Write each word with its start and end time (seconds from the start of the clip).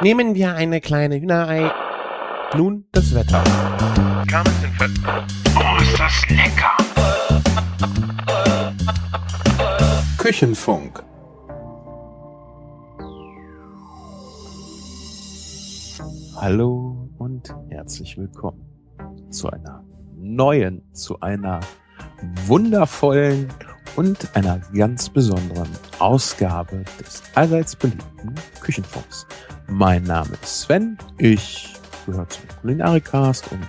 Nehmen 0.00 0.36
wir 0.36 0.54
eine 0.54 0.80
kleine 0.80 1.20
Hühnerei. 1.20 1.72
Nun 2.56 2.84
das 2.92 3.12
Wetter. 3.12 3.42
Oh, 5.56 5.82
ist 5.82 5.98
das 5.98 6.28
lecker! 6.28 6.76
Küchenfunk. 10.16 11.02
Hallo 16.36 17.10
und 17.18 17.52
herzlich 17.70 18.16
willkommen 18.16 18.64
zu 19.30 19.50
einer 19.50 19.84
neuen, 20.16 20.82
zu 20.94 21.18
einer 21.20 21.58
wundervollen 22.46 23.48
und 23.96 24.36
einer 24.36 24.60
ganz 24.72 25.08
besonderen 25.08 25.68
Ausgabe 25.98 26.84
des 27.00 27.20
allseits 27.34 27.74
beliebten 27.74 28.36
Küchenfunks. 28.60 29.26
Mein 29.70 30.04
Name 30.04 30.30
ist 30.42 30.62
Sven, 30.62 30.96
ich 31.18 31.74
gehöre 32.06 32.26
zum 32.30 32.42
Kulinarikast 32.62 33.52
und 33.52 33.68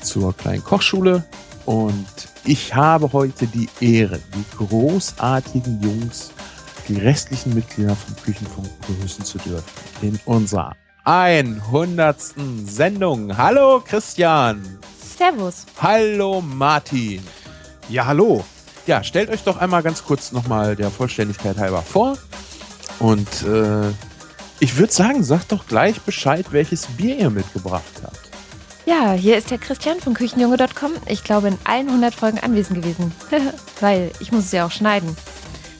zur 0.00 0.36
kleinen 0.36 0.64
Kochschule 0.64 1.24
und 1.66 2.06
ich 2.44 2.74
habe 2.74 3.12
heute 3.12 3.46
die 3.46 3.68
Ehre, 3.80 4.18
die 4.34 4.44
großartigen 4.56 5.80
Jungs, 5.80 6.32
die 6.88 6.96
restlichen 6.96 7.54
Mitglieder 7.54 7.94
vom 7.94 8.16
Küchenfunk 8.24 8.68
begrüßen 8.88 9.24
zu 9.24 9.38
dürfen 9.38 9.64
in 10.02 10.18
unserer 10.24 10.74
100. 11.04 12.16
Sendung. 12.64 13.36
Hallo 13.36 13.80
Christian. 13.86 14.62
Servus. 15.16 15.64
Hallo 15.80 16.40
Martin. 16.40 17.22
Ja, 17.88 18.06
hallo. 18.06 18.44
Ja, 18.86 19.04
stellt 19.04 19.30
euch 19.30 19.44
doch 19.44 19.58
einmal 19.58 19.84
ganz 19.84 20.02
kurz 20.02 20.32
nochmal 20.32 20.74
der 20.74 20.90
Vollständigkeit 20.90 21.56
halber 21.56 21.82
vor. 21.82 22.18
Und 22.98 23.28
äh, 23.42 23.92
ich 24.60 24.76
würde 24.78 24.92
sagen, 24.92 25.22
sagt 25.24 25.52
doch 25.52 25.66
gleich 25.66 26.00
Bescheid, 26.02 26.46
welches 26.50 26.86
Bier 26.86 27.16
ihr 27.16 27.30
mitgebracht 27.30 27.84
habt. 28.02 28.20
Ja, 28.86 29.12
hier 29.12 29.38
ist 29.38 29.50
der 29.50 29.58
Christian 29.58 29.98
von 30.00 30.14
Küchenjunge.com. 30.14 30.92
Ich 31.06 31.24
glaube, 31.24 31.48
in 31.48 31.58
allen 31.64 31.88
100 31.88 32.14
Folgen 32.14 32.38
anwesend 32.38 32.82
gewesen. 32.82 33.12
Weil 33.80 34.10
ich 34.20 34.30
muss 34.30 34.44
es 34.44 34.52
ja 34.52 34.66
auch 34.66 34.70
schneiden. 34.70 35.16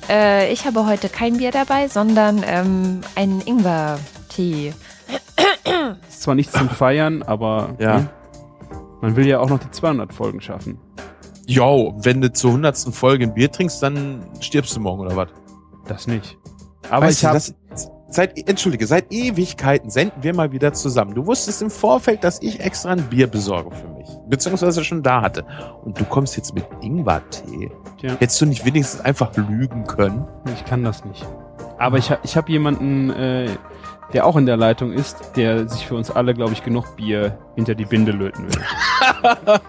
Äh, 0.08 0.53
ich 0.53 0.64
habe 0.66 0.86
heute 0.86 1.08
kein 1.08 1.36
Bier 1.36 1.50
dabei, 1.50 1.89
sondern 1.89 2.42
ähm, 2.47 3.00
einen 3.14 3.41
Ingwer-Tee. 3.42 4.72
Ist 6.09 6.22
zwar 6.22 6.34
nichts 6.34 6.53
zum 6.55 6.69
Feiern, 6.70 7.22
aber 7.22 7.75
Ja. 7.78 7.98
ne? 8.00 8.11
man 9.00 9.16
will 9.16 9.27
ja 9.27 9.38
auch 9.41 9.50
noch 9.50 9.59
die 9.59 9.70
200 9.70 10.12
Folgen 10.14 10.41
schaffen. 10.41 10.78
Jo, 11.47 11.94
wenn 11.98 12.22
du 12.22 12.33
zur 12.33 12.50
100. 12.50 12.78
Folge 12.94 13.25
ein 13.25 13.34
Bier 13.34 13.53
trinkst, 13.53 13.83
dann 13.83 14.27
stirbst 14.41 14.75
du 14.77 14.81
morgen 14.81 15.03
oder 15.03 15.14
was? 15.14 15.28
Das 15.86 16.06
nicht. 16.06 16.38
Aber 16.88 17.06
Weißt 17.06 17.19
ich 17.19 17.25
habe 17.27 17.34
das, 17.34 17.55
seit, 18.15 18.48
entschuldige, 18.48 18.87
seit 18.87 19.12
Ewigkeiten 19.12 19.91
senden 19.91 20.23
wir 20.23 20.34
mal 20.34 20.53
wieder 20.53 20.73
zusammen. 20.73 21.15
Du 21.15 21.27
wusstest 21.27 21.62
im 21.62 21.70
Vorfeld, 21.70 22.25
dass 22.25 22.41
ich 22.43 22.61
extra 22.61 22.91
ein 22.91 23.03
Bier 23.09 23.27
besorge 23.27 23.75
für 23.75 23.89
mich. 23.89 24.09
Beziehungsweise 24.29 24.84
schon 24.84 25.03
da 25.03 25.21
hatte. 25.21 25.45
Und 25.84 26.01
du 26.01 26.05
kommst 26.05 26.37
jetzt 26.37 26.55
mit 26.55 26.65
Ingwertee. 26.81 27.71
Tja. 27.98 28.17
Hättest 28.19 28.41
du 28.41 28.47
nicht 28.47 28.65
wenigstens 28.65 29.01
einfach 29.01 29.37
lügen 29.37 29.84
können? 29.87 30.27
ich 30.55 30.65
kann 30.65 30.84
das 30.84 31.05
nicht. 31.05 31.27
Aber 31.79 31.98
ich, 31.98 32.11
ich 32.23 32.37
habe 32.37 32.51
jemanden, 32.51 33.11
äh, 33.11 33.48
der 34.12 34.27
auch 34.27 34.37
in 34.37 34.47
der 34.47 34.56
Leitung 34.56 34.93
ist, 34.93 35.33
der 35.37 35.69
sich 35.69 35.87
für 35.87 35.97
uns 35.97 36.11
alle, 36.11 36.34
glaube 36.34 36.53
ich, 36.53 36.62
genug 36.62 36.97
Bier 36.97 37.39
hinter 37.56 37.75
die 37.75 37.84
Binde 37.84 38.12
löten 38.12 38.45
will. 38.45 38.62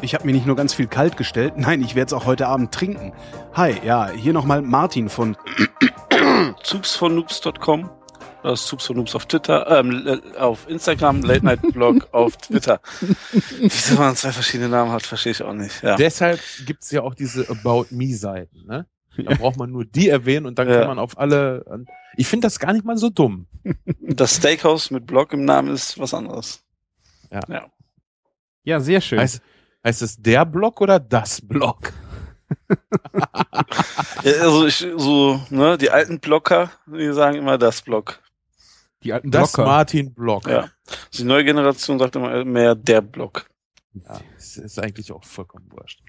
Ich 0.00 0.14
habe 0.14 0.26
mir 0.26 0.32
nicht 0.32 0.46
nur 0.46 0.54
ganz 0.54 0.74
viel 0.74 0.86
kalt 0.86 1.16
gestellt, 1.16 1.54
nein, 1.56 1.82
ich 1.82 1.96
werde 1.96 2.06
es 2.06 2.12
auch 2.12 2.24
heute 2.24 2.46
Abend 2.46 2.70
trinken. 2.70 3.12
Hi, 3.54 3.74
ja, 3.84 4.08
hier 4.08 4.32
nochmal 4.32 4.62
Martin 4.62 5.08
von 5.08 5.36
Zupsvonnoobs.com. 6.62 7.90
Das 8.42 8.60
ist 8.60 8.66
Zups 8.68 8.86
von 8.86 8.96
Noobs 8.96 9.16
auf 9.16 9.26
Twitter, 9.26 9.66
ähm, 9.80 10.06
äh, 10.06 10.36
auf 10.38 10.68
Instagram, 10.68 11.22
Late 11.22 11.44
Night 11.44 11.60
Blog 11.72 12.06
auf 12.12 12.36
Twitter. 12.36 12.80
Wieso 13.58 13.96
man 13.96 14.14
zwei 14.14 14.30
verschiedene 14.30 14.68
Namen 14.68 14.92
hat, 14.92 15.02
verstehe 15.02 15.32
ich 15.32 15.42
auch 15.42 15.52
nicht. 15.52 15.82
Ja. 15.82 15.96
Deshalb 15.96 16.40
gibt's 16.64 16.90
ja 16.92 17.02
auch 17.02 17.14
diese 17.14 17.48
About 17.50 17.86
Me-Seiten. 17.90 18.64
Ne? 18.66 18.86
Da 19.16 19.34
braucht 19.34 19.56
man 19.56 19.72
nur 19.72 19.84
die 19.84 20.08
erwähnen 20.08 20.46
und 20.46 20.58
dann 20.60 20.68
Ja. 20.68 20.78
kann 20.78 20.88
man 20.88 20.98
auf 21.00 21.18
alle. 21.18 21.84
Ich 22.16 22.28
finde 22.28 22.46
das 22.46 22.60
gar 22.60 22.72
nicht 22.72 22.84
mal 22.84 22.96
so 22.96 23.10
dumm. 23.10 23.48
Das 24.00 24.36
Steakhouse 24.36 24.92
mit 24.92 25.06
Blog 25.06 25.32
im 25.32 25.44
Namen 25.44 25.74
ist 25.74 25.98
was 25.98 26.14
anderes. 26.14 26.62
Ja, 28.62 28.78
sehr 28.80 29.00
schön. 29.00 29.18
Heißt, 29.18 29.42
heißt 29.84 30.02
es 30.02 30.16
der 30.22 30.44
Block 30.44 30.80
oder 30.80 31.00
das 31.00 31.40
Block? 31.40 31.92
Ja, 34.24 34.32
also 34.42 34.66
ich, 34.66 34.86
so, 34.96 35.40
ne, 35.50 35.78
die 35.78 35.90
alten 35.90 36.20
Blocker, 36.20 36.70
die 36.86 37.12
sagen 37.12 37.36
immer 37.36 37.58
das 37.58 37.82
Block. 37.82 38.20
die 39.02 39.12
alten 39.12 39.30
Das 39.30 39.52
Blocker. 39.52 39.68
Martin 39.68 40.12
Block. 40.14 40.46
Ja. 40.48 40.70
Die 41.14 41.24
neue 41.24 41.44
Generation 41.44 41.98
sagt 41.98 42.16
immer 42.16 42.44
mehr 42.44 42.74
der 42.74 43.00
Block. 43.00 43.48
Ja, 43.94 44.20
das 44.34 44.56
ist 44.56 44.78
eigentlich 44.78 45.12
auch 45.12 45.24
vollkommen 45.24 45.66
wurscht. 45.70 46.00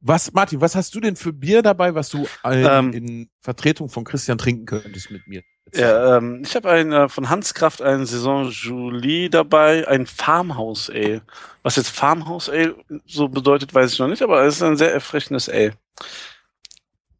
Was, 0.00 0.32
Martin, 0.32 0.60
was 0.60 0.74
hast 0.76 0.94
du 0.94 1.00
denn 1.00 1.16
für 1.16 1.32
Bier 1.32 1.62
dabei, 1.62 1.94
was 1.94 2.10
du 2.10 2.26
äh, 2.44 2.62
Ähm. 2.78 2.92
in 2.92 3.30
Vertretung 3.40 3.88
von 3.88 4.04
Christian 4.04 4.38
trinken 4.38 4.66
könntest 4.66 5.10
mit 5.10 5.26
mir? 5.26 5.42
Ja, 5.74 6.16
ähm, 6.16 6.42
ich 6.44 6.54
habe 6.54 6.70
ein 6.70 6.92
äh, 6.92 7.08
von 7.08 7.28
Hanskraft 7.28 7.82
ein 7.82 8.06
Saison 8.06 8.48
Julie 8.50 9.28
dabei, 9.28 9.86
ein 9.88 10.06
Farmhouse 10.06 10.90
Ale. 10.90 11.22
Was 11.62 11.76
jetzt 11.76 11.90
Farmhouse 11.90 12.48
Ale 12.48 12.76
so 13.04 13.28
bedeutet, 13.28 13.74
weiß 13.74 13.92
ich 13.92 13.98
noch 13.98 14.08
nicht, 14.08 14.22
aber 14.22 14.42
es 14.44 14.56
ist 14.56 14.62
ein 14.62 14.76
sehr 14.76 14.92
erfrischendes 14.92 15.48
Ale. 15.48 15.72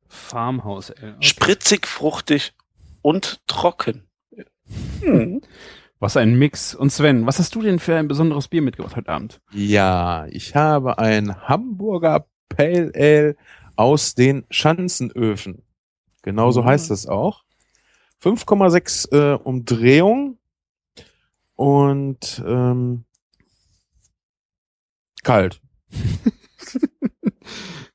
Farmhouse. 0.09 0.91
Ey. 0.91 1.11
Okay. 1.11 1.17
Spritzig, 1.21 1.87
fruchtig 1.87 2.55
und 3.03 3.41
trocken. 3.47 4.05
Hm. 5.01 5.41
Was 5.99 6.17
ein 6.19 6.39
Mix. 6.39 6.75
Und 6.75 6.91
Sven, 6.91 7.27
was 7.27 7.39
hast 7.39 7.55
du 7.55 7.63
denn 7.63 7.79
für 7.79 7.97
ein 7.97 8.07
besonderes 8.07 8.49
Bier 8.49 8.61
mitgebracht 8.61 8.97
heute 8.97 9.09
Abend? 9.09 9.41
Ja, 9.51 10.27
ich 10.29 10.55
habe 10.55 10.99
ein 10.99 11.49
Hamburger 11.49 12.27
Pale 12.51 12.93
Ale 12.95 13.37
aus 13.77 14.15
den 14.15 14.45
Schanzenöfen. 14.51 15.63
Genauso 16.21 16.61
Oh. 16.61 16.65
heißt 16.67 16.91
es 16.91 17.07
auch. 17.07 17.45
5,6 18.23 19.13
äh, 19.13 19.35
Umdrehung 19.37 20.39
und 21.55 22.43
ähm, 22.47 23.05
kalt. 25.23 25.61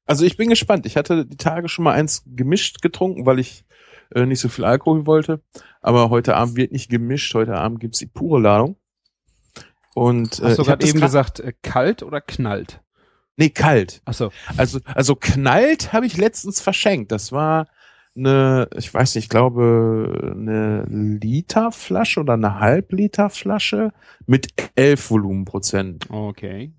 also 0.06 0.26
ich 0.26 0.38
bin 0.38 0.50
gespannt. 0.50 0.86
Ich 0.86 0.98
hatte 0.98 1.26
die 1.26 1.38
Tage 1.38 1.70
schon 1.70 1.84
mal 1.84 1.94
eins 1.94 2.24
gemischt 2.26 2.82
getrunken, 2.82 3.26
weil 3.26 3.40
ich 3.40 3.66
äh, 4.14 4.26
nicht 4.26 4.40
so 4.40 4.50
viel 4.50 4.66
Alkohol 4.66 5.06
wollte. 5.06 5.42
Aber 5.82 6.10
heute 6.10 6.36
Abend 6.36 6.56
wird 6.56 6.72
nicht 6.72 6.90
gemischt. 6.90 7.34
Heute 7.34 7.56
Abend 7.56 7.80
gibt's 7.80 8.00
die 8.00 8.08
pure 8.08 8.40
Ladung. 8.40 8.76
Und 9.94 10.40
äh, 10.40 10.44
Hast 10.44 10.60
du 10.60 10.64
gerade 10.64 10.88
eben 10.88 11.02
gesagt, 11.02 11.40
äh, 11.40 11.54
kalt 11.62 12.04
oder 12.04 12.22
knallt? 12.22 12.82
Nee, 13.38 13.50
kalt. 13.50 14.02
Achso. 14.06 14.32
Also, 14.58 14.80
also 14.86 15.16
knallt 15.16 15.94
habe 15.94 16.06
ich 16.06 16.18
letztens 16.18 16.62
verschenkt. 16.62 17.12
Das 17.12 17.32
war 17.32 17.68
eine, 18.16 18.70
ich 18.76 18.94
weiß 18.94 19.16
nicht, 19.16 19.26
ich 19.26 19.30
glaube, 19.30 20.34
eine 20.36 20.84
Literflasche 20.90 22.20
oder 22.20 22.34
eine 22.34 22.60
Halbliterflasche 22.60 23.94
mit 24.26 24.50
11 24.76 25.12
Volumenprozent. 25.12 26.10
Okay. 26.10 26.74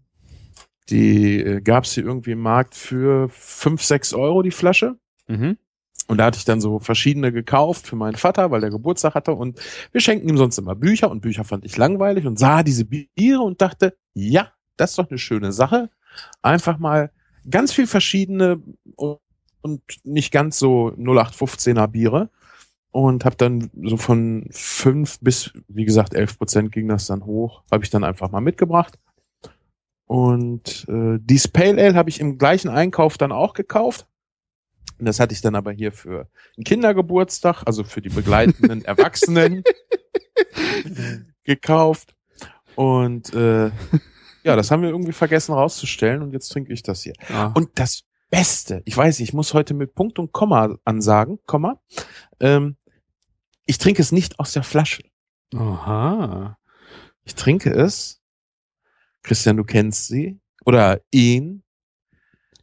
Die 0.90 1.40
äh, 1.40 1.60
gab 1.60 1.84
es 1.84 1.92
hier 1.92 2.04
irgendwie 2.04 2.32
im 2.32 2.40
Markt 2.40 2.74
für 2.74 3.28
5, 3.28 3.82
6 3.82 4.14
Euro 4.14 4.42
die 4.42 4.50
Flasche. 4.50 4.96
Mhm. 5.28 5.56
Und 6.08 6.18
da 6.18 6.26
hatte 6.26 6.38
ich 6.38 6.44
dann 6.44 6.60
so 6.60 6.80
verschiedene 6.80 7.32
gekauft 7.32 7.86
für 7.86 7.96
meinen 7.96 8.16
Vater, 8.16 8.50
weil 8.50 8.60
der 8.60 8.70
Geburtstag 8.70 9.14
hatte. 9.14 9.32
Und 9.32 9.60
wir 9.92 10.00
schenken 10.00 10.28
ihm 10.28 10.36
sonst 10.36 10.58
immer 10.58 10.74
Bücher. 10.74 11.10
Und 11.10 11.20
Bücher 11.20 11.44
fand 11.44 11.64
ich 11.64 11.76
langweilig 11.76 12.26
und 12.26 12.38
sah 12.38 12.62
diese 12.62 12.84
Biere 12.84 13.40
und 13.40 13.62
dachte, 13.62 13.96
ja, 14.12 14.52
das 14.76 14.90
ist 14.90 14.98
doch 14.98 15.08
eine 15.08 15.18
schöne 15.18 15.52
Sache. 15.52 15.88
Einfach 16.42 16.78
mal 16.78 17.12
ganz 17.48 17.72
viel 17.72 17.86
verschiedene 17.86 18.60
und 18.96 19.18
und 19.62 19.82
nicht 20.04 20.32
ganz 20.32 20.58
so 20.58 20.88
0815er 20.98 21.86
Biere. 21.86 22.30
Und 22.90 23.24
habe 23.24 23.36
dann 23.36 23.70
so 23.82 23.96
von 23.96 24.48
fünf 24.50 25.18
bis, 25.20 25.52
wie 25.66 25.86
gesagt, 25.86 26.12
11 26.12 26.36
Prozent 26.36 26.72
ging 26.72 26.88
das 26.88 27.06
dann 27.06 27.24
hoch. 27.24 27.62
Habe 27.70 27.84
ich 27.84 27.90
dann 27.90 28.04
einfach 28.04 28.30
mal 28.30 28.42
mitgebracht. 28.42 28.98
Und 30.04 30.86
äh, 30.90 31.18
die 31.18 31.40
Pale 31.50 31.82
Ale 31.82 31.94
habe 31.94 32.10
ich 32.10 32.20
im 32.20 32.36
gleichen 32.36 32.68
Einkauf 32.68 33.16
dann 33.16 33.32
auch 33.32 33.54
gekauft. 33.54 34.06
Das 34.98 35.20
hatte 35.20 35.32
ich 35.32 35.40
dann 35.40 35.54
aber 35.54 35.72
hier 35.72 35.90
für 35.90 36.28
einen 36.56 36.64
Kindergeburtstag, 36.64 37.62
also 37.64 37.82
für 37.82 38.02
die 38.02 38.10
begleitenden 38.10 38.84
Erwachsenen 38.84 39.64
gekauft. 41.44 42.14
Und 42.74 43.32
äh, 43.34 43.70
ja, 44.44 44.56
das 44.56 44.70
haben 44.70 44.82
wir 44.82 44.90
irgendwie 44.90 45.12
vergessen 45.12 45.52
rauszustellen 45.52 46.22
und 46.22 46.32
jetzt 46.32 46.48
trinke 46.48 46.72
ich 46.72 46.82
das 46.82 47.02
hier. 47.02 47.14
Ah. 47.32 47.52
Und 47.54 47.70
das 47.76 48.04
Beste, 48.32 48.82
ich 48.86 48.96
weiß, 48.96 49.20
ich 49.20 49.34
muss 49.34 49.52
heute 49.52 49.74
mit 49.74 49.94
Punkt 49.94 50.18
und 50.18 50.32
Komma 50.32 50.74
ansagen, 50.86 51.38
Komma. 51.44 51.78
Ähm, 52.40 52.78
ich 53.66 53.76
trinke 53.76 54.00
es 54.00 54.10
nicht 54.10 54.40
aus 54.40 54.54
der 54.54 54.62
Flasche. 54.62 55.02
Aha. 55.54 56.56
Ich 57.24 57.34
trinke 57.34 57.74
es, 57.74 58.22
Christian, 59.22 59.58
du 59.58 59.64
kennst 59.64 60.08
sie, 60.08 60.40
oder 60.64 61.02
ihn, 61.10 61.62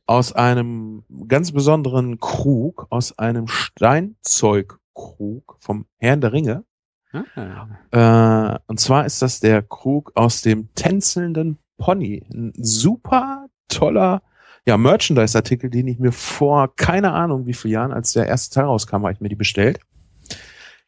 aus 0.07 0.33
einem 0.33 1.03
ganz 1.27 1.51
besonderen 1.51 2.19
Krug, 2.19 2.87
aus 2.89 3.19
einem 3.19 3.47
Steinzeugkrug 3.47 5.57
vom 5.59 5.85
Herrn 5.97 6.21
der 6.21 6.33
Ringe. 6.33 6.65
Ah. 7.13 7.67
Äh, 7.91 8.57
und 8.65 8.79
zwar 8.79 9.05
ist 9.05 9.21
das 9.21 9.39
der 9.39 9.61
Krug 9.61 10.13
aus 10.15 10.41
dem 10.41 10.73
tänzelnden 10.73 11.59
Pony. 11.77 12.25
Ein 12.33 12.53
super 12.57 13.45
toller 13.67 14.23
ja, 14.65 14.77
Merchandise-Artikel, 14.77 15.69
den 15.69 15.87
ich 15.87 15.99
mir 15.99 16.11
vor 16.11 16.75
keine 16.75 17.11
Ahnung 17.13 17.45
wie 17.47 17.53
vielen 17.53 17.73
Jahren, 17.73 17.91
als 17.91 18.13
der 18.13 18.27
erste 18.27 18.55
Teil 18.55 18.65
rauskam, 18.65 18.95
habe 19.03 19.11
ich 19.13 19.19
mir 19.21 19.29
die 19.29 19.35
bestellt. 19.35 19.79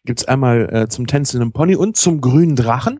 Gibt's 0.05 0.25
einmal 0.25 0.73
äh, 0.73 0.87
zum 0.87 1.07
tänzelnden 1.07 1.51
Pony 1.51 1.75
und 1.75 1.95
zum 1.97 2.21
grünen 2.21 2.55
Drachen. 2.55 2.99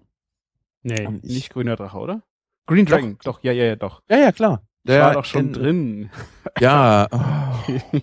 Nee, 0.83 1.07
ich- 1.23 1.35
nicht 1.35 1.49
grüner 1.53 1.75
Drache, 1.75 1.97
oder? 1.97 2.23
Green 2.67 2.85
Dragon, 2.85 3.17
doch, 3.23 3.43
ja, 3.43 3.51
ja, 3.51 3.65
ja, 3.65 3.75
doch. 3.75 4.01
Ja, 4.09 4.17
ja, 4.17 4.31
klar. 4.31 4.61
Der 4.83 5.01
war 5.01 5.13
doch 5.13 5.25
schon 5.25 5.47
in- 5.47 5.53
drin. 5.53 6.09
Ja. 6.59 7.07
oh. 7.11 7.99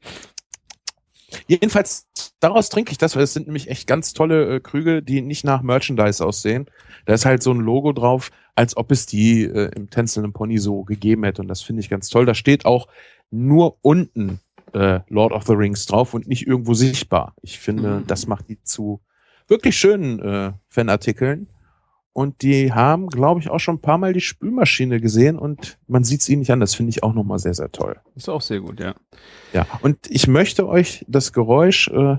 Jedenfalls, 1.61 2.07
daraus 2.41 2.71
trinke 2.71 2.93
ich 2.93 2.99
das, 2.99 3.15
weil 3.15 3.25
es 3.25 3.35
sind 3.35 3.47
nämlich 3.47 3.69
echt 3.69 3.87
ganz 3.87 4.15
tolle 4.15 4.55
äh, 4.57 4.61
Krüge, 4.61 5.03
die 5.03 5.21
nicht 5.21 5.45
nach 5.45 5.61
Merchandise 5.61 6.25
aussehen. 6.25 6.65
Da 7.05 7.13
ist 7.13 7.27
halt 7.27 7.43
so 7.43 7.53
ein 7.53 7.61
Logo 7.61 7.93
drauf, 7.93 8.31
als 8.55 8.75
ob 8.75 8.91
es 8.91 9.05
die 9.05 9.45
äh, 9.45 9.71
im 9.77 9.91
tänzelnden 9.91 10.33
Pony 10.33 10.57
so 10.57 10.83
gegeben 10.85 11.25
hätte. 11.25 11.43
Und 11.43 11.49
das 11.49 11.61
finde 11.61 11.81
ich 11.81 11.91
ganz 11.91 12.09
toll. 12.09 12.25
Da 12.25 12.33
steht 12.35 12.65
auch 12.65 12.89
nur 13.31 13.77
unten 13.83 14.41
äh, 14.73 15.01
Lord 15.09 15.33
of 15.33 15.45
the 15.45 15.53
Rings 15.53 15.85
drauf 15.85 16.15
und 16.15 16.27
nicht 16.27 16.47
irgendwo 16.47 16.73
sichtbar. 16.73 17.35
Ich 17.43 17.59
finde, 17.59 17.99
Mhm. 18.01 18.07
das 18.07 18.27
macht 18.27 18.49
die 18.49 18.63
zu 18.63 19.03
wirklich 19.47 19.77
schönen 19.77 20.21
äh, 20.21 20.53
Fanartikeln. 20.71 21.49
Und 22.15 22.43
die 22.43 22.73
haben, 22.73 23.09
glaube 23.09 23.41
ich, 23.41 23.49
auch 23.49 23.59
schon 23.59 23.77
ein 23.77 23.81
paar 23.81 23.97
Mal 23.97 24.13
die 24.13 24.21
Spülmaschine 24.21 25.01
gesehen 25.01 25.39
und 25.39 25.79
man 25.87 26.05
sieht 26.05 26.21
es 26.21 26.29
ihnen 26.29 26.41
nicht 26.41 26.51
an. 26.51 26.61
Das 26.61 26.75
finde 26.75 26.91
ich 26.91 27.03
auch 27.03 27.15
nochmal 27.15 27.39
sehr, 27.39 27.55
sehr 27.55 27.73
toll. 27.73 27.99
Ist 28.15 28.29
auch 28.29 28.43
sehr 28.43 28.61
gut, 28.61 28.81
ja. 28.81 28.95
Ja, 29.55 29.67
und 29.81 30.11
ich 30.11 30.27
möchte 30.27 30.69
euch 30.69 31.07
das 31.09 31.33
Geräusch, 31.33 31.89
äh, 31.89 32.19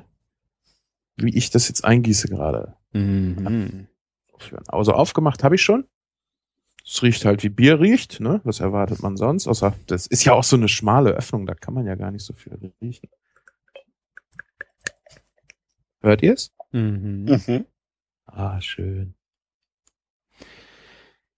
wie 1.18 1.38
ich 1.38 1.52
das 1.52 1.68
jetzt 1.68 1.86
eingieße 1.86 2.28
gerade, 2.28 2.76
Mhm. 2.94 3.88
Also 4.68 4.94
aufgemacht 4.94 5.44
habe 5.44 5.56
ich 5.56 5.62
schon. 5.62 5.86
Es 6.86 7.02
riecht 7.02 7.24
halt 7.24 7.44
wie 7.44 7.50
Bier 7.50 7.80
riecht, 7.80 8.20
ne? 8.20 8.42
Was 8.44 8.60
erwartet 8.60 9.02
man 9.02 9.16
sonst? 9.16 9.48
Außer, 9.48 9.74
das 9.88 10.06
ist 10.06 10.26
ja 10.26 10.34
auch 10.34 10.44
so 10.44 10.58
eine 10.58 10.68
schmale 10.68 11.12
Öffnung, 11.12 11.46
da 11.46 11.54
kann 11.56 11.74
man 11.74 11.86
ja 11.86 11.96
gar 11.96 12.12
nicht 12.12 12.26
so 12.26 12.34
viel 12.34 12.60
riechen. 12.82 13.10
Hört 16.02 16.22
ihr 16.22 16.34
es? 16.34 16.52
Mhm. 16.72 17.26
Mhm. 17.48 17.66
Ah, 18.26 18.60
schön. 18.60 19.16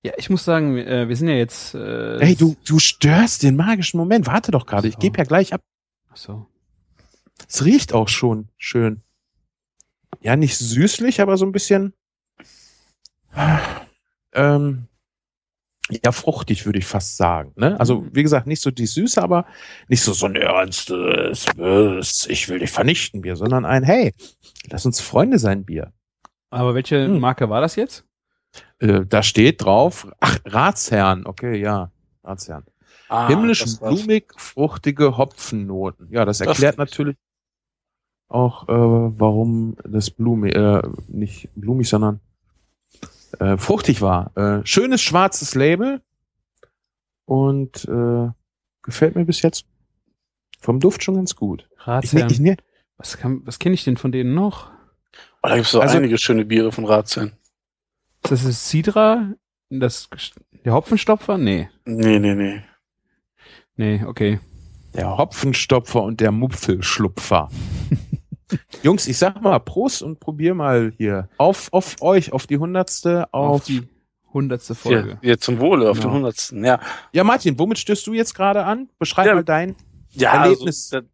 Ja, 0.06 0.14
ich 0.18 0.30
muss 0.30 0.46
sagen, 0.46 0.78
äh, 0.78 1.10
wir 1.10 1.16
sind 1.16 1.30
ja 1.30 1.34
jetzt. 1.36 1.74
Äh, 1.74 2.20
Ey, 2.20 2.36
du, 2.36 2.56
du 2.64 2.78
störst 2.78 3.42
den 3.42 3.56
magischen 3.56 3.98
Moment. 3.98 4.28
Warte 4.28 4.52
doch 4.52 4.68
gerade, 4.68 4.88
ich 4.88 4.94
So. 4.94 5.00
gebe 5.00 5.18
ja 5.18 5.24
gleich 5.24 5.52
ab. 5.52 5.62
Ach 6.12 6.18
so. 6.18 6.46
Es 7.50 7.66
riecht 7.66 7.92
auch 7.92 8.08
schon 8.08 8.50
schön. 8.58 9.02
Ja, 10.22 10.36
nicht 10.36 10.58
süßlich, 10.58 11.22
aber 11.22 11.38
so 11.38 11.46
ein 11.48 11.52
bisschen. 11.52 11.94
Ähm, 14.34 14.88
ja, 15.90 16.12
fruchtig, 16.12 16.66
würde 16.68 16.78
ich 16.80 16.86
fast 16.86 17.18
sagen. 17.18 17.54
Ne? 17.56 17.80
Also, 17.80 18.02
Mhm. 18.02 18.10
wie 18.14 18.22
gesagt, 18.24 18.46
nicht 18.46 18.62
so 18.62 18.70
die 18.72 18.86
Süße, 18.86 19.22
aber 19.22 19.46
nicht 19.88 20.02
so 20.04 20.14
so 20.14 20.28
ein 20.28 20.36
ernstes, 20.36 21.48
ich 22.30 22.48
will 22.50 22.60
dich 22.60 22.72
vernichten 22.72 23.22
Bier, 23.22 23.36
sondern 23.36 23.66
ein, 23.66 23.84
hey, 23.84 24.14
lass 24.70 24.86
uns 24.86 25.02
Freunde 25.02 25.40
sein 25.40 25.66
Bier. 25.66 25.94
Aber 26.52 26.76
welche 26.76 27.06
Hm. 27.06 27.20
Marke 27.20 27.50
war 27.50 27.62
das 27.62 27.76
jetzt? 27.76 28.06
Äh, 28.80 29.06
da 29.06 29.24
steht 29.24 29.64
drauf, 29.64 30.08
ach, 30.20 30.38
Ratsherrn, 30.46 31.26
okay, 31.26 31.60
ja, 31.60 31.92
Ratsherrn. 32.24 32.64
Ah, 33.08 33.28
Himmlisch 33.28 33.60
das 33.62 33.78
blumig, 33.80 34.34
fruchtige 34.38 35.18
Hopfennoten. 35.18 36.08
Ja, 36.12 36.26
das 36.26 36.42
erklärt 36.42 36.74
ich. 36.76 36.80
natürlich 36.80 37.16
auch, 38.28 38.68
äh, 38.68 38.72
warum 39.20 39.78
das 39.84 40.10
blumig, 40.10 40.56
äh, 40.56 40.82
nicht 41.08 41.50
blumig, 41.56 41.88
sondern 41.88 42.20
äh, 43.40 43.58
fruchtig 43.58 44.02
war. 44.02 44.36
Äh, 44.36 44.66
schönes 44.66 45.02
schwarzes 45.02 45.54
Label 45.56 46.02
und 47.26 47.86
äh, 47.86 48.30
gefällt 48.82 49.16
mir 49.16 49.26
bis 49.26 49.42
jetzt 49.42 49.66
vom 50.60 50.80
Duft 50.80 51.04
schon 51.04 51.16
ganz 51.16 51.36
gut. 51.36 51.68
Ich, 51.72 51.78
ne, 51.78 51.94
Ratsherrn. 51.94 52.30
ich, 52.32 52.40
ne, 52.40 52.58
was 52.98 53.18
kann, 53.18 53.42
was 53.46 53.60
kenne 53.60 53.76
ich 53.76 53.84
denn 53.84 53.98
von 53.98 54.12
denen 54.12 54.34
noch? 54.34 54.72
Oh, 55.44 55.48
da 55.48 55.56
gibt 55.56 55.66
es 55.68 55.72
so 55.72 55.80
Also- 55.82 55.98
einige 55.98 56.18
schöne 56.18 56.46
Biere 56.46 56.72
von 56.72 56.86
Ratsherrn. 56.86 57.34
Ist 58.26 58.32
das 58.32 58.44
das 58.44 58.70
Sidra? 58.70 59.34
Das, 59.70 60.10
der 60.64 60.74
Hopfenstopfer? 60.74 61.38
Nee. 61.38 61.70
Nee, 61.86 62.20
nee, 62.20 62.36
nee. 62.36 62.64
Nee, 63.78 64.04
okay. 64.06 64.40
der 64.94 65.18
Hopfenstopfer 65.18 66.02
und 66.04 66.22
der 66.22 66.32
Mupfelschlupfer. 66.32 67.50
Jungs, 68.84 69.08
ich 69.08 69.18
sag 69.18 69.42
mal 69.42 69.60
Prost 69.60 70.02
und 70.04 70.20
probier 70.20 70.54
mal 70.54 70.94
hier 70.98 71.30
auf, 71.38 71.68
auf 71.74 71.96
euch, 72.02 72.32
auf 72.32 72.48
die 72.48 72.58
hundertste, 72.58 73.26
Auf, 73.34 73.56
auf, 73.62 73.64
die 73.66 73.82
hundertste 74.32 74.76
Folge. 74.76 75.04
Hier, 75.08 75.20
hier 75.22 75.40
zum 75.40 75.60
Wohle, 75.60 75.90
auf 75.90 75.98
Genau. 75.98 76.10
den 76.10 76.16
hundertsten. 76.18 76.64
Ja, 76.64 76.80
Ja, 77.12 77.24
Martin, 77.24 77.58
womit 77.60 77.80
stößt 77.80 78.06
du 78.08 78.14
jetzt 78.14 78.34
gerade 78.36 78.64
an? 78.64 78.90
Beschreib 79.00 79.26
Ja. 79.28 79.36
mal 79.36 79.44
dein. 79.44 79.76
ja 80.12 80.44
Erlebnis. 80.44 80.94
Also, 80.94 81.08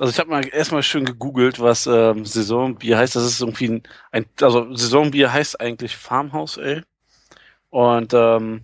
also 0.00 0.10
ich 0.10 0.18
habe 0.18 0.30
mal 0.30 0.46
erstmal 0.48 0.82
schön 0.82 1.04
gegoogelt, 1.04 1.60
was 1.60 1.86
ähm, 1.86 2.24
Saisonbier 2.24 2.98
heißt. 2.98 3.16
Das 3.16 3.24
ist 3.24 3.40
irgendwie 3.40 3.68
ein, 3.68 3.82
ein 4.12 4.26
also 4.40 4.74
Saisonbier 4.74 5.32
heißt 5.32 5.60
eigentlich 5.60 5.96
Farmhouse 5.96 6.58
Ale. 6.58 6.84
Und 7.70 8.14
ähm, 8.14 8.62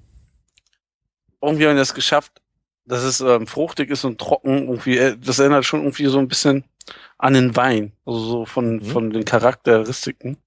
irgendwie 1.43 1.67
haben 1.67 1.75
wir 1.75 1.81
das 1.83 1.95
geschafft, 1.95 2.41
dass 2.85 3.03
es 3.03 3.21
ähm, 3.21 3.47
fruchtig 3.47 3.91
ist 3.91 4.05
und 4.05 4.19
trocken. 4.21 4.69
Irgendwie, 4.69 4.99
äh, 4.99 5.17
das 5.19 5.39
erinnert 5.39 5.65
schon 5.65 5.81
irgendwie 5.81 6.07
so 6.07 6.19
ein 6.19 6.29
bisschen 6.29 6.65
an 7.19 7.35
den 7.35 7.57
Wein, 7.57 7.93
also 8.07 8.19
so 8.21 8.47
von 8.47 8.83
Mhm. 8.83 8.85
von 8.85 9.11
den 9.11 9.25
Charakteristiken. 9.25 10.39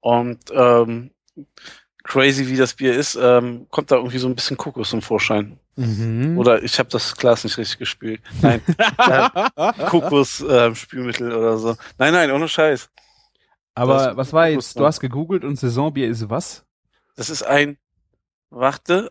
Und 0.00 0.38
ähm, 0.52 1.10
crazy 2.04 2.48
wie 2.48 2.56
das 2.56 2.74
Bier 2.74 2.94
ist, 2.94 3.16
ähm, 3.20 3.66
kommt 3.70 3.90
da 3.90 3.96
irgendwie 3.96 4.18
so 4.18 4.28
ein 4.28 4.34
bisschen 4.34 4.56
Kokos 4.56 4.90
zum 4.90 5.02
Vorschein. 5.02 5.58
Mhm. 5.78 6.36
Oder 6.38 6.62
ich 6.62 6.78
habe 6.78 6.88
das 6.88 7.14
Glas 7.16 7.44
nicht 7.44 7.56
richtig 7.56 7.78
gespielt. 7.78 8.20
Nein, 8.42 8.60
Kokos 9.88 10.44
ähm, 10.48 10.74
Spülmittel 10.74 11.32
oder 11.32 11.56
so. 11.58 11.76
Nein, 11.98 12.12
nein, 12.12 12.30
ohne 12.30 12.48
Scheiß. 12.48 12.90
Aber 13.74 14.08
das- 14.08 14.16
was 14.16 14.32
war 14.32 14.48
jetzt? 14.48 14.78
Du 14.78 14.84
hast 14.84 15.00
gegoogelt 15.00 15.44
und 15.44 15.56
Saisonbier 15.56 16.08
ist 16.08 16.28
was? 16.28 16.64
Das 17.16 17.30
ist 17.30 17.42
ein, 17.44 17.78
warte, 18.50 19.10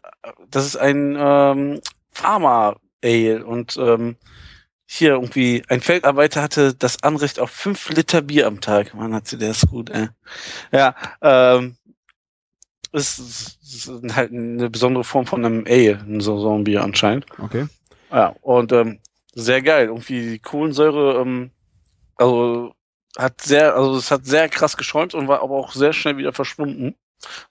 das 0.49 0.65
ist 0.65 0.75
ein 0.77 1.15
ähm, 1.17 1.79
Pharma 2.11 2.75
Ale 3.03 3.45
und 3.45 3.77
ähm, 3.77 4.17
hier 4.85 5.11
irgendwie 5.11 5.63
ein 5.69 5.81
Feldarbeiter 5.81 6.42
hatte 6.42 6.73
das 6.73 7.03
Anrecht 7.03 7.39
auf 7.39 7.49
fünf 7.51 7.89
Liter 7.89 8.21
Bier 8.21 8.47
am 8.47 8.61
Tag. 8.61 8.94
Mann, 8.94 9.13
hat 9.13 9.27
sie 9.27 9.37
das 9.37 9.61
gut, 9.68 9.89
ey. 9.89 10.07
Ja, 10.71 10.95
ähm, 11.21 11.75
ist, 12.94 13.19
ist 13.63 13.89
halt 14.15 14.31
eine 14.31 14.69
besondere 14.69 15.03
Form 15.03 15.25
von 15.25 15.44
einem 15.45 15.65
Ale, 15.67 15.99
ein 16.07 16.19
Saisonbier 16.21 16.83
anscheinend. 16.83 17.25
Okay. 17.39 17.67
Ja, 18.11 18.35
und 18.41 18.71
ähm, 18.71 18.99
sehr 19.33 19.61
geil. 19.61 19.87
Irgendwie 19.87 20.31
die 20.31 20.39
Kohlensäure, 20.39 21.21
ähm, 21.21 21.51
also 22.15 22.73
hat 23.17 23.41
sehr, 23.41 23.75
also 23.75 23.97
es 23.97 24.11
hat 24.11 24.25
sehr 24.25 24.47
krass 24.49 24.77
geschäumt 24.77 25.13
und 25.13 25.27
war 25.27 25.41
aber 25.41 25.56
auch 25.56 25.71
sehr 25.73 25.94
schnell 25.94 26.17
wieder 26.17 26.33
verschwunden. 26.33 26.95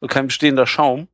Also 0.00 0.08
kein 0.12 0.26
bestehender 0.28 0.66
Schaum. 0.66 1.08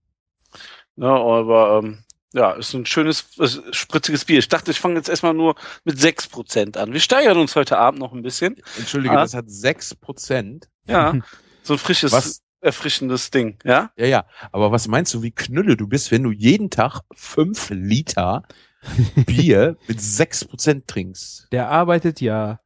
Ja, 0.96 1.14
aber 1.14 1.80
ähm, 1.82 2.04
ja, 2.34 2.52
ist 2.52 2.74
ein 2.74 2.86
schönes, 2.86 3.24
ist 3.38 3.62
spritziges 3.74 4.24
Bier. 4.26 4.38
Ich 4.38 4.48
dachte, 4.48 4.70
ich 4.70 4.80
fange 4.80 4.96
jetzt 4.96 5.08
erstmal 5.08 5.34
nur 5.34 5.54
mit 5.84 5.96
6% 5.98 6.76
an. 6.78 6.92
Wir 6.92 7.00
steigern 7.00 7.38
uns 7.38 7.56
heute 7.56 7.78
Abend 7.78 8.00
noch 8.00 8.12
ein 8.12 8.22
bisschen. 8.22 8.56
Entschuldige, 8.78 9.14
Ah. 9.16 9.22
das 9.22 9.34
hat 9.34 9.50
sechs 9.50 9.94
Prozent. 9.94 10.68
Ja, 10.86 11.14
so 11.62 11.74
ein 11.74 11.78
frisches, 11.78 12.12
Was? 12.12 12.41
Erfrischendes 12.62 13.30
Ding, 13.30 13.58
ja? 13.64 13.90
Ja, 13.96 14.06
ja. 14.06 14.24
Aber 14.52 14.72
was 14.72 14.88
meinst 14.88 15.12
du, 15.12 15.22
wie 15.22 15.32
knülle 15.32 15.76
du 15.76 15.86
bist, 15.86 16.10
wenn 16.10 16.22
du 16.22 16.30
jeden 16.30 16.70
Tag 16.70 17.00
fünf 17.14 17.70
Liter 17.70 18.44
Bier 19.26 19.76
mit 19.88 20.00
sechs 20.00 20.44
Prozent 20.44 20.86
trinkst? 20.86 21.48
Der 21.52 21.68
arbeitet 21.68 22.20
ja. 22.20 22.60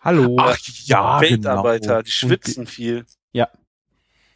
Hallo. 0.00 0.36
Ach 0.38 0.58
ja, 0.84 1.20
Weltarbeiter, 1.20 1.86
genau. 1.86 2.02
die 2.02 2.10
schwitzen 2.10 2.66
viel. 2.66 3.06
Ja. 3.32 3.48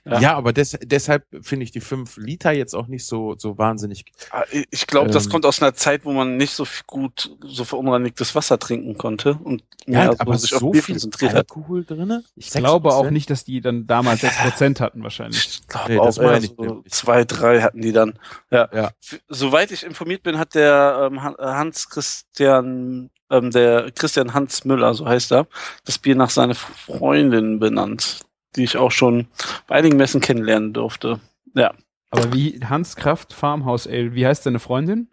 Ja. 0.04 0.18
Ja, 0.20 0.34
aber 0.36 0.52
des, 0.52 0.78
deshalb 0.82 1.24
finde 1.42 1.64
ich 1.64 1.72
die 1.72 1.80
fünf 1.80 2.16
Liter 2.16 2.52
jetzt 2.52 2.74
auch 2.74 2.86
nicht 2.86 3.04
so, 3.04 3.34
so 3.36 3.58
wahnsinnig. 3.58 4.04
Ah, 4.30 4.44
Ich 4.70 4.86
glaube, 4.86 5.10
das 5.10 5.26
Ähm. 5.26 5.32
kommt 5.32 5.44
aus 5.46 5.60
einer 5.60 5.74
Zeit, 5.74 6.04
wo 6.04 6.12
man 6.12 6.36
nicht 6.38 6.52
so 6.54 6.64
viel 6.64 6.84
gut 6.86 7.36
so 7.44 7.64
verunreinigtes 7.64 8.34
Wasser 8.34 8.58
trinken 8.58 8.96
konnte 8.96 9.38
und 9.42 9.62
Ja, 9.86 9.98
mehr 10.06 10.14
aber 10.18 10.38
sich 10.38 10.54
auf 10.54 10.60
so 10.60 10.72
viel 10.72 10.94
konzentriert 10.94 11.32
hat. 11.34 11.50
Alkohol 11.50 11.84
drinne? 11.84 12.24
ich 12.34 12.50
glaube 12.50 12.94
auch 12.94 13.10
nicht, 13.10 13.28
dass 13.28 13.44
die 13.44 13.60
dann 13.60 13.86
damals 13.86 14.22
6% 14.22 14.80
hatten 14.80 15.02
wahrscheinlich. 15.02 15.46
Ich 15.46 15.66
glaube 15.68 15.92
Nee, 15.92 15.98
auch 15.98 16.08
ich 16.08 16.52
so 16.56 16.82
zwei, 16.88 17.24
drei 17.24 17.60
hatten 17.60 17.82
die 17.82 17.92
dann. 17.92 18.18
Ja. 18.50 18.68
Ja. 18.72 18.90
Soweit 19.28 19.70
ich 19.70 19.84
informiert 19.84 20.22
bin, 20.22 20.38
hat 20.38 20.54
der 20.54 21.10
ähm, 21.10 21.18
äh, 21.18 21.42
Hans 21.44 21.90
Christian, 21.90 23.10
ähm, 23.30 23.50
der 23.50 23.90
Christian 23.92 24.34
Hans 24.34 24.64
Müller, 24.64 24.94
so 24.94 25.06
heißt 25.06 25.32
er, 25.32 25.46
das 25.84 25.98
Bier 25.98 26.14
nach 26.16 26.30
seiner 26.30 26.54
Freundin 26.54 27.58
benannt, 27.58 28.20
die 28.56 28.64
ich 28.64 28.76
auch 28.76 28.90
schon 28.90 29.26
bei 29.66 29.76
einigen 29.76 29.96
Messen 29.96 30.20
kennenlernen 30.20 30.72
durfte. 30.72 31.20
Ja, 31.54 31.74
Aber 32.10 32.32
wie 32.32 32.60
Hans 32.64 32.96
Kraft 32.96 33.32
Farmhouse 33.32 33.86
Ale, 33.86 34.14
wie 34.14 34.26
heißt 34.26 34.46
deine 34.46 34.58
Freundin? 34.58 35.08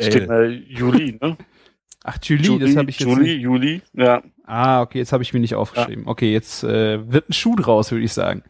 steht 0.00 0.28
mal 0.28 0.52
Juli, 0.52 1.18
ne? 1.20 1.36
Ach, 2.06 2.18
Julie, 2.22 2.58
das 2.58 2.76
habe 2.76 2.90
ich 2.90 2.98
jetzt 2.98 3.08
Juli, 3.08 3.22
nicht. 3.22 3.40
Juli, 3.40 3.82
ja. 3.94 4.22
Ah, 4.44 4.82
okay, 4.82 4.98
jetzt 4.98 5.12
habe 5.12 5.22
ich 5.22 5.32
mir 5.32 5.40
nicht 5.40 5.54
aufgeschrieben. 5.54 6.06
Okay, 6.06 6.32
jetzt 6.32 6.62
äh, 6.62 7.10
wird 7.10 7.30
ein 7.30 7.32
Schuh 7.32 7.56
draus, 7.56 7.90
würde 7.92 8.04
ich 8.04 8.12
sagen. 8.12 8.42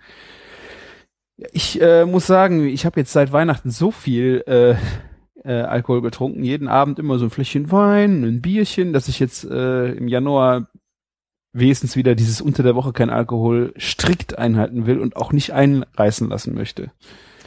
Ja, 1.37 1.47
Ich 1.53 1.81
äh, 1.81 2.05
muss 2.05 2.27
sagen, 2.27 2.67
ich 2.67 2.85
habe 2.85 2.99
jetzt 2.99 3.13
seit 3.13 3.31
Weihnachten 3.33 3.71
so 3.71 3.93
viel 3.93 4.43
äh, 4.49 4.75
äh, 5.49 5.63
Alkohol 5.63 6.03
getrunken, 6.03 6.43
jeden 6.43 6.67
Abend 6.67 6.99
immer 6.99 7.19
so 7.19 7.27
ein 7.27 7.31
Fläschchen 7.31 7.71
Wein, 7.71 8.25
ein 8.25 8.43
Bierchen, 8.43 8.93
dass 8.93 9.07
ich 9.07 9.21
jetzt 9.21 9.45
äh, 9.45 9.93
im 9.93 10.09
Januar 10.09 10.69
wenigstens 11.55 11.97
wieder 11.97 12.15
dieses 12.15 12.41
unter 12.41 12.63
der 12.63 12.75
Woche 12.75 12.93
kein 12.93 13.09
Alkohol 13.09 13.73
strikt 13.79 14.37
einhalten 14.39 14.87
will 14.87 14.99
und 14.99 15.17
auch 15.17 15.33
nicht 15.33 15.53
einreißen 15.53 16.29
lassen 16.29 16.55
möchte. 16.55 16.91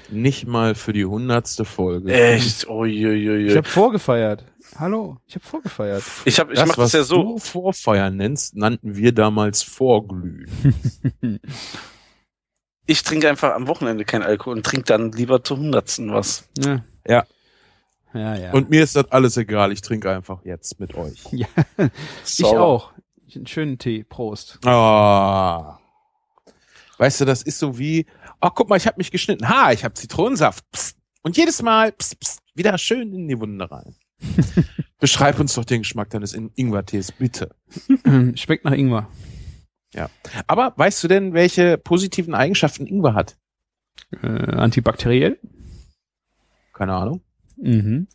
Nicht 0.10 0.48
mal 0.48 0.74
für 0.74 0.94
die 0.94 1.06
hundertste 1.06 1.66
Folge. 1.66 2.14
Echt, 2.14 2.68
uiuiui. 2.68 3.48
Ich 3.48 3.58
habe 3.58 3.68
vorgefeiert. 3.68 4.46
Hallo, 4.78 5.18
ich 5.28 5.36
habe 5.36 5.46
vorgefeiert. 5.46 6.04
Ich, 6.26 6.40
hab, 6.40 6.50
ich 6.50 6.58
das, 6.58 6.68
mach 6.68 6.76
das 6.76 6.86
was 6.86 6.94
ja 6.94 7.04
so. 7.04 7.24
du 7.24 7.38
Vorfeuer 7.38 8.10
nennst, 8.10 8.56
nannten 8.56 8.96
wir 8.96 9.12
damals 9.12 9.62
Vorglühen. 9.64 10.50
Ich 12.90 13.04
trinke 13.04 13.30
einfach 13.30 13.54
am 13.54 13.68
Wochenende 13.68 14.06
kein 14.06 14.24
Alkohol 14.24 14.56
und 14.56 14.66
trinke 14.66 14.86
dann 14.86 15.12
lieber 15.12 15.44
zur 15.44 15.58
Hundertsten 15.58 16.14
was. 16.14 16.48
Ja. 16.58 16.86
Ja. 17.06 17.26
Ja, 18.14 18.36
ja. 18.36 18.54
Und 18.54 18.70
mir 18.70 18.82
ist 18.82 18.96
das 18.96 19.12
alles 19.12 19.36
egal. 19.36 19.74
Ich 19.74 19.82
trinke 19.82 20.10
einfach 20.10 20.46
jetzt 20.46 20.80
mit 20.80 20.96
euch. 20.96 21.22
ja. 21.32 21.48
Ich 22.24 22.36
Sauber. 22.36 22.62
auch. 22.62 22.94
Einen 23.36 23.48
schönen 23.48 23.78
Tee. 23.78 24.04
Prost. 24.04 24.60
Ah. 24.66 25.80
Weißt 26.98 27.22
du, 27.22 27.26
das 27.26 27.44
ist 27.44 27.60
so 27.60 27.78
wie, 27.78 28.06
oh, 28.42 28.50
guck 28.50 28.70
mal, 28.70 28.78
ich 28.78 28.88
habe 28.88 28.98
mich 28.98 29.12
geschnitten. 29.12 29.48
Ha, 29.50 29.72
ich 29.72 29.84
habe 29.84 29.94
Zitronensaft. 29.94 30.66
Psst. 30.72 30.98
Und 31.22 31.38
jedes 31.38 31.62
Mal 31.62 31.92
psst, 31.92 32.20
psst, 32.20 32.40
wieder 32.56 32.78
schön 32.78 33.14
in 33.14 33.28
die 33.28 33.40
Wunde 33.40 33.70
rein. 33.70 33.96
Beschreib 35.00 35.40
uns 35.40 35.54
doch 35.56 35.66
den 35.66 35.82
Geschmack 35.82 36.10
deines 36.10 36.34
In- 36.34 36.52
Ingwertees, 36.56 37.12
bitte. 37.12 37.54
Schmeckt 38.36 38.66
nach 38.66 38.72
Ingwer. 38.74 39.08
Aber 40.46 40.74
weißt 40.78 41.04
du 41.04 41.08
denn, 41.08 41.34
welche 41.34 41.78
positiven 41.78 42.36
Eigenschaften 42.36 42.86
Ingwer 42.86 43.14
hat? 43.16 43.38
Äh, 44.22 44.28
antibakteriell. 44.28 45.40
Keine 46.74 46.94
Ahnung. 46.94 47.22
Mhm. 47.58 48.08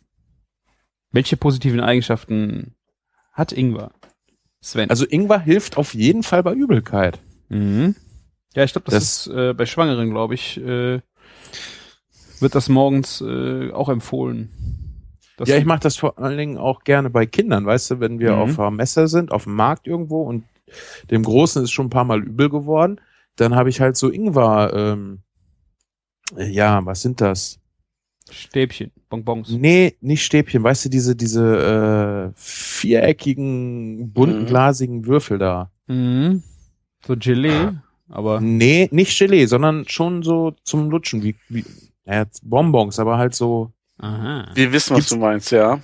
Welche 1.11 1.35
positiven 1.35 1.81
Eigenschaften 1.81 2.75
hat 3.33 3.51
Ingwer? 3.51 3.91
Sven. 4.63 4.89
Also 4.89 5.05
Ingwer 5.07 5.39
hilft 5.39 5.77
auf 5.77 5.93
jeden 5.93 6.23
Fall 6.23 6.41
bei 6.41 6.53
Übelkeit. 6.53 7.19
mhm. 7.49 7.95
Ja, 8.55 8.63
ich 8.63 8.71
glaube, 8.71 8.85
das, 8.85 8.93
Das- 8.93 9.27
ist 9.27 9.33
äh, 9.35 9.53
bei 9.55 9.65
Schwangeren, 9.65 10.11
glaube 10.11 10.35
ich, 10.35 10.57
äh, 10.57 11.01
wird 12.39 12.53
das 12.55 12.69
morgens 12.69 13.19
äh, 13.21 13.71
auch 13.71 13.89
empfohlen. 13.89 14.49
Das 15.37 15.49
ja, 15.49 15.57
ich 15.57 15.65
mache 15.65 15.79
das 15.79 15.97
vor 15.97 16.19
allen 16.19 16.37
Dingen 16.37 16.57
auch 16.59 16.83
gerne 16.83 17.09
bei 17.09 17.25
Kindern, 17.25 17.65
weißt 17.65 17.89
du, 17.91 17.99
wenn 17.99 18.19
wir 18.19 18.33
Mhm. 18.33 18.39
auf 18.39 18.59
einer 18.59 18.69
Messe 18.71 19.07
sind, 19.07 19.31
auf 19.31 19.45
dem 19.45 19.55
Markt 19.55 19.87
irgendwo 19.87 20.21
und 20.21 20.43
dem 21.09 21.23
Großen 21.23 21.63
ist 21.63 21.71
schon 21.71 21.87
ein 21.87 21.89
paar 21.89 22.03
Mal 22.05 22.21
übel 22.23 22.49
geworden, 22.49 23.01
dann 23.37 23.55
habe 23.55 23.69
ich 23.69 23.81
halt 23.81 23.97
so 23.97 24.11
Ingwer, 24.11 24.71
ähm, 24.75 25.21
äh, 26.37 26.47
ja, 26.49 26.85
was 26.85 27.01
sind 27.01 27.19
das? 27.21 27.59
Stäbchen, 28.33 28.91
Bonbons. 29.09 29.49
Nee, 29.51 29.95
nicht 30.01 30.23
Stäbchen, 30.23 30.63
weißt 30.63 30.85
du, 30.85 30.89
diese, 30.89 31.15
diese 31.15 32.31
äh, 32.33 32.39
viereckigen, 32.39 34.11
bunten, 34.11 34.41
Mhm. 34.41 34.45
glasigen 34.45 35.05
Würfel 35.05 35.37
da. 35.37 35.71
Mhm. 35.87 36.43
So 37.05 37.15
Gelee, 37.17 37.69
aber 38.09 38.39
Nee, 38.41 38.87
nicht 38.91 39.17
Gelee, 39.17 39.45
sondern 39.45 39.87
schon 39.87 40.23
so 40.23 40.53
zum 40.63 40.89
Lutschen, 40.89 41.23
wie, 41.23 41.35
wie 41.49 41.65
ja, 42.05 42.25
Bonbons, 42.43 42.99
aber 42.99 43.17
halt 43.17 43.35
so. 43.35 43.71
aha. 43.97 44.49
Wir 44.55 44.71
wissen, 44.71 44.91
was 44.91 44.97
Gibt's- 44.99 45.09
du 45.11 45.17
meinst, 45.17 45.51
ja. 45.51 45.79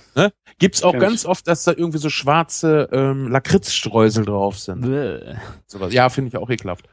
Gibt's 0.60 0.82
auch 0.84 0.92
Kenn 0.92 1.00
ganz 1.00 1.22
ich. 1.22 1.28
oft, 1.28 1.48
dass 1.48 1.64
da 1.64 1.72
irgendwie 1.72 1.98
so 1.98 2.08
schwarze 2.10 2.88
ähm, 2.92 3.28
Lakritzstreusel 3.28 4.24
drauf 4.24 4.58
sind. 4.58 4.82
Bäh. 4.82 5.34
Sowas. 5.66 5.92
Ja, 5.92 6.08
finde 6.10 6.28
ich 6.28 6.36
auch 6.36 6.48
ekelhaft. 6.50 6.86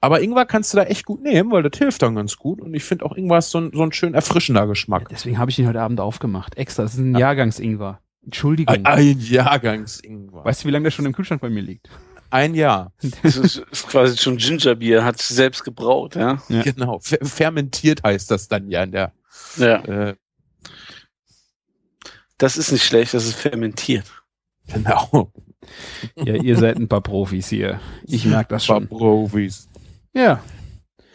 Aber 0.00 0.20
Ingwer 0.20 0.46
kannst 0.46 0.72
du 0.72 0.78
da 0.78 0.84
echt 0.84 1.04
gut 1.06 1.22
nehmen, 1.22 1.52
weil 1.52 1.62
das 1.62 1.78
hilft 1.78 2.02
dann 2.02 2.16
ganz 2.16 2.36
gut. 2.36 2.60
Und 2.60 2.74
ich 2.74 2.82
finde 2.82 3.04
auch 3.04 3.14
Ingwer 3.16 3.38
ist 3.38 3.50
so 3.50 3.58
ein, 3.60 3.70
so 3.72 3.82
ein 3.82 3.92
schön 3.92 4.14
erfrischender 4.14 4.66
Geschmack. 4.66 5.08
Deswegen 5.10 5.38
habe 5.38 5.50
ich 5.50 5.58
ihn 5.58 5.68
heute 5.68 5.80
Abend 5.80 6.00
aufgemacht. 6.00 6.56
Extra. 6.56 6.82
Das 6.82 6.94
ist 6.94 7.00
ein 7.00 7.14
Jahrgangs-Ingwer. 7.16 8.00
Entschuldigung. 8.24 8.74
Ein, 8.74 8.86
ein 8.86 9.20
Jahrgangs-Ingwer. 9.20 10.44
Weißt 10.44 10.64
du, 10.64 10.68
wie 10.68 10.72
lange 10.72 10.84
der 10.84 10.90
schon 10.90 11.06
im 11.06 11.12
Kühlschrank 11.12 11.40
bei 11.40 11.50
mir 11.50 11.62
liegt? 11.62 11.88
Ein 12.30 12.54
Jahr. 12.54 12.92
Das 13.22 13.36
ist, 13.36 13.56
ist 13.70 13.88
quasi 13.88 14.16
schon 14.16 14.38
Gingerbier, 14.38 15.04
hat 15.04 15.20
selbst 15.20 15.64
gebraut, 15.64 16.16
ja. 16.16 16.38
Ja. 16.48 16.62
Genau. 16.62 16.98
Fer 17.00 17.18
fermentiert 17.22 18.02
heißt 18.02 18.30
das 18.30 18.48
dann 18.48 18.70
ja 18.70 18.82
in 18.84 18.92
der. 18.92 19.12
Ja, 19.58 19.84
Äh, 19.84 20.14
das 22.42 22.56
ist 22.56 22.72
nicht 22.72 22.84
schlecht, 22.84 23.14
das 23.14 23.24
ist 23.24 23.34
fermentiert. 23.36 24.04
genau. 24.66 25.30
Ja, 26.16 26.34
ihr 26.34 26.56
seid 26.58 26.76
ein 26.76 26.88
paar 26.88 27.00
Profis 27.02 27.48
hier. 27.48 27.80
Ich 28.04 28.24
merke 28.26 28.48
das 28.54 28.64
schon. 28.64 28.88
Profis. 28.88 29.68
Ja. 30.12 30.42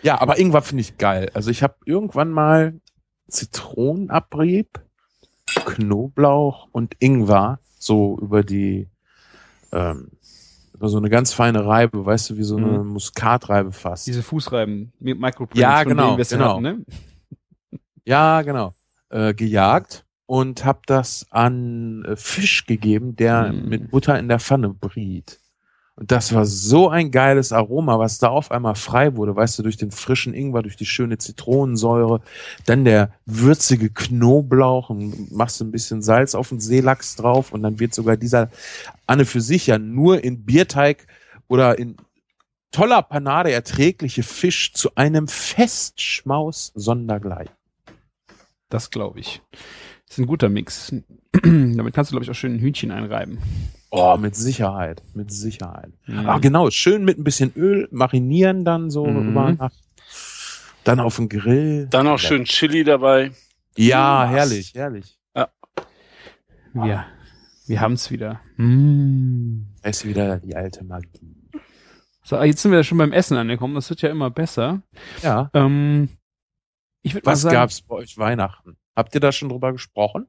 Ja, 0.04 0.22
aber 0.22 0.40
Ingwer 0.40 0.62
finde 0.62 0.82
ich 0.82 0.98
geil. 0.98 1.30
Also 1.34 1.52
ich 1.52 1.64
habe 1.64 1.76
irgendwann 1.86 2.30
mal 2.32 2.80
Zitronenabrieb, 3.28 4.80
Knoblauch 5.66 6.68
und 6.72 6.96
Ingwer 7.00 7.60
so 7.80 8.18
über 8.22 8.44
die 8.44 8.88
ähm, 9.74 10.12
über 10.74 10.90
so 10.90 10.98
eine 10.98 11.10
ganz 11.10 11.34
feine 11.34 11.66
Reibe, 11.66 12.06
weißt 12.06 12.30
du, 12.30 12.38
wie 12.38 12.44
so 12.44 12.56
eine 12.56 12.68
Mhm. 12.80 12.88
Muskatreibe 12.90 13.72
fast. 13.72 14.06
Diese 14.08 14.22
Fußreiben, 14.24 14.94
mit 15.00 15.20
Microprints, 15.20 15.60
Ja, 15.60 15.80
von 15.80 15.90
genau, 15.90 16.16
denen 16.16 16.28
genau. 16.30 16.50
hatten, 16.54 16.62
ne? 16.62 16.86
Ja, 18.06 18.42
genau. 18.44 18.74
Äh, 19.10 19.34
gejagt 19.34 20.06
und 20.28 20.66
habe 20.66 20.82
das 20.86 21.26
an 21.32 22.06
äh, 22.06 22.16
Fisch 22.16 22.66
gegeben, 22.68 23.16
der 23.16 23.52
Mm. 23.52 23.70
mit 23.70 23.92
Butter 23.92 24.20
in 24.20 24.28
der 24.28 24.40
Pfanne 24.40 24.70
briet. 24.70 25.40
Und 25.96 26.12
das 26.12 26.32
war 26.32 26.46
so 26.46 26.90
ein 26.90 27.10
geiles 27.10 27.52
Aroma, 27.52 27.98
was 27.98 28.20
da 28.20 28.28
auf 28.28 28.52
einmal 28.52 28.76
frei 28.76 29.16
wurde, 29.16 29.36
weißt 29.36 29.58
du, 29.58 29.64
durch 29.64 29.78
den 29.78 29.90
frischen 29.90 30.36
Ingwer, 30.36 30.62
durch 30.62 30.76
die 30.76 30.86
schöne 30.86 31.18
Zitronensäure, 31.18 32.22
dann 32.68 32.86
der 32.86 33.14
würzige 33.26 33.90
Knoblauch 33.90 34.92
und 34.92 35.32
machst 35.32 35.60
du 35.60 35.66
ein 35.66 35.72
bisschen 35.72 36.04
Salz 36.04 36.36
auf 36.36 36.50
den 36.50 36.60
Seelachs 36.60 37.16
drauf 37.16 37.52
und 37.52 37.64
dann 37.64 37.80
wird 37.80 37.96
sogar 37.96 38.16
dieser 38.16 38.52
Anne 39.08 39.26
für 39.26 39.42
sich 39.42 39.66
ja 39.66 39.80
nur 39.80 40.24
in 40.24 40.46
Bierteig 40.46 41.08
oder 41.48 41.80
in 41.80 41.98
toller 42.72 43.02
Panade 43.02 43.52
erträgliche 43.52 44.22
Fisch 44.22 44.74
zu 44.74 44.94
einem 44.94 45.28
Festschmaus 45.28 46.74
sondergleich. 46.76 47.50
Das 48.70 48.92
glaube 48.92 49.22
ich. 49.22 49.42
Das 50.08 50.18
ist 50.18 50.20
ein 50.24 50.28
guter 50.28 50.50
Mix. 50.50 50.94
Damit 51.44 51.94
kannst 51.94 52.12
du, 52.12 52.14
glaube 52.14 52.24
ich, 52.24 52.32
auch 52.32 52.36
schön 52.36 52.56
ein 52.56 52.60
Hühnchen 52.60 52.92
einreiben. 52.92 53.38
Oh, 53.92 54.18
mit 54.18 54.36
Sicherheit, 54.36 55.02
mit 55.14 55.32
Sicherheit. 55.32 55.92
Mhm. 56.08 56.28
Ah, 56.30 56.40
genau, 56.40 56.70
schön 56.70 57.06
mit 57.06 57.18
ein 57.18 57.24
bisschen 57.24 57.54
Öl 57.56 57.88
marinieren 57.92 58.66
dann 58.66 58.90
so 58.90 59.06
Mhm. 59.06 59.30
über 59.32 59.52
Nacht. 59.54 59.84
Dann 60.84 61.00
auf 61.00 61.18
den 61.18 61.28
Grill. 61.30 61.88
Dann 61.90 62.08
auch 62.08 62.20
schön 62.20 62.46
Chili 62.46 62.84
dabei. 62.84 63.32
Ja, 63.76 64.24
Was? 64.24 64.32
herrlich, 64.32 64.74
herrlich. 64.74 65.14
Wir, 66.74 67.06
wir 67.66 67.82
haben 67.82 67.94
es 67.94 68.12
wieder. 68.12 68.40
Mm. 68.58 69.64
Da 69.82 69.90
ist 69.90 70.06
wieder 70.06 70.38
die 70.38 70.56
alte 70.56 70.84
Magie. 70.84 71.36
So, 72.24 72.42
jetzt 72.44 72.62
sind 72.62 72.72
wir 72.72 72.84
schon 72.84 72.98
beim 73.00 73.14
Essen 73.14 73.36
angekommen. 73.38 73.74
Das 73.76 73.90
wird 73.90 74.02
ja 74.02 74.10
immer 74.10 74.30
besser. 74.30 74.84
Ja. 75.24 75.50
Ähm, 75.54 76.10
ich 77.02 77.14
würde 77.16 77.26
mal 77.26 77.32
Was 77.32 77.42
sagen, 77.42 77.54
gab's 77.56 77.82
bei 77.82 77.96
euch 77.96 78.18
Weihnachten? 78.18 78.78
Habt 78.98 79.14
ihr 79.14 79.22
da 79.22 79.32
schon 79.32 79.50
drüber 79.50 79.74
gesprochen? 79.74 80.28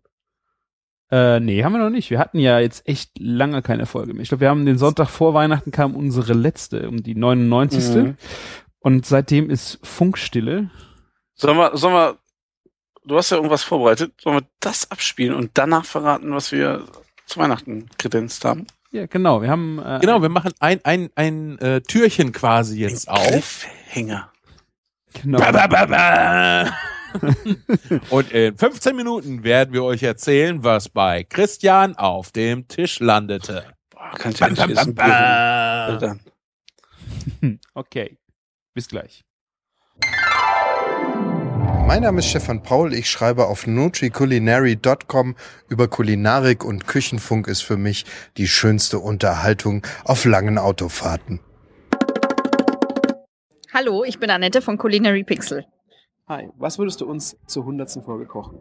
Äh, 1.10 1.40
nee, 1.40 1.64
haben 1.64 1.72
wir 1.72 1.78
noch 1.78 1.88
nicht. 1.88 2.10
Wir 2.10 2.18
hatten 2.18 2.38
ja 2.38 2.58
jetzt 2.58 2.86
echt 2.86 3.12
lange 3.18 3.62
keine 3.62 3.86
Folge 3.86 4.12
mehr. 4.12 4.22
Ich 4.22 4.28
glaube, 4.28 4.42
wir 4.42 4.50
haben 4.50 4.66
den 4.66 4.76
Sonntag 4.76 5.08
vor 5.08 5.32
Weihnachten 5.32 5.70
kam 5.70 5.96
unsere 5.96 6.34
letzte, 6.34 6.86
um 6.86 7.02
die 7.02 7.14
99. 7.14 7.94
Mhm. 7.94 8.16
Und 8.80 9.06
seitdem 9.06 9.48
ist 9.48 9.78
Funkstille. 9.82 10.70
Sollen 11.34 11.56
wir, 11.56 11.78
sollen 11.78 11.94
wir, 11.94 12.18
du 13.06 13.16
hast 13.16 13.30
ja 13.30 13.38
irgendwas 13.38 13.62
vorbereitet, 13.62 14.20
sollen 14.20 14.36
wir 14.36 14.46
das 14.60 14.90
abspielen 14.90 15.34
und 15.34 15.52
danach 15.54 15.86
verraten, 15.86 16.30
was 16.34 16.52
wir 16.52 16.84
zu 17.24 17.40
Weihnachten 17.40 17.88
kredenzt 17.96 18.44
haben? 18.44 18.66
Ja, 18.90 19.06
genau. 19.06 19.40
Wir 19.40 19.48
haben 19.48 19.78
äh, 19.78 20.00
Genau, 20.02 20.20
wir 20.20 20.28
machen 20.28 20.52
ein, 20.60 20.84
ein, 20.84 21.08
ein 21.14 21.58
äh, 21.60 21.80
Türchen 21.80 22.32
quasi 22.32 22.80
jetzt 22.80 23.08
auf. 23.08 23.26
Cliffhanger. 23.28 24.30
genau. 25.14 25.38
Ba, 25.38 25.52
ba, 25.52 25.66
ba, 25.66 25.86
ba. 25.86 26.97
Und 28.10 28.32
in 28.32 28.56
15 28.56 28.96
Minuten 28.96 29.44
werden 29.44 29.72
wir 29.72 29.84
euch 29.84 30.02
erzählen, 30.02 30.62
was 30.64 30.88
bei 30.88 31.24
Christian 31.24 31.96
auf 31.96 32.32
dem 32.32 32.68
Tisch 32.68 33.00
landete. 33.00 33.64
Boah, 33.90 34.12
kann 34.16 34.32
ich 34.32 34.40
Bam, 34.40 34.54
bam, 34.54 34.94
bam, 34.94 35.98
bam. 35.98 36.20
Okay. 37.74 38.16
Bis 38.74 38.88
gleich. 38.88 39.24
Mein 41.86 42.02
Name 42.02 42.18
ist 42.18 42.26
Stefan 42.26 42.62
Paul, 42.62 42.92
ich 42.92 43.10
schreibe 43.10 43.46
auf 43.46 43.66
nutriculinary.com 43.66 45.36
über 45.68 45.88
Kulinarik 45.88 46.62
und 46.62 46.86
Küchenfunk 46.86 47.48
ist 47.48 47.62
für 47.62 47.78
mich 47.78 48.04
die 48.36 48.46
schönste 48.46 48.98
Unterhaltung 48.98 49.86
auf 50.04 50.26
langen 50.26 50.58
Autofahrten. 50.58 51.40
Hallo, 53.72 54.04
ich 54.04 54.18
bin 54.18 54.28
Annette 54.28 54.60
von 54.60 54.76
Culinary 54.76 55.24
Pixel. 55.24 55.64
Hi, 56.28 56.50
was 56.58 56.78
würdest 56.78 57.00
du 57.00 57.06
uns 57.06 57.38
zur 57.46 57.64
hundertsten 57.64 58.02
Folge 58.02 58.26
kochen? 58.26 58.58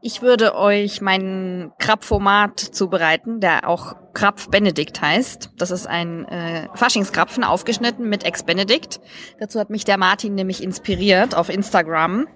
Ich 0.00 0.22
würde 0.22 0.54
euch 0.54 1.00
meinen 1.00 1.72
Krapfomat 1.78 2.60
zubereiten, 2.60 3.40
der 3.40 3.68
auch 3.68 3.96
Krapf 4.12 4.48
Benedikt 4.48 5.00
heißt. 5.00 5.50
Das 5.56 5.72
ist 5.72 5.86
ein 5.88 6.24
äh, 6.26 6.68
Faschingskrapfen 6.74 7.42
aufgeschnitten 7.42 8.08
mit 8.08 8.24
Ex-Benedikt. 8.24 9.00
Dazu 9.40 9.58
hat 9.58 9.70
mich 9.70 9.84
der 9.84 9.98
Martin 9.98 10.36
nämlich 10.36 10.62
inspiriert 10.62 11.34
auf 11.36 11.48
Instagram. 11.48 12.28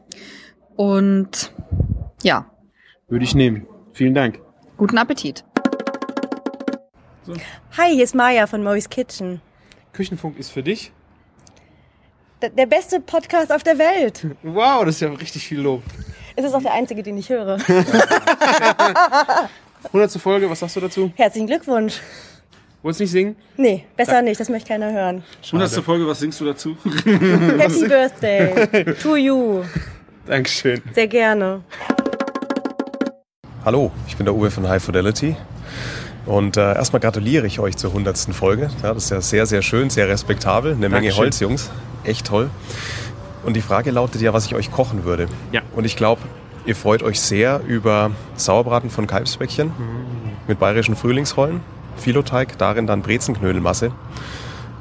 Und 0.74 1.52
ja, 2.22 2.46
Würde 3.08 3.24
ich 3.24 3.34
nehmen. 3.36 3.66
Vielen 3.92 4.14
Dank. 4.14 4.40
guten 4.76 4.98
Appetit. 4.98 5.44
Hi, 7.76 7.94
hier 7.94 8.04
ist 8.04 8.16
Maya 8.16 8.48
von 8.48 8.64
Moe's 8.64 8.88
Kitchen. 8.88 9.40
Küchenfunk 9.92 10.36
ist 10.38 10.50
für 10.50 10.64
dich. 10.64 10.92
Der 12.50 12.66
beste 12.66 13.00
Podcast 13.00 13.52
auf 13.52 13.62
der 13.62 13.78
Welt. 13.78 14.26
Wow, 14.42 14.84
das 14.84 14.96
ist 14.96 15.00
ja 15.00 15.08
richtig 15.10 15.46
viel 15.46 15.60
Lob. 15.60 15.82
Es 16.34 16.44
ist 16.44 16.54
auch 16.54 16.62
der 16.62 16.72
einzige, 16.72 17.02
den 17.02 17.16
ich 17.18 17.28
höre. 17.28 17.58
100. 19.86 20.10
Folge, 20.12 20.48
was 20.48 20.60
sagst 20.60 20.76
du 20.76 20.80
dazu? 20.80 21.12
Herzlichen 21.16 21.46
Glückwunsch. 21.46 22.00
Wolltest 22.82 23.00
du 23.00 23.04
nicht 23.04 23.12
singen? 23.12 23.36
Nee, 23.56 23.84
besser 23.96 24.22
nicht, 24.22 24.40
das 24.40 24.48
möchte 24.48 24.68
keiner 24.68 24.92
hören. 24.92 25.22
100. 25.46 25.70
Folge, 25.84 26.06
was 26.06 26.18
singst 26.18 26.40
du 26.40 26.44
dazu? 26.44 26.76
Happy 26.84 27.86
Birthday 27.86 28.94
to 29.00 29.16
you. 29.16 29.62
Dankeschön. 30.26 30.82
Sehr 30.92 31.06
gerne. 31.06 31.62
Hallo, 33.64 33.92
ich 34.08 34.16
bin 34.16 34.26
der 34.26 34.34
Uwe 34.34 34.50
von 34.50 34.68
High 34.68 34.82
Fidelity. 34.82 35.36
Und 36.26 36.56
äh, 36.56 36.74
erstmal 36.74 37.00
gratuliere 37.00 37.46
ich 37.46 37.58
euch 37.58 37.76
zur 37.76 37.90
100. 37.90 38.16
Folge. 38.32 38.70
Ja, 38.82 38.94
das 38.94 39.04
ist 39.04 39.10
ja 39.10 39.20
sehr, 39.20 39.46
sehr 39.46 39.62
schön, 39.62 39.90
sehr 39.90 40.08
respektabel. 40.08 40.72
Eine 40.72 40.80
Menge 40.88 40.92
Dankeschön. 41.08 41.18
Holz, 41.24 41.40
Jungs. 41.40 41.70
Echt 42.04 42.26
toll. 42.26 42.48
Und 43.44 43.54
die 43.54 43.60
Frage 43.60 43.90
lautet 43.90 44.20
ja, 44.22 44.32
was 44.32 44.46
ich 44.46 44.54
euch 44.54 44.70
kochen 44.70 45.04
würde. 45.04 45.26
Ja. 45.50 45.62
Und 45.74 45.84
ich 45.84 45.96
glaube, 45.96 46.20
ihr 46.64 46.76
freut 46.76 47.02
euch 47.02 47.20
sehr 47.20 47.60
über 47.66 48.12
Sauerbraten 48.36 48.88
von 48.90 49.06
Kalbsbäckchen 49.08 49.68
Mhm. 49.68 49.72
mit 50.46 50.60
bayerischen 50.60 50.94
Frühlingsrollen, 50.94 51.60
Filoteig, 51.96 52.56
darin 52.58 52.86
dann 52.86 53.02
Brezenknödelmasse. 53.02 53.90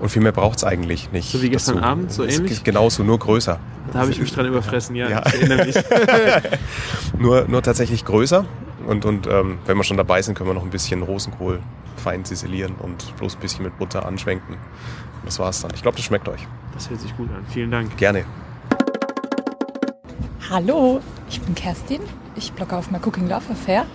Und 0.02 0.10
viel 0.10 0.24
mehr 0.24 0.32
braucht 0.32 0.58
es 0.58 0.64
eigentlich 0.64 1.12
nicht. 1.12 1.32
So 1.32 1.44
wie 1.44 1.50
gestern 1.52 1.76
dazu. 1.76 1.88
Abend, 1.88 2.12
so 2.12 2.26
ähnlich? 2.26 2.64
Genauso, 2.64 3.04
nur 3.04 3.20
größer. 3.20 3.60
Da 3.94 4.00
habe 4.00 4.10
ich 4.10 4.20
mich 4.20 4.34
dran 4.34 4.48
überfressen, 4.48 4.96
ja. 4.96 5.08
Ja. 5.08 5.24
Ich 5.28 5.34
erinnere 5.36 5.66
mich. 5.66 5.76
Nur, 7.20 7.46
nur 7.48 7.62
tatsächlich 7.62 8.04
größer. 8.04 8.46
Und, 8.88 9.06
und 9.06 9.28
ähm, 9.28 9.60
wenn 9.68 9.78
wir 9.78 9.84
schon 9.84 9.98
dabei 9.98 10.24
sind, 10.24 10.36
können 10.36 10.50
wir 10.50 10.56
noch 10.56 10.64
ein 10.64 10.72
bisschen 10.72 11.04
Rosenkohl 11.04 11.62
fein 11.98 12.26
ziselieren 12.26 12.74
und 12.80 13.16
bloß 13.18 13.36
ein 13.36 13.42
bisschen 13.42 13.64
mit 13.64 13.78
Butter 13.78 14.08
anschwenken. 14.08 14.56
Und 14.56 15.26
das 15.26 15.38
war's 15.38 15.62
dann. 15.62 15.72
Ich 15.76 15.84
glaube, 15.84 15.98
das 15.98 16.06
schmeckt 16.06 16.28
euch. 16.28 16.48
Das 16.74 16.90
hört 16.90 17.00
sich 17.00 17.16
gut 17.16 17.30
an. 17.30 17.46
Vielen 17.48 17.70
Dank. 17.70 17.96
Gerne. 17.98 18.26
Hallo, 20.50 21.00
ich 21.30 21.40
bin 21.42 21.54
Kerstin. 21.54 22.02
Ich 22.36 22.52
blogge 22.54 22.76
auf 22.76 22.90
My 22.90 22.98
Cooking 22.98 23.30
Love 23.30 23.52
Affair. 23.52 23.86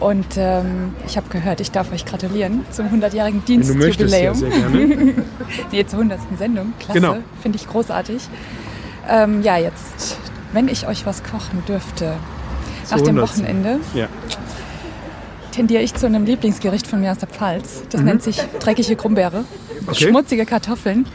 Und 0.00 0.26
ähm, 0.36 0.94
ich 1.06 1.16
habe 1.16 1.28
gehört, 1.30 1.60
ich 1.60 1.70
darf 1.70 1.92
euch 1.92 2.04
gratulieren 2.04 2.64
zum 2.70 2.86
100-jährigen 2.86 3.42
Wenn 3.46 3.60
du 3.66 3.74
möchtest, 3.74 4.12
ja, 4.14 4.32
Dienstjubiläum. 4.32 4.34
sehr 4.34 4.50
gerne. 4.50 5.24
nee, 5.72 5.86
zur 5.86 6.00
100. 6.00 6.20
Sendung. 6.38 6.72
Klasse, 6.78 7.00
Genau. 7.00 7.16
finde 7.42 7.56
ich 7.56 7.66
großartig. 7.68 8.22
Ähm, 9.08 9.42
ja, 9.42 9.56
jetzt, 9.56 10.18
wenn 10.52 10.68
ich 10.68 10.86
euch 10.88 11.06
was 11.06 11.22
kochen 11.22 11.62
dürfte, 11.68 12.14
Zur 12.84 12.96
nach 12.98 13.04
dem 13.04 13.16
100.. 13.18 13.22
Wochenende, 13.30 13.80
Ja. 13.94 14.08
tendiere 15.52 15.82
ich 15.82 15.94
zu 15.94 16.06
einem 16.06 16.24
Lieblingsgericht 16.24 16.86
von 16.86 17.00
mir 17.00 17.12
aus 17.12 17.18
der 17.18 17.28
Pfalz. 17.28 17.82
Das 17.90 18.00
nennt 18.02 18.22
sich 18.22 18.40
dreckige 18.60 18.96
Grumbeere. 18.96 19.40
Mhm. 19.40 19.88
Okay. 19.88 20.08
Schmutzige 20.08 20.44
Kartoffeln. 20.46 21.06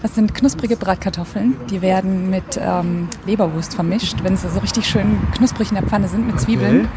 Das 0.00 0.14
sind 0.16 0.34
knusprige 0.34 0.76
Bratkartoffeln. 0.76 1.54
Die 1.70 1.80
werden 1.80 2.28
mit 2.30 2.58
ähm, 2.60 3.08
Leberwurst 3.26 3.74
vermischt, 3.74 4.16
wenn 4.24 4.36
sie 4.36 4.48
so 4.48 4.58
richtig 4.58 4.86
schön 4.86 5.18
knusprig 5.36 5.68
in 5.68 5.76
der 5.76 5.84
Pfanne 5.84 6.08
sind 6.08 6.26
mit 6.26 6.40
Zwiebeln. 6.40 6.88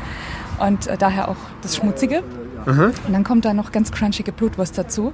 Und 0.60 0.88
äh, 0.88 0.98
daher 0.98 1.30
auch 1.30 1.36
das 1.62 1.76
Schmutzige. 1.76 2.24
Und 2.66 2.94
dann 3.14 3.24
kommt 3.24 3.46
da 3.46 3.54
noch 3.54 3.72
ganz 3.72 3.92
crunchige 3.92 4.32
Blutwurst 4.32 4.76
dazu. 4.76 5.14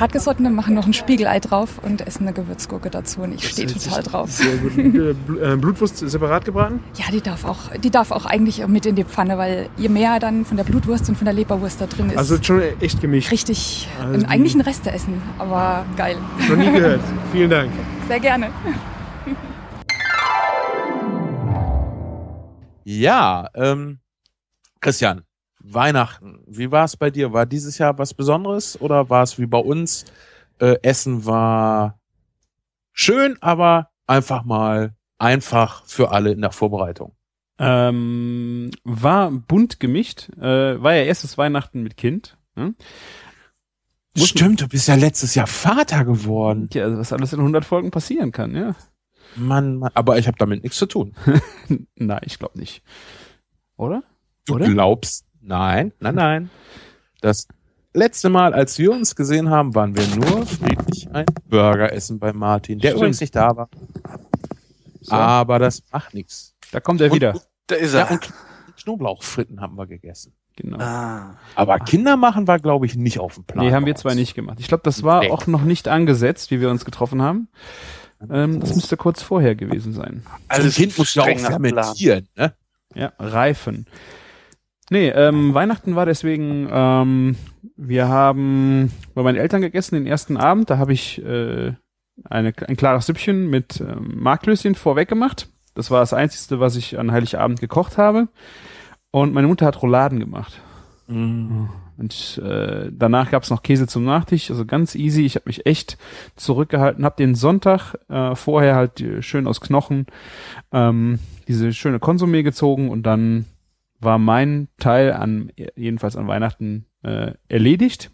Hartgesottene 0.00 0.50
machen 0.50 0.74
noch 0.74 0.86
ein 0.88 0.92
Spiegelei 0.92 1.38
drauf 1.38 1.78
und 1.80 2.04
essen 2.04 2.24
eine 2.24 2.32
Gewürzgurke 2.32 2.90
dazu. 2.90 3.20
Und 3.20 3.32
ich 3.34 3.48
stehe 3.48 3.68
total 3.68 4.02
drauf. 4.02 4.32
Sehr 4.32 4.56
gut. 4.56 4.76
Äh, 4.76 5.52
äh, 5.52 5.56
Blutwurst 5.56 5.98
separat 5.98 6.44
gebraten? 6.44 6.80
Ja, 6.96 7.04
die 7.12 7.20
darf 7.20 7.44
auch, 7.44 7.70
die 7.80 7.90
darf 7.90 8.10
auch 8.10 8.26
eigentlich 8.26 8.66
mit 8.66 8.86
in 8.86 8.96
die 8.96 9.04
Pfanne, 9.04 9.38
weil 9.38 9.68
je 9.76 9.88
mehr 9.88 10.18
dann 10.18 10.44
von 10.44 10.56
der 10.56 10.64
Blutwurst 10.64 11.08
und 11.08 11.14
von 11.16 11.26
der 11.26 11.34
Leberwurst 11.34 11.80
da 11.80 11.86
drin 11.86 12.10
ist, 12.10 12.16
Also 12.18 12.42
schon 12.42 12.60
echt 12.80 13.00
gemischt. 13.00 13.30
richtig, 13.30 13.86
Also 14.00 14.14
ein, 14.14 14.20
die- 14.20 14.26
eigentlich 14.26 14.54
ein 14.56 14.60
Resteessen, 14.62 15.22
aber 15.38 15.84
geil. 15.96 16.16
Noch 16.48 16.56
nie 16.56 16.72
gehört. 16.72 17.00
Vielen 17.32 17.50
Dank. 17.50 17.70
Sehr 18.08 18.18
gerne. 18.18 18.48
Ja, 22.84 23.48
ähm, 23.54 23.98
Christian, 24.84 25.22
Weihnachten, 25.60 26.44
wie 26.46 26.70
war 26.70 26.84
es 26.84 26.94
bei 26.98 27.08
dir? 27.10 27.32
War 27.32 27.46
dieses 27.46 27.78
Jahr 27.78 27.96
was 27.98 28.12
Besonderes 28.12 28.78
oder 28.82 29.08
war 29.08 29.22
es 29.22 29.38
wie 29.38 29.46
bei 29.46 29.56
uns? 29.58 30.04
Äh, 30.58 30.76
Essen 30.82 31.24
war 31.24 31.98
schön, 32.92 33.38
aber 33.40 33.88
einfach 34.06 34.44
mal 34.44 34.94
einfach 35.16 35.86
für 35.86 36.10
alle 36.10 36.32
in 36.32 36.42
der 36.42 36.52
Vorbereitung. 36.52 37.16
Ähm, 37.58 38.70
war 38.84 39.30
bunt 39.30 39.80
gemischt. 39.80 40.28
Äh, 40.36 40.82
war 40.82 40.92
ja 40.92 41.04
erstes 41.04 41.38
Weihnachten 41.38 41.82
mit 41.82 41.96
Kind. 41.96 42.36
Muss- 42.54 42.74
Stimmt, 44.28 44.60
du 44.60 44.68
bist 44.68 44.86
ja 44.86 44.96
letztes 44.96 45.34
Jahr 45.34 45.46
Vater 45.46 46.04
geworden. 46.04 46.68
Ja, 46.74 46.84
also 46.84 46.98
was 46.98 47.12
alles 47.14 47.32
in 47.32 47.38
100 47.40 47.64
Folgen 47.64 47.90
passieren 47.90 48.32
kann, 48.32 48.54
ja. 48.54 48.76
Mann, 49.34 49.76
Mann, 49.78 49.90
aber 49.94 50.18
ich 50.18 50.26
habe 50.26 50.36
damit 50.38 50.62
nichts 50.62 50.76
zu 50.76 50.84
tun. 50.86 51.14
Nein, 51.96 52.20
ich 52.26 52.38
glaube 52.38 52.58
nicht. 52.58 52.82
Oder? 53.78 54.02
Du 54.46 54.54
Oder? 54.54 54.68
glaubst? 54.68 55.24
Nein, 55.40 55.92
nein, 56.00 56.14
nein. 56.14 56.50
Das 57.20 57.46
letzte 57.94 58.28
Mal, 58.28 58.52
als 58.54 58.78
wir 58.78 58.92
uns 58.92 59.14
gesehen 59.16 59.50
haben, 59.50 59.74
waren 59.74 59.96
wir 59.96 60.06
nur 60.16 60.46
friedlich 60.46 61.08
ein 61.12 61.26
Burger 61.48 61.92
essen 61.92 62.18
bei 62.18 62.32
Martin, 62.32 62.78
der 62.78 62.88
Stimmt. 62.88 63.00
übrigens 63.00 63.20
nicht 63.20 63.34
da 63.36 63.56
war. 63.56 63.68
So. 65.00 65.12
Aber 65.14 65.58
das 65.58 65.82
macht 65.92 66.14
nichts. 66.14 66.54
Da 66.72 66.80
kommt 66.80 67.00
er 67.00 67.08
Und- 67.10 67.16
wieder. 67.16 67.40
Da 67.66 67.76
ist 67.76 67.94
Ja, 67.94 68.00
er. 68.00 68.10
und 68.12 68.30
Knoblauchfritten 68.82 69.60
haben 69.60 69.76
wir 69.76 69.86
gegessen. 69.86 70.34
Genau. 70.56 70.78
ah. 70.78 71.36
Aber 71.56 71.78
Kinder 71.80 72.16
machen 72.16 72.46
war, 72.46 72.58
glaube 72.58 72.86
ich, 72.86 72.94
nicht 72.96 73.18
auf 73.18 73.34
dem 73.34 73.44
Plan. 73.44 73.64
Nee, 73.66 73.72
haben 73.72 73.86
wir 73.86 73.94
zwei 73.96 74.14
nicht 74.14 74.34
gemacht. 74.34 74.58
Ich 74.60 74.68
glaube, 74.68 74.82
das 74.84 75.02
war 75.02 75.20
Nee. 75.22 75.30
auch 75.30 75.46
noch 75.46 75.62
nicht 75.62 75.88
angesetzt, 75.88 76.50
wie 76.50 76.60
wir 76.60 76.70
uns 76.70 76.84
getroffen 76.84 77.22
haben. 77.22 77.48
Ähm, 78.30 78.60
das 78.60 78.74
müsste 78.74 78.96
kurz 78.96 79.20
vorher 79.22 79.54
gewesen 79.56 79.92
sein. 79.92 80.22
So 80.24 80.30
ein 80.30 80.40
Alles 80.48 80.74
Kind 80.76 80.96
muss 80.96 81.14
ja 81.14 81.22
auch 81.24 81.38
fermentieren, 81.38 82.28
ne? 82.36 82.54
Ja, 82.94 83.12
Reifen. 83.18 83.86
Nee, 84.90 85.08
ähm, 85.08 85.54
Weihnachten 85.54 85.96
war 85.96 86.04
deswegen, 86.04 86.68
ähm, 86.70 87.36
wir 87.76 88.08
haben 88.08 88.92
bei 89.14 89.22
meinen 89.22 89.38
Eltern 89.38 89.62
gegessen 89.62 89.94
den 89.94 90.06
ersten 90.06 90.36
Abend. 90.36 90.68
Da 90.68 90.78
habe 90.78 90.92
ich 90.92 91.24
äh, 91.24 91.72
eine, 92.24 92.52
ein 92.66 92.76
klares 92.76 93.06
Süppchen 93.06 93.48
mit 93.48 93.80
ähm, 93.80 94.12
Marklöschen 94.16 94.74
vorweg 94.74 95.08
gemacht. 95.08 95.48
Das 95.74 95.90
war 95.90 96.00
das 96.00 96.12
Einzige, 96.12 96.60
was 96.60 96.76
ich 96.76 96.98
an 96.98 97.12
Heiligabend 97.12 97.60
gekocht 97.60 97.98
habe. 97.98 98.28
Und 99.10 99.32
meine 99.32 99.46
Mutter 99.46 99.66
hat 99.66 99.82
Rouladen 99.82 100.20
gemacht. 100.20 100.60
Und 101.96 102.42
äh, 102.44 102.90
danach 102.90 103.30
gab's 103.30 103.50
noch 103.50 103.62
Käse 103.62 103.86
zum 103.86 104.04
Nachtisch, 104.04 104.50
also 104.50 104.64
ganz 104.64 104.94
easy. 104.94 105.24
Ich 105.24 105.36
habe 105.36 105.44
mich 105.46 105.66
echt 105.66 105.98
zurückgehalten, 106.36 107.04
habe 107.04 107.16
den 107.16 107.34
Sonntag 107.34 107.94
äh, 108.08 108.34
vorher 108.34 108.74
halt 108.74 109.00
äh, 109.00 109.22
schön 109.22 109.46
aus 109.46 109.60
Knochen 109.60 110.06
ähm, 110.72 111.18
diese 111.46 111.72
schöne 111.72 111.98
Konsumé 111.98 112.42
gezogen 112.42 112.90
und 112.90 113.04
dann 113.04 113.44
war 114.04 114.18
mein 114.18 114.68
Teil 114.78 115.12
an 115.12 115.50
jedenfalls 115.76 116.16
an 116.16 116.28
Weihnachten 116.28 116.86
äh, 117.02 117.32
erledigt. 117.48 118.10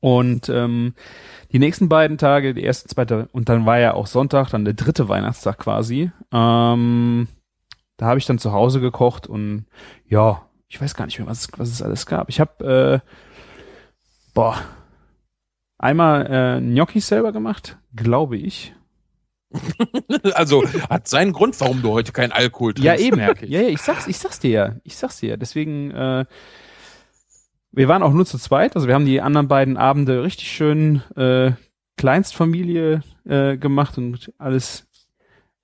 Und 0.00 0.48
ähm, 0.48 0.94
die 1.52 1.60
nächsten 1.60 1.88
beiden 1.88 2.18
Tage, 2.18 2.54
die 2.54 2.64
erste, 2.64 2.88
zweite 2.88 3.28
und 3.32 3.48
dann 3.48 3.66
war 3.66 3.78
ja 3.78 3.94
auch 3.94 4.08
Sonntag, 4.08 4.50
dann 4.50 4.64
der 4.64 4.74
dritte 4.74 5.08
Weihnachtstag 5.08 5.58
quasi. 5.58 6.10
Ähm, 6.32 7.28
da 7.98 8.06
habe 8.06 8.18
ich 8.18 8.26
dann 8.26 8.38
zu 8.38 8.52
Hause 8.52 8.80
gekocht 8.80 9.28
und 9.28 9.66
ja, 10.08 10.42
ich 10.66 10.80
weiß 10.80 10.94
gar 10.94 11.04
nicht 11.06 11.18
mehr, 11.20 11.28
was, 11.28 11.48
was 11.56 11.68
es 11.68 11.82
alles 11.82 12.06
gab. 12.06 12.30
Ich 12.30 12.40
habe, 12.40 13.02
äh, 13.04 13.08
boah, 14.34 14.56
einmal 15.78 16.26
äh, 16.26 16.60
Gnocchis 16.60 17.06
selber 17.06 17.30
gemacht, 17.30 17.78
glaube 17.94 18.36
ich. 18.36 18.74
Also 20.34 20.64
hat 20.88 21.08
seinen 21.08 21.32
Grund, 21.32 21.60
warum 21.60 21.82
du 21.82 21.90
heute 21.90 22.12
keinen 22.12 22.32
Alkohol 22.32 22.74
trinkst. 22.74 22.84
Ja, 22.86 22.96
eben. 23.06 23.16
merke 23.16 23.44
ich. 23.46 23.50
Ja, 23.50 23.60
ja, 23.62 23.68
ich 23.68 23.80
sag's, 23.80 24.06
ich 24.06 24.18
sag's 24.18 24.38
dir 24.40 24.50
ja. 24.50 24.76
Ich 24.84 24.96
sag's 24.96 25.18
dir 25.18 25.30
ja. 25.30 25.36
Deswegen, 25.36 25.90
äh, 25.90 26.24
wir 27.72 27.88
waren 27.88 28.02
auch 28.02 28.12
nur 28.12 28.26
zu 28.26 28.38
zweit. 28.38 28.76
Also 28.76 28.86
wir 28.88 28.94
haben 28.94 29.06
die 29.06 29.20
anderen 29.20 29.48
beiden 29.48 29.76
Abende 29.76 30.22
richtig 30.22 30.50
schön 30.50 31.02
äh, 31.16 31.52
Kleinstfamilie 31.96 33.02
äh, 33.24 33.56
gemacht 33.56 33.98
und 33.98 34.32
alles 34.38 34.86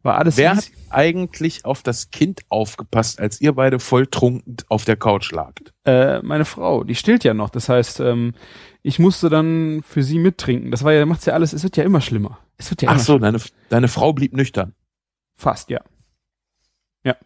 war 0.03 0.17
alles 0.17 0.37
Wer 0.37 0.51
hat 0.51 0.59
easy. 0.59 0.73
eigentlich 0.91 1.65
auf 1.65 1.83
das 1.83 2.11
Kind 2.11 2.43
aufgepasst, 2.49 3.21
als 3.21 3.41
ihr 3.41 3.53
beide 3.53 3.81
volltrunken 3.81 4.57
auf 4.69 4.85
der 4.85 4.97
Couch 4.97 5.33
lagt? 5.33 5.73
äh, 5.85 6.21
meine 6.23 6.45
Frau, 6.45 6.85
die 6.85 6.95
stillt 6.95 7.25
ja 7.25 7.35
noch. 7.35 7.51
Das 7.51 7.69
heißt, 7.69 8.01
ähm, 8.01 8.35
ich 8.83 8.99
musste 9.01 9.29
dann 9.29 9.83
für 9.85 10.03
sie 10.05 10.19
mittrinken. 10.19 10.71
Das 10.71 10.85
war 10.85 10.93
ja, 10.93 11.05
macht's 11.05 11.27
ja 11.27 11.33
alles, 11.35 11.53
es 11.53 11.65
wird 11.65 11.77
ja 11.77 11.83
immer 11.85 12.01
schlimmer. 12.01 12.39
Es 12.59 12.71
wird 12.71 12.83
ja 12.83 12.91
Ach 12.91 12.99
so, 12.99 13.19
deine, 13.19 13.39
deine 13.69 13.89
Frau 13.89 14.13
blieb 14.13 14.35
nüchtern. 14.35 14.75
Fast, 15.35 15.71
ja. 15.71 15.81
Ja. 17.05 17.17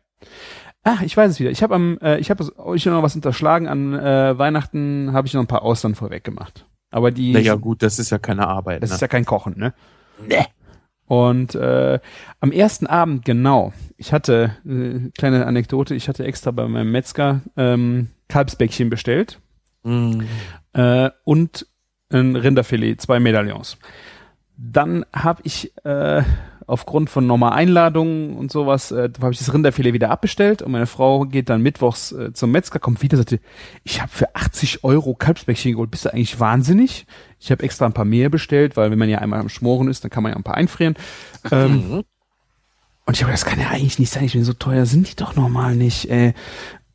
Ach, 0.84 1.02
ich 1.02 1.16
weiß 1.16 1.30
es 1.30 1.40
wieder. 1.40 1.50
Ich 1.50 1.62
habe 1.62 1.74
am, 1.74 1.98
äh, 1.98 2.18
ich 2.18 2.30
habe 2.30 2.56
euch 2.58 2.84
noch 2.86 3.02
was 3.02 3.14
unterschlagen. 3.14 3.66
An 3.66 3.94
äh, 3.94 4.38
Weihnachten 4.38 5.10
habe 5.12 5.26
ich 5.26 5.34
noch 5.34 5.40
ein 5.40 5.46
paar 5.46 5.62
Austern 5.62 5.94
vorweg 5.94 6.22
gemacht. 6.22 6.66
Aber 6.90 7.10
die. 7.10 7.32
Naja, 7.32 7.54
gut, 7.54 7.82
das 7.82 7.98
ist 7.98 8.10
ja 8.10 8.18
keine 8.18 8.46
Arbeit. 8.46 8.82
Das 8.82 8.90
ne? 8.90 8.94
ist 8.96 9.00
ja 9.00 9.08
kein 9.08 9.24
Kochen, 9.24 9.58
ne? 9.58 9.72
Nee. 10.28 10.44
Und 11.06 11.54
äh, 11.54 11.98
am 12.40 12.52
ersten 12.52 12.86
Abend, 12.86 13.24
genau, 13.24 13.72
ich 13.96 14.12
hatte, 14.12 14.56
äh, 14.66 15.10
kleine 15.16 15.46
Anekdote, 15.46 15.94
ich 15.94 16.08
hatte 16.08 16.24
extra 16.24 16.52
bei 16.52 16.66
meinem 16.68 16.92
Metzger 16.92 17.40
ähm, 17.56 18.08
Kalbsbäckchen 18.28 18.88
bestellt 18.90 19.38
Mm. 19.84 20.20
äh, 20.74 21.10
und 21.24 21.66
ein 22.10 22.36
Rinderfilet, 22.36 23.00
zwei 23.00 23.18
Medaillons. 23.18 23.78
Dann 24.56 25.04
habe 25.12 25.42
ich 25.44 25.72
äh, 25.84 26.22
aufgrund 26.66 27.10
von 27.10 27.26
nochmal 27.26 27.52
Einladungen 27.52 28.36
und 28.36 28.52
sowas, 28.52 28.92
äh, 28.92 29.10
habe 29.20 29.32
ich 29.32 29.38
das 29.38 29.52
Rinderfilet 29.52 29.92
wieder 29.92 30.10
abbestellt 30.10 30.62
und 30.62 30.72
meine 30.72 30.86
Frau 30.86 31.24
geht 31.24 31.48
dann 31.48 31.62
mittwochs 31.62 32.12
äh, 32.12 32.32
zum 32.32 32.50
Metzger, 32.50 32.78
kommt 32.78 33.02
wieder 33.02 33.18
und 33.18 33.28
sagte, 33.28 33.40
ich 33.84 34.00
habe 34.00 34.10
für 34.10 34.34
80 34.34 34.84
Euro 34.84 35.14
Kalbsbäckchen 35.14 35.72
geholt, 35.72 35.90
bist 35.90 36.04
du 36.04 36.12
eigentlich 36.12 36.38
wahnsinnig? 36.40 37.06
Ich 37.38 37.50
habe 37.50 37.62
extra 37.62 37.86
ein 37.86 37.92
paar 37.92 38.04
mehr 38.04 38.30
bestellt, 38.30 38.76
weil 38.76 38.90
wenn 38.90 38.98
man 38.98 39.08
ja 39.08 39.18
einmal 39.18 39.40
am 39.40 39.48
Schmoren 39.48 39.88
ist, 39.88 40.04
dann 40.04 40.10
kann 40.10 40.22
man 40.22 40.32
ja 40.32 40.36
ein 40.36 40.44
paar 40.44 40.56
einfrieren. 40.56 40.94
Ähm, 41.50 42.04
und 43.04 43.16
ich 43.16 43.22
habe 43.22 43.32
das 43.32 43.44
kann 43.44 43.60
ja 43.60 43.68
eigentlich 43.68 43.98
nicht 43.98 44.10
sein, 44.10 44.24
ich 44.24 44.32
bin 44.32 44.44
so 44.44 44.52
teuer, 44.52 44.86
sind 44.86 45.10
die 45.10 45.16
doch 45.16 45.34
normal 45.34 45.74
nicht. 45.74 46.08
Äh, 46.08 46.34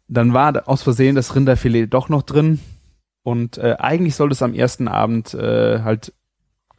dann 0.07 0.33
war 0.33 0.67
aus 0.67 0.83
Versehen 0.83 1.15
das 1.15 1.35
Rinderfilet 1.35 1.87
doch 1.87 2.09
noch 2.09 2.23
drin. 2.23 2.59
Und 3.23 3.57
äh, 3.57 3.75
eigentlich 3.77 4.15
sollte 4.15 4.31
es 4.31 4.41
am 4.41 4.53
ersten 4.53 4.87
Abend 4.87 5.33
äh, 5.33 5.81
halt 5.81 6.13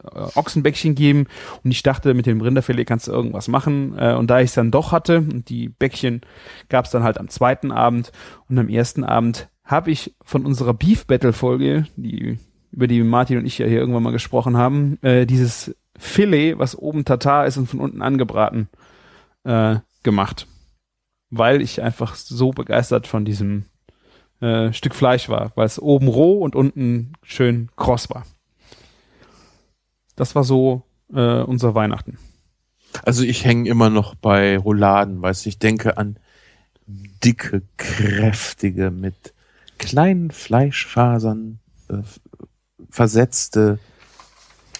Ochsenbäckchen 0.03 0.95
geben. 0.95 1.27
Und 1.65 1.71
ich 1.71 1.83
dachte, 1.83 2.15
mit 2.15 2.27
dem 2.27 2.41
Rinderfilet 2.41 2.85
kannst 2.85 3.09
du 3.09 3.13
irgendwas 3.13 3.49
machen. 3.49 3.97
Äh, 3.99 4.15
und 4.15 4.29
da 4.29 4.41
ich 4.41 4.47
es 4.51 4.55
dann 4.55 4.71
doch 4.71 4.93
hatte, 4.93 5.19
und 5.19 5.49
die 5.49 5.69
Bäckchen 5.69 6.21
gab 6.69 6.85
es 6.85 6.91
dann 6.91 7.03
halt 7.03 7.19
am 7.19 7.29
zweiten 7.29 7.73
Abend. 7.73 8.13
Und 8.49 8.59
am 8.59 8.69
ersten 8.69 9.05
Abend 9.05 9.49
habe 9.65 9.91
ich 9.91 10.15
von 10.23 10.47
unserer 10.47 10.75
Beef 10.75 11.07
Battle 11.07 11.33
Folge, 11.33 11.87
die, 11.97 12.39
über 12.73 12.87
die 12.87 13.03
Martin 13.03 13.39
und 13.39 13.47
ich 13.47 13.59
ja 13.59 13.67
hier 13.67 13.81
irgendwann 13.81 14.03
mal 14.03 14.13
gesprochen 14.13 14.57
haben, 14.57 14.99
äh, 15.03 15.27
dieses 15.27 15.77
Filet, 15.99 16.59
was 16.59 16.79
oben 16.79 17.05
Tatar 17.05 17.47
ist 17.47 17.57
und 17.57 17.67
von 17.67 17.81
unten 17.81 18.03
angebraten, 18.03 18.69
äh, 19.45 19.77
gemacht. 20.03 20.47
Weil 21.31 21.61
ich 21.61 21.83
einfach 21.83 22.15
so 22.15 22.53
begeistert 22.53 23.07
von 23.07 23.25
diesem 23.25 23.65
äh, 24.41 24.73
Stück 24.73 24.95
Fleisch 24.95 25.29
war, 25.29 25.53
weil 25.57 25.67
es 25.67 25.81
oben 25.81 26.09
roh 26.09 26.39
und 26.39 26.55
unten 26.57 27.13
schön 27.23 27.69
kross 27.77 28.09
war. 28.09 28.25
Das 30.19 30.35
war 30.35 30.43
so 30.43 30.83
äh, 31.15 31.43
unser 31.43 31.77
Weihnachten. 31.77 32.19
Also 33.05 33.23
ich 33.23 33.45
hänge 33.45 33.71
immer 33.71 33.89
noch 33.89 34.17
bei 34.17 34.59
Rouladen, 34.59 35.23
weißt 35.23 35.45
du, 35.45 35.49
ich 35.49 35.61
denke 35.61 35.97
an 35.97 36.19
dicke, 36.89 37.63
kräftige, 37.77 38.91
mit 38.91 39.33
kleinen 39.79 40.33
Fleischfasern 40.33 41.61
äh, 41.89 41.99
versetzte, 42.91 43.79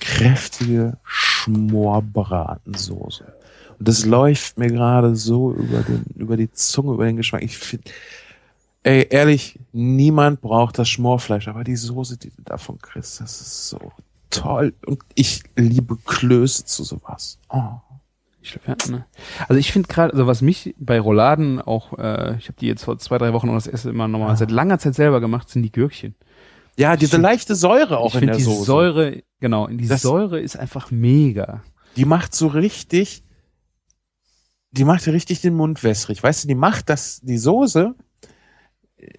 kräftige 0.01 0.97
Schmorbratensoße. 1.05 3.33
Und 3.79 3.87
das 3.87 4.05
läuft 4.05 4.59
mir 4.59 4.73
gerade 4.73 5.15
so 5.15 5.53
über 5.53 5.83
den, 5.83 6.05
über 6.17 6.37
die 6.37 6.51
Zunge, 6.51 6.95
über 6.95 7.07
den 7.07 7.17
Geschmack. 7.17 7.43
Ich 7.43 7.59
finde, 7.59 7.93
ey, 8.83 9.07
ehrlich, 9.09 9.61
niemand 9.73 10.41
braucht 10.41 10.81
das 10.81 10.89
Schmorfleisch, 10.89 11.47
aber 11.47 11.63
die 11.63 11.77
Soße, 11.77 12.17
die 12.17 12.31
du 12.31 12.43
davon 12.43 12.81
kriegst, 12.81 13.21
das 13.21 13.41
ist 13.41 13.69
so 13.69 13.93
toll. 14.31 14.75
Und 14.87 15.03
ich 15.15 15.43
liebe 15.57 15.97
Klöße 15.97 16.65
zu 16.65 16.85
sowas. 16.85 17.39
Oh. 17.49 17.63
Ja? 18.67 18.77
Also 19.49 19.59
ich 19.59 19.73
finde 19.73 19.89
gerade, 19.89 20.13
also 20.13 20.27
was 20.27 20.41
mich 20.41 20.75
bei 20.79 20.99
Rouladen 21.01 21.61
auch, 21.61 21.93
äh, 21.99 22.37
ich 22.39 22.49
habe 22.49 22.59
die 22.59 22.67
jetzt 22.67 22.85
vor 22.85 22.99
zwei, 22.99 23.19
drei 23.19 23.33
Wochen 23.35 23.47
noch 23.49 23.55
das 23.55 23.67
erste 23.67 23.91
immer 23.91 24.09
nochmal 24.09 24.37
seit 24.39 24.51
langer 24.51 24.79
Zeit 24.79 24.95
selber 24.95 25.21
gemacht, 25.21 25.51
sind 25.51 25.63
die 25.65 25.73
Gürkchen. 25.73 26.15
Ja, 26.79 26.97
diese 26.97 27.17
Ich- 27.17 27.23
leichte 27.23 27.55
Säure 27.57 27.99
auch 27.99 28.15
in 28.15 28.27
der 28.27 28.37
die 28.37 28.43
Soße. 28.43 28.65
Säure, 28.65 29.23
genau, 29.41 29.67
die 29.67 29.87
Das- 29.89 30.01
Säure 30.03 30.41
ist 30.41 30.57
einfach 30.57 30.91
mega. 30.91 31.63
die 31.97 32.05
macht 32.07 32.35
so 32.35 32.47
richtig, 32.47 33.23
die 34.71 34.85
macht 34.85 35.07
richtig 35.09 35.41
den 35.43 35.55
Mund 35.55 35.83
wässrig. 35.83 36.23
Weißt 36.23 36.45
du, 36.45 36.49
die 36.49 36.55
macht, 36.55 36.89
dass 36.89 37.21
die 37.21 37.39
Soße 37.39 37.95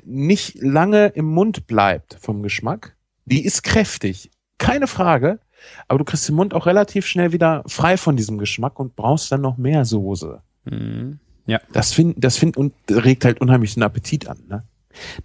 nicht 0.06 0.56
lange 0.62 1.08
im 1.08 1.26
Mund 1.26 1.68
bleibt 1.68 2.18
vom 2.20 2.42
Geschmack. 2.42 2.96
Die 3.26 3.46
ist 3.46 3.64
kräftig, 3.64 4.32
keine 4.60 4.88
Frage. 4.88 5.40
Aber 5.88 6.00
du 6.00 6.06
kriegst 6.06 6.28
den 6.30 6.36
Mund 6.36 6.54
auch 6.54 6.66
relativ 6.68 7.06
schnell 7.06 7.34
wieder 7.34 7.64
frei 7.68 7.98
von 7.98 8.16
diesem 8.16 8.38
Geschmack 8.38 8.80
und 8.80 8.96
brauchst 8.96 9.32
dann 9.32 9.42
noch 9.42 9.58
mehr 9.58 9.84
Soße. 9.84 10.42
Mhm. 10.66 11.20
Ja. 11.48 11.60
Das 11.74 11.92
find, 11.92 12.24
das 12.24 12.38
find, 12.38 12.56
und 12.58 12.74
regt 12.90 13.26
halt 13.26 13.42
unheimlich 13.42 13.74
den 13.74 13.84
Appetit 13.84 14.28
an, 14.28 14.38
ne? 14.48 14.64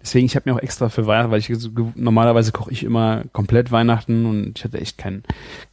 Deswegen, 0.01 0.25
ich 0.25 0.35
habe 0.35 0.49
mir 0.49 0.55
auch 0.55 0.61
extra 0.61 0.89
für 0.89 1.05
Weihnachten, 1.07 1.31
weil 1.31 1.39
ich 1.39 1.51
normalerweise 1.95 2.51
koche 2.51 2.71
ich 2.71 2.83
immer 2.83 3.23
komplett 3.33 3.71
Weihnachten 3.71 4.25
und 4.25 4.57
ich 4.57 4.63
hatte 4.63 4.79
echt 4.79 4.97
keinen 4.97 5.23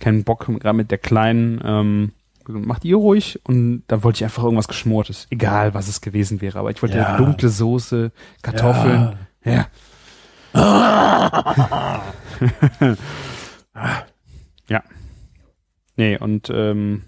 keinen 0.01 0.25
Bock, 0.25 0.46
gerade 0.46 0.77
mit 0.77 0.90
der 0.90 0.98
kleinen, 0.98 1.61
ähm, 1.64 2.12
macht 2.48 2.85
ihr 2.85 2.96
ruhig 2.96 3.38
und 3.44 3.85
dann 3.88 4.03
wollte 4.03 4.16
ich 4.18 4.25
einfach 4.25 4.42
irgendwas 4.44 4.66
Geschmortes, 4.68 5.27
egal 5.31 5.75
was 5.75 5.88
es 5.88 6.01
gewesen 6.01 6.40
wäre, 6.40 6.59
aber 6.59 6.70
ich 6.70 6.83
wollte 6.83 6.96
Ja. 6.98 7.16
dunkle 7.16 7.48
Soße, 7.48 8.12
Kartoffeln, 8.42 9.16
ja. 9.44 9.66
Ja. 10.55 12.03
Nee, 15.97 16.19
und 16.19 16.51
ähm, 16.51 17.03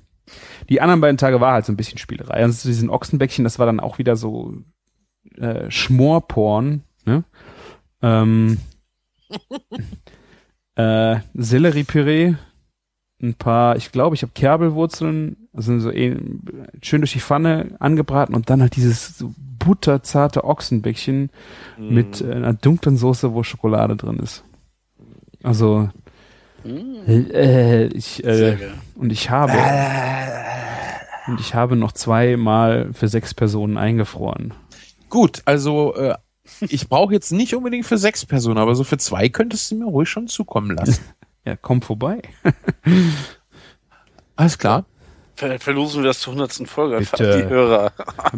die 0.68 0.80
anderen 0.80 1.00
beiden 1.00 1.16
Tage 1.16 1.40
war 1.40 1.52
halt 1.52 1.64
so 1.64 1.72
ein 1.72 1.76
bisschen 1.76 1.98
Spielerei. 1.98 2.42
Also 2.42 2.68
diesen 2.68 2.90
Ochsenbäckchen, 2.90 3.44
das 3.44 3.58
war 3.58 3.66
dann 3.66 3.80
auch 3.80 3.98
wieder 3.98 4.16
so 4.16 4.54
äh, 5.36 5.70
Schmorporn, 5.70 6.82
ne? 7.04 7.24
Ähm, 8.02 8.58
äh, 10.76 11.16
Selleriepüree, 11.34 12.34
ein 13.22 13.34
paar, 13.34 13.76
ich 13.76 13.92
glaube, 13.92 14.14
ich 14.14 14.22
habe 14.22 14.32
Kerbelwurzeln, 14.34 15.48
also 15.52 15.78
so 15.78 15.90
eh, 15.90 16.16
schön 16.82 17.00
durch 17.00 17.12
die 17.12 17.20
Pfanne 17.20 17.76
angebraten 17.78 18.34
und 18.34 18.50
dann 18.50 18.60
halt 18.60 18.76
dieses 18.76 19.16
so 19.16 19.32
butterzarte 19.58 20.44
Ochsenbäckchen 20.44 21.30
mit 21.78 22.20
äh, 22.20 22.32
einer 22.32 22.52
dunklen 22.52 22.96
Soße, 22.96 23.32
wo 23.32 23.42
Schokolade 23.42 23.96
drin 23.96 24.18
ist. 24.18 24.44
Also 25.42 25.88
äh, 26.64 27.86
ich 27.86 28.24
äh, 28.24 28.56
und 28.94 29.12
ich 29.12 29.30
habe 29.30 29.52
und 31.26 31.40
ich 31.40 31.54
habe 31.54 31.76
noch 31.76 31.92
zweimal 31.92 32.92
für 32.92 33.08
sechs 33.08 33.34
Personen 33.34 33.76
eingefroren. 33.76 34.54
Gut, 35.08 35.42
also 35.44 35.94
äh, 35.94 36.14
ich 36.60 36.88
brauche 36.88 37.12
jetzt 37.12 37.32
nicht 37.32 37.54
unbedingt 37.54 37.86
für 37.86 37.98
sechs 37.98 38.26
Personen, 38.26 38.58
aber 38.58 38.74
so 38.74 38.84
für 38.84 38.98
zwei 38.98 39.28
könntest 39.28 39.70
du 39.70 39.76
mir 39.76 39.86
ruhig 39.86 40.08
schon 40.08 40.28
zukommen 40.28 40.76
lassen. 40.76 41.04
Ja, 41.46 41.56
komm 41.60 41.82
vorbei. 41.82 42.22
Alles 44.36 44.56
klar. 44.56 44.86
Vielleicht 45.36 45.62
verlosen 45.62 46.02
wir 46.02 46.06
das 46.08 46.20
zur 46.20 46.32
100. 46.32 46.66
Folge 46.66 47.00
Bitte. 47.00 47.36
die 47.36 47.48
Hörer. 47.50 47.92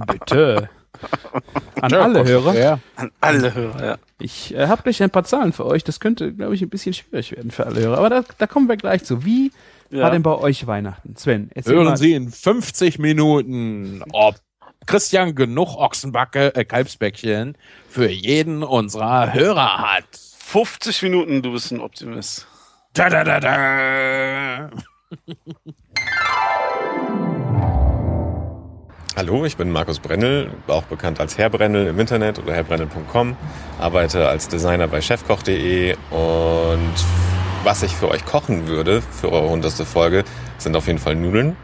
Bitte. 0.08 0.68
An 1.86 1.94
alle 1.94 2.24
Hörer. 2.24 2.54
ja. 2.58 2.78
An 2.96 3.10
alle 3.20 3.54
Hörer, 3.54 3.84
ja. 3.84 3.96
Ich 4.18 4.54
äh, 4.54 4.66
habe 4.68 4.82
gleich 4.82 5.02
ein 5.02 5.10
paar 5.10 5.24
Zahlen 5.24 5.52
für 5.52 5.66
euch. 5.66 5.84
Das 5.84 6.00
könnte, 6.00 6.32
glaube 6.32 6.54
ich, 6.54 6.62
ein 6.62 6.68
bisschen 6.70 6.94
schwierig 6.94 7.32
werden 7.32 7.50
für 7.50 7.66
alle 7.66 7.80
Hörer. 7.80 7.98
Aber 7.98 8.08
da, 8.10 8.24
da 8.38 8.46
kommen 8.46 8.68
wir 8.68 8.76
gleich 8.76 9.04
zu. 9.04 9.24
Wie 9.24 9.52
Ja. 9.90 10.02
war 10.04 10.10
denn 10.10 10.22
bei 10.22 10.34
euch 10.34 10.66
Weihnachten? 10.66 11.16
Sven, 11.16 11.50
erzähl 11.54 11.74
Hören 11.74 11.84
mal. 11.86 11.96
Sie 11.96 12.12
in 12.14 12.30
50 12.30 12.98
Minuten, 12.98 14.02
ob 14.12 14.36
Christian 14.86 15.34
genug 15.34 15.76
Ochsenbacke, 15.76 16.54
äh, 16.54 16.64
Kalbsbäckchen 16.64 17.56
für 17.88 18.08
jeden 18.08 18.62
unserer 18.62 19.32
Hörer 19.34 19.78
hat. 19.96 20.04
50 20.38 21.02
Minuten, 21.02 21.42
du 21.42 21.52
bist 21.52 21.72
ein 21.72 21.80
Optimist. 21.80 22.46
Da, 22.94 23.10
da, 23.10 23.24
da, 23.24 23.40
da. 23.40 24.70
Hallo, 29.18 29.46
ich 29.46 29.56
bin 29.56 29.70
Markus 29.70 29.98
Brennel, 29.98 30.50
auch 30.66 30.82
bekannt 30.82 31.20
als 31.20 31.38
Herr 31.38 31.48
Brennel 31.48 31.86
im 31.86 31.98
Internet 31.98 32.38
oder 32.38 32.52
herrbrennel.com, 32.52 33.34
arbeite 33.78 34.28
als 34.28 34.48
Designer 34.48 34.88
bei 34.88 35.00
chefkoch.de 35.00 35.94
und 36.10 36.92
was 37.64 37.82
ich 37.82 37.96
für 37.96 38.10
euch 38.10 38.26
kochen 38.26 38.68
würde 38.68 39.00
für 39.00 39.32
eure 39.32 39.48
hundertste 39.48 39.86
Folge, 39.86 40.22
sind 40.58 40.76
auf 40.76 40.86
jeden 40.86 40.98
Fall 40.98 41.14
Nudeln. 41.14 41.56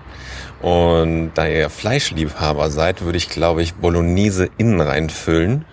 Und 0.62 1.32
da 1.34 1.46
ihr 1.46 1.68
Fleischliebhaber 1.68 2.70
seid, 2.70 3.02
würde 3.02 3.18
ich, 3.18 3.28
glaube 3.28 3.60
ich, 3.60 3.74
Bolognese 3.74 4.48
innen 4.56 4.80
reinfüllen 4.80 5.66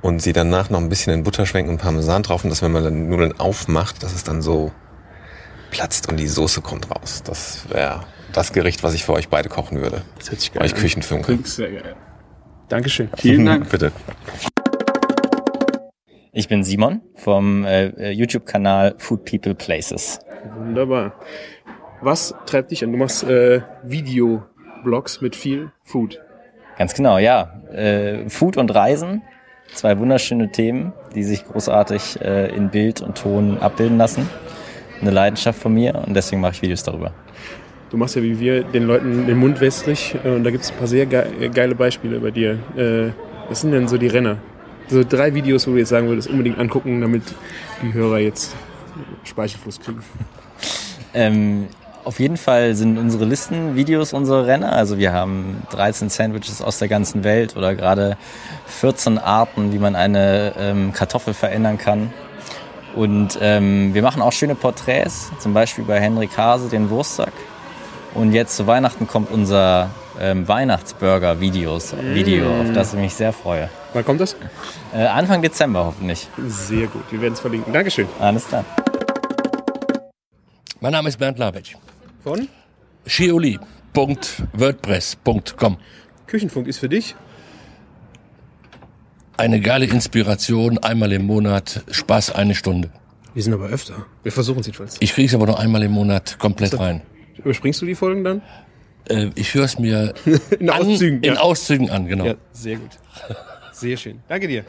und 0.00 0.22
sie 0.22 0.32
danach 0.32 0.70
noch 0.70 0.80
ein 0.80 0.88
bisschen 0.88 1.12
in 1.12 1.24
Butter 1.24 1.44
schwenken 1.44 1.72
und 1.72 1.78
Parmesan 1.78 2.22
drauf 2.22 2.42
und 2.42 2.48
dass 2.48 2.62
wenn 2.62 2.72
man 2.72 2.84
dann 2.84 3.10
Nudeln 3.10 3.38
aufmacht, 3.38 4.02
dass 4.02 4.14
es 4.14 4.24
dann 4.24 4.40
so 4.40 4.72
platzt 5.70 6.08
und 6.08 6.16
die 6.16 6.26
Soße 6.26 6.62
kommt 6.62 6.90
raus. 6.90 7.22
Das 7.22 7.68
wäre 7.68 8.06
das 8.36 8.52
Gericht, 8.52 8.82
was 8.82 8.92
ich 8.94 9.04
für 9.04 9.14
euch 9.14 9.28
beide 9.28 9.48
kochen 9.48 9.80
würde. 9.80 10.02
Das 10.18 10.30
hört 10.30 10.40
sich 10.40 10.54
Euch 10.60 10.74
an. 10.74 10.78
Küchenfunke. 10.78 11.24
Klingt 11.24 11.46
sehr 11.48 11.70
geil. 11.70 11.96
Dankeschön. 12.68 13.08
Vielen 13.16 13.46
Dank. 13.46 13.70
Bitte. 13.70 13.92
Ich 16.32 16.46
bin 16.46 16.62
Simon 16.62 17.00
vom 17.14 17.64
äh, 17.64 18.10
YouTube-Kanal 18.10 18.96
Food 18.98 19.24
People 19.24 19.54
Places. 19.54 20.18
Wunderbar. 20.54 21.14
Was 22.02 22.34
treibt 22.44 22.72
dich 22.72 22.84
an? 22.84 22.92
Du 22.92 22.98
machst 22.98 23.24
äh, 23.24 23.62
Videoblogs 23.84 25.22
mit 25.22 25.34
viel 25.34 25.72
Food. 25.82 26.20
Ganz 26.76 26.92
genau, 26.92 27.16
ja. 27.16 27.62
Äh, 27.72 28.28
Food 28.28 28.58
und 28.58 28.74
Reisen, 28.74 29.22
zwei 29.72 29.98
wunderschöne 29.98 30.52
Themen, 30.52 30.92
die 31.14 31.24
sich 31.24 31.42
großartig 31.46 32.20
äh, 32.20 32.54
in 32.54 32.68
Bild 32.68 33.00
und 33.00 33.16
Ton 33.16 33.56
abbilden 33.58 33.96
lassen. 33.96 34.28
Eine 35.00 35.10
Leidenschaft 35.10 35.58
von 35.58 35.72
mir 35.72 35.94
und 36.06 36.14
deswegen 36.14 36.42
mache 36.42 36.52
ich 36.52 36.62
Videos 36.62 36.82
darüber. 36.82 37.14
Du 37.90 37.96
machst 37.96 38.16
ja 38.16 38.22
wie 38.22 38.40
wir 38.40 38.64
den 38.64 38.84
Leuten 38.84 39.26
den 39.26 39.38
Mund 39.38 39.60
wässrig 39.60 40.16
äh, 40.24 40.30
und 40.30 40.44
da 40.44 40.50
gibt 40.50 40.64
es 40.64 40.70
ein 40.70 40.76
paar 40.76 40.88
sehr 40.88 41.06
ge 41.06 41.48
geile 41.54 41.74
Beispiele 41.74 42.18
bei 42.18 42.30
dir. 42.30 42.58
Äh, 42.76 43.12
was 43.48 43.60
sind 43.60 43.72
denn 43.72 43.86
so 43.86 43.96
die 43.96 44.08
Renner? 44.08 44.38
So 44.88 45.04
drei 45.04 45.34
Videos, 45.34 45.66
wo 45.66 45.72
du 45.72 45.78
jetzt 45.78 45.90
sagen 45.90 46.08
würdest, 46.08 46.28
unbedingt 46.28 46.58
angucken, 46.58 47.00
damit 47.00 47.22
die 47.82 47.92
Hörer 47.92 48.18
jetzt 48.18 48.54
Speichelfluss 49.24 49.80
kriegen. 49.80 50.02
Ähm, 51.14 51.68
auf 52.04 52.20
jeden 52.20 52.36
Fall 52.36 52.74
sind 52.74 52.98
unsere 52.98 53.24
Listen 53.24 53.74
Videos 53.74 54.12
unsere 54.12 54.46
Renner. 54.46 54.74
Also 54.74 54.98
wir 54.98 55.14
haben 55.14 55.62
13 55.70 56.10
Sandwiches 56.10 56.60
aus 56.60 56.78
der 56.78 56.88
ganzen 56.88 57.24
Welt 57.24 57.56
oder 57.56 57.74
gerade 57.74 58.18
14 58.66 59.16
Arten, 59.18 59.72
wie 59.72 59.78
man 59.78 59.96
eine 59.96 60.52
ähm, 60.58 60.92
Kartoffel 60.92 61.32
verändern 61.32 61.78
kann. 61.78 62.12
Und 62.94 63.38
ähm, 63.40 63.92
wir 63.92 64.02
machen 64.02 64.22
auch 64.22 64.32
schöne 64.32 64.54
Porträts, 64.54 65.32
zum 65.38 65.52
Beispiel 65.52 65.84
bei 65.84 65.98
Henrik 65.98 66.36
Hase, 66.36 66.68
den 66.68 66.90
Wurstsack. 66.90 67.32
Und 68.16 68.32
jetzt 68.32 68.56
zu 68.56 68.66
Weihnachten 68.66 69.06
kommt 69.06 69.30
unser 69.30 69.90
ähm, 70.18 70.48
Weihnachtsburger-Videos, 70.48 71.94
Video, 72.14 72.62
auf 72.62 72.72
das 72.72 72.94
ich 72.94 73.00
mich 73.00 73.12
sehr 73.12 73.34
freue. 73.34 73.68
Wann 73.92 74.06
kommt 74.06 74.22
das? 74.22 74.36
Äh, 74.94 75.04
Anfang 75.04 75.42
Dezember 75.42 75.84
hoffentlich. 75.84 76.26
Sehr 76.46 76.86
gut, 76.86 77.02
wir 77.10 77.20
werden 77.20 77.34
es 77.34 77.40
verlinken. 77.40 77.74
Dankeschön. 77.74 78.08
Alles 78.18 78.48
klar. 78.48 78.64
Mein 80.80 80.92
Name 80.92 81.10
ist 81.10 81.18
Bernd 81.18 81.38
Labitsch. 81.38 81.74
Von? 82.24 82.48
Shioli.wordpress.com. 83.04 85.76
Küchenfunk 86.26 86.68
ist 86.68 86.78
für 86.78 86.88
dich? 86.88 87.14
Eine 89.36 89.60
geile 89.60 89.84
Inspiration, 89.84 90.78
einmal 90.78 91.12
im 91.12 91.26
Monat, 91.26 91.84
Spaß 91.90 92.34
eine 92.34 92.54
Stunde. 92.54 92.88
Wir 93.34 93.42
sind 93.42 93.52
aber 93.52 93.66
öfter. 93.66 94.06
Wir 94.22 94.32
versuchen 94.32 94.60
es 94.60 94.66
jedenfalls. 94.66 94.96
Ich 95.00 95.12
kriege 95.12 95.28
es 95.28 95.34
aber 95.34 95.44
nur 95.44 95.58
einmal 95.58 95.82
im 95.82 95.92
Monat 95.92 96.38
komplett 96.38 96.78
rein. 96.78 97.02
Überspringst 97.38 97.82
du 97.82 97.86
die 97.86 97.94
Folgen 97.94 98.24
dann? 98.24 98.42
Äh, 99.08 99.30
ich 99.34 99.54
höre 99.54 99.64
es 99.64 99.78
mir 99.78 100.14
In 100.58 100.70
an, 100.70 100.82
Auszügen, 100.82 101.20
in 101.22 101.34
ja. 101.34 101.40
Auszügen 101.40 101.90
an, 101.90 102.06
genau. 102.06 102.24
Ja, 102.24 102.34
sehr 102.52 102.76
gut. 102.76 102.90
Sehr 103.72 103.96
schön. 103.96 104.20
Danke 104.28 104.48
dir. 104.48 104.64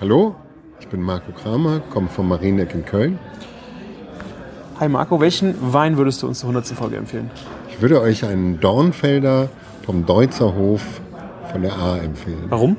Hallo, 0.00 0.34
ich 0.80 0.86
bin 0.88 1.02
Marco 1.02 1.32
Kramer, 1.32 1.80
komme 1.90 2.08
vom 2.08 2.28
Marieneck 2.28 2.72
in 2.74 2.84
Köln. 2.84 3.18
Hi 4.78 4.88
Marco, 4.88 5.20
welchen 5.20 5.54
Wein 5.72 5.98
würdest 5.98 6.22
du 6.22 6.28
uns 6.28 6.38
zur 6.38 6.48
100. 6.48 6.68
Folge 6.68 6.96
empfehlen? 6.96 7.30
Ich 7.68 7.82
würde 7.82 8.00
euch 8.00 8.24
einen 8.24 8.60
Dornfelder 8.60 9.50
vom 9.84 10.06
Deutzer 10.06 10.54
Hof 10.54 10.82
von 11.52 11.60
der 11.62 11.74
A 11.76 11.98
empfehlen. 11.98 12.44
Warum? 12.48 12.76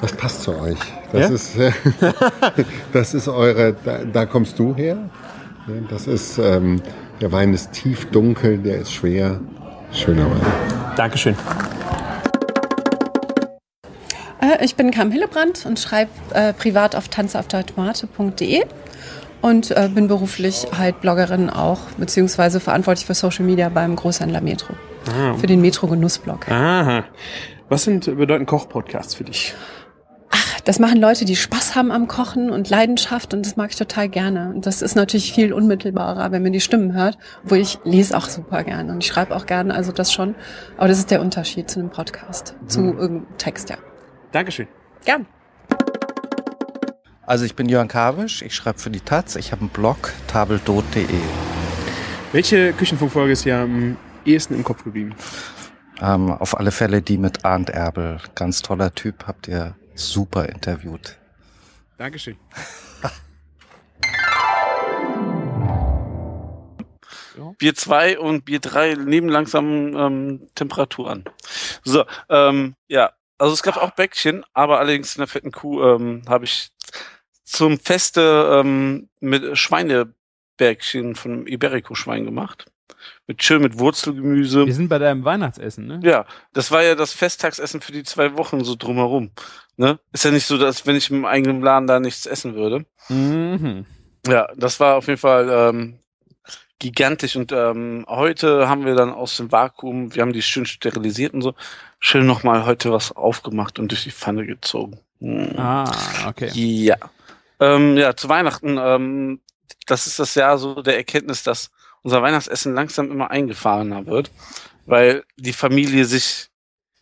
Das 0.00 0.12
passt 0.12 0.42
zu 0.42 0.56
euch. 0.60 0.78
Das, 1.10 1.54
Ja? 1.56 1.68
ist, 1.68 1.74
das 2.92 3.14
ist 3.14 3.26
eure, 3.28 3.74
da, 3.84 4.04
da 4.04 4.26
kommst 4.26 4.58
du 4.58 4.76
her. 4.76 4.98
Das 5.88 6.06
ist, 6.06 6.38
ähm, 6.38 6.80
der 7.20 7.32
Wein 7.32 7.52
ist 7.52 7.72
tief 7.72 8.06
dunkel, 8.10 8.58
der 8.58 8.78
ist 8.78 8.92
schwer. 8.92 9.40
Schöner 9.92 10.30
Wein. 10.30 10.94
Dankeschön. 10.96 11.34
Äh, 14.40 14.64
Ich 14.64 14.76
bin 14.76 14.90
Kam 14.92 15.10
Hillebrand 15.10 15.66
und 15.66 15.78
schreibe 15.80 16.10
äh, 16.34 16.52
privat 16.52 16.94
auf 16.94 17.08
tanzaufdertomate.de 17.08 18.62
und 19.42 19.70
äh, 19.72 19.88
bin 19.92 20.06
beruflich 20.06 20.66
halt 20.76 21.00
Bloggerin 21.00 21.50
auch, 21.50 21.80
beziehungsweise 21.98 22.60
verantwortlich 22.60 23.04
für 23.06 23.14
Social 23.14 23.44
Media 23.44 23.68
beim 23.68 23.96
Großhändler 23.96 24.40
Metro. 24.40 24.74
Ah. 25.08 25.34
Für 25.34 25.46
den 25.48 25.60
Metro 25.60 25.88
Genussblog. 25.88 26.48
Aha. 26.50 27.04
Was 27.68 27.82
sind 27.84 28.04
bedeuten 28.04 28.46
Koch-Podcasts 28.46 29.16
für 29.16 29.24
dich? 29.24 29.54
Das 30.66 30.80
machen 30.80 31.00
Leute, 31.00 31.24
die 31.24 31.36
Spaß 31.36 31.76
haben 31.76 31.92
am 31.92 32.08
Kochen 32.08 32.50
und 32.50 32.68
Leidenschaft 32.68 33.32
und 33.32 33.46
das 33.46 33.54
mag 33.54 33.70
ich 33.70 33.76
total 33.76 34.08
gerne. 34.08 34.52
Und 34.52 34.66
das 34.66 34.82
ist 34.82 34.96
natürlich 34.96 35.32
viel 35.32 35.52
unmittelbarer, 35.52 36.32
wenn 36.32 36.42
man 36.42 36.52
die 36.52 36.60
Stimmen 36.60 36.92
hört, 36.92 37.18
wo 37.44 37.54
ich 37.54 37.78
lese 37.84 38.16
auch 38.16 38.28
super 38.28 38.64
gerne 38.64 38.90
und 38.90 38.98
ich 38.98 39.06
schreibe 39.06 39.36
auch 39.36 39.46
gerne, 39.46 39.72
also 39.72 39.92
das 39.92 40.12
schon. 40.12 40.34
Aber 40.76 40.88
das 40.88 40.98
ist 40.98 41.12
der 41.12 41.20
Unterschied 41.20 41.70
zu 41.70 41.78
einem 41.78 41.90
Podcast, 41.90 42.56
zu 42.66 42.80
Mhm. 42.80 42.98
irgendeinem 42.98 43.38
Text, 43.38 43.70
ja. 43.70 43.76
Dankeschön. 44.32 44.66
Gern. 45.04 45.26
Also 47.24 47.44
ich 47.44 47.54
bin 47.54 47.68
Jörn 47.68 47.86
Kawisch, 47.86 48.42
ich 48.42 48.56
schreibe 48.56 48.80
für 48.80 48.90
die 48.90 49.00
Taz, 49.00 49.36
ich 49.36 49.52
habe 49.52 49.60
einen 49.60 49.70
Blog, 49.70 50.12
tabeldot.de. 50.26 51.06
Welche 52.32 52.72
Küchenfunkfolge 52.72 53.34
ist 53.34 53.44
dir 53.44 53.58
am 53.58 53.96
ehesten 54.24 54.56
im 54.56 54.64
Kopf 54.64 54.82
geblieben? 54.82 55.14
Ähm, 56.02 56.32
auf 56.32 56.58
alle 56.58 56.72
Fälle 56.72 57.02
die 57.02 57.18
mit 57.18 57.44
Arndt 57.44 57.70
Erbel. 57.70 58.18
Ganz 58.34 58.62
toller 58.62 58.92
Typ, 58.96 59.28
habt 59.28 59.46
ihr 59.46 59.76
super 59.96 60.48
interviewt. 60.48 61.16
Dankeschön. 61.98 62.36
Bier 67.58 67.74
2 67.74 68.18
und 68.18 68.44
Bier 68.44 68.60
3 68.60 68.94
nehmen 68.94 69.28
langsam 69.28 69.96
ähm, 69.96 70.48
Temperatur 70.54 71.10
an. 71.10 71.24
So, 71.84 72.04
ähm, 72.28 72.76
ja, 72.88 73.12
also 73.38 73.52
es 73.52 73.62
gab 73.62 73.76
auch 73.76 73.90
Bäckchen, 73.92 74.44
aber 74.52 74.78
allerdings 74.78 75.16
in 75.16 75.20
der 75.20 75.28
fetten 75.28 75.52
Kuh 75.52 75.82
ähm, 75.82 76.22
habe 76.26 76.44
ich 76.44 76.70
zum 77.44 77.78
Feste 77.78 78.62
ähm, 78.64 79.08
mit 79.20 79.56
Schweinebäckchen 79.56 81.14
von 81.14 81.46
Iberico-Schwein 81.46 82.24
gemacht. 82.24 82.66
Mit 83.26 83.42
schön 83.42 83.62
mit 83.62 83.78
Wurzelgemüse. 83.78 84.66
Wir 84.66 84.74
sind 84.74 84.88
bei 84.88 84.98
deinem 84.98 85.24
Weihnachtsessen, 85.24 85.86
ne? 85.86 86.00
Ja, 86.02 86.26
das 86.52 86.70
war 86.70 86.82
ja 86.82 86.94
das 86.94 87.12
Festtagsessen 87.12 87.80
für 87.80 87.92
die 87.92 88.04
zwei 88.04 88.36
Wochen 88.36 88.64
so 88.64 88.76
drumherum. 88.76 89.30
Ne? 89.76 89.98
Ist 90.12 90.24
ja 90.24 90.30
nicht 90.30 90.46
so, 90.46 90.56
dass 90.58 90.86
wenn 90.86 90.96
ich 90.96 91.10
im 91.10 91.24
eigenen 91.24 91.60
Laden 91.60 91.86
da 91.86 92.00
nichts 92.00 92.26
essen 92.26 92.54
würde. 92.54 92.86
Mhm. 93.08 93.84
Ja, 94.26 94.48
das 94.56 94.80
war 94.80 94.96
auf 94.96 95.06
jeden 95.06 95.20
Fall 95.20 95.48
ähm, 95.50 95.98
gigantisch. 96.78 97.36
Und 97.36 97.52
ähm, 97.52 98.04
heute 98.08 98.68
haben 98.68 98.84
wir 98.84 98.94
dann 98.94 99.12
aus 99.12 99.36
dem 99.36 99.52
Vakuum, 99.52 100.14
wir 100.14 100.22
haben 100.22 100.32
die 100.32 100.42
schön 100.42 100.66
sterilisiert 100.66 101.34
und 101.34 101.42
so, 101.42 101.54
schön 101.98 102.26
nochmal 102.26 102.66
heute 102.66 102.92
was 102.92 103.12
aufgemacht 103.12 103.78
und 103.78 103.90
durch 103.90 104.04
die 104.04 104.10
Pfanne 104.10 104.46
gezogen. 104.46 104.98
Mm. 105.20 105.58
Ah, 105.58 105.90
okay. 106.28 106.50
Ja. 106.54 106.96
Ähm, 107.60 107.96
ja, 107.96 108.16
zu 108.16 108.28
Weihnachten, 108.28 108.78
ähm, 108.78 109.40
das 109.86 110.06
ist 110.06 110.18
das 110.18 110.34
Jahr 110.34 110.58
so 110.58 110.82
der 110.82 110.96
Erkenntnis, 110.96 111.42
dass 111.42 111.70
unser 112.06 112.22
Weihnachtsessen 112.22 112.72
langsam 112.72 113.10
immer 113.10 113.32
eingefahrener 113.32 114.06
wird, 114.06 114.30
weil 114.86 115.24
die 115.36 115.52
Familie 115.52 116.04
sich 116.04 116.50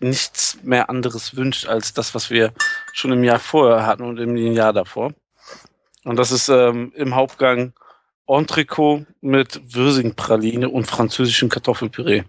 nichts 0.00 0.56
mehr 0.62 0.88
anderes 0.88 1.36
wünscht 1.36 1.66
als 1.66 1.92
das, 1.92 2.14
was 2.14 2.30
wir 2.30 2.54
schon 2.94 3.12
im 3.12 3.22
Jahr 3.22 3.38
vorher 3.38 3.84
hatten 3.86 4.02
und 4.02 4.18
im 4.18 4.34
Jahr 4.36 4.72
davor. 4.72 5.12
Und 6.04 6.16
das 6.16 6.32
ist 6.32 6.48
ähm, 6.48 6.90
im 6.96 7.14
Hauptgang 7.14 7.74
Entrecot 8.26 9.04
mit 9.20 9.60
Würsingpraline 9.74 10.70
und 10.70 10.86
französischem 10.86 11.50
Kartoffelpüree. 11.50 12.22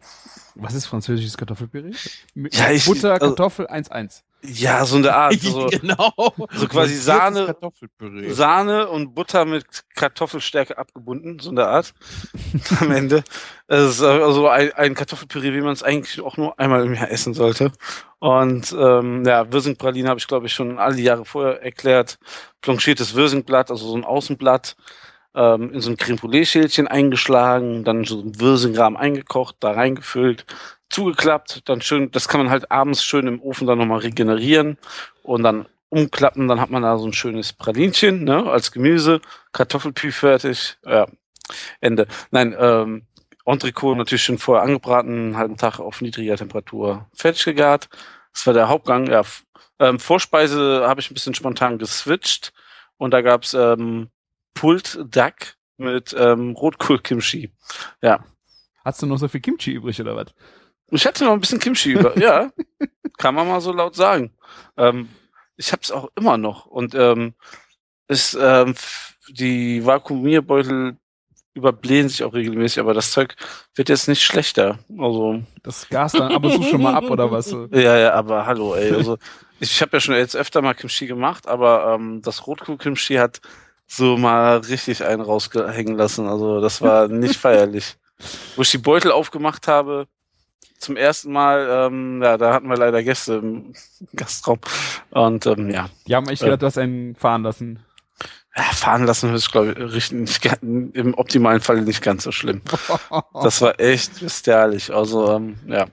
Was 0.56 0.74
ist 0.74 0.86
französisches 0.86 1.38
Kartoffelpüree? 1.38 1.94
Ja, 2.36 2.72
ich- 2.72 2.86
Butter, 2.86 3.14
also- 3.14 3.28
Kartoffel 3.28 3.68
1-1. 3.68 4.22
Ja, 4.48 4.86
so 4.86 4.98
in 4.98 5.04
der 5.04 5.16
Art. 5.16 5.36
So, 5.42 5.68
Genau. 5.68 6.14
So 6.54 6.68
quasi 6.68 6.96
Sahne. 6.96 7.56
Sahne 8.30 8.88
und 8.90 9.14
Butter 9.16 9.46
mit 9.46 9.84
Kartoffelstärke 9.96 10.78
abgebunden, 10.78 11.40
so 11.40 11.50
in 11.50 11.56
der 11.56 11.68
Art. 11.68 11.94
Am 12.80 12.92
Ende. 12.92 13.24
Es 13.68 13.96
ist 13.96 14.02
also 14.02 14.48
ein, 14.48 14.72
ein 14.74 14.94
Kartoffelpüree, 14.96 15.54
wie 15.54 15.62
man 15.62 15.74
es 15.74 15.84
eigentlich 15.84 16.22
auch 16.22 16.38
nur 16.38 16.60
einmal 16.60 16.86
im 16.86 16.94
Jahr 16.94 17.12
essen 17.12 17.34
sollte. 17.34 17.72
Und 18.20 18.76
ähm, 18.78 19.24
ja, 19.26 19.52
Würsingpraline 19.52 20.10
habe 20.10 20.20
ich, 20.20 20.28
glaube 20.28 20.48
ich, 20.48 20.54
schon 20.54 20.80
alle 20.80 21.00
Jahre 21.02 21.26
vorher 21.26 21.62
erklärt. 21.62 22.18
Blanchiertes 22.62 23.14
Würsingblatt, 23.14 23.72
also 23.72 23.88
so 23.88 23.96
ein 23.96 24.04
Außenblatt, 24.06 24.76
ähm, 25.36 25.72
in 25.74 25.82
so 25.82 25.92
ein 25.92 25.98
Creme 25.98 26.18
Brûlée-Schälchen 26.18 26.88
eingeschlagen, 26.88 27.84
dann 27.84 28.04
so 28.06 28.22
ein 28.22 28.40
Würsingrahmen 28.40 28.98
eingekocht, 28.98 29.58
da 29.60 29.72
reingefüllt, 29.72 30.46
zugeklappt, 30.96 31.68
dann 31.68 31.82
schön, 31.82 32.10
das 32.12 32.30
kann 32.30 32.40
man 32.40 32.50
halt 32.50 32.72
abends 32.72 33.04
schön 33.04 33.28
im 33.28 33.42
Ofen 33.42 33.68
dann 33.68 33.78
nochmal 33.78 34.00
regenerieren 34.00 34.78
und 35.24 35.44
dann 35.44 35.68
umklappen, 35.90 36.48
dann 36.48 36.62
hat 36.62 36.70
man 36.70 36.84
da 36.84 36.98
so 36.98 37.06
ein 37.06 37.14
schönes 37.14 37.52
Pralinchen, 37.52 38.24
ne, 38.24 38.50
als 38.50 38.72
Gemüse, 38.72 39.20
Kartoffelpü 39.52 40.12
fertig, 40.12 40.78
ja, 40.86 41.06
Ende. 41.82 42.08
Nein, 42.32 42.56
ähm, 42.58 43.04
Entrecot 43.46 43.98
natürlich 43.98 44.24
schon 44.24 44.38
vorher 44.38 44.64
angebraten, 44.64 45.12
einen 45.12 45.38
halben 45.38 45.58
Tag 45.58 45.80
auf 45.80 46.02
niedriger 46.02 46.38
Temperatur 46.38 47.08
fertig 47.14 47.44
gegart. 47.44 47.90
Das 48.34 48.48
war 48.48 48.54
der 48.54 48.70
Hauptgang, 48.70 49.08
ja. 49.08 49.22
Ähm, 49.80 50.00
Vorspeise 50.00 50.86
habe 50.88 51.02
ich 51.02 51.12
ein 51.12 51.14
bisschen 51.14 51.36
spontan 51.36 51.78
geswitcht 51.78 52.54
und 52.98 53.12
da 53.12 53.22
gab's 53.22 53.54
ähm, 53.54 54.10
Pult 54.54 54.98
Duck 55.14 55.58
mit 55.78 56.16
ähm, 56.18 56.56
Rotkohl-Kimchi. 56.56 57.52
Ja. 58.02 58.24
Hast 58.86 59.02
du 59.02 59.08
noch 59.08 59.18
so 59.18 59.28
viel 59.28 59.42
Kimchi 59.42 59.72
übrig 59.74 60.00
oder 60.00 60.16
was? 60.16 60.34
Ich 60.92 61.06
hatte 61.06 61.26
noch 61.26 61.34
ein 61.34 61.40
bisschen 61.40 61.60
Kimchi 61.60 61.92
über. 61.94 62.18
Ja, 62.18 62.52
kann 63.18 63.36
man 63.36 63.48
mal 63.48 63.62
so 63.62 63.72
laut 63.72 63.96
sagen. 63.96 64.32
Ähm, 64.78 65.10
ich 65.58 65.72
habe 65.72 65.82
es 65.84 65.92
auch 65.92 66.10
immer 66.16 66.38
noch 66.38 66.66
und 66.66 66.96
ähm, 66.96 67.34
ist 68.08 68.38
ähm, 68.40 68.76
die 69.30 69.86
Vakuumierbeutel 69.86 70.98
überblähen 71.56 72.10
sich 72.10 72.24
auch 72.24 72.34
regelmäßig, 72.34 72.80
aber 72.80 72.94
das 72.94 73.12
Zeug 73.12 73.36
wird 73.74 73.88
jetzt 73.88 74.10
nicht 74.10 74.22
schlechter. 74.22 74.78
Also 75.00 75.42
Das 75.64 75.88
Gas 75.88 76.12
dann 76.12 76.34
ab 76.34 76.44
und 76.44 76.52
zu 76.52 76.64
schon 76.64 76.82
mal 76.82 76.94
ab 76.94 77.10
oder 77.10 77.32
was? 77.32 77.50
ja, 77.72 77.98
ja, 77.98 78.14
aber 78.14 78.46
hallo, 78.46 78.76
ey. 78.76 78.94
Also 78.94 79.18
ich, 79.62 79.82
habe 79.82 79.96
ja 79.96 80.02
schon 80.02 80.16
jetzt 80.16 80.36
öfter 80.36 80.62
mal 80.62 80.74
Kimchi 80.74 81.08
gemacht, 81.08 81.48
aber 81.48 81.96
ähm, 81.96 82.22
das 82.22 82.46
Rotkohl-Kimchi 82.46 83.16
hat 83.16 83.40
so 83.88 84.18
mal 84.18 84.58
richtig 84.58 85.06
einen 85.06 85.22
rausgehängen 85.22 85.96
lassen. 85.96 86.28
Also 86.28 86.60
das 86.60 86.82
war 86.82 87.08
nicht 87.08 87.36
feierlich. 87.40 87.96
Wo 88.58 88.62
ich 88.62 88.72
die 88.72 88.78
Beutel 88.78 89.12
aufgemacht 89.12 89.68
habe, 89.70 90.08
zum 90.86 90.98
ersten 90.98 91.32
Mal, 91.32 91.68
ähm, 91.70 92.22
ja, 92.22 92.38
da 92.38 92.54
hatten 92.54 92.68
wir 92.68 92.78
leider 92.78 93.02
Gäste 93.04 93.36
im 93.36 93.74
Gastraum. 94.16 94.60
Und 95.10 95.46
ähm, 95.48 95.70
ja. 95.70 95.90
Die 96.08 96.16
haben 96.16 96.30
echt 96.30 96.44
gedacht, 96.44 96.62
du 96.62 96.66
hast 96.68 96.78
einen 96.78 97.16
fahren 97.16 97.44
lassen. 97.44 97.80
ja, 98.56 98.64
fahren 98.64 99.06
lassen 99.06 99.34
ist, 99.34 99.52
glaube 99.52 99.76
ich, 99.96 100.12
nicht, 100.12 100.46
im 100.62 101.14
optimalen 101.16 101.60
Fall 101.60 101.82
nicht 101.82 102.02
ganz 102.04 102.24
so 102.24 102.32
schlimm. 102.32 102.62
Das 103.44 103.62
war 103.62 103.80
echt 103.80 104.20
bestialisch. 104.22 104.92
Also, 104.92 105.34
ähm, 105.36 105.58
ja. 105.68 105.88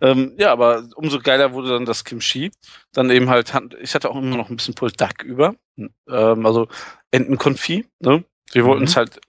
Ähm, 0.00 0.32
ja, 0.38 0.50
aber 0.50 0.84
umso 0.96 1.20
geiler 1.20 1.52
wurde 1.52 1.68
dann 1.70 1.84
das 1.84 2.04
Kimchi. 2.04 2.50
Dann 2.92 3.10
eben 3.10 3.28
halt, 3.28 3.52
ich 3.80 3.94
hatte 3.94 4.10
auch 4.10 4.16
immer 4.16 4.36
noch 4.36 4.50
ein 4.50 4.56
bisschen 4.56 4.74
Pulled 4.74 5.00
Duck 5.00 5.22
über. 5.22 5.54
Ähm, 5.76 6.46
also 6.46 6.68
Entenkonfit, 7.10 7.86
ne? 8.00 8.24
Wir 8.52 8.64
wollten 8.64 8.84
es 8.84 8.96
halt, 8.96 9.20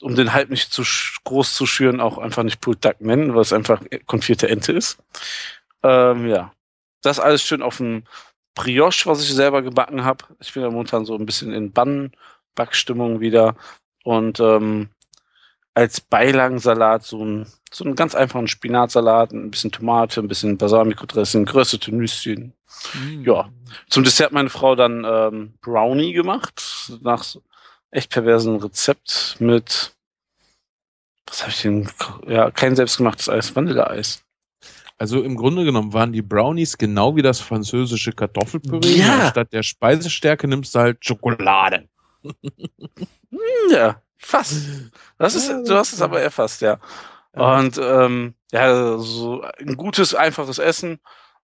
um 0.00 0.14
den 0.16 0.32
Hype 0.32 0.50
nicht 0.50 0.72
zu 0.72 0.82
groß 1.24 1.54
zu 1.54 1.66
schüren, 1.66 2.00
auch 2.00 2.18
einfach 2.18 2.42
nicht 2.42 2.60
Pulled 2.60 2.84
Duck 2.84 3.00
nennen, 3.00 3.34
weil 3.34 3.42
es 3.42 3.52
einfach 3.52 3.82
konfierte 4.06 4.48
Ente 4.48 4.72
ist. 4.72 4.98
Ähm, 5.82 6.26
ja. 6.28 6.52
Das 7.02 7.20
alles 7.20 7.42
schön 7.42 7.62
auf 7.62 7.78
dem 7.78 8.04
Brioche, 8.54 9.06
was 9.06 9.22
ich 9.22 9.32
selber 9.32 9.62
gebacken 9.62 10.04
habe. 10.04 10.24
Ich 10.40 10.52
bin 10.52 10.62
ja 10.62 10.70
momentan 10.70 11.04
so 11.04 11.14
ein 11.16 11.26
bisschen 11.26 11.52
in 11.52 11.72
Bannbackstimmung 11.72 13.20
wieder. 13.20 13.56
Und 14.04 14.40
ähm, 14.40 14.90
als 15.74 16.00
Beilagensalat 16.00 17.04
so 17.04 17.24
ein 17.24 17.46
so 17.72 17.84
einen 17.84 17.94
ganz 17.94 18.14
einfachen 18.14 18.48
Spinatsalat, 18.48 19.32
ein 19.32 19.50
bisschen 19.50 19.70
Tomate, 19.70 20.20
ein 20.20 20.28
bisschen 20.28 20.58
Balsamico-Dressing, 20.58 21.44
geröstete 21.44 21.94
Nüsschen. 21.94 22.52
Ja. 23.22 23.48
Zum 23.88 24.04
Dessert 24.04 24.32
meine 24.32 24.50
Frau 24.50 24.74
dann 24.74 25.04
ähm, 25.04 25.54
Brownie 25.60 26.12
gemacht, 26.12 26.90
nach 27.02 27.24
echt 27.90 28.10
perversen 28.10 28.56
Rezept 28.56 29.36
mit, 29.38 29.92
was 31.26 31.42
habe 31.42 31.50
ich 31.50 31.62
denn, 31.62 31.88
ja, 32.26 32.50
kein 32.50 32.76
selbstgemachtes 32.76 33.28
Eis, 33.28 33.54
Vanilleeis. 33.54 34.22
Also 34.98 35.22
im 35.22 35.36
Grunde 35.36 35.64
genommen 35.64 35.94
waren 35.94 36.12
die 36.12 36.20
Brownies 36.20 36.76
genau 36.76 37.16
wie 37.16 37.22
das 37.22 37.40
französische 37.40 38.12
Kartoffelpüree. 38.12 38.98
Ja. 38.98 39.30
Statt 39.30 39.52
der 39.52 39.62
Speisestärke 39.62 40.46
nimmst 40.46 40.74
du 40.74 40.80
halt 40.80 41.04
Schokolade. 41.04 41.88
Ja, 43.70 44.02
fast. 44.18 44.66
Das 45.16 45.34
ist, 45.34 45.48
du 45.48 45.74
hast 45.74 45.94
es 45.94 46.02
aber 46.02 46.20
erfasst, 46.20 46.60
ja. 46.60 46.78
Und 47.32 47.78
ähm, 47.78 48.34
ja, 48.52 48.98
so 48.98 49.42
ein 49.58 49.76
gutes, 49.76 50.14
einfaches 50.14 50.58
Essen. 50.58 51.00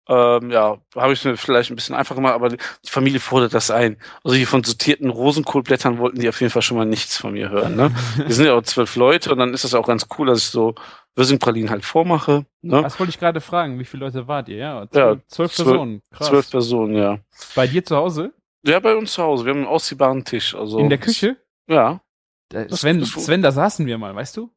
Ähm, 0.08 0.50
ja, 0.52 0.78
habe 0.94 1.12
ich 1.14 1.24
mir 1.24 1.36
vielleicht 1.36 1.70
ein 1.70 1.74
bisschen 1.76 1.96
einfacher 1.96 2.14
gemacht, 2.16 2.34
aber 2.34 2.50
die 2.50 2.58
Familie 2.86 3.18
fordert 3.18 3.54
das 3.54 3.70
ein. 3.72 3.96
Also 4.22 4.36
hier 4.36 4.46
von 4.46 4.62
sortierten 4.62 5.10
Rosenkohlblättern 5.10 5.98
wollten 5.98 6.20
die 6.20 6.28
auf 6.28 6.40
jeden 6.40 6.52
Fall 6.52 6.62
schon 6.62 6.76
mal 6.76 6.86
nichts 6.86 7.16
von 7.16 7.32
mir 7.32 7.48
hören. 7.50 7.74
Ne? 7.74 7.90
Wir 8.16 8.32
sind 8.34 8.46
ja 8.46 8.54
auch 8.54 8.62
zwölf 8.62 8.94
Leute 8.94 9.32
und 9.32 9.38
dann 9.38 9.52
ist 9.52 9.64
das 9.64 9.74
auch 9.74 9.86
ganz 9.86 10.06
cool, 10.16 10.28
dass 10.28 10.38
ich 10.38 10.44
so 10.44 10.74
Würsingpralinen 11.16 11.70
halt 11.70 11.84
vormache. 11.84 12.46
Ne? 12.62 12.82
Das 12.82 13.00
wollte 13.00 13.10
ich 13.10 13.18
gerade 13.18 13.40
fragen. 13.40 13.78
Wie 13.80 13.84
viele 13.84 14.04
Leute 14.04 14.28
wart 14.28 14.48
ihr? 14.48 14.58
Ja, 14.58 14.80
Ja, 14.82 14.86
zwölf, 14.86 15.22
zwölf 15.28 15.52
zwölf- 15.54 15.68
Personen. 15.68 16.02
Krass. 16.14 16.26
Zwölf 16.28 16.50
Personen, 16.50 16.94
ja. 16.94 17.18
Bei 17.56 17.66
dir 17.66 17.84
zu 17.84 17.96
Hause? 17.96 18.32
Ja, 18.64 18.78
bei 18.78 18.94
uns 18.94 19.12
zu 19.14 19.22
Hause. 19.24 19.44
Wir 19.44 19.50
haben 19.54 19.60
einen 19.60 19.66
ausziehbaren 19.68 20.24
Tisch. 20.24 20.54
Also 20.54 20.78
In 20.78 20.88
der 20.88 20.98
Küche? 20.98 21.36
Ja. 21.68 22.00
Da, 22.50 22.68
Sven, 22.68 23.00
das- 23.00 23.08
Sven, 23.10 23.42
da 23.42 23.50
saßen 23.50 23.84
wir 23.86 23.98
mal, 23.98 24.14
weißt 24.14 24.36
du? 24.36 24.50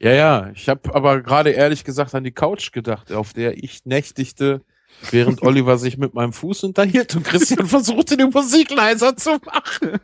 Ja, 0.00 0.10
ja. 0.12 0.50
Ich 0.54 0.68
habe 0.68 0.94
aber 0.94 1.22
gerade 1.22 1.50
ehrlich 1.50 1.84
gesagt 1.84 2.14
an 2.14 2.24
die 2.24 2.32
Couch 2.32 2.72
gedacht, 2.72 3.10
auf 3.12 3.32
der 3.32 3.56
ich 3.62 3.86
nächtigte, 3.86 4.60
während 5.10 5.42
Oliver 5.42 5.78
sich 5.78 5.98
mit 5.98 6.14
meinem 6.14 6.32
Fuß 6.32 6.64
unterhielt 6.64 7.14
und 7.16 7.24
Christian 7.24 7.66
versuchte, 7.68 8.16
die 8.16 8.24
Musik 8.24 8.70
leiser 8.70 9.16
zu 9.16 9.38
machen. 9.44 9.98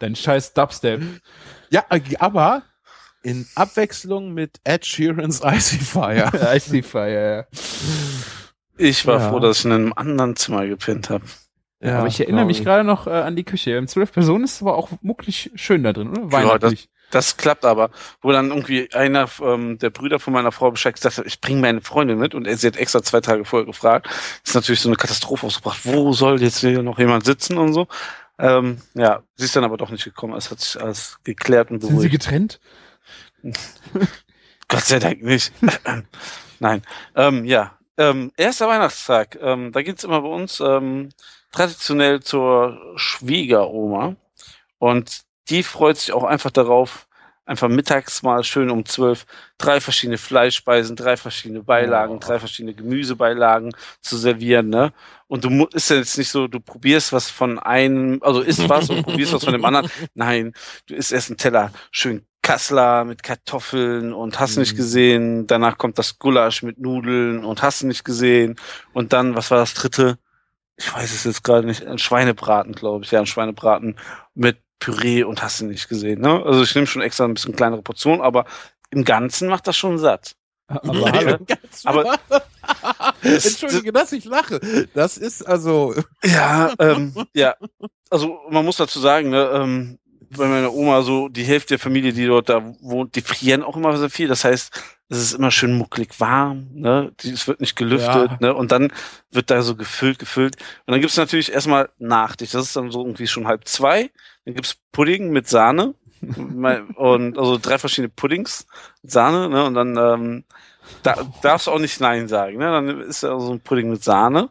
Dein 0.00 0.16
scheiß 0.16 0.52
Dubstep. 0.54 1.02
Ja, 1.70 1.84
aber 2.18 2.62
in 3.22 3.46
Abwechslung 3.54 4.34
mit 4.34 4.60
Ed 4.64 4.84
Sheeran's 4.84 5.40
Icy 5.44 5.78
Fire. 5.78 6.30
Icy 6.56 6.82
Fire, 6.82 7.46
ja. 7.50 7.58
Ich 8.76 9.06
war 9.06 9.20
Ja. 9.20 9.28
froh, 9.30 9.38
dass 9.40 9.60
ich 9.60 9.64
in 9.64 9.72
einem 9.72 9.92
anderen 9.94 10.36
Zimmer 10.36 10.66
gepennt 10.66 11.10
habe. 11.10 11.24
Ja, 11.80 11.98
aber 11.98 12.06
ich 12.08 12.18
erinnere 12.20 12.46
mich 12.46 12.64
gerade 12.64 12.82
noch 12.84 13.06
äh, 13.06 13.10
an 13.10 13.36
die 13.36 13.44
Küche. 13.44 13.72
Im 13.72 13.86
zwölf 13.88 14.10
Personen 14.12 14.44
ist 14.44 14.54
es 14.56 14.62
aber 14.62 14.76
auch 14.76 14.88
mucklig 15.02 15.50
schön 15.54 15.82
da 15.82 15.92
drin, 15.92 16.08
oder? 16.08 16.20
Ja, 16.22 16.26
das, 16.26 16.32
Weihnachtlich. 16.32 16.88
Das 17.14 17.36
klappt 17.36 17.64
aber. 17.64 17.90
Wo 18.20 18.32
dann 18.32 18.50
irgendwie 18.50 18.92
einer 18.92 19.28
ähm, 19.40 19.78
der 19.78 19.90
Brüder 19.90 20.18
von 20.18 20.32
meiner 20.32 20.50
Frau 20.52 20.70
Bescheid 20.70 20.94
gesagt 20.94 21.18
hat, 21.18 21.26
ich 21.26 21.40
bringe 21.40 21.60
meine 21.60 21.80
Freundin 21.80 22.18
mit 22.18 22.34
und 22.34 22.46
er, 22.46 22.56
sie 22.56 22.66
hat 22.66 22.76
extra 22.76 23.02
zwei 23.02 23.20
Tage 23.20 23.44
vorher 23.44 23.66
gefragt. 23.66 24.08
ist 24.44 24.54
natürlich 24.54 24.80
so 24.80 24.88
eine 24.88 24.96
Katastrophe 24.96 25.46
ausgebracht. 25.46 25.80
Wo 25.84 26.12
soll 26.12 26.42
jetzt 26.42 26.58
hier 26.58 26.82
noch 26.82 26.98
jemand 26.98 27.24
sitzen 27.24 27.56
und 27.58 27.72
so? 27.72 27.86
Ähm, 28.38 28.78
ja, 28.94 29.22
sie 29.36 29.44
ist 29.44 29.54
dann 29.54 29.62
aber 29.64 29.76
doch 29.76 29.90
nicht 29.90 30.04
gekommen. 30.04 30.34
Es 30.34 30.50
hat 30.50 30.60
sich 30.60 30.80
alles 30.80 31.18
geklärt 31.22 31.70
und 31.70 31.80
Sind 31.80 31.90
sie 31.90 31.94
beruhigt. 32.08 32.12
getrennt? 32.12 32.60
Gott 34.68 34.84
sei 34.84 34.98
Dank 34.98 35.22
nicht. 35.22 35.52
Nein. 36.58 36.82
Ähm, 37.14 37.44
ja. 37.44 37.78
Ähm, 37.96 38.32
erster 38.36 38.66
Weihnachtstag. 38.66 39.38
Ähm, 39.40 39.70
da 39.70 39.82
geht's 39.82 40.02
immer 40.02 40.20
bei 40.20 40.28
uns 40.28 40.58
ähm, 40.58 41.10
traditionell 41.52 42.20
zur 42.20 42.76
Schwiegeroma. 42.96 44.16
Und 44.78 45.22
die 45.48 45.62
freut 45.62 45.98
sich 45.98 46.12
auch 46.12 46.24
einfach 46.24 46.50
darauf, 46.50 47.03
einfach 47.46 47.68
mittags 47.68 48.22
mal 48.22 48.42
schön 48.44 48.70
um 48.70 48.84
zwölf 48.84 49.26
drei 49.58 49.80
verschiedene 49.80 50.18
Fleischspeisen, 50.18 50.96
drei 50.96 51.16
verschiedene 51.16 51.62
Beilagen, 51.62 52.20
drei 52.20 52.38
verschiedene 52.38 52.74
Gemüsebeilagen 52.74 53.72
zu 54.00 54.16
servieren, 54.16 54.68
ne? 54.68 54.92
Und 55.26 55.44
du 55.44 55.66
ist 55.72 55.90
ja 55.90 55.96
jetzt 55.96 56.18
nicht 56.18 56.30
so, 56.30 56.46
du 56.48 56.60
probierst 56.60 57.12
was 57.12 57.30
von 57.30 57.58
einem, 57.58 58.20
also 58.22 58.40
isst 58.40 58.68
was 58.68 58.90
und 58.90 59.02
probierst 59.04 59.32
was 59.32 59.44
von 59.44 59.52
dem 59.52 59.64
anderen. 59.64 59.90
Nein, 60.14 60.52
du 60.86 60.94
isst 60.94 61.12
erst 61.12 61.30
einen 61.30 61.38
Teller 61.38 61.72
schön 61.90 62.26
Kassler 62.44 63.06
mit 63.06 63.22
Kartoffeln 63.22 64.12
und 64.12 64.38
hast 64.38 64.58
nicht 64.58 64.76
gesehen. 64.76 65.46
Danach 65.46 65.78
kommt 65.78 65.98
das 65.98 66.18
Gulasch 66.18 66.62
mit 66.62 66.78
Nudeln 66.78 67.42
und 67.42 67.62
hast 67.62 67.84
nicht 67.84 68.04
gesehen. 68.04 68.56
Und 68.92 69.14
dann, 69.14 69.34
was 69.34 69.50
war 69.50 69.56
das 69.58 69.72
dritte? 69.72 70.18
Ich 70.76 70.92
weiß 70.94 71.10
es 71.10 71.24
jetzt 71.24 71.42
gerade 71.42 71.66
nicht. 71.66 71.86
Ein 71.86 71.98
Schweinebraten, 71.98 72.74
glaube 72.74 73.04
ich. 73.04 73.10
Ja, 73.12 73.20
ein 73.20 73.26
Schweinebraten 73.26 73.96
mit 74.34 74.58
Püree 74.84 75.22
und 75.22 75.42
hast 75.42 75.60
du 75.60 75.66
nicht 75.66 75.88
gesehen. 75.88 76.20
Ne? 76.20 76.42
Also 76.44 76.62
ich 76.62 76.74
nehme 76.74 76.86
schon 76.86 77.00
extra 77.00 77.24
ein 77.24 77.34
bisschen 77.34 77.56
kleinere 77.56 77.80
Portionen, 77.82 78.20
aber 78.20 78.44
im 78.90 79.04
Ganzen 79.04 79.48
macht 79.48 79.66
das 79.66 79.76
schon 79.76 79.98
satt. 79.98 80.36
Aber 80.66 81.12
hallo. 81.12 81.38
Aber 81.84 82.18
Entschuldige, 83.22 83.92
dass 83.92 84.12
ich 84.12 84.26
lache. 84.26 84.60
Das 84.92 85.16
ist 85.16 85.42
also. 85.42 85.94
Ja, 86.24 86.72
ähm, 86.78 87.14
ja. 87.34 87.54
Also 88.10 88.40
man 88.50 88.64
muss 88.64 88.76
dazu 88.76 89.00
sagen, 89.00 89.30
ne, 89.30 89.50
ähm, 89.54 89.98
bei 90.30 90.46
meiner 90.46 90.72
Oma 90.72 91.02
so 91.02 91.28
die 91.28 91.44
Hälfte 91.44 91.70
der 91.70 91.78
Familie, 91.78 92.12
die 92.12 92.26
dort 92.26 92.48
da 92.48 92.74
wohnt, 92.80 93.16
die 93.16 93.22
frieren 93.22 93.62
auch 93.62 93.76
immer 93.76 93.96
sehr 93.96 94.10
viel. 94.10 94.28
Das 94.28 94.44
heißt, 94.44 94.70
es 95.16 95.24
ist 95.24 95.34
immer 95.34 95.50
schön 95.50 95.76
mucklig 95.76 96.20
warm, 96.20 96.68
ne? 96.72 97.12
Es 97.22 97.46
wird 97.48 97.60
nicht 97.60 97.76
gelüftet, 97.76 98.30
Ja. 98.32 98.38
ne? 98.40 98.54
Und 98.54 98.72
dann 98.72 98.92
wird 99.30 99.50
da 99.50 99.62
so 99.62 99.76
gefüllt, 99.76 100.18
gefüllt. 100.18 100.56
Und 100.86 100.92
dann 100.92 101.00
gibt's 101.00 101.16
natürlich 101.16 101.52
erstmal 101.52 101.88
Nachtisch. 101.98 102.50
Das 102.50 102.62
ist 102.66 102.76
dann 102.76 102.90
so 102.90 103.00
irgendwie 103.00 103.26
schon 103.26 103.46
halb 103.46 103.66
zwei. 103.66 104.10
Dann 104.44 104.54
gibt's 104.54 104.76
Pudding 104.92 105.30
mit 105.30 105.48
Sahne. 105.48 105.94
Und 106.96 107.38
also 107.38 107.58
drei 107.58 107.78
verschiedene 107.78 108.08
Puddings 108.08 108.66
Sahne, 109.02 109.48
ne? 109.48 109.64
Und 109.64 109.74
dann 109.74 109.96
ähm, 109.96 110.44
da 111.02 111.16
darfst 111.42 111.66
du 111.66 111.70
auch 111.70 111.78
nicht 111.78 112.00
Nein 112.00 112.28
sagen, 112.28 112.58
ne? 112.58 112.66
Dann 112.70 113.00
ist 113.02 113.22
ja 113.22 113.38
so 113.38 113.52
ein 113.52 113.60
Pudding 113.60 113.90
mit 113.90 114.02
Sahne. 114.02 114.50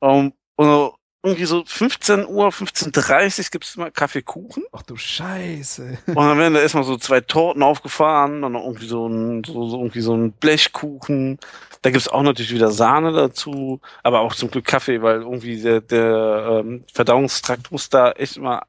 Um, 0.00 0.32
und 0.56 0.92
irgendwie 1.22 1.44
so 1.44 1.62
15 1.64 2.26
Uhr, 2.26 2.48
15.30 2.48 3.38
Uhr 3.38 3.44
gibt's 3.52 3.76
immer 3.76 3.90
Kaffeekuchen. 3.90 4.64
Ach 4.72 4.82
du 4.82 4.96
Scheiße. 4.96 5.98
Und 6.06 6.16
dann 6.16 6.38
werden 6.38 6.54
da 6.54 6.60
erstmal 6.60 6.84
so 6.84 6.96
zwei 6.96 7.20
Torten 7.20 7.62
aufgefahren, 7.62 8.42
dann 8.42 8.52
noch 8.52 8.64
irgendwie 8.64 8.88
so 8.88 9.06
ein, 9.06 9.44
so, 9.44 9.68
so 9.68 9.78
irgendwie 9.78 10.00
so 10.00 10.14
ein 10.16 10.32
Blechkuchen. 10.32 11.38
Da 11.82 11.90
gibt's 11.90 12.08
auch 12.08 12.22
natürlich 12.22 12.52
wieder 12.54 12.70
Sahne 12.72 13.12
dazu, 13.12 13.80
aber 14.02 14.20
auch 14.20 14.34
zum 14.34 14.50
Glück 14.50 14.64
Kaffee, 14.64 15.02
weil 15.02 15.22
irgendwie 15.22 15.60
der, 15.60 15.80
der 15.80 16.62
ähm, 16.64 16.84
Verdauungstrakt 16.92 17.70
muss 17.72 17.88
da 17.88 18.12
echt 18.12 18.36
immer 18.36 18.62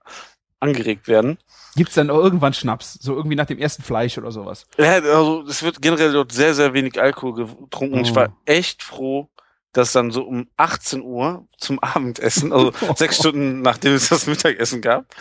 angeregt 0.59 1.07
werden. 1.07 1.37
Gibt's 1.75 1.95
dann 1.95 2.09
auch 2.11 2.19
irgendwann 2.19 2.53
Schnaps? 2.53 2.93
So 3.01 3.15
irgendwie 3.15 3.35
nach 3.35 3.47
dem 3.47 3.57
ersten 3.57 3.81
Fleisch 3.83 4.17
oder 4.17 4.31
sowas? 4.31 4.67
Ja, 4.77 4.93
also 4.93 5.43
es 5.47 5.63
wird 5.63 5.81
generell 5.81 6.11
dort 6.13 6.31
sehr, 6.31 6.53
sehr 6.53 6.73
wenig 6.73 7.01
Alkohol 7.01 7.33
getrunken. 7.33 7.99
Ich 7.99 8.11
Oh. 8.11 8.15
war 8.15 8.35
echt 8.45 8.83
froh, 8.83 9.27
dass 9.73 9.91
dann 9.91 10.11
so 10.11 10.23
um 10.23 10.47
18 10.57 11.01
Uhr 11.01 11.47
zum 11.57 11.79
Abendessen, 11.79 12.53
also 12.53 12.71
sechs 12.95 13.17
Stunden 13.17 13.61
nachdem 13.61 13.93
es 13.93 14.09
das 14.09 14.27
Mittagessen 14.27 14.81
gab, 14.81 15.13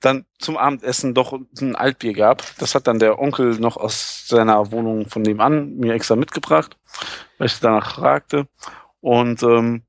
dann 0.00 0.26
zum 0.38 0.56
Abendessen 0.56 1.14
doch 1.14 1.32
ein 1.60 1.76
Altbier 1.76 2.12
gab. 2.12 2.42
Das 2.58 2.74
hat 2.74 2.86
dann 2.86 2.98
der 2.98 3.18
Onkel 3.18 3.58
noch 3.58 3.76
aus 3.76 4.24
seiner 4.26 4.70
Wohnung 4.70 5.08
von 5.08 5.22
nebenan 5.22 5.76
mir 5.76 5.94
extra 5.94 6.16
mitgebracht, 6.16 6.76
weil 7.38 7.46
ich 7.46 7.58
danach 7.60 7.94
fragte. 7.96 8.46
Und 9.00 9.42
ähm, 9.42 9.82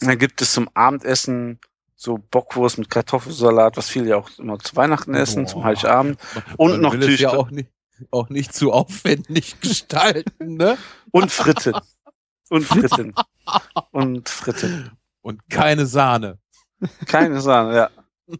dann 0.00 0.18
gibt 0.18 0.40
es 0.40 0.52
zum 0.52 0.68
Abendessen 0.74 1.60
so 1.94 2.18
Bockwurst 2.18 2.78
mit 2.78 2.90
Kartoffelsalat, 2.90 3.76
was 3.76 3.88
viele 3.88 4.10
ja 4.10 4.16
auch 4.16 4.30
immer 4.38 4.58
zu 4.58 4.76
Weihnachten 4.76 5.14
essen, 5.14 5.46
zum 5.46 5.64
Heiligabend. 5.64 6.18
Und 6.56 6.72
Man 6.72 6.80
noch 6.80 6.92
will 6.92 7.14
es 7.14 7.20
ja 7.20 7.30
auch 7.30 7.50
nicht, 7.50 7.70
auch 8.10 8.28
nicht 8.28 8.54
zu 8.54 8.72
aufwendig 8.72 9.60
gestalten, 9.62 10.56
ne? 10.56 10.76
Und 11.10 11.30
Fritten. 11.30 11.74
Und 12.54 12.62
Fritten. 12.62 13.14
Und 13.90 14.28
Fritten. 14.28 14.92
Und 15.22 15.48
keine 15.50 15.86
Sahne. 15.86 16.38
Keine 17.06 17.40
Sahne, 17.40 17.74
ja. 17.74 17.90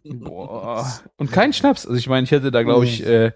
Boah. 0.05 0.89
Und 1.17 1.33
kein 1.33 1.51
Schnaps. 1.51 1.85
Also 1.85 1.97
ich 1.97 2.07
meine, 2.07 2.23
ich 2.23 2.31
hätte 2.31 2.49
da, 2.49 2.63
glaube 2.63 2.85
ich, 2.85 3.05
äh, 3.05 3.33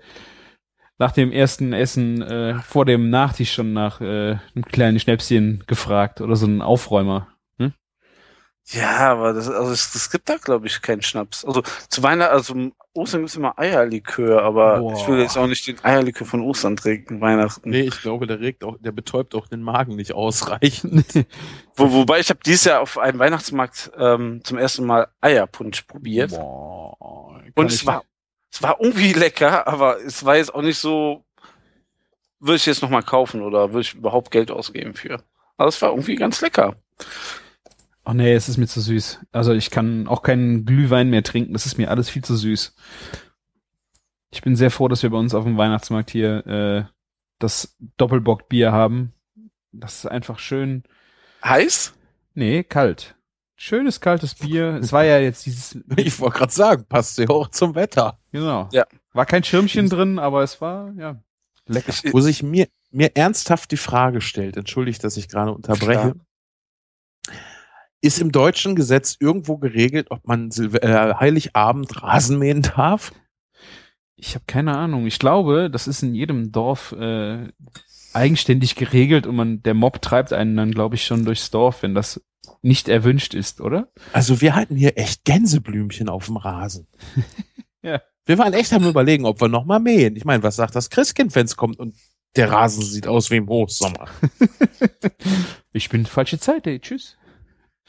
nach 0.97 1.11
dem 1.11 1.34
ersten 1.34 1.73
Essen 1.73 2.21
äh, 2.21 2.59
vor 2.61 2.86
dem 2.86 3.09
Nachtisch 3.09 3.53
schon 3.53 3.73
nach 3.73 3.99
äh, 3.99 4.38
einem 4.55 4.65
kleinen 4.71 4.99
Schnäpschen 5.01 5.65
gefragt 5.67 6.21
oder 6.21 6.38
so 6.38 6.45
einen 6.45 6.61
Aufräumer. 6.61 7.27
Ja, 8.72 9.11
aber 9.11 9.34
das, 9.34 9.49
also 9.49 9.72
es, 9.72 9.95
es 9.95 10.11
gibt 10.11 10.30
da, 10.30 10.38
glaube 10.38 10.67
ich, 10.67 10.82
keinen 10.82 11.01
Schnaps. 11.01 11.43
Also 11.43 11.63
zu 11.89 12.03
Weihnachten, 12.03 12.34
also 12.34 12.72
Ostern 12.93 13.22
gibt's 13.22 13.36
immer 13.36 13.57
Eierlikör, 13.57 14.43
aber 14.43 14.80
Boah. 14.80 14.93
ich 14.93 15.07
will 15.07 15.20
jetzt 15.20 15.38
auch 15.38 15.47
nicht 15.47 15.65
den 15.65 15.84
Eierlikör 15.84 16.28
von 16.28 16.41
Ostern 16.41 16.76
trinken, 16.76 17.20
Weihnachten. 17.20 17.70
Nee, 17.70 17.82
ich 17.82 18.01
glaube, 18.01 18.28
der 18.28 18.39
regt 18.39 18.63
auch, 18.63 18.78
der 18.80 18.91
betäubt 18.91 19.34
auch 19.34 19.47
den 19.47 19.63
Magen 19.63 19.95
nicht 19.95 20.13
ausreichend. 20.13 21.05
Wo, 21.76 21.91
wobei 21.91 22.20
ich 22.20 22.30
habe 22.30 22.41
dieses 22.45 22.65
Jahr 22.65 22.82
auf 22.82 22.99
einem 22.99 23.17
Weihnachtsmarkt 23.17 23.91
ähm, 23.97 24.41
zum 24.43 24.59
ersten 24.59 24.86
Mal 24.86 25.07
Eierpunsch 25.20 25.84
probiert. 25.84 26.34
Und 26.34 27.72
es 27.72 27.86
war, 27.88 28.03
es 28.51 28.61
war 28.61 28.78
irgendwie 28.80 29.13
lecker, 29.13 29.67
aber 29.67 29.99
es 29.99 30.24
war 30.26 30.38
jetzt 30.38 30.53
auch 30.53 30.61
nicht 30.61 30.78
so, 30.78 31.24
würde 32.39 32.57
ich 32.57 32.67
jetzt 32.67 32.84
nochmal 32.84 33.03
kaufen 33.03 33.41
oder 33.41 33.72
würde 33.72 33.82
ich 33.82 33.95
überhaupt 33.95 34.30
Geld 34.30 34.51
ausgeben 34.51 34.93
für. 34.93 35.24
Aber 35.57 35.70
es 35.70 35.82
war 35.82 35.89
irgendwie 35.89 36.15
ganz 36.15 36.41
lecker. 36.41 36.76
Ach 38.04 38.14
nee, 38.14 38.34
es 38.34 38.50
ist 38.50 38.58
mir 38.58 38.68
zu 38.68 38.82
süß. 38.82 39.20
Also 39.32 39.54
ich 39.54 39.70
kann 39.72 40.08
auch 40.08 40.22
keinen 40.22 40.66
Glühwein 40.66 41.10
mehr 41.10 41.24
trinken. 41.24 41.54
Das 41.54 41.66
ist 41.66 41.78
mir 41.78 41.91
alles 41.91 42.10
viel 42.10 42.24
zu 42.24 42.36
süß. 42.36 42.74
Ich 44.32 44.41
bin 44.41 44.56
sehr 44.56 44.72
froh, 44.72 44.88
dass 44.88 45.04
wir 45.04 45.10
bei 45.10 45.18
uns 45.18 45.34
auf 45.34 45.43
dem 45.43 45.58
Weihnachtsmarkt 45.58 46.12
hier 46.12 46.45
äh, 46.47 46.84
das 47.39 47.76
Doppelbock-Bier 47.97 48.72
haben. 48.72 49.14
Das 49.72 50.00
ist 50.00 50.06
einfach 50.06 50.39
schön. 50.39 50.84
Heiß? 51.43 51.93
Nee, 52.34 52.64
kalt. 52.64 53.16
Schönes 53.56 54.00
kaltes 54.00 54.36
Bier. 54.36 54.80
Es 54.82 54.93
war 54.93 55.04
ja 55.04 55.20
jetzt 55.20 55.45
dieses. 55.45 55.78
Ich 55.97 56.20
wollte 56.20 56.38
gerade 56.38 56.54
sagen, 56.54 56.86
passt 56.88 57.18
ja 57.18 57.30
auch 57.30 57.50
zum 57.50 57.76
Wetter. 57.76 58.18
Genau. 58.32 58.70
Ja. 58.72 58.86
War 59.14 59.26
kein 59.26 59.43
Schirmchen 59.43 59.89
drin, 59.89 60.20
aber 60.20 60.43
es 60.43 60.62
war 60.62 60.93
ja 60.93 61.22
lecker. 61.68 61.93
Wo 62.12 62.22
sich 62.22 62.43
mir, 62.43 62.68
mir 62.91 63.16
ernsthaft 63.16 63.72
die 63.72 63.78
Frage 63.78 64.22
stellt, 64.22 64.56
entschuldigt, 64.56 65.04
dass 65.04 65.18
ich 65.18 65.28
gerade 65.28 65.52
unterbreche, 65.52 66.16
ist 68.02 68.20
im 68.20 68.32
deutschen 68.32 68.76
Gesetz 68.76 69.18
irgendwo 69.20 69.58
geregelt, 69.58 70.08
ob 70.10 70.28
man 70.28 70.52
Silve 70.52 70.82
äh, 70.82 71.16
Heiligabend 71.16 72.02
Rasen 72.02 72.39
mähen 72.39 72.62
darf? 72.62 73.12
Ich 74.16 74.36
habe 74.36 74.45
keine 74.47 74.78
Ahnung. 74.78 75.08
Ich 75.08 75.20
glaube, 75.20 75.70
das 75.70 75.88
ist 75.88 76.04
in 76.04 76.14
jedem 76.14 76.52
Dorf 76.52 76.91
äh, 76.93 77.47
eigenständig 78.14 78.76
geregelt 78.76 79.28
und 79.28 79.36
man 79.36 79.64
der 79.64 79.74
Mob 79.74 80.02
treibt 80.02 80.34
einen 80.34 80.56
dann, 80.58 80.72
glaube 80.72 80.95
ich, 80.95 81.06
schon 81.06 81.26
durchs 81.26 81.52
Dorf, 81.52 81.84
wenn 81.84 81.95
das 81.95 82.22
nicht 82.62 82.89
erwünscht 82.89 83.34
ist, 83.34 83.62
oder? 83.62 83.91
Also 84.12 84.41
wir 84.41 84.56
hatten 84.56 84.76
hier 84.76 84.97
echt 84.97 85.24
Gänseblümchen 85.26 86.10
auf 86.10 86.28
dem 86.28 86.38
Rasen. 86.38 86.88
Ja. 87.82 88.02
Wir 88.26 88.38
waren 88.38 88.52
echt 88.52 88.74
am 88.74 88.84
überlegen, 88.84 89.24
ob 89.24 89.39
wir 89.39 89.47
noch 89.47 89.64
mal 89.64 89.80
mähen. 89.80 90.18
Ich 90.18 90.26
meine, 90.26 90.43
was 90.43 90.58
sagt 90.58 90.76
das 90.76 90.89
Christkind, 90.89 91.34
wenn 91.34 91.45
es 91.45 91.56
kommt 91.56 91.80
und 91.80 91.95
der 92.36 92.52
Rasen 92.52 92.84
sieht 92.84 93.08
aus 93.08 93.32
wie 93.32 93.38
im 93.38 93.47
Hochsommer? 93.47 94.10
Ich 95.72 95.89
bin 95.89 96.06
falsche 96.06 96.39
Zeit, 96.39 96.66
ey. 96.66 96.80
Tschüss. 96.80 97.16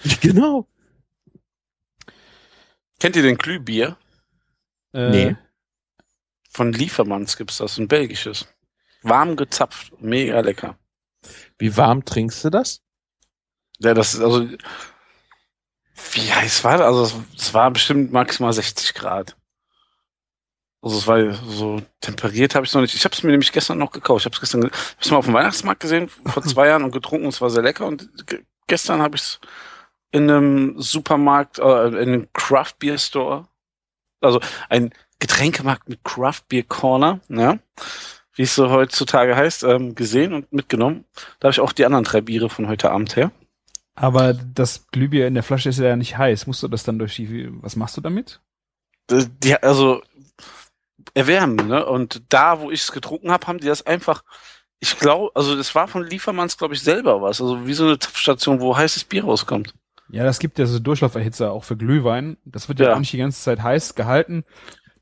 Genau. 0.20 0.66
Kennt 2.98 3.16
ihr 3.16 3.22
den 3.22 3.38
Glühbier? 3.38 3.96
Äh, 4.92 5.10
Nee. 5.10 5.36
Von 6.52 6.72
Liefermanns 6.72 7.36
gibt's 7.36 7.58
das, 7.58 7.78
ein 7.78 7.86
belgisches. 7.86 8.46
Warm 9.02 9.36
gezapft, 9.36 9.92
mega 10.00 10.40
lecker. 10.40 10.76
Wie 11.58 11.76
warm 11.76 12.04
trinkst 12.04 12.44
du 12.44 12.50
das? 12.50 12.82
Ja, 13.78 13.94
das 13.94 14.14
ist 14.14 14.20
also, 14.20 14.48
wie 16.12 16.32
heiß 16.32 16.64
war 16.64 16.78
das? 16.78 16.86
Also, 16.86 17.22
es- 17.36 17.54
war 17.54 17.70
bestimmt 17.70 18.12
maximal 18.12 18.52
60 18.52 18.94
Grad. 18.94 19.36
Also, 20.82 20.98
es 20.98 21.06
war 21.06 21.32
so 21.34 21.80
temperiert 22.00 22.54
habe 22.54 22.66
ich 22.66 22.74
noch 22.74 22.80
nicht. 22.80 22.94
Ich 22.94 23.04
habe 23.04 23.14
es 23.14 23.22
mir 23.22 23.30
nämlich 23.30 23.52
gestern 23.52 23.78
noch 23.78 23.92
gekauft. 23.92 24.22
Ich 24.22 24.26
habe 24.26 24.34
es 24.34 24.40
gestern, 24.40 24.64
hab's 24.64 25.10
mal 25.10 25.18
auf 25.18 25.26
dem 25.26 25.34
Weihnachtsmarkt 25.34 25.80
gesehen, 25.80 26.08
vor 26.08 26.42
zwei 26.42 26.66
Jahren 26.68 26.82
und 26.82 26.90
getrunken. 26.90 27.28
Es 27.28 27.40
war 27.40 27.50
sehr 27.50 27.62
lecker. 27.62 27.86
Und 27.86 28.26
ge 28.26 28.44
gestern 28.66 29.00
habe 29.02 29.16
ich 29.16 29.22
es 29.22 29.40
in 30.12 30.30
einem 30.30 30.80
Supermarkt, 30.80 31.58
äh, 31.58 31.88
in 31.88 31.96
einem 31.96 32.28
Craft 32.32 32.74
Beer 32.78 32.98
Store, 32.98 33.46
also 34.20 34.40
ein 34.68 34.92
Getränkemarkt 35.18 35.88
mit 35.88 36.02
Craft 36.04 36.42
Beer 36.48 36.64
Corner, 36.64 37.20
ja, 37.28 37.58
wie 38.34 38.42
es 38.42 38.54
so 38.54 38.70
heutzutage 38.70 39.36
heißt, 39.36 39.64
ähm, 39.64 39.94
gesehen 39.94 40.32
und 40.32 40.52
mitgenommen. 40.52 41.04
Da 41.38 41.46
habe 41.46 41.52
ich 41.52 41.60
auch 41.60 41.72
die 41.72 41.84
anderen 41.84 42.04
drei 42.04 42.20
Biere 42.20 42.48
von 42.48 42.68
heute 42.68 42.90
Abend 42.90 43.16
her. 43.16 43.30
Aber 43.94 44.32
das 44.32 44.86
Glühbier 44.92 45.26
in 45.26 45.34
der 45.34 45.42
Flasche 45.42 45.68
ist 45.68 45.78
ja 45.78 45.94
nicht 45.96 46.16
heiß. 46.16 46.46
Musst 46.46 46.62
du 46.62 46.68
das 46.68 46.84
dann 46.84 46.98
durch 46.98 47.16
die. 47.16 47.48
Was 47.62 47.76
machst 47.76 47.96
du 47.96 48.00
damit? 48.00 48.40
Die, 49.10 49.54
also 49.56 50.02
erwärmen, 51.12 51.68
ne? 51.68 51.84
Und 51.84 52.22
da, 52.28 52.60
wo 52.60 52.70
ich 52.70 52.82
es 52.82 52.92
getrunken 52.92 53.30
habe, 53.30 53.46
haben 53.46 53.58
die 53.58 53.66
das 53.66 53.84
einfach, 53.84 54.22
ich 54.78 54.98
glaube, 54.98 55.32
also 55.34 55.56
das 55.56 55.74
war 55.74 55.88
von 55.88 56.04
Liefermanns, 56.04 56.56
glaube 56.56 56.74
ich, 56.74 56.82
selber 56.82 57.20
was. 57.20 57.40
Also 57.40 57.66
wie 57.66 57.74
so 57.74 57.84
eine 57.84 57.98
Zapfstation, 57.98 58.60
wo 58.60 58.76
heißes 58.76 59.04
Bier 59.04 59.24
rauskommt. 59.24 59.74
Ja, 60.12 60.24
das 60.24 60.38
gibt 60.38 60.58
ja 60.58 60.66
so 60.66 60.78
Durchlauferhitzer 60.78 61.52
auch 61.52 61.64
für 61.64 61.76
Glühwein. 61.76 62.36
Das 62.44 62.68
wird 62.68 62.80
ja, 62.80 62.86
Ja. 62.88 62.94
auch 62.94 62.98
nicht 62.98 63.12
die 63.12 63.18
ganze 63.18 63.42
Zeit 63.42 63.62
heiß 63.62 63.94
gehalten, 63.94 64.44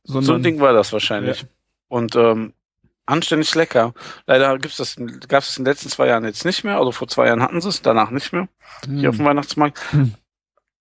sondern. 0.04 0.24
so 0.24 0.34
ein 0.34 0.42
Ding 0.42 0.60
war 0.60 0.72
das 0.72 0.92
wahrscheinlich. 0.92 1.42
Ja. 1.42 1.48
Und 1.88 2.16
ähm, 2.16 2.52
anständig 3.06 3.54
lecker. 3.54 3.94
Leider 4.26 4.58
gibt's 4.58 4.76
das, 4.76 4.96
gab 5.28 5.42
es 5.42 5.56
in 5.56 5.64
den 5.64 5.70
letzten 5.72 5.88
zwei 5.88 6.08
Jahren 6.08 6.24
jetzt 6.24 6.44
nicht 6.44 6.64
mehr. 6.64 6.78
Also 6.78 6.92
vor 6.92 7.08
zwei 7.08 7.26
Jahren 7.26 7.42
hatten 7.42 7.60
sie 7.60 7.68
es, 7.68 7.80
danach 7.82 8.10
nicht 8.10 8.32
mehr. 8.32 8.48
Hm. 8.84 8.98
Hier 8.98 9.08
auf 9.10 9.16
dem 9.16 9.24
Weihnachtsmarkt. 9.24 9.80
Hm. 9.92 10.14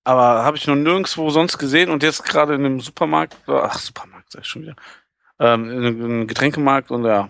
Aber 0.03 0.43
habe 0.43 0.55
ich 0.57 0.67
noch 0.67 0.75
nirgendwo 0.75 1.29
sonst 1.29 1.57
gesehen 1.57 1.89
und 1.89 2.01
jetzt 2.03 2.23
gerade 2.23 2.55
in 2.55 2.65
einem 2.65 2.79
Supermarkt, 2.79 3.35
ach 3.47 3.77
Supermarkt, 3.77 4.31
sag 4.31 4.41
ich 4.43 4.47
schon 4.47 4.61
wieder, 4.61 4.75
ähm, 5.39 5.69
in 5.69 5.85
einem 5.85 6.27
Getränkemarkt 6.27 6.91
und 6.91 7.03
ja, 7.05 7.29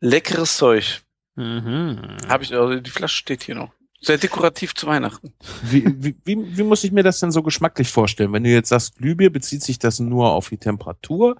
leckeres 0.00 0.56
Zeug. 0.56 1.02
Mhm. 1.36 2.16
Habe 2.28 2.44
ich, 2.44 2.54
also 2.54 2.78
die 2.80 2.90
Flasche 2.90 3.16
steht 3.18 3.42
hier 3.42 3.54
noch. 3.54 3.72
Sehr 4.04 4.18
dekorativ 4.18 4.74
zu 4.74 4.86
Weihnachten. 4.86 5.32
Wie, 5.62 5.84
wie, 5.86 6.14
wie, 6.24 6.56
wie 6.58 6.62
muss 6.62 6.84
ich 6.84 6.92
mir 6.92 7.02
das 7.02 7.20
denn 7.20 7.30
so 7.30 7.42
geschmacklich 7.42 7.90
vorstellen? 7.90 8.32
Wenn 8.32 8.44
du 8.44 8.50
jetzt 8.50 8.68
sagst, 8.68 8.98
Glühbier, 8.98 9.30
bezieht 9.30 9.62
sich 9.62 9.78
das 9.78 9.98
nur 9.98 10.32
auf 10.32 10.50
die 10.50 10.58
Temperatur 10.58 11.36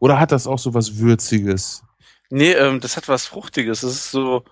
oder 0.00 0.18
hat 0.18 0.32
das 0.32 0.46
auch 0.48 0.58
so 0.58 0.74
was 0.74 0.98
Würziges? 0.98 1.84
Nee, 2.30 2.52
ähm, 2.52 2.80
das 2.80 2.96
hat 2.96 3.08
was 3.08 3.26
Fruchtiges. 3.26 3.82
Das 3.82 3.92
ist 3.92 4.10
so, 4.10 4.42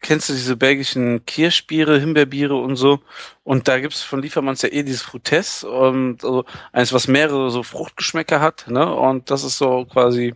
kennst 0.00 0.28
du 0.28 0.32
diese 0.32 0.56
belgischen 0.56 1.24
Kirschbiere, 1.26 2.00
Himbeerbiere 2.00 2.56
und 2.56 2.76
so? 2.76 3.00
Und 3.42 3.68
da 3.68 3.78
gibt's 3.80 4.02
von 4.02 4.22
Liefermanns 4.22 4.62
ja 4.62 4.70
eh 4.70 4.82
dieses 4.82 5.02
Fruites 5.02 5.62
und 5.62 6.24
also 6.24 6.44
eins, 6.72 6.92
was 6.92 7.06
mehrere 7.06 7.50
so 7.50 7.62
Fruchtgeschmäcker 7.62 8.40
hat, 8.40 8.66
ne? 8.68 8.94
Und 8.94 9.30
das 9.30 9.44
ist 9.44 9.58
so 9.58 9.84
quasi 9.84 10.34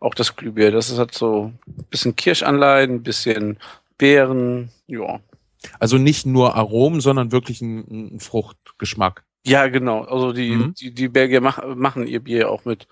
auch 0.00 0.14
das 0.14 0.36
Glühbier. 0.36 0.70
Das 0.70 0.90
ist 0.90 0.98
halt 0.98 1.14
so 1.14 1.52
ein 1.66 1.84
bisschen 1.90 2.16
Kirschanleihen, 2.16 2.96
ein 2.96 3.02
bisschen 3.02 3.58
Beeren, 3.98 4.70
ja. 4.86 5.20
Also 5.78 5.98
nicht 5.98 6.26
nur 6.26 6.54
Aromen, 6.54 7.00
sondern 7.00 7.32
wirklich 7.32 7.60
ein, 7.62 8.14
ein 8.16 8.20
Fruchtgeschmack. 8.20 9.24
Ja, 9.44 9.68
genau. 9.68 10.02
Also 10.02 10.32
die, 10.32 10.50
Mhm. 10.50 10.74
die, 10.74 10.92
die 10.92 11.08
Belgier 11.08 11.40
mach, 11.40 11.64
machen 11.74 12.06
ihr 12.06 12.20
Bier 12.20 12.50
auch 12.50 12.64
mit 12.64 12.88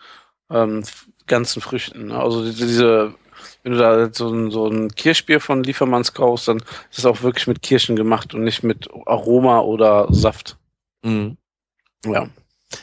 ähm, 0.50 0.84
ganzen 1.26 1.60
Früchten. 1.60 2.12
Also 2.12 2.44
diese, 2.44 2.66
diese, 2.66 3.14
wenn 3.62 3.72
du 3.72 3.78
da 3.78 4.12
so 4.12 4.28
ein, 4.28 4.50
so 4.50 4.68
ein 4.68 4.94
Kirschbier 4.94 5.40
von 5.40 5.64
Liefermanns 5.64 6.14
kaufst, 6.14 6.48
dann 6.48 6.58
ist 6.58 6.98
es 6.98 7.06
auch 7.06 7.22
wirklich 7.22 7.46
mit 7.46 7.62
Kirschen 7.62 7.96
gemacht 7.96 8.34
und 8.34 8.44
nicht 8.44 8.62
mit 8.62 8.88
Aroma 9.06 9.60
oder 9.60 10.06
Saft. 10.10 10.56
Mhm. 11.02 11.36
Ja. 12.06 12.28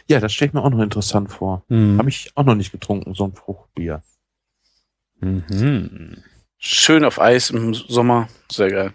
Ja, 0.07 0.19
das 0.19 0.33
stelle 0.33 0.49
ich 0.49 0.53
mir 0.53 0.63
auch 0.63 0.69
noch 0.69 0.79
interessant 0.81 1.31
vor. 1.31 1.63
Mhm. 1.69 1.97
Habe 1.97 2.09
ich 2.09 2.31
auch 2.35 2.43
noch 2.45 2.55
nicht 2.55 2.71
getrunken, 2.71 3.13
so 3.13 3.25
ein 3.25 3.33
Fruchtbier. 3.35 4.01
Mhm. 5.19 6.17
Schön 6.57 7.05
auf 7.05 7.19
Eis 7.19 7.49
im 7.49 7.73
Sommer. 7.73 8.27
Sehr 8.51 8.69
geil. 8.69 8.93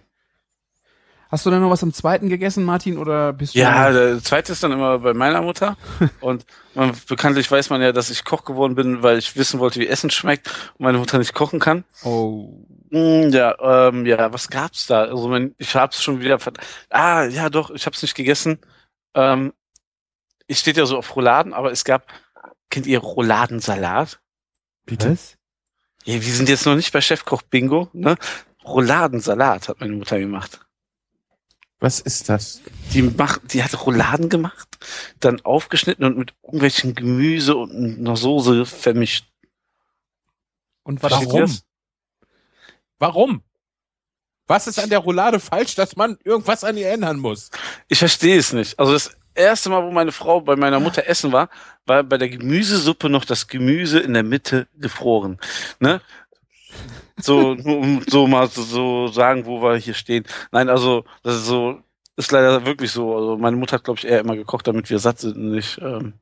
Hast 1.29 1.45
du 1.45 1.51
denn 1.51 1.61
noch 1.61 1.71
was 1.71 1.83
am 1.83 1.93
zweiten 1.93 2.29
gegessen, 2.29 2.65
Martin, 2.65 2.99
oder 2.99 3.33
bist 3.33 3.55
du? 3.55 3.59
Ja, 3.59 3.91
der 3.91 4.23
zweite 4.23 4.53
ist 4.53 4.63
dann 4.63 4.71
immer 4.73 5.01
bei 5.01 5.13
meiner 5.13 5.43
Mutter. 5.43 5.77
Und 6.21 6.47
man, 6.75 6.93
bekanntlich 7.09 7.51
weiß 7.51 7.71
man 7.71 7.83
ja, 7.83 7.91
dass 7.93 8.11
ich 8.11 8.25
Koch 8.25 8.45
geworden 8.45 8.77
bin, 8.77 9.03
weil 9.03 9.19
ich 9.19 9.37
wissen 9.37 9.59
wollte, 9.59 9.81
wie 9.81 9.89
Essen 9.89 10.11
schmeckt 10.11 10.49
und 10.79 10.85
meine 10.85 10.99
Mutter 10.99 11.19
nicht 11.19 11.35
kochen 11.35 11.59
kann. 11.59 11.85
Oh. 12.05 12.65
Mm, 12.91 13.31
Ja, 13.31 13.89
ähm, 13.89 14.07
ja, 14.07 14.33
was 14.33 14.49
gab's 14.49 14.87
da? 14.87 15.05
Also 15.05 15.27
mein, 15.29 15.55
ich 15.59 15.75
hab's 15.75 16.03
schon 16.03 16.21
wieder 16.21 16.39
verd 16.39 16.59
Ah, 16.91 17.25
ja 17.25 17.51
doch, 17.51 17.71
ich 17.71 17.87
hab's 17.87 18.03
nicht 18.03 18.15
gegessen. 18.15 18.59
Ähm, 19.15 19.53
ich 20.47 20.59
steht 20.59 20.77
ja 20.77 20.87
so 20.87 20.99
auf 20.99 21.17
Rouladen, 21.17 21.55
aber 21.55 21.73
es 21.73 21.83
gab, 21.85 22.07
kennt 22.71 22.87
ihr 22.87 23.01
Rouladensalat? 23.01 24.21
Bitte? 24.85 25.13
Was? 25.13 25.37
Ja, 26.05 26.15
wir 26.15 26.33
sind 26.33 26.49
jetzt 26.49 26.67
noch 26.67 26.77
nicht 26.77 26.93
bei 26.93 27.01
Chefkoch 27.01 27.43
Bingo, 27.43 27.89
ne? 27.93 28.17
Rouladensalat 28.65 29.69
hat 29.69 29.81
meine 29.81 29.95
Mutter 29.95 30.19
gemacht. 30.21 30.61
Was 31.79 32.01
ist 32.01 32.29
das? 32.29 32.63
Die 32.93 33.03
macht, 33.03 33.53
die 33.53 33.63
hat 33.63 33.87
Rouladen 33.87 34.29
gemacht, 34.29 34.79
dann 35.21 35.41
aufgeschnitten 35.43 36.05
und 36.05 36.17
mit 36.17 36.35
irgendwelchen 36.43 36.95
Gemüse 36.95 37.55
und 37.55 37.99
einer 37.99 38.17
Soße 38.17 38.65
vermischt. 38.65 39.27
Und 40.83 41.03
ihr 41.03 41.11
warum? 41.11 41.41
das? 41.41 41.63
Warum? 42.99 43.43
Was 44.47 44.67
ist 44.69 44.79
an 44.79 44.89
der 44.89 45.01
Roulade 45.01 45.41
falsch, 45.41 45.75
dass 45.75 45.97
man 45.97 46.17
irgendwas 46.25 46.65
an 46.65 46.77
ihr 46.77 46.91
ändern 46.91 47.19
muss? 47.19 47.51
Ich 47.89 47.99
verstehe 47.99 48.39
es 48.39 48.53
nicht. 48.53 48.79
Also 48.79 48.93
das 48.93 49.11
erste 49.35 49.69
Mal, 49.69 49.83
wo 49.83 49.91
meine 49.91 50.13
Frau 50.13 50.41
bei 50.41 50.57
meiner 50.57 50.81
Mutter 50.81 51.07
essen 51.07 51.33
war, 51.33 51.51
war 51.85 52.03
bei 52.05 52.17
der 52.17 52.29
Gemüsesuppe 52.29 53.09
noch 53.09 53.25
das 53.25 53.49
Gemüse 53.49 53.99
in 53.99 54.15
der 54.15 54.23
Mitte 54.23 54.69
gefroren. 54.77 55.39
Ne? 55.81 56.01
So, 57.19 57.53
um 57.53 58.03
so 58.07 58.27
mal 58.27 58.49
so, 58.49 59.09
sagen, 59.09 59.47
wo 59.47 59.63
wir 59.63 59.77
hier 59.77 59.95
stehen. 59.95 60.25
Nein, 60.53 60.69
also 60.69 61.05
das 61.23 61.37
ist 61.37 61.47
so, 61.47 61.81
ist 62.17 62.31
leider 62.33 62.67
wirklich 62.67 62.91
so. 62.91 63.15
Also 63.17 63.37
meine 63.39 63.57
Mutter 63.57 63.77
hat, 63.77 63.85
glaube 63.85 63.99
ich, 63.99 64.07
eher 64.07 64.21
immer 64.21 64.37
gekocht, 64.37 64.67
damit 64.67 64.91
wir 64.91 64.99
satt 64.99 65.21
sind, 65.21 65.37
und 65.37 65.51
nicht 65.53 65.79
ähm, 65.81 66.15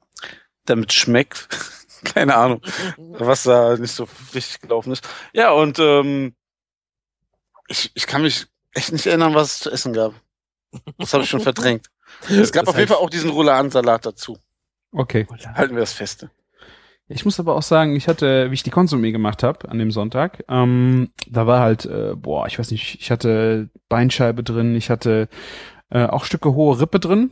damit 0.66 0.92
schmeckt. 0.92 1.48
Keine 2.05 2.36
Ahnung, 2.36 2.61
was 2.96 3.44
da 3.44 3.76
nicht 3.76 3.92
so 3.92 4.07
richtig 4.34 4.61
gelaufen 4.61 4.92
ist. 4.92 5.09
Ja, 5.32 5.52
und 5.52 5.78
ähm, 5.78 6.34
ich, 7.68 7.90
ich 7.94 8.07
kann 8.07 8.22
mich 8.22 8.46
echt 8.72 8.92
nicht 8.92 9.07
erinnern, 9.07 9.34
was 9.34 9.55
es 9.55 9.61
zu 9.61 9.70
essen 9.70 9.92
gab. 9.94 10.14
Das 10.98 11.14
habe 11.14 11.24
ich 11.24 11.30
schon 11.30 11.40
verdrängt. 11.40 11.88
Es 12.28 12.52
gab 12.52 12.66
Das 12.66 12.74
auf 12.74 12.78
jeden 12.78 12.88
Fall 12.88 12.98
auch 12.98 13.11
diesen 13.11 13.30
Rouladensalat 13.30 14.05
dazu. 14.07 14.38
Okay. 14.92 15.26
Halten 15.55 15.74
wir 15.74 15.80
das 15.80 15.92
feste. 15.92 16.30
Ich 17.09 17.24
muss 17.24 17.38
aber 17.38 17.55
auch 17.55 17.62
sagen, 17.62 17.96
ich 17.96 18.09
hatte, 18.09 18.50
wie 18.50 18.55
ich 18.55 18.62
die 18.62 18.72
Konsumé 18.72 19.12
gemacht 19.12 19.42
habe 19.42 19.68
an 19.68 19.78
dem 19.78 19.90
Sonntag, 19.90 20.42
ähm, 20.48 21.11
da 21.28 21.46
war 21.46 21.61
halt, 21.61 21.84
äh, 21.84 22.14
boah, 22.16 22.46
ich 22.46 22.59
weiß 22.59 22.70
nicht, 22.70 22.98
ich 23.00 23.11
hatte 23.11 23.68
Beinscheibe 23.88 24.42
drin, 24.42 24.74
ich 24.74 24.88
hatte 24.88 25.28
äh, 25.90 26.07
auch 26.07 26.24
Stücke 26.24 26.55
hohe 26.55 26.80
Rippe 26.80 27.00
drin. 27.00 27.30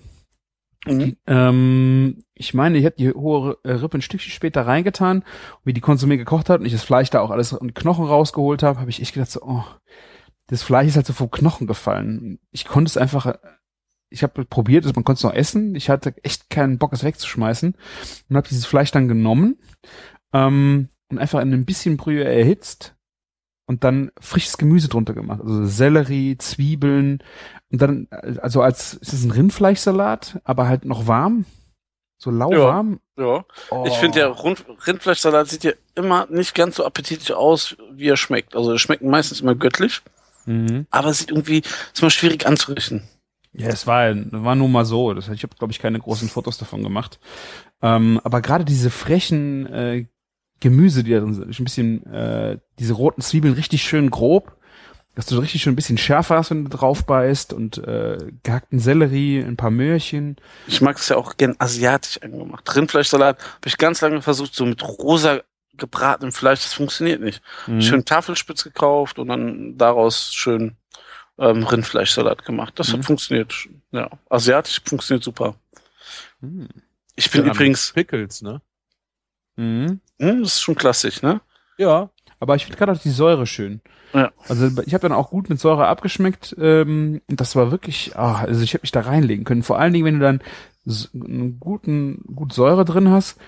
Die, 0.87 1.17
ähm, 1.29 2.25
ich 2.35 2.55
meine, 2.55 2.77
ich 2.77 2.85
hätte 2.85 2.97
die 2.99 3.13
hohe 3.13 3.57
äh, 3.63 3.73
Rippe 3.73 3.99
ein 3.99 4.03
Stückchen 4.03 4.33
später 4.33 4.67
reingetan, 4.67 5.19
und 5.19 5.27
wie 5.65 5.73
die 5.73 5.83
Konsumé 5.83 6.17
gekocht 6.17 6.51
hat 6.51 6.61
und 6.61 6.67
ich 6.67 6.73
das 6.73 6.83
Fleisch 6.83 7.09
da 7.09 7.21
auch 7.21 7.31
alles 7.31 7.53
und 7.53 7.75
Knochen 7.75 8.05
rausgeholt 8.05 8.63
habe, 8.63 8.81
habe 8.81 8.91
ich 8.91 9.01
echt 9.01 9.15
gedacht 9.15 9.31
so, 9.31 9.41
oh, 9.43 9.65
das 10.49 10.63
Fleisch 10.63 10.89
ist 10.89 10.97
halt 10.97 11.07
so 11.07 11.13
vom 11.13 11.31
Knochen 11.31 11.67
gefallen. 11.67 12.41
Ich 12.51 12.67
konnte 12.67 12.89
es 12.89 12.97
einfach, 12.97 13.39
ich 14.13 14.23
habe 14.23 14.45
probiert, 14.45 14.85
man 14.85 15.05
konnte 15.05 15.19
es 15.19 15.23
noch 15.25 15.35
essen. 15.35 15.75
Ich 15.75 15.89
hatte 15.91 16.15
echt 16.23 16.51
keinen 16.51 16.79
Bock, 16.79 16.93
es 16.93 17.05
wegzuschmeißen 17.05 17.75
und 18.29 18.37
habe 18.37 18.49
dieses 18.49 18.67
Fleisch 18.67 18.91
dann 18.91 19.09
genommen 19.09 19.59
ähm, 20.33 20.89
und 21.09 21.19
einfach 21.19 21.41
in 21.41 21.53
ein 21.53 21.65
bisschen 21.65 21.97
Brühe 21.97 22.25
erhitzt 22.25 22.95
und 23.67 23.85
dann 23.85 24.11
frisches 24.21 24.59
Gemüse 24.59 24.89
drunter 24.89 25.15
gemacht. 25.15 25.41
Also 25.41 25.65
Sellerie, 25.65 26.37
Zwiebeln 26.39 27.23
und 27.71 27.81
dann, 27.81 28.09
also 28.11 28.61
als, 28.63 28.95
ist 28.95 29.13
es 29.13 29.25
ein 29.25 29.31
Rindfleischsalat, 29.31 30.41
aber 30.45 30.69
halt 30.69 30.85
noch 30.85 31.07
warm? 31.07 31.45
So 32.19 32.31
lauwarm? 32.31 33.01
Ja. 33.19 33.45
Oh. 33.71 33.85
Ich 33.87 33.95
finde, 33.95 34.21
der 34.21 34.29
Rund 34.29 34.65
Rindfleischsalat 34.87 35.49
sieht 35.49 35.65
ja 35.65 35.73
immer 35.97 36.27
nicht 36.31 36.55
ganz 36.55 36.77
so 36.77 36.85
appetitlich 36.85 37.33
aus, 37.35 37.77
wie 37.93 38.09
er 38.09 38.17
schmeckt. 38.17 38.55
Also 38.55 38.73
er 38.73 38.79
schmeckt 38.79 39.03
meistens 39.03 39.41
immer 39.41 39.55
göttlich, 39.55 40.03
Mhm. 40.45 40.87
aber 40.91 41.09
es 41.11 41.19
sieht 41.19 41.31
irgendwie, 41.31 41.63
ist 41.93 42.03
mal 42.03 42.11
schwierig 42.11 42.47
anzurichten. 42.47 43.03
Ja, 43.53 43.69
es 43.69 43.87
war, 43.87 44.15
war 44.15 44.55
nur 44.55 44.69
mal 44.69 44.85
so. 44.85 45.13
Das, 45.13 45.29
ich 45.29 45.43
habe, 45.43 45.55
glaube 45.57 45.73
ich, 45.73 45.79
keine 45.79 45.99
großen 45.99 46.29
Fotos 46.29 46.59
davon 46.59 46.83
gemacht. 46.83 47.21
Ähm, 47.83 48.21
aber 48.25 48.41
gerade 48.41 48.65
diese 48.65 48.91
frechen 48.91 49.67
äh, 49.67 50.07
Gemüse, 50.61 51.05
die 51.05 51.11
da 51.11 51.21
drin 51.21 51.35
sind, 51.35 51.51
ist 51.51 51.61
ein 51.61 51.65
bisschen, 51.65 52.07
äh, 52.07 52.59
diese 52.79 52.95
roten 52.95 53.21
Zwiebeln 53.21 53.55
richtig 53.55 53.83
schön 53.83 54.11
grob, 54.11 54.57
dass 55.15 55.27
du 55.27 55.39
richtig 55.39 55.63
schön 55.63 55.75
ein 55.75 55.77
bisschen 55.77 55.99
schärfer 55.99 56.37
hast, 56.37 56.51
wenn 56.51 56.65
du 56.65 56.71
drauf 56.71 57.05
beißt 57.05 57.53
und 57.53 57.79
äh, 57.79 58.19
gehackten 58.43 58.79
Sellerie, 58.79 59.43
ein 59.43 59.57
paar 59.57 59.71
Möhrchen. 59.71 60.37
Ich 60.67 60.81
mag 60.81 60.97
es 60.97 61.09
ja 61.09 61.17
auch 61.17 61.37
gern 61.37 61.57
asiatisch 61.59 62.23
angemacht. 62.23 62.75
Rindfleischsalat 62.75 63.39
habe 63.39 63.67
ich 63.67 63.77
ganz 63.77 64.01
lange 64.01 64.23
versucht, 64.23 64.55
so 64.55 64.65
mit 64.65 64.83
rosa 64.83 65.43
gebratenem 65.77 66.33
Fleisch, 66.33 66.63
das 66.63 66.73
funktioniert 66.75 67.21
nicht. 67.21 67.43
Mhm. 67.67 67.83
Schön 67.83 68.05
Tafelspitz 68.05 68.65
gekauft 68.65 69.19
und 69.19 69.29
dann 69.29 69.77
daraus 69.77 70.33
schön 70.33 70.77
ähm, 71.39 71.65
Rindfleischsalat 71.65 72.45
gemacht. 72.45 72.75
Das 72.79 72.89
Mhm. 72.89 72.93
hat 72.99 73.05
funktioniert. 73.07 73.55
Ja, 73.91 74.11
asiatisch 74.31 74.81
funktioniert 74.85 75.25
super. 75.25 75.55
Ich 77.17 77.31
bin 77.31 77.47
Ja, 77.47 77.53
übrigens. 77.53 77.93
Pickles, 77.93 78.43
ne? 78.43 78.61
Mhm. 79.57 80.01
Hm, 80.19 80.43
das 80.43 80.55
ist 80.55 80.61
schon 80.63 80.75
klassisch, 80.75 81.23
ne? 81.23 81.41
Ja. 81.79 82.11
Aber 82.41 82.57
ich 82.57 82.65
finde 82.65 82.79
gerade 82.79 82.93
auch 82.93 82.99
die 83.03 83.11
Säure 83.11 83.47
schön. 83.47 83.81
Ja. 84.13 84.31
Also 84.49 84.69
ich 84.85 84.95
habe 84.95 85.03
dann 85.03 85.13
auch 85.13 85.31
gut 85.31 85.49
mit 85.49 85.61
Säure 85.61 85.87
abgeschmeckt. 85.87 86.55
Ähm, 86.59 87.23
das 87.29 87.55
war 87.57 87.71
wirklich, 87.71 88.17
ah, 88.17 88.41
also 88.41 88.63
ich 88.63 88.75
hätte 88.75 88.83
mich 88.83 88.91
da 88.93 89.01
reinlegen 89.03 89.45
können. 89.45 89.63
Vor 89.63 89.79
allen 89.79 89.93
Dingen, 89.93 90.05
wenn 90.05 90.19
du 90.19 90.21
dann 90.21 90.43
einen 91.15 91.61
guten, 91.61 92.23
gut 92.35 92.53
Säure 92.53 92.85
drin 92.85 93.09
hast 93.11 93.39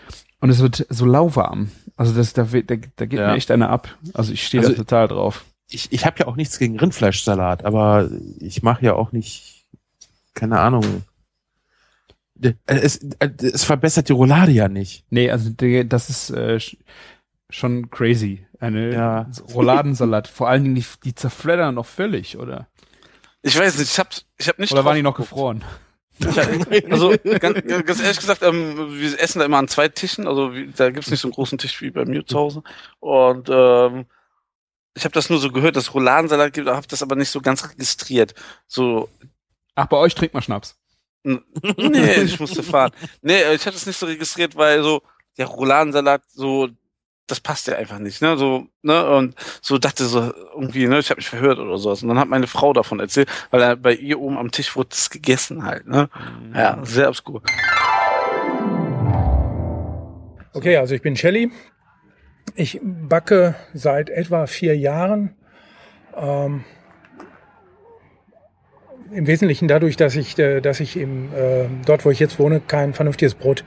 und 0.40 0.50
es 0.50 0.60
wird 0.60 0.86
so 0.88 1.04
lauwarm. 1.04 1.70
Also 1.96 2.14
das, 2.14 2.32
da, 2.32 2.44
da, 2.44 2.60
da 2.60 3.06
geht 3.06 3.18
Ja. 3.18 3.28
mir 3.28 3.34
echt 3.34 3.50
einer 3.50 3.68
ab. 3.70 3.96
Also 4.14 4.32
ich 4.32 4.46
stehe 4.46 4.62
Also- 4.62 4.72
da 4.72 4.78
total 4.78 5.08
drauf. 5.08 5.44
Ich, 5.70 5.92
ich 5.92 6.04
habe 6.06 6.16
ja 6.20 6.26
auch 6.26 6.36
nichts 6.36 6.58
gegen 6.58 6.78
Rindfleischsalat, 6.78 7.64
aber 7.64 8.10
ich 8.38 8.62
mache 8.62 8.84
ja 8.84 8.94
auch 8.94 9.12
nicht, 9.12 9.66
keine 10.34 10.60
Ahnung. 10.60 11.04
Äh, 12.40 12.52
Es, 12.66 12.96
äh, 13.18 13.30
es 13.40 13.64
verbessert 13.64 14.08
die 14.08 14.12
Roulade 14.12 14.52
ja 14.52 14.68
nicht. 14.68 15.04
Nee, 15.10 15.30
also 15.30 15.50
das 15.50 16.10
ist 16.10 16.30
äh, 16.30 16.56
sch- 16.56 16.76
schon 17.50 17.90
crazy. 17.90 18.46
Eine 18.60 18.92
Ja. 18.92 19.30
Rouladensalat. 19.54 20.28
Vor 20.28 20.48
allen 20.48 20.64
Dingen, 20.64 20.74
die, 20.74 20.84
die 21.04 21.14
zerfleddern 21.14 21.74
noch 21.74 21.86
völlig, 21.86 22.38
oder? 22.38 22.68
Ich 23.42 23.58
weiß 23.58 23.78
nicht, 23.78 23.90
ich 23.90 23.98
hab, 23.98 24.08
ich 24.38 24.48
hab 24.48 24.58
nicht. 24.58 24.72
Oder 24.72 24.84
waren 24.84 24.96
die 24.96 25.02
noch 25.02 25.16
gefroren? 25.16 25.62
Also 26.90 27.14
ganz, 27.40 27.60
ganz 27.66 28.00
ehrlich 28.02 28.20
gesagt, 28.20 28.42
ähm, 28.42 28.92
wir 28.98 29.20
essen 29.20 29.40
da 29.40 29.44
immer 29.44 29.58
an 29.58 29.68
zwei 29.68 29.88
Tischen. 29.88 30.26
Also 30.26 30.54
wie, 30.54 30.68
da 30.74 30.90
gibt's 30.90 31.10
nicht 31.10 31.20
so 31.20 31.28
einen 31.28 31.34
großen 31.34 31.58
Tisch 31.58 31.82
wie 31.82 31.90
bei 31.90 32.04
mir 32.04 32.24
zu 32.24 32.38
Hause. 32.38 32.62
Und 33.00 33.48
ähm, 33.52 34.06
ich 34.94 35.04
habe 35.04 35.12
das 35.12 35.28
nur 35.28 35.38
so 35.38 35.50
gehört, 35.50 35.76
dass 35.76 35.84
es 35.84 35.94
Rouladensalat 35.94 36.52
gibt, 36.52 36.68
habe 36.68 36.86
das 36.86 37.02
aber 37.02 37.16
nicht 37.16 37.30
so 37.30 37.40
ganz 37.40 37.68
registriert. 37.68 38.34
So, 38.66 39.08
Ach, 39.74 39.86
bei 39.86 39.96
euch 39.96 40.14
trinkt 40.14 40.34
man 40.34 40.42
Schnaps. 40.42 40.78
nee, 41.24 42.14
ich 42.22 42.38
musste 42.38 42.62
fahren. 42.62 42.92
Nee, 43.22 43.54
ich 43.54 43.66
habe 43.66 43.72
das 43.72 43.86
nicht 43.86 43.98
so 43.98 44.06
registriert, 44.06 44.54
weil 44.56 44.82
so 44.82 45.02
der 45.36 45.46
Rouladensalat 45.46 46.22
so 46.28 46.68
das 47.26 47.40
passt 47.40 47.66
ja 47.68 47.76
einfach 47.76 47.98
nicht, 47.98 48.20
ne? 48.20 48.36
So, 48.36 48.66
ne? 48.82 49.08
Und 49.16 49.34
so 49.62 49.78
dachte 49.78 50.04
so 50.04 50.32
irgendwie, 50.54 50.86
ne, 50.86 50.98
ich 50.98 51.08
habe 51.08 51.18
mich 51.18 51.28
verhört 51.28 51.58
oder 51.58 51.78
sowas. 51.78 52.02
Und 52.02 52.08
dann 52.08 52.18
hat 52.18 52.28
meine 52.28 52.46
Frau 52.46 52.72
davon 52.72 53.00
erzählt, 53.00 53.30
weil 53.50 53.62
er 53.62 53.76
bei 53.76 53.94
ihr 53.94 54.20
oben 54.20 54.36
am 54.36 54.50
Tisch 54.50 54.76
wurde 54.76 54.90
es 54.92 55.08
gegessen 55.08 55.64
halt, 55.64 55.86
ne? 55.86 56.10
Ja, 56.54 56.78
sehr 56.84 57.08
obskur. 57.08 57.42
Okay, 60.52 60.76
also 60.76 60.94
ich 60.94 61.02
bin 61.02 61.16
Shelly. 61.16 61.50
Ich 62.56 62.80
backe 62.82 63.56
seit 63.72 64.10
etwa 64.10 64.46
vier 64.46 64.76
Jahren. 64.76 65.34
Ähm, 66.16 66.64
Im 69.12 69.26
Wesentlichen 69.26 69.66
dadurch, 69.66 69.96
dass 69.96 70.14
ich, 70.14 70.38
äh, 70.38 70.60
dass 70.60 70.80
ich 70.80 70.96
im, 70.96 71.32
äh, 71.34 71.66
dort, 71.84 72.04
wo 72.04 72.10
ich 72.10 72.20
jetzt 72.20 72.38
wohne, 72.38 72.60
kein 72.60 72.94
vernünftiges 72.94 73.34
Brot 73.34 73.64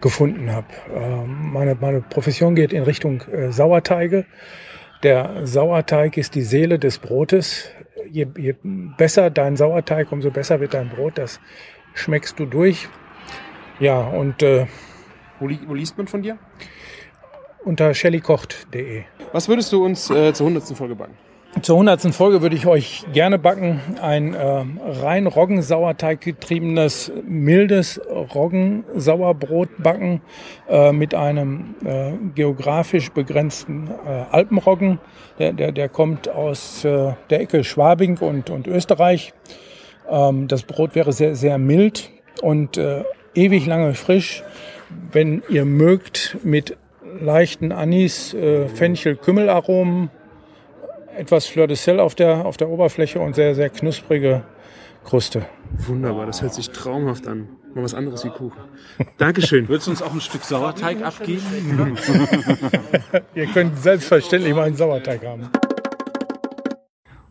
gefunden 0.00 0.50
habe. 0.52 0.66
Ähm, 0.92 1.52
meine, 1.52 1.76
meine 1.76 2.00
Profession 2.00 2.54
geht 2.56 2.72
in 2.72 2.82
Richtung 2.82 3.22
äh, 3.22 3.52
Sauerteige. 3.52 4.26
Der 5.04 5.46
Sauerteig 5.46 6.16
ist 6.16 6.34
die 6.34 6.42
Seele 6.42 6.78
des 6.78 6.98
Brotes. 6.98 7.70
Je, 8.10 8.26
je 8.36 8.54
besser 8.62 9.30
dein 9.30 9.56
Sauerteig, 9.56 10.10
umso 10.10 10.30
besser 10.30 10.60
wird 10.60 10.74
dein 10.74 10.88
Brot. 10.88 11.18
Das 11.18 11.40
schmeckst 11.94 12.38
du 12.38 12.46
durch. 12.46 12.88
Ja, 13.78 14.00
und 14.00 14.42
äh, 14.42 14.66
Wo, 15.40 15.48
li 15.48 15.58
wo 15.66 15.74
liest 15.74 15.98
man 15.98 16.06
von 16.06 16.22
dir? 16.22 16.38
Unter 17.64 17.94
shellykocht.de. 17.94 19.02
Was 19.32 19.48
würdest 19.48 19.72
du 19.72 19.84
uns 19.84 20.10
äh, 20.10 20.32
zur 20.32 20.46
100. 20.46 20.76
Folge 20.76 20.94
backen? 20.94 21.14
Zur 21.62 21.76
100. 21.76 22.12
Folge 22.14 22.42
würde 22.42 22.56
ich 22.56 22.66
euch 22.66 23.04
gerne 23.12 23.38
backen 23.38 23.80
ein 24.02 24.36
ähm, 24.38 24.80
rein 24.84 25.26
Roggensauerteig 25.26 26.20
getriebenes, 26.20 27.12
mildes 27.26 28.00
Roggensauerbrot 28.08 29.82
backen 29.82 30.20
äh, 30.68 30.92
mit 30.92 31.14
einem 31.14 31.76
äh, 31.84 32.12
geografisch 32.34 33.10
begrenzten 33.12 33.88
äh, 33.88 34.24
Alpenroggen. 34.30 34.98
Der, 35.38 35.52
der, 35.52 35.72
der 35.72 35.88
kommt 35.88 36.28
aus 36.28 36.84
äh, 36.84 37.12
der 37.30 37.40
Ecke 37.40 37.62
Schwabing 37.62 38.18
und, 38.18 38.50
und 38.50 38.66
Österreich. 38.66 39.32
Ähm, 40.10 40.48
das 40.48 40.64
Brot 40.64 40.94
wäre 40.94 41.12
sehr, 41.12 41.36
sehr 41.36 41.58
mild 41.58 42.10
und 42.42 42.76
äh, 42.76 43.04
ewig 43.34 43.64
lange 43.66 43.94
frisch. 43.94 44.42
Wenn 45.12 45.42
ihr 45.48 45.64
mögt, 45.64 46.36
mit 46.42 46.76
leichten 47.24 47.72
Anis, 47.72 48.34
äh, 48.34 48.68
Fenchel, 48.68 49.16
Kümmelaromen, 49.16 50.10
etwas 51.16 51.46
Fleur 51.46 51.66
de 51.66 51.76
Sel 51.76 52.00
auf 52.00 52.14
der, 52.14 52.44
auf 52.46 52.56
der 52.56 52.68
Oberfläche 52.68 53.20
und 53.20 53.34
sehr, 53.34 53.54
sehr 53.54 53.70
knusprige 53.70 54.42
Kruste. 55.04 55.46
Wunderbar, 55.86 56.26
das 56.26 56.42
hört 56.42 56.54
sich 56.54 56.70
traumhaft 56.70 57.26
an. 57.26 57.48
Mal 57.74 57.82
was 57.82 57.94
anderes 57.94 58.24
wie 58.24 58.30
Kuchen. 58.30 58.60
Dankeschön. 59.18 59.68
Würdest 59.68 59.88
du 59.88 59.90
uns 59.90 60.02
auch 60.02 60.12
ein 60.12 60.20
Stück 60.20 60.44
Sauerteig 60.44 61.02
abgeben? 61.02 61.96
Ihr 63.34 63.46
könnt 63.46 63.78
selbstverständlich 63.78 64.54
mal 64.54 64.64
einen 64.64 64.76
Sauerteig 64.76 65.26
haben. 65.26 65.50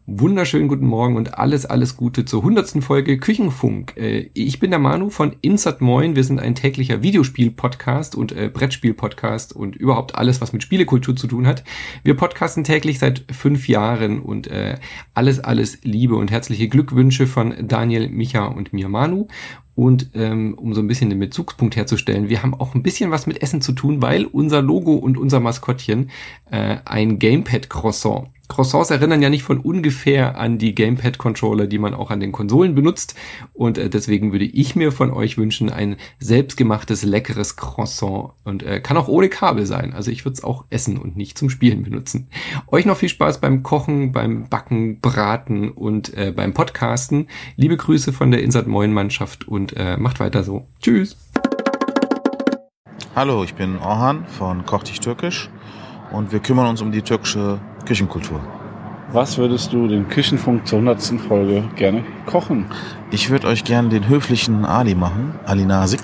Wunderschönen 0.06 0.68
guten 0.68 0.86
Morgen 0.86 1.16
und 1.16 1.38
alles, 1.38 1.66
alles 1.66 1.95
Gute 1.95 2.26
zur 2.26 2.43
hundertsten 2.43 2.82
Folge 2.82 3.18
Küchenfunk. 3.18 3.95
Äh, 3.95 4.30
ich 4.34 4.60
bin 4.60 4.70
der 4.70 4.80
Manu 4.80 5.10
von 5.10 5.36
Insert 5.41 5.80
Moin. 5.80 6.18
Wir 6.18 6.26
sind 6.26 6.41
ein 6.41 6.56
täglicher 6.56 7.01
Videospiel-Podcast 7.01 8.16
und 8.16 8.34
äh, 8.34 8.49
Brettspiel-Podcast 8.54 9.56
und 9.56 9.78
überhaupt 9.78 10.16
alles, 10.16 10.41
was 10.41 10.51
mit 10.51 10.62
Spielekultur 10.62 11.16
zu 11.16 11.28
tun 11.28 11.47
hat. 11.47 11.64
Wir 12.04 12.16
podcasten 12.16 12.66
täglich 12.66 12.99
seit 12.99 13.24
fünf 13.32 13.70
Jahren 13.70 14.20
und 14.20 14.47
äh, 14.47 14.78
alles, 15.14 15.39
alles 15.39 15.80
Liebe 15.84 16.16
und 16.16 16.32
herzliche 16.32 16.68
Glückwünsche 16.68 17.26
von 17.26 17.54
Daniel, 17.66 18.10
Micha 18.10 18.45
und 18.45 18.74
mir 18.74 18.89
Manu. 18.89 19.28
Und 19.76 20.12
ähm, 20.14 20.54
um 20.56 20.74
so 20.74 20.82
ein 20.82 20.88
bisschen 20.88 21.10
den 21.10 21.20
Bezugspunkt 21.20 21.76
herzustellen, 21.76 22.30
wir 22.30 22.43
haben 22.43 22.54
auch 22.54 22.76
ein 22.76 22.84
bisschen 22.84 23.10
was 23.10 23.26
mit 23.26 23.41
Essen 23.41 23.62
zu 23.62 23.72
tun, 23.72 24.01
weil 24.01 24.26
unser 24.26 24.62
Logo 24.62 24.93
und 24.93 25.18
unser 25.18 25.39
Maskottchen 25.39 26.12
äh, 26.51 26.78
ein 26.86 27.18
Gamepad-Croissant. 27.18 28.28
Croissants 28.54 28.91
erinnern 28.91 29.24
ja 29.24 29.32
nicht 29.32 29.41
von 29.41 29.58
ungefähr 29.58 30.38
an 30.38 30.60
die 30.60 30.76
Gamepad-Controller, 30.76 31.66
die 31.66 31.80
man 31.80 31.95
auch 31.95 32.12
an 32.12 32.20
den 32.20 32.32
Konsolen 32.32 32.76
benutzt. 32.76 33.16
Und 33.51 33.80
äh, 33.80 33.89
deswegen 33.89 34.32
würde 34.32 34.45
ich 34.45 34.76
mir 34.76 34.91
von 34.91 35.10
euch 35.10 35.39
wünschen, 35.39 35.72
ein 35.72 35.95
selbstgemachtes, 36.20 37.04
leckeres 37.04 37.56
Croissant. 37.56 38.34
Und 38.43 38.62
äh, 38.62 38.80
kann 38.80 38.95
auch 38.97 39.08
ohne 39.08 39.30
Kabel 39.30 39.66
sein. 39.66 39.93
Also 39.93 40.12
ich 40.12 40.24
würde 40.24 40.36
es 40.36 40.43
auch 40.43 40.66
essen 40.70 40.99
und 40.99 41.18
nicht 41.18 41.36
zum 41.36 41.49
Spielen 41.49 41.82
benutzen. 41.82 42.28
Euch 42.68 42.86
noch 42.86 42.97
viel 42.97 43.10
Spaß 43.10 43.41
beim 43.41 43.64
Kochen, 43.64 44.12
beim 44.12 44.47
Backen, 44.49 44.99
Braten 44.99 45.72
und 45.72 46.16
äh, 46.16 46.32
beim 46.32 46.54
Podcasten. 46.54 47.30
Liebe 47.56 47.76
Grüße 47.76 48.14
von 48.14 48.30
der 48.30 48.43
Insert 48.43 48.68
Moin 48.68 48.93
Mannschaft 48.93 49.47
und 49.47 49.76
äh, 49.76 49.97
macht 49.97 50.20
weiter 50.20 50.43
so. 50.43 50.68
Tschüss. 50.80 51.18
Hallo, 53.16 53.43
ich 53.43 53.56
bin 53.56 53.80
Orhan 53.80 54.28
von 54.28 54.64
Koch 54.68 54.84
dich 54.84 54.99
Türkisch 54.99 55.49
und 56.12 56.32
wir 56.32 56.39
kümmern 56.39 56.68
uns 56.68 56.82
um 56.82 56.91
die 56.91 57.01
türkische 57.01 57.60
Küchenkultur. 57.86 58.40
Was 59.12 59.38
würdest 59.38 59.72
du 59.72 59.88
den 59.88 60.08
Küchenfunk 60.08 60.66
zur 60.68 60.80
100. 60.80 61.22
Folge 61.28 61.64
gerne 61.76 62.04
kochen? 62.26 62.66
Ich 63.12 63.30
würde 63.30 63.48
euch 63.48 63.64
gerne 63.64 63.90
den 63.90 64.08
höflichen 64.08 64.66
Ali 64.66 64.96
machen, 64.96 65.36
Ali 65.46 65.66
Nasik. 65.66 66.02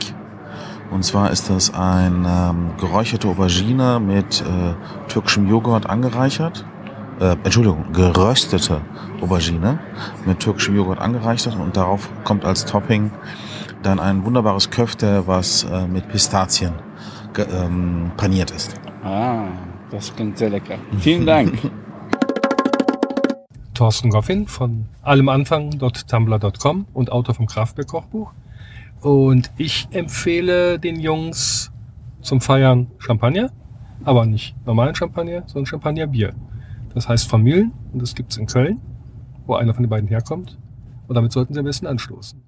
Und 0.92 1.04
zwar 1.04 1.32
ist 1.32 1.50
das 1.50 1.74
ein 1.74 2.26
ähm, 2.28 2.72
geräucherte 2.80 3.28
Aubergine 3.28 4.00
mit 4.00 4.42
äh, 4.42 4.76
türkischem 5.08 5.48
Joghurt 5.48 5.90
angereichert. 5.90 6.66
Äh, 7.20 7.36
Entschuldigung, 7.44 7.86
geröstete 7.94 8.82
Aubergine 9.22 9.80
mit 10.26 10.40
türkischem 10.40 10.76
Joghurt 10.76 11.00
angereichert 11.00 11.56
und 11.56 11.78
darauf 11.78 12.10
kommt 12.24 12.46
als 12.46 12.66
Topping 12.66 13.12
dann 13.82 14.00
ein 14.00 14.26
wunderbares 14.26 14.70
Köfte, 14.70 15.24
was 15.26 15.64
äh, 15.64 15.88
mit 15.88 16.08
Pistazien 16.10 16.74
ähm, 17.38 18.12
paniert 18.18 18.52
ist. 18.52 18.76
Ah, 19.04 19.46
das 19.92 20.16
klingt 20.16 20.38
sehr 20.38 20.50
lecker. 20.50 20.78
Vielen 21.00 21.26
Dank. 21.26 21.58
Thorsten 23.74 24.10
Goffin 24.10 24.46
von 24.46 24.90
allemanfang.tumblr.com 25.04 26.88
und 26.94 27.12
Autor 27.14 27.36
vom 27.36 27.46
Kraftwerk-Kochbuch. 27.46 28.34
Und 29.00 29.52
ich 29.56 29.88
empfehle 29.92 30.80
den 30.80 31.00
Jungs 31.00 31.72
zum 32.22 32.42
Feiern 32.42 32.92
Champagner, 32.98 33.52
aber 34.04 34.26
nicht 34.26 34.54
normalen 34.66 34.96
Champagner, 34.96 35.44
sondern 35.46 35.66
Champagnerbier. 35.66 36.34
Das 36.94 37.08
heißt 37.08 37.30
Familien 37.30 37.72
und 37.94 38.02
das 38.02 38.16
gibt's 38.16 38.36
in 38.36 38.48
Köln, 38.48 38.82
wo 39.46 39.56
einer 39.56 39.74
von 39.74 39.84
den 39.84 39.90
beiden 39.90 40.10
herkommt. 40.10 40.58
Und 41.08 41.16
damit 41.16 41.32
sollten 41.32 41.54
sie 41.54 41.60
am 41.60 41.66
besten 41.66 41.88
anstoßen. 41.88 42.44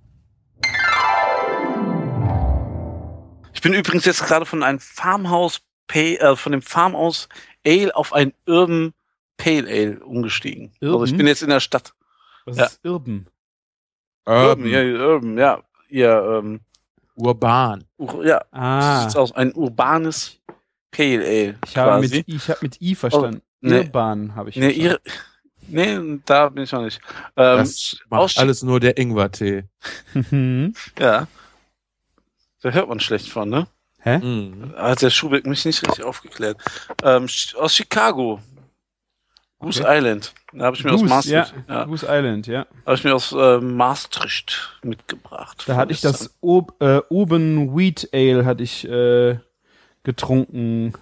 Ich 3.53 3.61
bin 3.61 3.73
übrigens 3.73 4.05
jetzt 4.05 4.25
gerade 4.25 4.45
von 4.45 4.63
einem 4.63 4.79
Farmhouse 4.79 5.61
Pay, 5.87 6.15
äh, 6.17 6.35
von 6.35 6.51
dem 6.51 6.61
Farmhouse 6.61 7.27
Ale 7.65 7.95
auf 7.95 8.13
ein 8.13 8.33
Urban 8.47 8.93
Pale 9.37 9.67
Ale 9.67 9.99
umgestiegen. 10.05 10.71
Also 10.81 11.03
ich 11.05 11.15
bin 11.17 11.27
jetzt 11.27 11.41
in 11.43 11.49
der 11.49 11.59
Stadt. 11.59 11.93
Was 12.45 12.57
Ja. 12.57 12.65
ist 12.65 12.79
Urban? 12.85 13.27
Urban, 14.25 14.67
ja, 14.67 14.81
Urban, 14.81 15.37
ja. 15.37 15.63
Ja, 15.89 16.37
ähm, 16.37 16.61
Urban. 17.15 17.83
Ur 17.97 18.25
ja. 18.25 18.41
Ah. 18.51 18.95
So 18.97 19.01
sieht's 19.03 19.15
aus. 19.15 19.31
Ein 19.33 19.53
urbanes 19.53 20.39
Pale 20.91 21.19
Ale. 21.25 21.59
Ich 21.65 21.77
habe 21.77 21.99
mit, 22.01 22.27
ich 22.27 22.49
habe 22.49 22.59
mit 22.61 22.81
I 22.81 22.95
verstanden. 22.95 23.41
Oh, 23.41 23.47
nee. 23.61 23.79
Urban 23.79 24.35
habe 24.35 24.49
ich 24.49 24.55
Nee, 24.55 24.73
verstanden. 24.73 25.01
ihr, 25.67 26.09
nee, 26.15 26.19
da 26.25 26.49
bin 26.49 26.63
ich 26.63 26.71
noch 26.71 26.83
nicht. 26.83 27.01
Ähm, 27.35 27.57
Das 27.57 27.97
macht 28.09 28.37
alles 28.37 28.63
nur 28.63 28.79
der 28.79 28.97
Ingwer-Tee. 28.97 29.63
Ja. 30.99 31.27
Da 32.63 32.69
hört 32.69 32.87
man 32.89 32.99
schlecht 32.99 33.29
von, 33.29 33.49
ne? 33.49 33.67
Hä? 34.03 34.17
Mhm. 34.17 34.73
Hat 34.75 35.01
der 35.01 35.09
Schubeck 35.09 35.45
mich 35.45 35.63
nicht 35.65 35.85
richtig 35.85 36.03
aufgeklärt. 36.03 36.57
Ähm, 37.03 37.27
aus 37.57 37.75
Chicago. 37.75 38.39
Goose 39.61 39.83
Island. 39.87 40.33
Da 40.53 40.65
habe 40.65 40.75
ich 40.75 40.83
mir 40.83 40.91
aus 40.91 41.01
Goose, 41.01 41.09
Maastricht, 41.13 41.53
ja, 41.69 41.83
Goose 41.85 42.07
Island, 42.09 42.47
ja. 42.47 42.65
Habe 42.83 42.95
ich 42.95 43.03
mir 43.03 43.13
aus 43.13 43.31
äh, 43.31 43.59
Maastricht 43.59 44.79
mitgebracht. 44.81 45.63
Da 45.67 45.75
hatte 45.75 45.91
ich 45.91 46.01
das 46.01 46.35
Ob, 46.41 46.81
äh, 46.81 47.01
Urban 47.09 47.77
Wheat 47.77 48.09
Ale 48.11 48.43
hatte 48.43 48.63
ich 48.63 48.87
äh, 48.87 49.37
getrunken. 50.03 50.93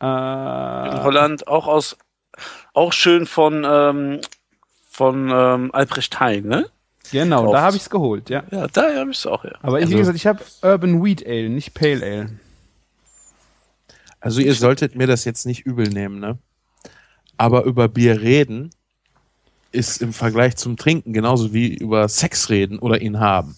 Äh, 0.00 0.04
in 0.04 1.02
Holland, 1.02 1.48
auch 1.48 1.66
aus, 1.66 1.96
auch 2.74 2.92
schön 2.92 3.24
von, 3.24 3.64
ähm, 3.66 4.20
von 4.90 5.30
ähm, 5.30 5.70
Albrecht 5.72 6.20
Hein, 6.20 6.46
ne? 6.46 6.70
Genau, 7.12 7.38
Gekauft. 7.42 7.54
da 7.54 7.62
habe 7.62 7.76
ich 7.76 7.82
es 7.82 7.90
geholt, 7.90 8.30
ja. 8.30 8.44
Ja, 8.50 8.66
da 8.68 8.94
habe 8.96 9.10
ich 9.10 9.18
es 9.18 9.26
auch, 9.26 9.44
ja. 9.44 9.52
Aber 9.62 9.78
ich, 9.80 9.88
wie 9.88 9.94
Also- 9.94 9.98
gesagt, 10.12 10.16
ich 10.16 10.26
habe 10.26 10.42
Urban 10.62 11.04
Wheat 11.04 11.24
Ale, 11.26 11.48
nicht 11.48 11.74
Pale 11.74 12.02
Ale. 12.04 12.30
Also 14.20 14.40
ihr 14.40 14.54
solltet 14.54 14.96
mir 14.96 15.06
das 15.06 15.24
jetzt 15.24 15.46
nicht 15.46 15.66
übel 15.66 15.88
nehmen, 15.88 16.18
ne? 16.18 16.38
Aber 17.36 17.64
über 17.64 17.88
Bier 17.88 18.20
reden 18.22 18.70
ist 19.72 20.00
im 20.00 20.12
Vergleich 20.12 20.56
zum 20.56 20.76
Trinken 20.76 21.12
genauso 21.12 21.52
wie 21.52 21.74
über 21.74 22.08
Sex 22.08 22.48
reden 22.48 22.78
oder 22.78 23.00
ihn 23.00 23.20
haben. 23.20 23.56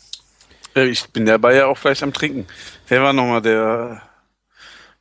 Ich 0.75 1.07
bin 1.11 1.27
dabei 1.27 1.55
ja 1.57 1.67
auch 1.67 1.79
vielleicht 1.79 2.03
am 2.03 2.13
Trinken. 2.13 2.47
Wer 2.89 3.03
war 3.03 3.13
nochmal 3.13 3.41
der 3.41 4.03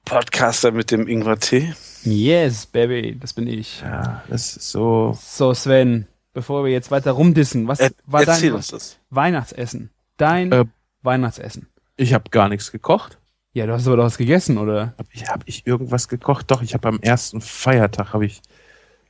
Podcaster 0.05 0.71
mit 0.71 0.91
dem 0.91 1.07
Ingwer-Tee? 1.07 1.73
Yes, 2.03 2.65
Baby, 2.65 3.17
das 3.19 3.33
bin 3.33 3.47
ich. 3.47 3.81
Ja, 3.81 4.23
das 4.29 4.55
ist 4.57 4.69
so. 4.71 5.17
So, 5.21 5.53
Sven, 5.53 6.07
bevor 6.37 6.63
wir 6.63 6.71
jetzt 6.71 6.91
weiter 6.91 7.13
rumdissen, 7.13 7.67
was 7.67 7.79
Er- 7.79 7.89
war 8.05 8.23
dein 8.23 8.53
uns 8.53 8.67
das. 8.67 8.99
Weihnachtsessen? 9.09 9.89
Dein 10.17 10.51
Äh, 10.51 10.65
Weihnachtsessen. 11.01 11.67
Ich 11.95 12.13
habe 12.13 12.29
gar 12.29 12.47
nichts 12.47 12.71
gekocht. 12.71 13.17
Ja, 13.53 13.65
du 13.65 13.73
hast 13.73 13.87
aber 13.87 13.97
doch 13.97 14.03
was 14.03 14.19
gegessen, 14.19 14.59
oder? 14.59 14.93
Hab 14.99 15.07
ich, 15.11 15.27
hab 15.27 15.41
ich 15.47 15.65
irgendwas 15.65 16.07
gekocht? 16.07 16.51
Doch, 16.51 16.61
ich 16.61 16.75
habe 16.75 16.87
am 16.89 16.99
ersten 16.99 17.41
Feiertag 17.41 18.13
habe 18.13 18.27
ich 18.27 18.43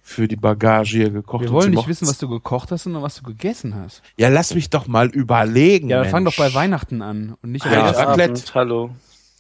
für 0.02 0.30
die 0.30 0.38
Bagage 0.38 0.96
hier 1.00 1.10
gekocht. 1.10 1.44
Wir 1.44 1.52
wollen 1.52 1.72
nicht 1.72 1.76
mochten- 1.80 1.90
wissen, 1.90 2.08
was 2.08 2.18
du 2.18 2.30
gekocht 2.30 2.72
hast, 2.72 2.84
sondern 2.84 3.04
was 3.04 3.16
du 3.16 3.24
gegessen 3.24 3.76
hast. 3.76 4.02
Ja, 4.16 4.30
lass 4.30 4.56
mich 4.56 4.70
doch 4.70 4.88
mal 4.88 5.08
überlegen. 5.10 5.90
Ja, 5.90 6.04
dann 6.04 6.10
fang 6.12 6.24
doch 6.24 6.38
bei 6.38 6.54
Weihnachten 6.54 7.02
an 7.02 7.36
und 7.42 7.52
nicht 7.52 7.66
Ja, 7.66 7.72
am 7.82 7.88
ersten. 7.88 8.04
Raclette. 8.06 8.54
Hallo. 8.54 8.92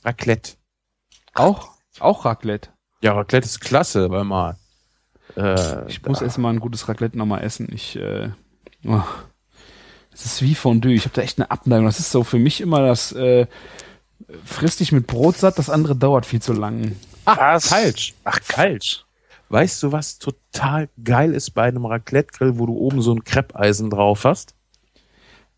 Raclette. 0.03 0.51
Auch? 1.35 1.69
Auch 2.01 2.25
Raclette. 2.25 2.69
Ja, 3.01 3.13
Raclette 3.13 3.45
ist 3.45 3.61
klasse, 3.61 4.09
weil 4.09 4.25
mal. 4.25 4.57
Äh, 5.38 5.88
Ich 5.88 6.01
muss 6.03 6.21
erst 6.21 6.38
mal 6.38 6.49
ein 6.51 6.59
gutes 6.59 6.88
Raclette 6.89 7.17
nochmal 7.17 7.43
essen. 7.43 7.67
Ich, 7.71 7.95
äh, 7.95 8.29
oh. 8.85 9.01
Das 10.11 10.25
ist 10.25 10.41
wie 10.41 10.55
Fondue. 10.55 10.93
Ich 10.93 11.05
habe 11.05 11.13
da 11.15 11.21
echt 11.21 11.38
eine 11.39 11.51
Abneigung. 11.51 11.85
Das 11.85 11.99
ist 11.99 12.11
so 12.11 12.23
für 12.23 12.39
mich 12.39 12.59
immer 12.61 12.85
das, 12.85 13.11
äh, 13.11 13.45
frisst 14.43 14.79
dich 14.79 14.91
mit 14.91 15.05
Brot 15.07 15.38
satt, 15.38 15.59
das 15.59 15.69
andere 15.69 15.95
dauert 15.95 16.25
viel 16.25 16.41
zu 16.41 16.53
lang. 16.53 16.95
Ach, 17.25 17.61
falsch. 17.61 18.13
Ach, 18.23 18.39
falsch. 18.41 19.03
Weißt 19.49 19.81
du, 19.83 19.91
was 19.91 20.17
total 20.19 20.89
geil 21.03 21.33
ist 21.33 21.51
bei 21.51 21.63
einem 21.63 21.85
Raclette-Grill, 21.85 22.57
wo 22.57 22.65
du 22.65 22.73
oben 22.73 23.01
so 23.01 23.13
ein 23.13 23.23
Kreppeisen 23.23 23.89
drauf 23.89 24.25
hast? 24.25 24.55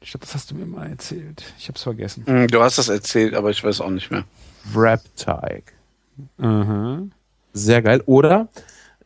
Ich 0.01 0.11
glaube, 0.11 0.25
das 0.25 0.35
hast 0.35 0.51
du 0.51 0.55
mir 0.55 0.65
mal 0.65 0.89
erzählt. 0.89 1.43
Ich 1.57 1.67
hab's 1.69 1.83
vergessen. 1.83 2.23
Hm, 2.27 2.47
Du 2.47 2.61
hast 2.61 2.77
das 2.77 2.89
erzählt, 2.89 3.33
aber 3.33 3.49
ich 3.49 3.63
weiß 3.63 3.81
auch 3.81 3.89
nicht 3.89 4.11
mehr. 4.11 4.25
Wrap-Teig. 4.73 5.73
Aha. 6.37 7.01
Sehr 7.53 7.81
geil. 7.81 8.03
Oder 8.05 8.47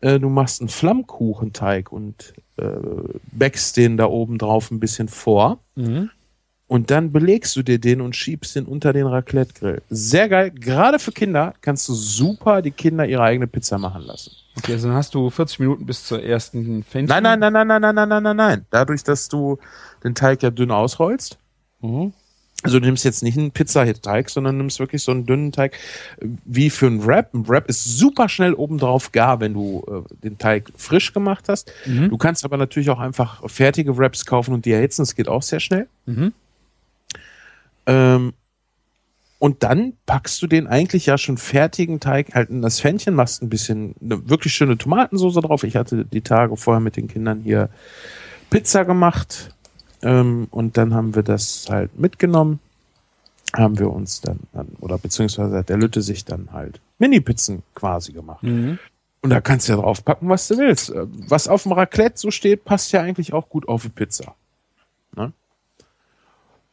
äh, 0.03 0.19
du 0.19 0.29
machst 0.29 0.61
einen 0.61 0.69
Flammkuchenteig 0.69 1.91
und 1.91 2.33
äh, 2.57 2.65
backst 3.31 3.77
den 3.77 3.97
da 3.97 4.05
oben 4.05 4.37
drauf 4.37 4.69
ein 4.69 4.79
bisschen 4.79 5.07
vor. 5.07 5.59
Mhm. 5.75 6.09
Und 6.67 6.91
dann 6.91 7.11
belegst 7.11 7.55
du 7.55 7.61
dir 7.61 7.79
den 7.79 8.01
und 8.01 8.15
schiebst 8.15 8.55
den 8.55 8.65
unter 8.65 8.93
den 8.93 9.05
Raclette-Grill. 9.05 9.81
Sehr 9.89 10.27
geil. 10.27 10.51
Gerade 10.51 10.97
für 10.97 11.11
Kinder 11.11 11.53
kannst 11.61 11.87
du 11.87 11.93
super 11.93 12.61
die 12.61 12.71
Kinder 12.71 13.05
ihre 13.05 13.21
eigene 13.21 13.47
Pizza 13.47 13.77
machen 13.77 14.01
lassen. 14.01 14.31
Okay, 14.57 14.73
also 14.73 14.87
dann 14.87 14.97
hast 14.97 15.13
du 15.13 15.29
40 15.29 15.59
Minuten 15.59 15.85
bis 15.85 16.05
zur 16.05 16.21
ersten 16.21 16.83
Fännchen. 16.83 17.09
Nein, 17.09 17.39
nein, 17.39 17.39
nein, 17.39 17.53
nein, 17.53 17.67
nein, 17.67 17.81
nein, 17.81 17.95
nein, 17.95 18.09
nein, 18.09 18.23
nein, 18.23 18.35
nein. 18.35 18.65
Dadurch, 18.71 19.03
dass 19.03 19.29
du 19.29 19.57
den 20.03 20.15
Teig 20.15 20.41
ja 20.43 20.49
dünn 20.49 20.71
ausrollst. 20.71 21.37
Also 22.63 22.79
du 22.79 22.85
nimmst 22.85 23.05
jetzt 23.05 23.21
nicht 23.21 23.37
einen 23.37 23.51
Pizzateig, 23.51 24.29
sondern 24.29 24.57
nimmst 24.57 24.79
wirklich 24.79 25.03
so 25.03 25.11
einen 25.11 25.25
dünnen 25.25 25.51
Teig 25.51 25.73
äh, 26.19 26.27
wie 26.45 26.69
für 26.69 26.87
einen 26.87 27.05
Wrap. 27.05 27.33
Ein 27.33 27.47
Wrap 27.47 27.69
ist 27.69 27.83
super 27.83 28.29
schnell 28.29 28.53
obendrauf 28.53 29.11
gar, 29.11 29.39
wenn 29.39 29.53
du 29.53 29.83
äh, 29.87 30.15
den 30.23 30.37
Teig 30.37 30.71
frisch 30.75 31.13
gemacht 31.13 31.49
hast. 31.49 31.71
Mhm. 31.85 32.09
Du 32.09 32.17
kannst 32.17 32.45
aber 32.45 32.57
natürlich 32.57 32.89
auch 32.89 32.99
einfach 32.99 33.47
fertige 33.49 33.97
Wraps 33.97 34.25
kaufen 34.25 34.53
und 34.53 34.65
die 34.65 34.71
erhitzen. 34.71 35.01
Das 35.01 35.15
geht 35.15 35.27
auch 35.27 35.43
sehr 35.43 35.59
schnell. 35.59 35.87
Mhm. 36.05 36.33
Ähm, 37.85 38.33
Und 39.39 39.61
dann 39.63 39.91
packst 40.05 40.41
du 40.41 40.47
den 40.47 40.67
eigentlich 40.67 41.05
ja 41.05 41.17
schon 41.17 41.37
fertigen 41.37 41.99
Teig 41.99 42.33
halt 42.33 42.49
in 42.49 42.61
das 42.61 42.79
Pfännchen, 42.79 43.13
machst 43.13 43.43
ein 43.43 43.49
bisschen 43.49 43.93
eine 44.01 44.29
wirklich 44.29 44.53
schöne 44.53 44.77
Tomatensauce 44.77 45.35
drauf. 45.35 45.65
Ich 45.65 45.75
hatte 45.75 46.05
die 46.05 46.21
Tage 46.21 46.55
vorher 46.55 46.79
mit 46.79 46.95
den 46.95 47.09
Kindern 47.09 47.41
hier 47.41 47.69
Pizza 48.49 48.85
gemacht. 48.85 49.52
Ähm, 50.03 50.47
und 50.51 50.77
dann 50.77 50.93
haben 50.93 51.15
wir 51.15 51.23
das 51.23 51.67
halt 51.69 51.97
mitgenommen. 51.99 52.59
Haben 53.55 53.77
wir 53.77 53.91
uns 53.91 54.21
dann, 54.21 54.39
dann 54.51 54.67
oder 54.79 54.97
beziehungsweise 54.97 55.57
hat 55.57 55.69
der 55.69 55.77
Lütte 55.77 56.01
sich 56.01 56.25
dann 56.25 56.49
halt 56.51 56.81
Mini-Pizzen 56.97 57.63
quasi 57.75 58.11
gemacht. 58.11 58.43
Mhm. 58.43 58.79
Und 59.21 59.29
da 59.29 59.39
kannst 59.39 59.67
du 59.67 59.73
ja 59.73 59.79
drauf 59.79 60.03
packen, 60.03 60.27
was 60.27 60.47
du 60.49 60.57
willst. 60.57 60.89
Äh, 60.89 61.07
Was 61.29 61.47
auf 61.47 61.63
dem 61.63 61.71
Raclette 61.71 62.17
so 62.17 62.29
steht, 62.29 62.65
passt 62.65 62.91
ja 62.91 63.01
eigentlich 63.01 63.33
auch 63.33 63.47
gut 63.49 63.67
auf 63.67 63.83
die 63.83 63.89
Pizza. 63.89 64.35
Ne? 65.15 65.31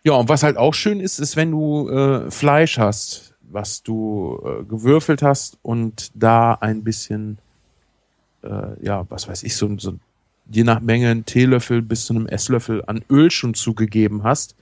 Ja, 0.03 0.14
und 0.14 0.28
was 0.28 0.43
halt 0.43 0.57
auch 0.57 0.74
schön 0.74 1.01
ist, 1.01 1.18
ist, 1.20 1.37
wenn 1.37 1.51
du 1.51 1.89
äh, 1.89 2.31
Fleisch 2.31 2.78
hast, 2.78 3.35
was 3.43 3.83
du 3.83 4.41
äh, 4.45 4.64
gewürfelt 4.64 5.22
hast 5.22 5.59
und 5.62 6.11
da 6.14 6.55
ein 6.55 6.83
bisschen, 6.83 7.39
äh, 8.43 8.83
ja, 8.85 9.07
was 9.11 9.28
weiß 9.28 9.43
ich, 9.43 9.55
so, 9.57 9.78
so 9.78 9.95
je 10.53 10.64
nach 10.64 10.80
Menge 10.80 11.11
einen 11.11 11.24
Teelöffel 11.24 11.80
bis 11.80 12.07
zu 12.07 12.12
einem 12.14 12.26
Esslöffel 12.26 12.84
an 12.86 13.03
Öl 13.09 13.30
schon 13.30 13.55
zugegeben 13.55 14.24
hast. 14.24 14.57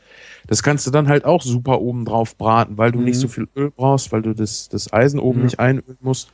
Das 0.47 0.63
kannst 0.63 0.87
du 0.87 0.91
dann 0.91 1.09
halt 1.09 1.25
auch 1.25 1.43
super 1.43 1.81
oben 1.81 2.05
drauf 2.05 2.37
braten, 2.37 2.77
weil 2.79 2.93
du 2.93 2.99
Mhm. 2.99 3.05
nicht 3.07 3.19
so 3.19 3.29
viel 3.29 3.49
Öl 3.57 3.71
brauchst, 3.71 4.13
weil 4.13 4.23
du 4.23 4.35
das, 4.35 4.69
das 4.69 4.93
Eisen 4.93 5.19
oben 5.19 5.41
Mhm. 5.41 5.45
nicht 5.47 5.59
einölen 5.59 5.97
musst. 6.01 6.29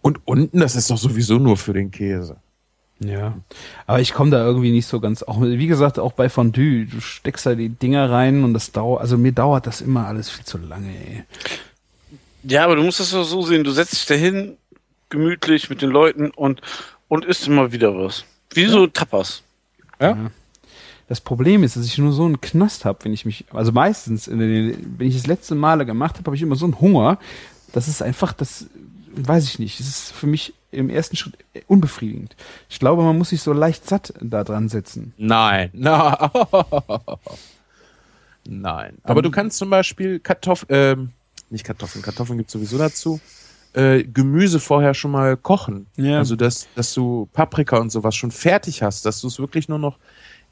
Und 0.00 0.20
unten, 0.24 0.60
das 0.60 0.74
ist 0.74 0.90
doch 0.90 0.98
sowieso 0.98 1.38
nur 1.38 1.56
für 1.56 1.72
den 1.72 1.90
Käse. 1.90 2.36
Ja. 2.98 3.36
Aber 3.86 4.00
ich 4.00 4.12
komme 4.12 4.30
da 4.30 4.44
irgendwie 4.44 4.70
nicht 4.70 4.86
so 4.86 5.00
ganz, 5.00 5.22
auch 5.22 5.40
wie 5.40 5.66
gesagt, 5.66 5.98
auch 5.98 6.12
bei 6.12 6.28
Fondue, 6.28 6.86
du 6.86 7.00
steckst 7.00 7.46
da 7.46 7.54
die 7.54 7.68
Dinger 7.68 8.10
rein 8.10 8.44
und 8.44 8.54
das 8.54 8.70
dauert, 8.72 9.00
also 9.00 9.18
mir 9.18 9.32
dauert 9.32 9.66
das 9.66 9.80
immer 9.80 10.06
alles 10.06 10.30
viel 10.30 10.44
zu 10.44 10.58
lange, 10.58 10.88
ey. 10.88 11.24
Ja, 12.44 12.64
aber 12.64 12.76
du 12.76 12.82
musst 12.82 13.00
das 13.00 13.10
doch 13.10 13.24
so 13.24 13.42
sehen. 13.42 13.64
Du 13.64 13.70
setzt 13.70 13.92
dich 13.94 14.06
dahin, 14.06 14.56
gemütlich 15.10 15.68
mit 15.70 15.82
den 15.82 15.90
Leuten 15.90 16.30
und, 16.30 16.60
und 17.12 17.26
isst 17.26 17.46
immer 17.46 17.70
wieder 17.72 17.94
was. 17.94 18.24
Wie 18.54 18.64
so 18.64 18.86
Tapas. 18.86 19.42
Ja. 20.00 20.30
Das 21.08 21.20
Problem 21.20 21.62
ist, 21.62 21.76
dass 21.76 21.84
ich 21.84 21.98
nur 21.98 22.14
so 22.14 22.24
einen 22.24 22.40
Knast 22.40 22.86
habe, 22.86 23.04
wenn 23.04 23.12
ich 23.12 23.26
mich, 23.26 23.44
also 23.52 23.70
meistens, 23.70 24.28
in 24.28 24.38
den, 24.38 24.94
wenn 24.96 25.08
ich 25.08 25.16
das 25.16 25.26
letzte 25.26 25.54
Male 25.54 25.84
gemacht 25.84 26.16
habe, 26.16 26.24
habe 26.24 26.36
ich 26.36 26.40
immer 26.40 26.56
so 26.56 26.64
einen 26.64 26.80
Hunger. 26.80 27.18
Das 27.74 27.86
ist 27.86 28.00
einfach, 28.00 28.32
das 28.32 28.64
weiß 29.14 29.44
ich 29.44 29.58
nicht. 29.58 29.78
Das 29.78 29.88
ist 29.88 30.12
für 30.12 30.26
mich 30.26 30.54
im 30.70 30.88
ersten 30.88 31.16
Schritt 31.16 31.34
unbefriedigend. 31.66 32.34
Ich 32.70 32.78
glaube, 32.78 33.02
man 33.02 33.18
muss 33.18 33.28
sich 33.28 33.42
so 33.42 33.52
leicht 33.52 33.86
satt 33.86 34.14
da 34.18 34.42
dran 34.42 34.70
setzen. 34.70 35.12
Nein. 35.18 35.68
Na. 35.74 36.32
Nein. 38.46 38.96
Aber 39.02 39.20
du 39.20 39.30
kannst 39.30 39.58
zum 39.58 39.68
Beispiel 39.68 40.18
Kartoffeln, 40.18 40.68
ähm, 40.70 41.10
nicht 41.50 41.64
Kartoffeln, 41.64 42.02
Kartoffeln 42.02 42.38
gibt's 42.38 42.54
sowieso 42.54 42.78
dazu, 42.78 43.20
äh, 43.74 44.02
Gemüse 44.04 44.60
vorher 44.60 44.94
schon 44.94 45.10
mal 45.12 45.36
kochen. 45.36 45.86
Ja. 45.96 46.18
Also, 46.18 46.36
dass, 46.36 46.68
dass 46.74 46.92
du 46.94 47.28
Paprika 47.32 47.78
und 47.78 47.90
sowas 47.90 48.14
schon 48.14 48.30
fertig 48.30 48.82
hast, 48.82 49.06
dass 49.06 49.20
du 49.20 49.28
es 49.28 49.38
wirklich 49.38 49.68
nur 49.68 49.78
noch 49.78 49.98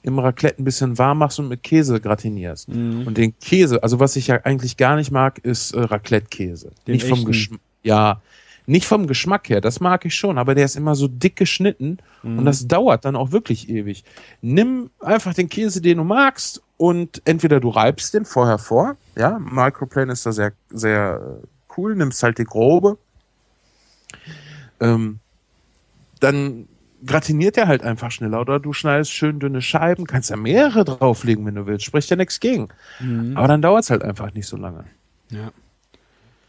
im 0.03 0.18
Raclette 0.18 0.62
ein 0.62 0.64
bisschen 0.64 0.97
warm 0.97 1.18
machst 1.18 1.39
und 1.39 1.49
mit 1.49 1.62
Käse 1.62 2.01
gratinierst. 2.01 2.68
Mhm. 2.71 3.07
Und 3.07 3.18
den 3.18 3.39
Käse, 3.39 3.83
also 3.83 4.01
was 4.01 4.16
ich 4.16 4.29
ja 4.29 4.37
eigentlich 4.45 4.77
gar 4.79 4.97
nicht 4.97 5.11
mag, 5.11 5.39
ist 5.39 5.73
äh, 5.73 5.81
Raclette-Käse. 5.81 6.73
Nicht 6.87 7.07
vom. 7.07 7.25
Geschmack. 7.25 7.61
Ja, 7.83 8.21
nicht 8.66 8.87
vom 8.87 9.07
Geschmack 9.07 9.49
her, 9.49 9.61
das 9.61 9.81
mag 9.81 10.05
ich 10.05 10.14
schon, 10.14 10.39
aber 10.39 10.55
der 10.55 10.64
ist 10.64 10.77
immer 10.77 10.95
so 10.95 11.09
dick 11.09 11.35
geschnitten 11.37 11.99
Mhm. 12.23 12.39
und 12.39 12.45
das 12.45 12.68
dauert 12.68 13.05
dann 13.05 13.16
auch 13.16 13.33
wirklich 13.33 13.68
ewig. 13.68 14.05
Nimm 14.43 14.91
einfach 15.01 15.35
den 15.35 15.49
Käse, 15.49 15.81
den 15.81 15.99
du 15.99 16.05
magst 16.05 16.62
und 16.77 17.21
entweder 17.25 17.59
du 17.59 17.71
reibst 17.71 18.14
den 18.14 18.25
vorher 18.25 18.59
vor, 18.59 18.97
ja, 19.16 19.39
Microplane 19.39 20.12
ist 20.12 20.25
da 20.27 20.33
sehr, 20.33 20.53
sehr 20.71 21.41
äh, 21.43 21.47
cool, 21.77 21.97
nimmst 21.97 22.23
halt 22.23 22.39
die 22.39 22.45
grobe, 22.45 22.99
ähm, 24.81 25.20
dann 26.20 26.68
gratiniert 27.05 27.57
er 27.57 27.66
halt 27.66 27.83
einfach 27.83 28.11
schneller 28.11 28.41
oder 28.41 28.61
du 28.61 28.72
schneidest 28.72 29.12
schön 29.12 29.39
dünne 29.41 29.62
Scheiben, 29.62 30.07
kannst 30.07 30.31
ja 30.31 30.37
mehrere 30.37 30.85
drauflegen, 30.85 31.47
wenn 31.47 31.55
du 31.55 31.66
willst, 31.66 31.85
spricht 31.85 32.11
ja 32.11 32.16
nichts 32.16 32.41
gegen. 32.41 32.68
Mhm. 33.01 33.37
Aber 33.37 33.49
dann 33.49 33.62
dauert 33.62 33.85
es 33.85 33.91
halt 33.91 34.03
einfach 34.03 34.35
nicht 34.35 34.47
so 34.47 34.57
lange. 34.57 34.85
Ja. 35.31 35.51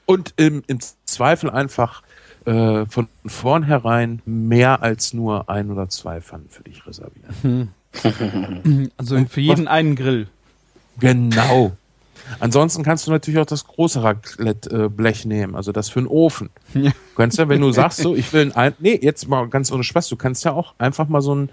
Und 0.05 0.33
im, 0.37 0.63
im 0.67 0.79
Zweifel 1.05 1.49
einfach 1.49 2.03
äh, 2.45 2.85
von 2.85 3.07
vornherein 3.25 4.21
mehr 4.25 4.81
als 4.81 5.13
nur 5.13 5.49
ein 5.49 5.71
oder 5.71 5.89
zwei 5.89 6.21
Pfannen 6.21 6.49
für 6.49 6.63
dich 6.63 6.85
reservieren. 6.85 7.69
Also 8.95 9.25
für 9.25 9.41
jeden 9.41 9.67
einen 9.67 9.97
Grill. 9.97 10.29
Genau. 11.01 11.75
Ansonsten 12.39 12.83
kannst 12.83 13.07
du 13.07 13.11
natürlich 13.11 13.39
auch 13.39 13.45
das 13.45 13.65
große 13.65 14.03
Raclette-Blech 14.03 15.25
nehmen, 15.25 15.55
also 15.55 15.71
das 15.71 15.89
für 15.89 16.01
den 16.01 16.07
Ofen. 16.07 16.49
Ja. 16.73 16.91
Du 16.91 17.15
kannst 17.15 17.37
ja, 17.37 17.49
wenn 17.49 17.61
du 17.61 17.71
sagst, 17.71 17.99
so, 17.99 18.15
ich 18.21 18.31
will 18.33 18.51
ein, 18.53 18.73
nee, 18.79 18.99
jetzt 19.01 19.27
mal 19.27 19.47
ganz 19.49 19.71
ohne 19.71 19.83
Spaß, 19.83 20.09
du 20.09 20.15
kannst 20.15 20.45
ja 20.45 20.53
auch 20.53 20.73
einfach 20.77 21.07
mal 21.07 21.21
so 21.21 21.35
ein, 21.35 21.49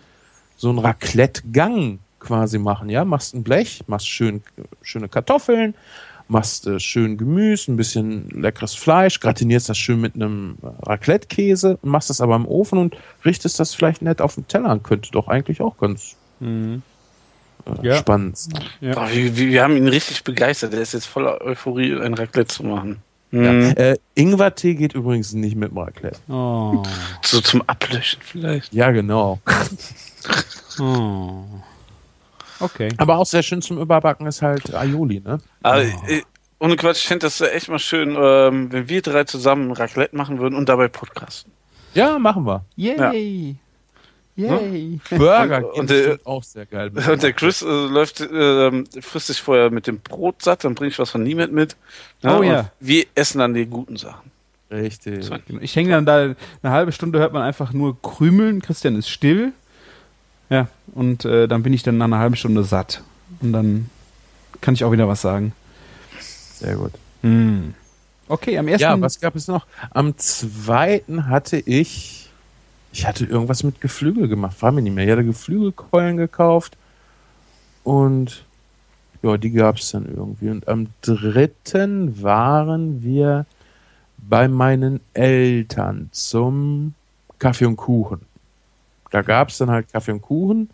so 0.57 0.71
ein 0.71 0.79
Raclette-Gang 0.79 1.99
quasi 2.21 2.59
machen, 2.59 2.89
ja, 2.89 3.05
machst 3.05 3.35
ein 3.35 3.45
Blech, 3.45 3.83
machst 3.87 4.09
schön, 4.09 4.43
schöne 4.83 5.09
Kartoffeln, 5.09 5.75
machst 6.27 6.67
äh, 6.67 6.81
schön 6.81 7.17
Gemüse, 7.17 7.73
ein 7.73 7.77
bisschen 7.77 8.29
leckeres 8.31 8.75
Fleisch, 8.75 9.21
gratinierst 9.21 9.69
das 9.69 9.79
schön 9.79 10.01
mit 10.01 10.15
einem 10.15 10.59
Raclette-Käse 10.83 11.79
und 11.81 11.91
machst 11.91 12.11
das 12.11 12.21
aber 12.21 12.37
im 12.37 12.47
Ofen 12.47 12.79
und 12.79 12.97
richtest 13.25 13.61
das 13.61 13.75
vielleicht 13.75 14.03
nett 14.03 14.21
auf 14.21 14.35
den 14.35 14.49
Teller 14.49 14.71
an. 14.71 14.83
Könnte 14.83 15.11
doch 15.13 15.29
eigentlich 15.29 15.61
auch 15.61 15.79
ganz 15.79 16.17
Mhm. 16.41 16.83
Äh, 17.83 17.97
spannend 17.97 18.39
sein. 18.39 18.63
Boah, 18.81 19.09
wir, 19.11 19.37
wir, 19.37 19.63
haben 19.63 19.77
ihn 19.77 19.89
richtig 19.89 20.25
begeistert. 20.25 20.75
Er 20.75 20.81
ist 20.81 20.95
jetzt 20.95 21.07
voller 21.07 21.41
Euphorie, 21.41 21.95
ein 22.01 22.15
Raclette 22.15 22.49
zu 22.49 22.65
machen. 22.65 23.03
Ja. 23.31 23.53
Mhm. 23.53 23.75
Äh, 23.77 23.97
Ingwertee 24.15 24.75
geht 24.75 24.95
übrigens 24.95 25.33
nicht 25.35 25.57
mit 25.57 25.71
dem 25.71 25.79
Raclette. 25.79 26.19
Oh. 26.29 26.83
So 27.23 27.41
zum 27.41 27.63
Ablöschen 27.63 28.21
vielleicht. 28.23 28.73
Ja, 28.73 28.91
genau. 28.91 29.41
Oh. 30.81 31.43
Okay. 32.61 32.89
Aber 32.99 33.19
auch 33.19 33.27
sehr 33.27 33.43
schön 33.43 33.63
zum 33.63 33.81
Überbacken 33.81 34.29
ist 34.29 34.43
halt 34.43 34.73
Aioli, 34.75 35.21
ne? 35.21 35.39
Aber, 35.63 35.83
äh, 35.83 36.23
ohne 36.61 36.77
Quatsch, 36.77 36.99
ich 36.99 37.09
fände 37.09 37.27
das 37.27 37.41
echt 37.41 37.69
mal 37.69 37.79
schön, 37.81 38.17
ähm, 38.17 38.71
wenn 38.71 38.89
wir 38.89 39.03
drei 39.03 39.25
zusammen 39.25 39.73
Raclette 39.73 40.17
machen 40.17 40.39
würden 40.39 40.55
und 40.55 40.69
dabei 40.69 40.87
podcasten. 40.87 41.53
Ja, 41.95 42.19
machen 42.19 42.47
wir. 42.47 42.65
Yay. 42.77 43.57
Yay. 44.39 45.01
Burger 45.11 45.57
Und, 45.57 45.73
geht 45.73 45.81
und, 45.81 45.91
der, 45.91 46.19
auch 46.25 46.43
sehr 46.45 46.65
geil. 46.65 46.93
und 47.13 47.23
der 47.23 47.33
Chris 47.33 47.63
äh, 47.63 47.67
läuft, 47.67 48.21
äh, 48.21 48.85
frisst 49.01 49.27
sich 49.27 49.43
vorher 49.43 49.71
mit 49.71 49.87
dem 49.89 49.99
Brot 49.99 50.43
satt, 50.43 50.65
dann 50.65 50.75
bringe 50.75 50.91
ich 50.91 50.99
was 50.99 51.11
von 51.11 51.23
Niemet 51.23 51.53
mit. 51.53 51.77
Oh 52.23 52.37
und 52.37 52.47
ja. 52.47 52.71
Wir 52.79 53.07
essen 53.17 53.41
dann 53.41 53.55
die 53.55 53.67
guten 53.67 53.97
Sachen. 53.97 54.31
Richtig. 54.71 55.29
Ich 55.61 55.75
hänge 55.75 55.91
dann 55.91 56.07
da, 56.07 56.35
eine 56.63 56.73
halbe 56.73 56.93
Stunde 56.93 57.19
hört 57.19 57.33
man 57.33 57.43
einfach 57.43 57.73
nur 57.73 58.01
Krümeln, 58.01 58.63
Christian 58.63 58.97
ist 58.97 59.09
still. 59.09 59.53
Ja, 60.51 60.69
und 60.95 61.25
äh, 61.25 61.49
dann 61.49 61.63
bin 61.63 61.73
ich 61.73 61.83
dann 61.83 61.99
nach 61.99 62.07
einer 62.07 62.19
halben 62.19 62.37
Stunde 62.37 62.63
satt. 62.65 63.03
Und 63.41 63.53
dann 63.53 63.91
kann 64.61 64.75
ich 64.75 64.85
auch 64.85 64.93
wieder 64.93 65.09
was 65.09 65.21
sagen. 65.21 65.53
Sehr 66.21 66.77
gut. 66.77 66.93
Hm. 67.23 67.75
Okay, 68.29 68.59
am 68.59 68.69
ersten. 68.69 68.83
Ja, 68.83 69.01
was 69.01 69.21
gab 69.21 69.35
es 69.37 69.49
noch? 69.49 69.67
Am 69.91 70.17
zweiten 70.17 71.29
hatte 71.29 71.57
ich, 71.59 72.28
ich 72.93 73.07
hatte 73.07 73.25
irgendwas 73.25 73.63
mit 73.63 73.81
Geflügel 73.81 74.29
gemacht, 74.29 74.61
war 74.63 74.73
mir 74.73 74.83
nicht 74.83 74.95
mehr. 74.95 75.05
Ich 75.05 75.11
hatte 75.11 75.25
Geflügelkeulen 75.25 76.17
gekauft 76.17 76.77
und 77.85 78.45
ja, 79.23 79.37
die 79.37 79.51
gab 79.51 79.77
es 79.77 79.91
dann 79.91 80.07
irgendwie. 80.07 80.49
Und 80.51 80.69
am 80.69 80.89
dritten 81.03 82.23
waren 82.23 83.03
wir 83.03 83.47
bei 84.17 84.49
meinen 84.49 85.01
Eltern 85.13 86.09
zum 86.13 86.95
Kaffee 87.39 87.67
und 87.67 87.77
Kuchen. 87.77 88.21
Da 89.11 89.23
gab 89.23 89.49
es 89.49 89.59
dann 89.59 89.71
halt 89.71 89.93
Kaffee 89.93 90.13
und 90.13 90.23
Kuchen 90.23 90.71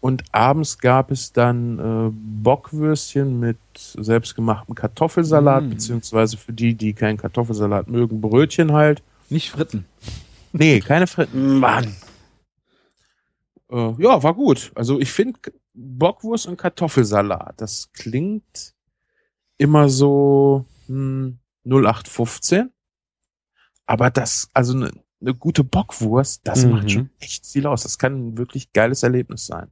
und 0.00 0.22
abends 0.32 0.78
gab 0.78 1.10
es 1.10 1.32
dann 1.32 1.78
äh, 1.78 2.10
Bockwürstchen 2.42 3.40
mit 3.40 3.58
selbstgemachtem 3.74 4.74
Kartoffelsalat, 4.74 5.64
Mm. 5.64 5.70
beziehungsweise 5.70 6.36
für 6.36 6.52
die, 6.52 6.74
die 6.74 6.92
keinen 6.92 7.16
Kartoffelsalat 7.16 7.88
mögen, 7.88 8.20
Brötchen 8.20 8.72
halt. 8.72 9.02
Nicht 9.28 9.50
Fritten. 9.50 9.84
Nee, 10.52 10.80
keine 10.80 11.06
Fritten. 11.06 11.58
Mann. 11.58 11.94
Äh, 13.70 13.94
ja, 14.02 14.22
war 14.22 14.34
gut. 14.34 14.72
Also 14.74 14.98
ich 15.00 15.12
finde 15.12 15.38
Bockwurst 15.74 16.46
und 16.46 16.56
Kartoffelsalat, 16.56 17.60
das 17.60 17.90
klingt 17.92 18.74
immer 19.58 19.88
so 19.88 20.64
hm, 20.86 21.38
0815. 21.64 22.70
Aber 23.86 24.10
das, 24.10 24.50
also 24.54 24.74
eine 24.74 24.90
ne 25.20 25.34
gute 25.34 25.64
Bockwurst, 25.64 26.42
das 26.44 26.64
Mhm. 26.64 26.70
macht 26.70 26.90
schon 26.90 27.10
echt 27.20 27.46
viel 27.46 27.66
aus. 27.66 27.82
Das 27.82 27.98
kann 27.98 28.28
ein 28.30 28.38
wirklich 28.38 28.72
geiles 28.72 29.02
Erlebnis 29.02 29.46
sein. 29.46 29.70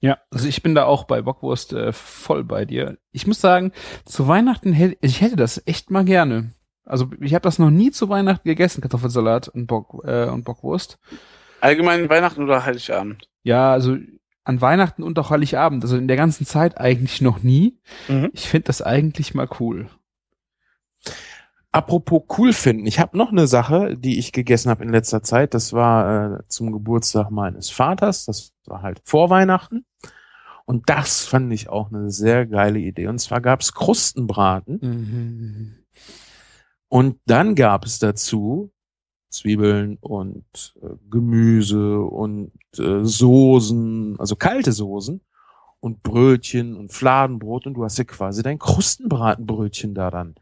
Ja, 0.00 0.18
also 0.30 0.46
ich 0.46 0.62
bin 0.62 0.76
da 0.76 0.84
auch 0.84 1.04
bei 1.04 1.22
Bockwurst 1.22 1.72
äh, 1.72 1.92
voll 1.92 2.44
bei 2.44 2.64
dir. 2.64 2.98
Ich 3.10 3.26
muss 3.26 3.40
sagen, 3.40 3.72
zu 4.04 4.28
Weihnachten 4.28 4.72
hätte 4.72 4.96
ich 5.00 5.20
hätte 5.20 5.34
das 5.36 5.60
echt 5.66 5.90
mal 5.90 6.04
gerne. 6.04 6.52
Also 6.88 7.10
ich 7.20 7.34
habe 7.34 7.42
das 7.42 7.58
noch 7.58 7.70
nie 7.70 7.90
zu 7.90 8.08
Weihnachten 8.08 8.48
gegessen, 8.48 8.80
Kartoffelsalat 8.80 9.48
und, 9.48 9.66
Bock, 9.66 10.02
äh, 10.04 10.26
und 10.26 10.44
Bockwurst. 10.44 10.98
Allgemein 11.60 12.08
Weihnachten 12.08 12.42
oder 12.42 12.64
Heiligabend? 12.64 13.28
Ja, 13.42 13.72
also 13.72 13.96
an 14.44 14.60
Weihnachten 14.60 15.02
und 15.02 15.18
auch 15.18 15.30
Heiligabend, 15.30 15.82
also 15.82 15.96
in 15.96 16.08
der 16.08 16.16
ganzen 16.16 16.46
Zeit 16.46 16.78
eigentlich 16.78 17.20
noch 17.20 17.42
nie. 17.42 17.78
Mhm. 18.08 18.30
Ich 18.32 18.48
finde 18.48 18.66
das 18.66 18.80
eigentlich 18.80 19.34
mal 19.34 19.48
cool. 19.60 19.88
Apropos 21.70 22.22
cool 22.38 22.54
finden, 22.54 22.86
ich 22.86 22.98
habe 22.98 23.18
noch 23.18 23.30
eine 23.30 23.46
Sache, 23.46 23.96
die 23.98 24.18
ich 24.18 24.32
gegessen 24.32 24.70
habe 24.70 24.82
in 24.84 24.88
letzter 24.88 25.22
Zeit. 25.22 25.52
Das 25.52 25.74
war 25.74 26.38
äh, 26.38 26.38
zum 26.48 26.72
Geburtstag 26.72 27.30
meines 27.30 27.68
Vaters. 27.68 28.24
Das 28.24 28.52
war 28.64 28.80
halt 28.80 29.02
vor 29.04 29.28
Weihnachten. 29.28 29.84
Und 30.64 30.88
das 30.88 31.24
fand 31.24 31.52
ich 31.52 31.68
auch 31.68 31.92
eine 31.92 32.10
sehr 32.10 32.46
geile 32.46 32.78
Idee. 32.78 33.06
Und 33.06 33.18
zwar 33.18 33.42
gab's 33.42 33.74
Krustenbraten. 33.74 34.78
Mhm. 34.80 35.74
Und 36.88 37.20
dann 37.26 37.54
gab 37.54 37.84
es 37.84 37.98
dazu 37.98 38.72
Zwiebeln 39.30 39.98
und 40.00 40.74
äh, 40.80 40.88
Gemüse 41.10 42.00
und 42.00 42.52
äh, 42.78 43.04
Soßen, 43.04 44.18
also 44.18 44.36
kalte 44.36 44.72
Soßen 44.72 45.20
und 45.80 46.02
Brötchen 46.02 46.76
und 46.76 46.92
Fladenbrot 46.92 47.66
und 47.66 47.74
du 47.74 47.84
hast 47.84 47.98
ja 47.98 48.04
quasi 48.04 48.42
dein 48.42 48.58
Krustenbratenbrötchen 48.58 49.94
da 49.94 50.10
dann 50.10 50.34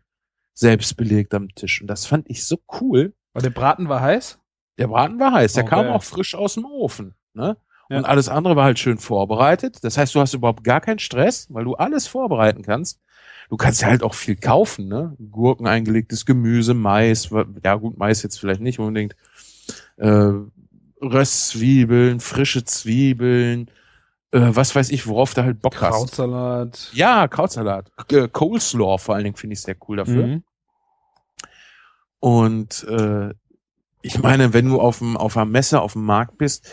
selbst 0.54 0.96
belegt 0.96 1.34
am 1.34 1.54
Tisch. 1.54 1.80
Und 1.80 1.88
das 1.88 2.06
fand 2.06 2.30
ich 2.30 2.44
so 2.44 2.58
cool. 2.80 3.12
Weil 3.32 3.42
der 3.42 3.50
Braten 3.50 3.88
war 3.88 4.00
heiß? 4.00 4.38
Der 4.78 4.86
Braten 4.86 5.18
war 5.18 5.32
heiß, 5.32 5.54
der 5.54 5.64
Oh, 5.64 5.68
kam 5.68 5.88
auch 5.88 6.02
frisch 6.02 6.34
aus 6.34 6.54
dem 6.54 6.64
Ofen. 6.64 7.14
Ne? 7.34 7.56
Ja. 7.88 7.98
Und 7.98 8.04
alles 8.04 8.28
andere 8.28 8.56
war 8.56 8.64
halt 8.64 8.78
schön 8.78 8.98
vorbereitet. 8.98 9.78
Das 9.82 9.96
heißt, 9.96 10.14
du 10.14 10.20
hast 10.20 10.34
überhaupt 10.34 10.64
gar 10.64 10.80
keinen 10.80 10.98
Stress, 10.98 11.46
weil 11.50 11.64
du 11.64 11.74
alles 11.74 12.06
vorbereiten 12.06 12.62
kannst. 12.62 13.00
Du 13.48 13.56
kannst 13.56 13.82
ja 13.82 13.88
halt 13.88 14.02
auch 14.02 14.14
viel 14.14 14.34
kaufen, 14.36 14.88
ne? 14.88 15.16
Gurken 15.30 15.68
eingelegtes 15.68 16.26
Gemüse, 16.26 16.74
Mais, 16.74 17.30
ja 17.62 17.74
gut, 17.76 17.96
Mais 17.96 18.22
jetzt 18.22 18.40
vielleicht 18.40 18.60
nicht 18.60 18.80
unbedingt. 18.80 19.14
Äh, 19.98 20.32
Röstzwiebeln, 21.00 22.20
frische 22.20 22.64
Zwiebeln, 22.64 23.70
äh, 24.32 24.40
was 24.50 24.74
weiß 24.74 24.90
ich, 24.90 25.06
worauf 25.06 25.34
du 25.34 25.44
halt 25.44 25.62
Bock 25.62 25.80
hast. 25.80 25.90
Krautsalat. 25.90 26.90
Ja, 26.92 27.28
Krautsalat. 27.28 27.90
Äh, 28.10 28.28
Coleslaw 28.28 28.98
vor 28.98 29.14
allen 29.14 29.24
Dingen 29.24 29.36
finde 29.36 29.54
ich 29.54 29.62
sehr 29.62 29.76
cool 29.88 29.98
dafür. 29.98 30.26
Mhm. 30.26 30.44
Und 32.18 32.84
äh, 32.84 33.34
ich 34.02 34.18
meine, 34.20 34.52
wenn 34.52 34.68
du 34.68 34.80
auf 34.80 34.98
dem 34.98 35.16
auf 35.16 35.36
einer 35.36 35.46
Messe 35.46 35.80
auf 35.80 35.92
dem 35.92 36.04
Markt 36.04 36.38
bist, 36.38 36.68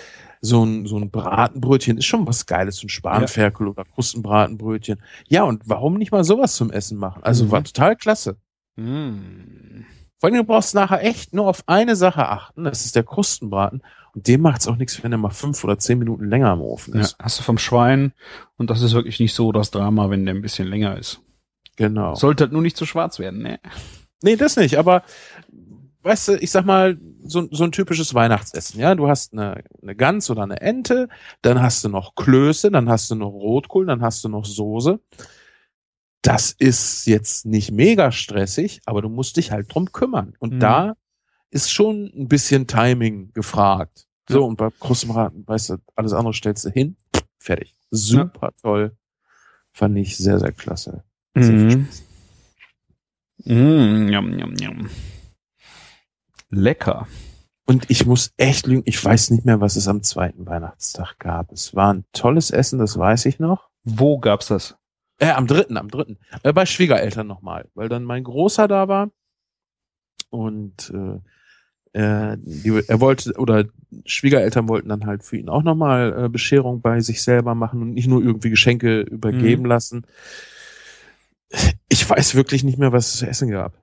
so 0.46 0.64
ein 0.66 0.86
so 0.86 0.98
ein 0.98 1.10
Bratenbrötchen 1.10 1.98
ist 1.98 2.06
schon 2.06 2.28
was 2.28 2.46
Geiles, 2.46 2.76
so 2.76 2.86
ein 2.86 2.90
Spanferkel 2.90 3.68
oder 3.68 3.86
Krustenbratenbrötchen. 3.86 5.02
Ja, 5.30 5.44
und 5.44 5.64
warum 5.66 5.94
nicht 5.98 6.12
mal 6.12 6.24
sowas 6.26 6.56
zum 6.56 6.70
Essen 6.70 6.98
machen? 6.98 7.24
Also 7.24 7.46
Mhm. 7.46 7.52
war 7.52 7.64
total 7.64 7.96
klasse. 7.96 8.36
Mhm. 8.76 9.86
Vor 10.20 10.30
allem, 10.30 10.38
du 10.38 10.44
brauchst 10.44 10.74
nachher 10.76 11.04
echt 11.04 11.34
nur 11.34 11.48
auf 11.48 11.64
eine 11.68 11.96
Sache 11.96 12.28
achten, 12.28 12.64
das 12.64 12.86
ist 12.86 12.96
der 12.96 13.04
Krustenbraten. 13.04 13.82
Und 14.16 14.28
dem 14.28 14.42
macht's 14.42 14.68
auch 14.68 14.76
nichts, 14.76 15.02
wenn 15.04 15.12
er 15.12 15.18
mal 15.18 15.32
fünf 15.32 15.64
oder 15.64 15.80
zehn 15.80 15.98
Minuten 16.00 16.26
länger 16.30 16.54
im 16.54 16.62
Ofen 16.62 16.94
Ja, 16.96 17.02
ist. 17.02 17.16
hast 17.22 17.40
du 17.40 17.44
vom 17.44 17.58
Schwein 17.58 18.14
und 18.58 18.70
das 18.70 18.82
ist 18.82 18.94
wirklich 18.94 19.20
nicht 19.20 19.34
so 19.34 19.52
das 19.52 19.72
Drama, 19.72 20.10
wenn 20.10 20.26
der 20.26 20.36
ein 20.36 20.42
bisschen 20.42 20.68
länger 20.68 20.98
ist. 20.98 21.22
Genau. 21.78 22.14
Sollte 22.16 22.44
halt 22.44 22.54
nur 22.54 22.62
nicht 22.62 22.78
zu 22.78 22.86
schwarz 22.86 23.18
werden, 23.18 23.42
ne? 23.42 23.60
Nee, 24.22 24.36
das 24.36 24.56
nicht, 24.56 24.78
aber 24.78 25.04
weißt 26.04 26.28
du, 26.30 26.34
ich 26.38 26.52
sag 26.52 26.66
mal, 26.66 26.98
so, 27.24 27.48
so 27.52 27.64
ein 27.64 27.72
typisches 27.72 28.14
Weihnachtsessen, 28.14 28.80
ja. 28.80 28.94
Du 28.96 29.08
hast 29.08 29.34
eine, 29.34 29.64
eine 29.82 29.96
Gans 29.96 30.30
oder 30.30 30.44
eine 30.44 30.60
Ente, 30.62 31.08
dann 31.42 31.62
hast 31.62 31.84
du 31.84 31.90
noch 31.90 32.16
Klöße, 32.16 32.70
dann 32.72 32.90
hast 32.90 33.10
du 33.12 33.16
noch 33.16 33.30
Rotkohl, 33.30 33.86
dann 33.86 34.02
hast 34.02 34.24
du 34.24 34.30
noch 34.30 34.46
Soße. 34.46 35.00
Das 36.22 36.52
ist 36.52 37.06
jetzt 37.06 37.46
nicht 37.46 37.72
mega 37.72 38.12
stressig, 38.12 38.82
aber 38.86 39.02
du 39.02 39.10
musst 39.10 39.36
dich 39.38 39.52
halt 39.52 39.74
drum 39.74 39.92
kümmern. 39.92 40.34
Und 40.40 40.54
Mhm. 40.56 40.60
da 40.60 40.94
ist 41.50 41.72
schon 41.72 42.12
ein 42.16 42.28
bisschen 42.28 42.66
Timing 42.68 43.32
gefragt. 43.34 44.08
So, 44.30 44.40
Ja. 44.40 44.46
und 44.48 44.56
bei 44.56 44.70
Krustenbraten, 44.80 45.46
weißt 45.48 45.72
du, 45.72 45.78
alles 45.96 46.14
andere 46.14 46.34
stellst 46.34 46.64
du 46.66 46.70
hin, 46.70 46.96
fertig. 47.40 47.76
Super 47.92 48.52
toll. 48.62 48.96
Fand 49.74 49.98
ich 49.98 50.18
sehr, 50.18 50.40
sehr 50.40 50.52
klasse. 50.54 51.04
Sehr 51.36 51.54
Mhm. 51.54 51.88
Mm, 53.46 54.10
yum, 54.10 54.40
yum, 54.40 54.54
yum. 54.62 54.90
Lecker. 56.54 57.08
Und 57.66 57.90
ich 57.90 58.06
muss 58.06 58.34
echt 58.38 58.68
lügen, 58.68 58.84
ich 58.86 59.04
weiß 59.04 59.32
nicht 59.32 59.46
mehr, 59.46 59.62
was 59.62 59.76
es 59.78 59.88
am 59.88 60.04
zweiten 60.04 60.46
Weihnachtstag 60.46 61.18
gab. 61.20 61.52
Es 61.52 61.74
war 61.76 61.94
ein 61.94 62.04
tolles 62.12 62.52
Essen, 62.52 62.80
das 62.80 62.98
weiß 62.98 63.26
ich 63.26 63.40
noch. 63.40 63.70
Wo 63.84 64.20
gab's 64.20 64.48
das? 64.48 64.76
Äh, 65.20 65.32
am 65.32 65.48
dritten, 65.48 65.78
am 65.78 65.90
dritten. 65.90 66.18
Äh, 66.44 66.52
bei 66.52 66.66
Schwiegereltern 66.66 67.26
nochmal, 67.28 67.70
weil 67.74 67.88
dann 67.88 68.04
mein 68.04 68.24
Großer 68.26 68.68
da 68.68 68.88
war 68.90 69.12
und 70.30 70.92
äh, 70.94 71.20
äh, 72.00 72.38
die, 72.42 72.82
er 72.88 73.00
wollte, 73.00 73.34
oder 73.38 73.66
Schwiegereltern 74.06 74.68
wollten 74.68 74.90
dann 74.90 75.06
halt 75.06 75.24
für 75.24 75.38
ihn 75.38 75.48
auch 75.50 75.64
nochmal 75.64 76.26
äh, 76.26 76.30
Bescherung 76.30 76.82
bei 76.82 77.00
sich 77.00 77.22
selber 77.24 77.56
machen 77.56 77.82
und 77.82 77.94
nicht 77.94 78.08
nur 78.08 78.22
irgendwie 78.22 78.50
Geschenke 78.50 79.02
übergeben 79.02 79.64
Mhm. 79.64 79.70
lassen. 79.70 80.06
Ich 81.88 82.10
weiß 82.10 82.36
wirklich 82.36 82.64
nicht 82.64 82.80
mehr, 82.80 82.92
was 82.92 83.14
es 83.14 83.20
zu 83.20 83.28
essen 83.28 83.50
gab. 83.52 83.74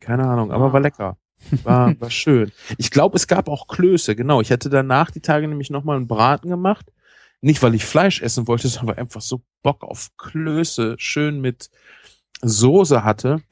Keine 0.00 0.24
Ahnung, 0.26 0.50
aber 0.50 0.72
war 0.72 0.80
lecker. 0.80 1.16
War, 1.64 2.00
war 2.00 2.10
schön. 2.10 2.52
Ich 2.78 2.90
glaube, 2.90 3.16
es 3.16 3.26
gab 3.26 3.48
auch 3.48 3.66
Klöße, 3.66 4.16
genau. 4.16 4.40
Ich 4.40 4.50
hatte 4.50 4.70
danach 4.70 5.10
die 5.10 5.20
Tage 5.20 5.48
nämlich 5.48 5.70
nochmal 5.70 5.96
einen 5.96 6.06
Braten 6.06 6.48
gemacht. 6.48 6.92
Nicht, 7.40 7.62
weil 7.62 7.74
ich 7.74 7.84
Fleisch 7.84 8.22
essen 8.22 8.46
wollte, 8.46 8.68
sondern 8.68 8.96
weil 8.96 9.02
einfach 9.02 9.20
so 9.20 9.42
Bock 9.62 9.82
auf 9.82 10.10
Klöße 10.16 10.96
schön 10.98 11.40
mit 11.40 11.70
Soße 12.40 13.04
hatte. 13.04 13.42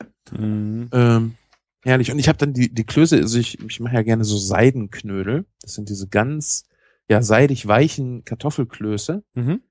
Ähm, 0.92 1.36
herrlich. 1.82 2.10
Und 2.10 2.18
ich 2.18 2.28
habe 2.28 2.38
dann 2.38 2.52
die, 2.52 2.72
die 2.72 2.84
Klöße, 2.84 3.16
also 3.16 3.38
ich, 3.38 3.60
ich 3.60 3.80
mache 3.80 3.94
ja 3.94 4.02
gerne 4.02 4.24
so 4.24 4.38
Seidenknödel. 4.38 5.44
Das 5.62 5.74
sind 5.74 5.88
diese 5.88 6.08
ganz, 6.08 6.64
ja, 7.08 7.22
seidig 7.22 7.66
weichen 7.66 8.24
Kartoffelklöße. 8.24 9.22
Mhm. 9.34 9.62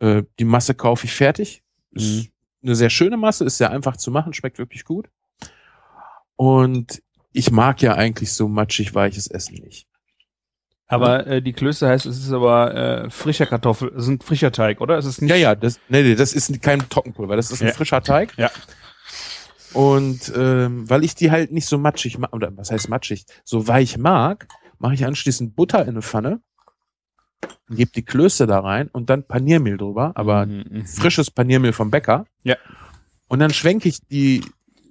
Äh, 0.00 0.24
die 0.38 0.44
Masse 0.44 0.74
kaufe 0.74 1.06
ich 1.06 1.14
fertig. 1.14 1.62
Ist 1.92 2.30
eine 2.62 2.74
sehr 2.74 2.90
schöne 2.90 3.16
Masse, 3.16 3.44
ist 3.44 3.58
sehr 3.58 3.70
einfach 3.70 3.96
zu 3.96 4.10
machen, 4.10 4.32
schmeckt 4.32 4.58
wirklich 4.58 4.84
gut. 4.84 5.08
Und 6.36 7.02
ich 7.32 7.50
mag 7.50 7.82
ja 7.82 7.94
eigentlich 7.94 8.32
so 8.32 8.48
matschig 8.48 8.94
weiches 8.94 9.26
Essen 9.26 9.56
nicht. 9.56 9.86
Aber 10.90 11.26
äh, 11.26 11.42
die 11.42 11.52
Klöße 11.52 11.86
heißt, 11.86 12.06
es 12.06 12.18
ist 12.18 12.32
aber 12.32 12.74
äh, 12.74 13.10
frischer 13.10 13.44
Kartoffel, 13.44 13.92
es 13.94 14.04
ist 14.04 14.08
ein 14.08 14.20
frischer 14.20 14.50
Teig, 14.50 14.80
oder? 14.80 14.96
Es 14.96 15.04
ist 15.04 15.20
nicht. 15.20 15.30
Ja, 15.30 15.36
ja, 15.36 15.54
das, 15.54 15.78
nee, 15.88 16.02
nee, 16.02 16.14
das 16.14 16.32
ist 16.32 16.62
kein 16.62 16.88
Trockenpulver, 16.88 17.36
das 17.36 17.50
ist 17.50 17.60
ein 17.60 17.68
Ja. 17.68 17.74
frischer 17.74 18.02
Teig. 18.02 18.32
Ja. 18.38 18.50
Und 19.74 20.32
ähm, 20.34 20.88
weil 20.88 21.04
ich 21.04 21.14
die 21.14 21.30
halt 21.30 21.52
nicht 21.52 21.66
so 21.66 21.76
matschig 21.76 22.16
mag, 22.18 22.32
oder 22.32 22.56
was 22.56 22.70
heißt 22.70 22.88
matschig, 22.88 23.26
so 23.44 23.68
weich 23.68 23.98
mag, 23.98 24.48
mache 24.78 24.94
ich 24.94 25.04
anschließend 25.04 25.54
Butter 25.54 25.82
in 25.82 25.90
eine 25.90 26.02
Pfanne, 26.02 26.40
gebe 27.68 27.90
die 27.90 28.04
Klöße 28.04 28.46
da 28.46 28.60
rein 28.60 28.88
und 28.88 29.10
dann 29.10 29.24
Paniermehl 29.24 29.76
drüber, 29.76 30.12
aber 30.14 30.46
frisches 30.86 31.30
Paniermehl 31.30 31.74
vom 31.74 31.90
Bäcker. 31.90 32.24
Ja. 32.44 32.56
Und 33.28 33.40
dann 33.40 33.52
schwenke 33.52 33.90
ich 33.90 34.00
die 34.06 34.42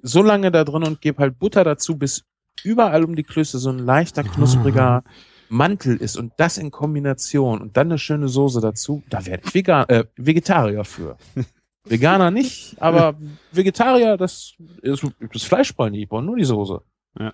so 0.02 0.22
lange 0.22 0.52
da 0.52 0.64
drin 0.64 0.84
und 0.84 1.02
gebe 1.02 1.20
halt 1.20 1.40
Butter 1.40 1.64
dazu, 1.64 1.98
bis 1.98 2.24
überall 2.64 3.04
um 3.04 3.16
die 3.16 3.24
Klöße 3.24 3.60
so 3.60 3.70
ein 3.70 3.80
leichter, 3.80 4.24
knuspriger 4.24 5.04
Mantel 5.50 5.98
ist 5.98 6.18
und 6.18 6.34
das 6.38 6.58
in 6.58 6.72
Kombination 6.72 7.62
und 7.62 7.78
dann 7.78 7.88
eine 7.88 7.98
schöne 7.98 8.28
Soße 8.28 8.62
dazu, 8.62 9.04
da 9.10 9.26
werde 9.26 9.44
ich 9.46 9.54
Vegan, 9.54 9.88
äh, 9.90 10.06
Vegetarier 10.16 10.84
für. 10.84 11.18
Veganer 11.86 12.32
nicht, 12.32 12.76
aber 12.82 13.16
Vegetarier, 13.52 14.18
das 14.18 14.56
ist 14.82 15.06
das 15.34 15.44
Fleisch 15.44 15.74
brauche 15.74 15.88
ich 15.88 15.92
nicht, 15.94 16.04
ich 16.04 16.10
brauche 16.10 16.24
nur 16.24 16.36
die 16.36 16.44
Soße. 16.44 16.82
Ja. 17.20 17.34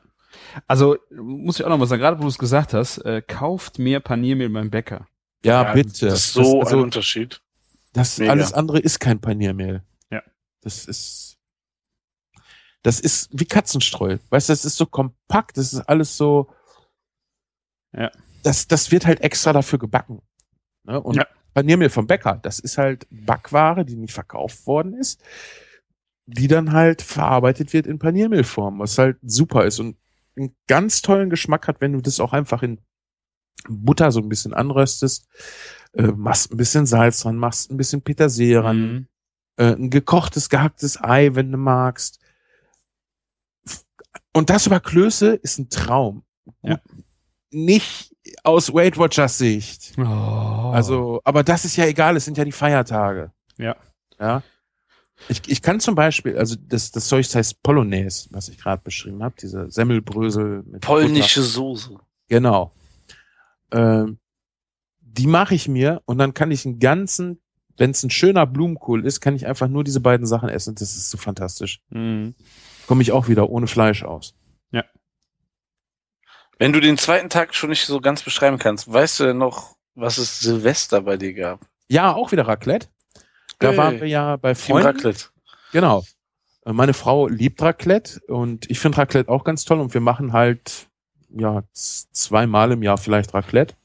Also 0.68 0.98
muss 1.12 1.60
ich 1.60 1.66
auch 1.66 1.70
noch 1.70 1.78
mal 1.78 1.88
sagen, 1.88 2.02
gerade 2.02 2.18
wo 2.20 2.24
du 2.24 2.28
es 2.28 2.38
gesagt 2.38 2.74
hast, 2.74 3.00
äh, 3.00 3.22
kauft 3.26 3.80
mehr 3.80 4.00
Paniermehl 4.00 4.50
beim 4.50 4.70
Bäcker. 4.70 5.08
Ja, 5.44 5.64
Ja, 5.64 5.74
bitte. 5.74 6.08
das 6.08 6.26
ist 6.26 6.34
so 6.34 6.62
also, 6.62 6.78
ein 6.78 6.84
Unterschied. 6.84 7.42
Das 7.94 8.18
Mega. 8.18 8.32
alles 8.32 8.54
andere 8.54 8.80
ist 8.80 9.00
kein 9.00 9.20
Paniermehl. 9.20 9.84
Ja. 10.12 10.22
Das 10.62 10.86
ist 10.86 11.33
das 12.84 13.00
ist 13.00 13.30
wie 13.32 13.46
Katzenstreu. 13.46 14.18
Weißt 14.30 14.50
du, 14.50 14.54
das 14.54 14.66
ist 14.66 14.78
so 14.78 14.86
kompakt, 14.86 15.58
das 15.58 15.74
ist 15.74 15.82
alles 15.82 16.16
so 16.18 16.50
Ja. 17.96 18.12
das 18.44 18.68
das 18.68 18.92
wird 18.92 19.06
halt 19.06 19.22
extra 19.22 19.54
dafür 19.54 19.80
gebacken. 19.80 20.22
Ne? 20.84 21.00
Und 21.02 21.16
Ja. 21.16 21.26
Paniermehl 21.54 21.90
vom 21.90 22.08
Bäcker, 22.08 22.40
das 22.42 22.60
ist 22.60 22.78
halt 22.78 23.06
Backware, 23.12 23.86
die 23.86 23.96
nicht 23.96 24.14
verkauft 24.14 24.66
worden 24.66 24.96
ist, 24.96 25.22
die 26.26 26.48
dann 26.48 26.72
halt 26.72 27.02
verarbeitet 27.04 27.74
wird 27.74 27.86
in 27.86 28.00
Paniermehlform, 28.00 28.80
was 28.80 28.98
halt 28.98 29.18
super 29.22 29.66
ist 29.66 29.80
und 29.80 29.98
einen 30.36 30.56
ganz 30.68 31.02
tollen 31.04 31.30
Geschmack 31.30 31.68
hat, 31.68 31.80
wenn 31.80 31.94
du 31.94 32.02
das 32.02 32.20
auch 32.20 32.34
einfach 32.34 32.64
in 32.64 32.80
Butter 33.70 34.12
so 34.12 34.20
ein 34.20 34.30
bisschen 34.30 34.54
anröstest, 34.56 35.28
äh, 35.94 36.08
machst 36.08 36.52
ein 36.52 36.58
bisschen 36.58 36.88
Salz 36.88 37.20
dran, 37.22 37.38
machst 37.38 37.70
ein 37.70 37.78
bisschen 37.78 38.02
Petersilie 38.02 38.64
ran, 38.64 38.78
Mhm. 38.82 39.08
äh, 39.58 39.74
ein 39.76 39.90
gekochtes, 39.92 40.50
gehacktes 40.50 41.00
Ei, 41.04 41.36
wenn 41.36 41.52
du 41.52 41.58
magst. 41.60 42.20
Und 44.34 44.50
das 44.50 44.68
über 44.68 44.80
Klöße 44.80 45.36
ist 45.36 45.60
ein 45.60 45.70
Traum. 45.70 46.24
Ja. 46.64 46.80
Nicht 47.52 48.16
aus 48.44 48.74
Weight 48.74 48.98
Watchers 48.98 49.38
Sicht. 49.38 49.94
Oh. 49.98 50.02
Also, 50.02 51.22
aber 51.24 51.44
das 51.44 51.66
ist 51.66 51.76
ja 51.76 51.86
egal, 51.86 52.18
es 52.18 52.26
sind 52.26 52.38
ja 52.38 52.46
die 52.46 52.52
Feiertage. 52.52 53.32
Ja. 53.58 53.76
Ja. 54.20 54.44
Ich, 55.30 55.42
ich 55.48 55.62
kann 55.62 55.80
zum 55.80 55.96
Beispiel, 55.96 56.38
also 56.38 56.56
das, 56.56 56.92
das 56.92 57.08
Zeug 57.08 57.26
heißt 57.34 57.62
Polonaise, 57.64 58.28
was 58.32 58.50
ich 58.50 58.58
gerade 58.58 58.82
beschrieben 58.84 59.24
habe, 59.24 59.36
diese 59.40 59.70
Semmelbrösel 59.70 60.64
mit 60.64 60.82
Polnische 60.82 61.42
Butter. 61.42 61.52
Soße. 61.52 61.98
Genau. 62.28 62.74
Ähm, 63.72 64.18
die 65.00 65.28
mache 65.28 65.56
ich 65.56 65.68
mir 65.68 66.02
und 66.06 66.18
dann 66.18 66.34
kann 66.34 66.52
ich 66.52 66.66
einen 66.66 66.80
ganzen, 66.80 67.40
wenn 67.78 67.92
es 67.92 68.04
ein 68.04 68.10
schöner 68.10 68.46
Blumenkohl 68.46 69.06
ist, 69.06 69.22
kann 69.22 69.36
ich 69.36 69.46
einfach 69.46 69.68
nur 69.68 69.84
diese 69.84 70.00
beiden 70.00 70.26
Sachen 70.26 70.50
essen. 70.50 70.76
Das 70.76 70.96
ist 70.96 71.10
so 71.10 71.18
fantastisch. 71.18 71.82
Mhm. 71.90 72.34
Komme 72.88 73.02
ich 73.02 73.12
auch 73.12 73.28
wieder 73.28 73.50
ohne 73.50 73.68
Fleisch 73.68 74.04
aus. 74.04 74.36
Ja. 74.72 74.84
Wenn 76.60 76.74
du 76.74 76.80
den 76.80 76.98
zweiten 76.98 77.30
Tag 77.30 77.56
schon 77.56 77.70
nicht 77.70 77.86
so 77.86 78.00
ganz 78.02 78.24
beschreiben 78.24 78.58
kannst, 78.60 78.92
weißt 78.92 79.20
du 79.20 79.24
denn 79.26 79.38
noch, 79.38 79.76
was 79.96 80.18
es 80.18 80.40
Silvester 80.40 81.02
bei 81.02 81.18
dir 81.18 81.34
gab? 81.34 81.60
Ja, 81.88 82.14
auch 82.14 82.32
wieder 82.32 82.48
Raclette. 82.48 82.88
Da 83.60 83.70
Hey. 83.70 83.78
waren 83.78 84.02
wir 84.02 84.08
ja 84.08 84.36
bei 84.38 84.54
Team 84.54 84.76
Freunden. 84.78 84.88
Raclette. 84.88 85.26
Genau. 85.72 86.04
Äh, 86.66 86.74
Meine 86.74 86.94
Frau 86.94 87.28
liebt 87.28 87.62
Raclette 87.62 88.20
und 88.28 88.70
ich 88.70 88.80
finde 88.80 88.98
Raclette 89.00 89.30
auch 89.30 89.44
ganz 89.44 89.66
toll 89.66 89.80
und 89.80 89.94
wir 89.94 90.02
machen 90.02 90.34
halt 90.34 90.88
ja 91.30 91.64
zweimal 91.74 92.72
im 92.72 92.84
Jahr 92.84 92.98
vielleicht 92.98 93.34
Raclette. 93.34 93.76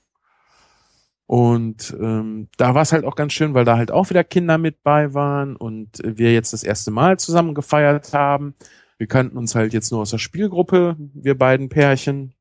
Und 1.27 1.95
ähm, 2.01 2.49
da 2.57 2.75
war 2.75 2.83
es 2.83 2.93
halt 2.93 3.05
auch 3.05 3.15
ganz 3.15 3.35
schön, 3.35 3.53
weil 3.53 3.67
da 3.67 3.77
halt 3.77 3.91
auch 3.91 4.09
wieder 4.09 4.25
Kinder 4.25 4.57
mit 4.57 4.83
bei 4.83 5.13
waren 5.13 5.57
und 5.57 5.99
wir 6.03 6.33
jetzt 6.33 6.55
das 6.55 6.63
erste 6.63 6.91
Mal 6.91 7.19
zusammen 7.19 7.55
gefeiert 7.55 8.15
haben. 8.15 8.55
Wir 8.99 9.07
kannten 9.07 9.39
uns 9.39 9.55
halt 9.55 9.73
jetzt 9.73 9.91
nur 9.93 10.01
aus 10.01 10.11
der 10.11 10.19
Spielgruppe, 10.19 10.97
wir 10.99 11.39
beiden 11.39 11.69
Pärchen. 11.69 12.35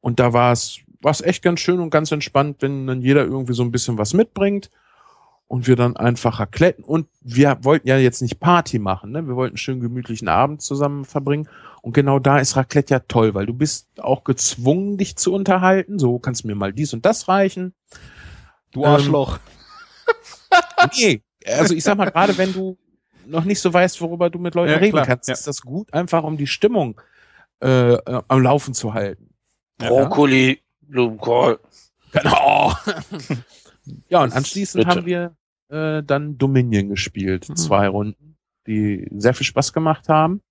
Und 0.00 0.18
da 0.20 0.32
war 0.32 0.52
es 0.52 0.80
war's 1.02 1.20
echt 1.20 1.42
ganz 1.42 1.60
schön 1.60 1.80
und 1.80 1.90
ganz 1.90 2.12
entspannt, 2.12 2.58
wenn 2.60 2.86
dann 2.86 3.02
jeder 3.02 3.24
irgendwie 3.24 3.54
so 3.54 3.62
ein 3.62 3.70
bisschen 3.70 3.98
was 3.98 4.12
mitbringt 4.12 4.70
und 5.46 5.66
wir 5.66 5.76
dann 5.76 5.96
einfach 5.96 6.40
racletten 6.40 6.84
und 6.84 7.08
wir 7.20 7.58
wollten 7.62 7.88
ja 7.88 7.96
jetzt 7.98 8.22
nicht 8.22 8.38
Party 8.38 8.78
machen, 8.78 9.12
ne? 9.12 9.26
Wir 9.26 9.34
wollten 9.34 9.52
einen 9.52 9.58
schönen 9.58 9.80
gemütlichen 9.80 10.28
Abend 10.28 10.62
zusammen 10.62 11.04
verbringen 11.04 11.48
und 11.82 11.92
genau 11.92 12.18
da 12.18 12.38
ist 12.38 12.56
Raclette 12.56 12.94
ja 12.94 13.00
toll, 13.00 13.34
weil 13.34 13.46
du 13.46 13.54
bist 13.54 13.88
auch 13.98 14.24
gezwungen, 14.24 14.98
dich 14.98 15.16
zu 15.16 15.32
unterhalten. 15.32 15.98
So 15.98 16.18
kannst 16.18 16.44
du 16.44 16.48
mir 16.48 16.54
mal 16.54 16.72
dies 16.72 16.92
und 16.92 17.06
das 17.06 17.28
reichen. 17.28 17.74
Du 18.72 18.84
Arschloch. 18.84 19.38
Ähm, 20.78 20.90
nee, 20.96 21.22
also 21.46 21.74
ich 21.74 21.82
sag 21.82 21.96
mal, 21.96 22.10
gerade 22.10 22.36
wenn 22.36 22.52
du 22.52 22.76
noch 23.30 23.44
nicht 23.44 23.60
so 23.60 23.72
weißt, 23.72 24.00
worüber 24.00 24.30
du 24.30 24.38
mit 24.38 24.54
Leuten 24.54 24.72
Ja, 24.72 24.78
reden 24.78 24.92
klar, 24.92 25.06
kannst, 25.06 25.28
ja. 25.28 25.34
ist 25.34 25.46
das 25.46 25.62
gut, 25.62 25.92
einfach 25.94 26.24
um 26.24 26.36
die 26.36 26.46
Stimmung 26.46 27.00
äh, 27.62 27.94
äh, 27.94 28.22
am 28.28 28.42
Laufen 28.42 28.74
zu 28.74 28.94
halten. 28.94 29.30
Brokkoli, 29.78 30.60
Blumenkohl. 30.82 31.60
Genau. 32.12 32.72
ja, 34.08 34.22
und 34.22 34.32
anschließend 34.32 34.84
Bitte. 34.84 34.96
haben 34.96 35.06
wir 35.06 35.36
äh, 35.68 36.02
dann 36.02 36.36
Dominion 36.36 36.88
gespielt. 36.88 37.48
Mhm. 37.48 37.56
Zwei 37.56 37.88
Runden, 37.88 38.36
die 38.66 39.06
sehr 39.16 39.34
viel 39.34 39.46
Spaß 39.46 39.72
gemacht 39.72 40.08
haben. 40.08 40.42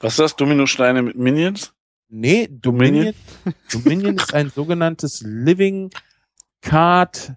Was 0.00 0.14
ist 0.14 0.20
das? 0.20 0.36
Dominosteine 0.36 1.02
mit 1.02 1.16
Minions? 1.16 1.72
Nee, 2.08 2.48
Dominion, 2.50 3.14
Dominion 3.72 4.16
ist 4.16 4.32
ein 4.34 4.50
sogenanntes 4.50 5.22
Living 5.22 5.90
Card 6.60 7.34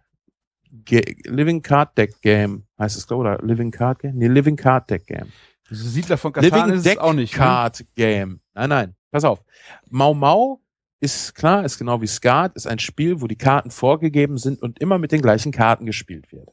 Ge 0.86 1.16
Living 1.26 1.62
Card 1.62 1.98
Deck 1.98 2.22
Game. 2.22 2.64
Heißt 2.78 2.98
es, 2.98 3.08
glaube 3.08 3.24
ich, 3.24 3.30
oder 3.32 3.46
Living 3.46 3.72
Card 3.72 4.00
Game? 4.00 4.16
Nee, 4.16 4.28
Living 4.28 4.56
Card 4.56 4.90
Deck 4.90 5.06
Game. 5.08 5.32
Siedler 5.70 6.18
von 6.18 6.34
Katan 6.34 6.52
Living 6.52 6.74
ist 6.74 6.78
es 6.80 6.84
Deck 6.84 7.00
auch 7.00 7.14
nicht. 7.14 7.34
Ne? 7.34 7.38
Card 7.38 7.86
Game. 7.96 8.40
Nein, 8.54 8.70
nein. 8.70 8.96
Pass 9.12 9.24
auf. 9.24 9.44
Mau 9.90 10.14
Mau 10.14 10.62
ist 11.00 11.34
klar, 11.34 11.64
ist 11.64 11.78
genau 11.78 12.02
wie 12.02 12.08
Skat, 12.08 12.56
ist 12.56 12.68
ein 12.68 12.80
Spiel, 12.80 13.22
wo 13.22 13.28
die 13.28 13.38
Karten 13.38 13.72
vorgegeben 13.72 14.38
sind 14.38 14.62
und 14.62 14.80
immer 14.80 14.98
mit 14.98 15.12
den 15.12 15.22
gleichen 15.22 15.52
Karten 15.52 15.86
gespielt 15.86 16.32
wird. 16.32 16.50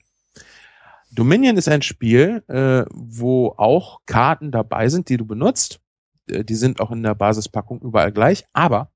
Dominion 1.10 1.56
ist 1.56 1.68
ein 1.68 1.82
Spiel, 1.82 2.42
äh, 2.48 2.84
wo 2.92 3.54
auch 3.56 4.00
Karten 4.06 4.50
dabei 4.52 4.88
sind, 4.88 5.08
die 5.08 5.16
du 5.16 5.24
benutzt. 5.24 5.80
Äh, 6.28 6.44
Die 6.44 6.54
sind 6.54 6.80
auch 6.80 6.90
in 6.90 7.02
der 7.02 7.14
Basispackung 7.14 7.80
überall 7.80 8.12
gleich, 8.12 8.44
aber 8.52 8.90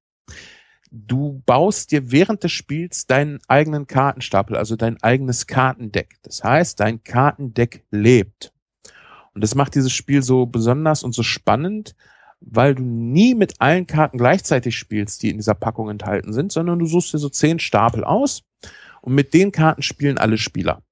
du 0.90 1.42
baust 1.46 1.92
dir 1.92 2.10
während 2.10 2.42
des 2.42 2.52
Spiels 2.52 3.06
deinen 3.06 3.38
eigenen 3.48 3.86
Kartenstapel, 3.86 4.56
also 4.56 4.76
dein 4.76 5.00
eigenes 5.02 5.46
Kartendeck. 5.46 6.18
Das 6.22 6.42
heißt, 6.42 6.80
dein 6.80 7.02
Kartendeck 7.04 7.84
lebt. 7.90 8.52
Und 9.34 9.42
das 9.42 9.54
macht 9.54 9.74
dieses 9.74 9.92
Spiel 9.92 10.22
so 10.22 10.46
besonders 10.46 11.04
und 11.04 11.14
so 11.14 11.22
spannend, 11.22 11.94
weil 12.40 12.74
du 12.74 12.82
nie 12.82 13.34
mit 13.34 13.60
allen 13.60 13.86
Karten 13.86 14.18
gleichzeitig 14.18 14.76
spielst, 14.76 15.22
die 15.22 15.30
in 15.30 15.36
dieser 15.36 15.54
Packung 15.54 15.88
enthalten 15.88 16.32
sind, 16.32 16.50
sondern 16.50 16.78
du 16.78 16.86
suchst 16.86 17.12
dir 17.12 17.18
so 17.18 17.28
zehn 17.28 17.58
Stapel 17.58 18.02
aus 18.02 18.42
und 19.02 19.14
mit 19.14 19.34
den 19.34 19.52
Karten 19.52 19.82
spielen 19.82 20.18
alle 20.18 20.38
Spieler. 20.38 20.82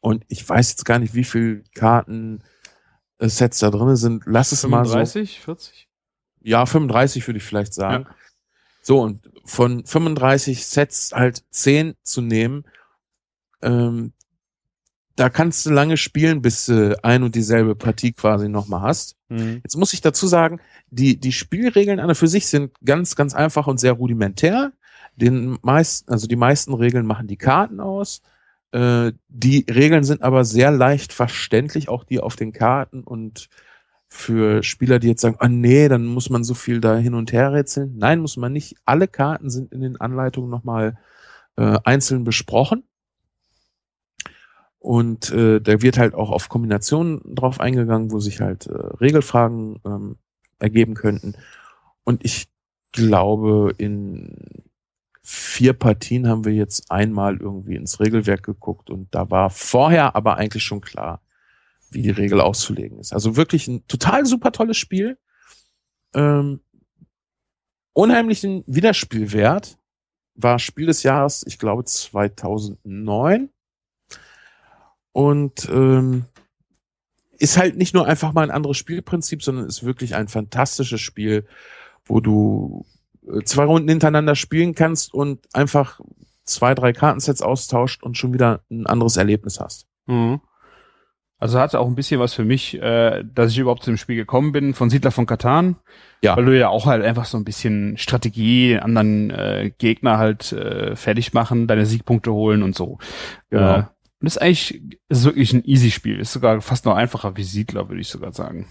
Und 0.00 0.24
ich 0.28 0.46
weiß 0.46 0.70
jetzt 0.70 0.84
gar 0.84 0.98
nicht, 0.98 1.14
wie 1.14 1.24
viel 1.24 1.64
Karten 1.74 2.42
äh, 3.18 3.28
Sets 3.28 3.58
da 3.58 3.70
drin 3.70 3.96
sind. 3.96 4.24
Lass 4.26 4.52
es 4.52 4.66
mal 4.66 4.84
so. 4.84 4.92
35, 4.92 5.40
40? 5.40 5.88
Ja, 6.42 6.66
35 6.66 7.26
würde 7.26 7.38
ich 7.38 7.44
vielleicht 7.44 7.74
sagen. 7.74 8.06
So, 8.82 9.00
und 9.00 9.30
von 9.44 9.84
35 9.84 10.66
Sets 10.66 11.12
halt 11.12 11.44
10 11.50 11.94
zu 12.02 12.22
nehmen, 12.22 12.64
ähm, 13.62 14.12
da 15.16 15.28
kannst 15.28 15.66
du 15.66 15.70
lange 15.70 15.98
spielen, 15.98 16.40
bis 16.40 16.66
du 16.66 16.98
ein 17.04 17.22
und 17.22 17.34
dieselbe 17.34 17.74
Partie 17.74 18.12
quasi 18.12 18.48
nochmal 18.48 18.80
hast. 18.80 19.16
Mhm. 19.28 19.60
Jetzt 19.62 19.76
muss 19.76 19.92
ich 19.92 20.00
dazu 20.00 20.26
sagen, 20.26 20.60
die, 20.90 21.20
die 21.20 21.32
Spielregeln 21.32 22.00
an 22.00 22.08
und 22.08 22.14
für 22.14 22.26
sich 22.26 22.46
sind 22.46 22.72
ganz, 22.84 23.16
ganz 23.16 23.34
einfach 23.34 23.66
und 23.66 23.78
sehr 23.78 23.92
rudimentär. 23.92 24.72
Den 25.16 25.58
meisten, 25.60 26.10
also 26.10 26.26
die 26.26 26.36
meisten 26.36 26.72
Regeln 26.72 27.04
machen 27.04 27.26
die 27.26 27.36
Karten 27.36 27.80
aus. 27.80 28.22
Äh, 28.72 29.12
die 29.28 29.66
Regeln 29.68 30.04
sind 30.04 30.22
aber 30.22 30.44
sehr 30.44 30.70
leicht 30.70 31.12
verständlich, 31.12 31.90
auch 31.90 32.04
die 32.04 32.20
auf 32.20 32.36
den 32.36 32.52
Karten 32.52 33.02
und 33.02 33.50
für 34.10 34.62
Spieler, 34.64 34.98
die 34.98 35.08
jetzt 35.08 35.20
sagen, 35.22 35.36
ah 35.38 35.48
nee, 35.48 35.88
dann 35.88 36.04
muss 36.04 36.30
man 36.30 36.42
so 36.42 36.54
viel 36.54 36.80
da 36.80 36.96
hin 36.96 37.14
und 37.14 37.32
her 37.32 37.52
rätseln. 37.52 37.96
Nein, 37.96 38.20
muss 38.20 38.36
man 38.36 38.52
nicht. 38.52 38.76
Alle 38.84 39.06
Karten 39.06 39.50
sind 39.50 39.72
in 39.72 39.80
den 39.80 40.00
Anleitungen 40.00 40.50
nochmal 40.50 40.98
äh, 41.56 41.78
einzeln 41.84 42.24
besprochen. 42.24 42.82
Und 44.80 45.30
äh, 45.30 45.60
da 45.60 45.80
wird 45.80 45.98
halt 45.98 46.14
auch 46.14 46.30
auf 46.30 46.48
Kombinationen 46.48 47.20
drauf 47.36 47.60
eingegangen, 47.60 48.10
wo 48.10 48.18
sich 48.18 48.40
halt 48.40 48.66
äh, 48.66 48.72
Regelfragen 48.74 49.80
ähm, 49.86 50.16
ergeben 50.58 50.94
könnten. 50.94 51.34
Und 52.02 52.24
ich 52.24 52.48
glaube, 52.92 53.74
in 53.78 54.64
vier 55.22 55.74
Partien 55.74 56.26
haben 56.26 56.44
wir 56.44 56.52
jetzt 56.52 56.90
einmal 56.90 57.36
irgendwie 57.36 57.76
ins 57.76 58.00
Regelwerk 58.00 58.42
geguckt 58.42 58.90
und 58.90 59.14
da 59.14 59.30
war 59.30 59.50
vorher 59.50 60.16
aber 60.16 60.36
eigentlich 60.36 60.64
schon 60.64 60.80
klar, 60.80 61.20
wie 61.90 62.02
die 62.02 62.10
Regel 62.10 62.40
auszulegen 62.40 62.98
ist. 62.98 63.12
Also 63.12 63.36
wirklich 63.36 63.68
ein 63.68 63.86
total 63.86 64.26
super 64.26 64.52
tolles 64.52 64.76
Spiel. 64.76 65.18
Ähm, 66.14 66.60
unheimlichen 67.92 68.64
Wiederspielwert. 68.66 69.78
War 70.34 70.58
Spiel 70.58 70.86
des 70.86 71.02
Jahres, 71.02 71.44
ich 71.46 71.58
glaube 71.58 71.84
2009. 71.84 73.50
Und 75.12 75.68
ähm, 75.68 76.24
ist 77.38 77.58
halt 77.58 77.76
nicht 77.76 77.94
nur 77.94 78.06
einfach 78.06 78.32
mal 78.32 78.42
ein 78.42 78.50
anderes 78.50 78.76
Spielprinzip, 78.76 79.42
sondern 79.42 79.66
ist 79.66 79.84
wirklich 79.84 80.14
ein 80.14 80.28
fantastisches 80.28 81.00
Spiel, 81.00 81.46
wo 82.04 82.20
du 82.20 82.86
äh, 83.26 83.42
zwei 83.44 83.64
Runden 83.64 83.88
hintereinander 83.88 84.34
spielen 84.34 84.74
kannst 84.74 85.12
und 85.12 85.46
einfach 85.54 86.00
zwei, 86.44 86.74
drei 86.74 86.92
Kartensets 86.92 87.42
austauscht 87.42 88.02
und 88.02 88.16
schon 88.16 88.32
wieder 88.34 88.62
ein 88.70 88.86
anderes 88.86 89.16
Erlebnis 89.16 89.58
hast. 89.58 89.86
Mhm. 90.06 90.40
Also 91.40 91.58
hatte 91.58 91.80
auch 91.80 91.86
ein 91.86 91.94
bisschen 91.94 92.20
was 92.20 92.34
für 92.34 92.44
mich, 92.44 92.80
äh, 92.80 93.24
dass 93.24 93.50
ich 93.52 93.58
überhaupt 93.58 93.82
zu 93.82 93.90
dem 93.90 93.96
Spiel 93.96 94.16
gekommen 94.16 94.52
bin, 94.52 94.74
von 94.74 94.90
Siedler 94.90 95.10
von 95.10 95.24
Katan. 95.24 95.76
Ja. 96.22 96.36
Weil 96.36 96.44
du 96.44 96.58
ja 96.58 96.68
auch 96.68 96.84
halt 96.84 97.02
einfach 97.02 97.24
so 97.24 97.38
ein 97.38 97.44
bisschen 97.44 97.96
Strategie, 97.96 98.78
anderen 98.78 99.30
äh, 99.30 99.72
Gegner 99.78 100.18
halt 100.18 100.52
äh, 100.52 100.94
fertig 100.96 101.32
machen, 101.32 101.66
deine 101.66 101.86
Siegpunkte 101.86 102.32
holen 102.32 102.62
und 102.62 102.76
so. 102.76 102.98
Genau. 103.48 103.74
Äh, 103.74 103.78
und 103.78 104.26
das 104.26 104.36
ist 104.36 104.42
eigentlich 104.42 104.98
ist 105.08 105.24
wirklich 105.24 105.54
ein 105.54 105.64
Easy-Spiel. 105.64 106.20
Ist 106.20 106.32
sogar 106.34 106.60
fast 106.60 106.84
noch 106.84 106.94
einfacher 106.94 107.36
wie 107.38 107.42
Siedler, 107.42 107.88
würde 107.88 108.02
ich 108.02 108.08
sogar 108.08 108.34
sagen. 108.34 108.68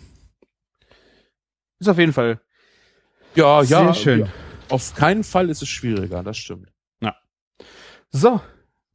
Ist 1.80 1.88
auf 1.88 1.98
jeden 1.98 2.14
Fall 2.14 2.40
Ja, 3.34 3.64
sehr 3.64 3.80
ja. 3.80 3.94
schön. 3.96 4.20
ja. 4.22 4.28
Auf 4.70 4.94
keinen 4.94 5.24
Fall 5.24 5.50
ist 5.50 5.64
es 5.64 5.70
schwieriger, 5.70 6.22
das 6.22 6.38
stimmt. 6.38 6.72
Ja. 7.02 7.16
So, 8.12 8.40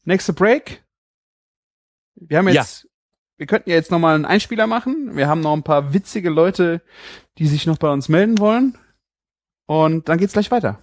nächste 0.05 0.33
Break. 0.33 0.85
Wir 2.15 2.39
haben 2.39 2.49
jetzt, 2.49 2.87
wir 3.37 3.47
könnten 3.47 3.71
ja 3.71 3.77
jetzt 3.77 3.91
nochmal 3.91 4.15
einen 4.15 4.27
Einspieler 4.27 4.67
machen. 4.67 5.17
Wir 5.17 5.29
haben 5.29 5.41
noch 5.41 5.53
ein 5.53 5.63
paar 5.63 5.93
witzige 5.93 6.31
Leute, 6.31 6.83
die 7.39 7.47
sich 7.47 7.67
noch 7.67 7.79
bei 7.79 7.91
uns 7.91 8.09
melden 8.09 8.39
wollen. 8.39 8.79
Und 9.67 10.09
dann 10.09 10.19
geht's 10.19 10.35
gleich 10.35 10.51
weiter. 10.51 10.79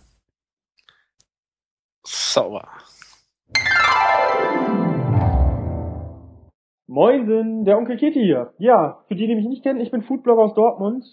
Sauber. 2.04 2.68
Moinsen, 6.88 7.64
der 7.64 7.78
Onkel 7.78 7.98
Kitty 7.98 8.22
hier. 8.22 8.54
Ja, 8.58 9.04
für 9.08 9.16
die, 9.16 9.28
die 9.28 9.36
mich 9.36 9.46
nicht 9.46 9.64
kennen, 9.64 9.80
ich 9.80 9.92
bin 9.92 10.02
Foodblogger 10.02 10.42
aus 10.42 10.56
Dortmund 10.56 11.06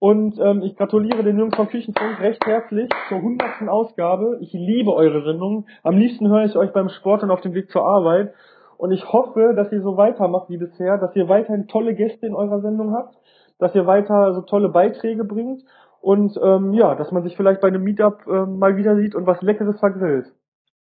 und 0.00 0.40
ähm, 0.40 0.62
ich 0.62 0.76
gratuliere 0.76 1.22
den 1.22 1.38
Jungs 1.38 1.54
vom 1.54 1.68
Küchenfunk 1.68 2.18
recht 2.20 2.44
herzlich 2.46 2.88
zur 3.08 3.22
hundertsten 3.22 3.68
Ausgabe. 3.68 4.38
Ich 4.40 4.52
liebe 4.52 4.92
eure 4.92 5.22
Sendung. 5.22 5.66
Am 5.84 5.96
liebsten 5.96 6.28
höre 6.28 6.46
ich 6.46 6.56
euch 6.56 6.72
beim 6.72 6.88
Sport 6.88 7.22
und 7.22 7.30
auf 7.30 7.42
dem 7.42 7.54
Weg 7.54 7.70
zur 7.70 7.84
Arbeit. 7.86 8.34
Und 8.80 8.92
ich 8.92 9.12
hoffe, 9.12 9.52
dass 9.54 9.70
ihr 9.72 9.82
so 9.82 9.98
weitermacht 9.98 10.48
wie 10.48 10.56
bisher, 10.56 10.96
dass 10.96 11.14
ihr 11.14 11.28
weiterhin 11.28 11.68
tolle 11.68 11.94
Gäste 11.94 12.26
in 12.26 12.34
eurer 12.34 12.62
Sendung 12.62 12.94
habt, 12.94 13.14
dass 13.58 13.74
ihr 13.74 13.86
weiter 13.86 14.32
so 14.32 14.40
tolle 14.40 14.70
Beiträge 14.70 15.22
bringt 15.22 15.64
und 16.00 16.40
ähm, 16.42 16.72
ja, 16.72 16.94
dass 16.94 17.12
man 17.12 17.22
sich 17.22 17.36
vielleicht 17.36 17.60
bei 17.60 17.68
einem 17.68 17.82
Meetup 17.82 18.26
ähm, 18.26 18.58
mal 18.58 18.78
wieder 18.78 18.96
sieht 18.96 19.14
und 19.14 19.26
was 19.26 19.42
Leckeres 19.42 19.78
vergrillt. 19.78 20.32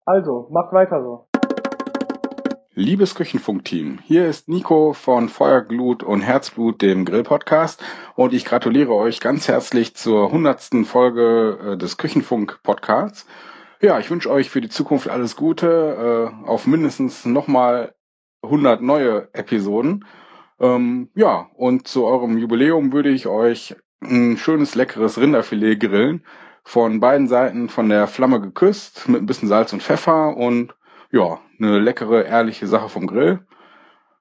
Also, 0.05 0.47
macht 0.51 0.71
weiter 0.73 1.01
so. 1.01 1.25
Liebes 2.75 3.15
Küchenfunk-Team, 3.15 3.97
hier 4.03 4.27
ist 4.27 4.47
Nico 4.47 4.93
von 4.93 5.27
Feuerglut 5.27 6.03
und 6.03 6.21
Herzblut, 6.21 6.83
dem 6.83 7.03
Grill-Podcast. 7.03 7.83
Und 8.15 8.33
ich 8.33 8.45
gratuliere 8.45 8.93
euch 8.93 9.19
ganz 9.21 9.47
herzlich 9.47 9.95
zur 9.95 10.31
hundertsten 10.31 10.85
Folge 10.85 11.57
äh, 11.73 11.77
des 11.77 11.97
Küchenfunk-Podcasts. 11.97 13.25
Ja, 13.81 13.97
ich 13.97 14.11
wünsche 14.11 14.29
euch 14.29 14.51
für 14.51 14.61
die 14.61 14.69
Zukunft 14.69 15.07
alles 15.09 15.35
Gute, 15.35 16.31
äh, 16.45 16.47
auf 16.47 16.67
mindestens 16.67 17.25
nochmal 17.25 17.95
100 18.43 18.79
neue 18.79 19.33
Episoden. 19.33 20.05
Ähm, 20.59 21.09
ja, 21.15 21.49
und 21.55 21.87
zu 21.87 22.05
eurem 22.05 22.37
Jubiläum 22.37 22.93
würde 22.93 23.09
ich 23.09 23.25
euch 23.25 23.75
ein 24.03 24.37
schönes, 24.37 24.75
leckeres 24.75 25.17
Rinderfilet 25.19 25.77
grillen. 25.79 26.23
Von 26.63 26.99
beiden 26.99 27.27
Seiten 27.27 27.69
von 27.69 27.89
der 27.89 28.05
Flamme 28.05 28.39
geküsst, 28.39 29.09
mit 29.09 29.23
ein 29.23 29.25
bisschen 29.25 29.47
Salz 29.47 29.73
und 29.73 29.81
Pfeffer 29.81 30.37
und 30.37 30.75
ja, 31.11 31.39
eine 31.59 31.79
leckere, 31.79 32.23
ehrliche 32.23 32.67
Sache 32.67 32.87
vom 32.87 33.07
Grill. 33.07 33.47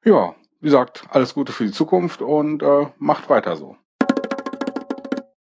Ja, 0.04 0.34
wie 0.60 0.66
gesagt, 0.68 1.04
alles 1.10 1.34
Gute 1.34 1.52
für 1.52 1.64
die 1.66 1.72
Zukunft 1.72 2.22
und 2.22 2.62
äh, 2.62 2.86
macht 2.98 3.28
weiter 3.28 3.56
so. 3.56 3.76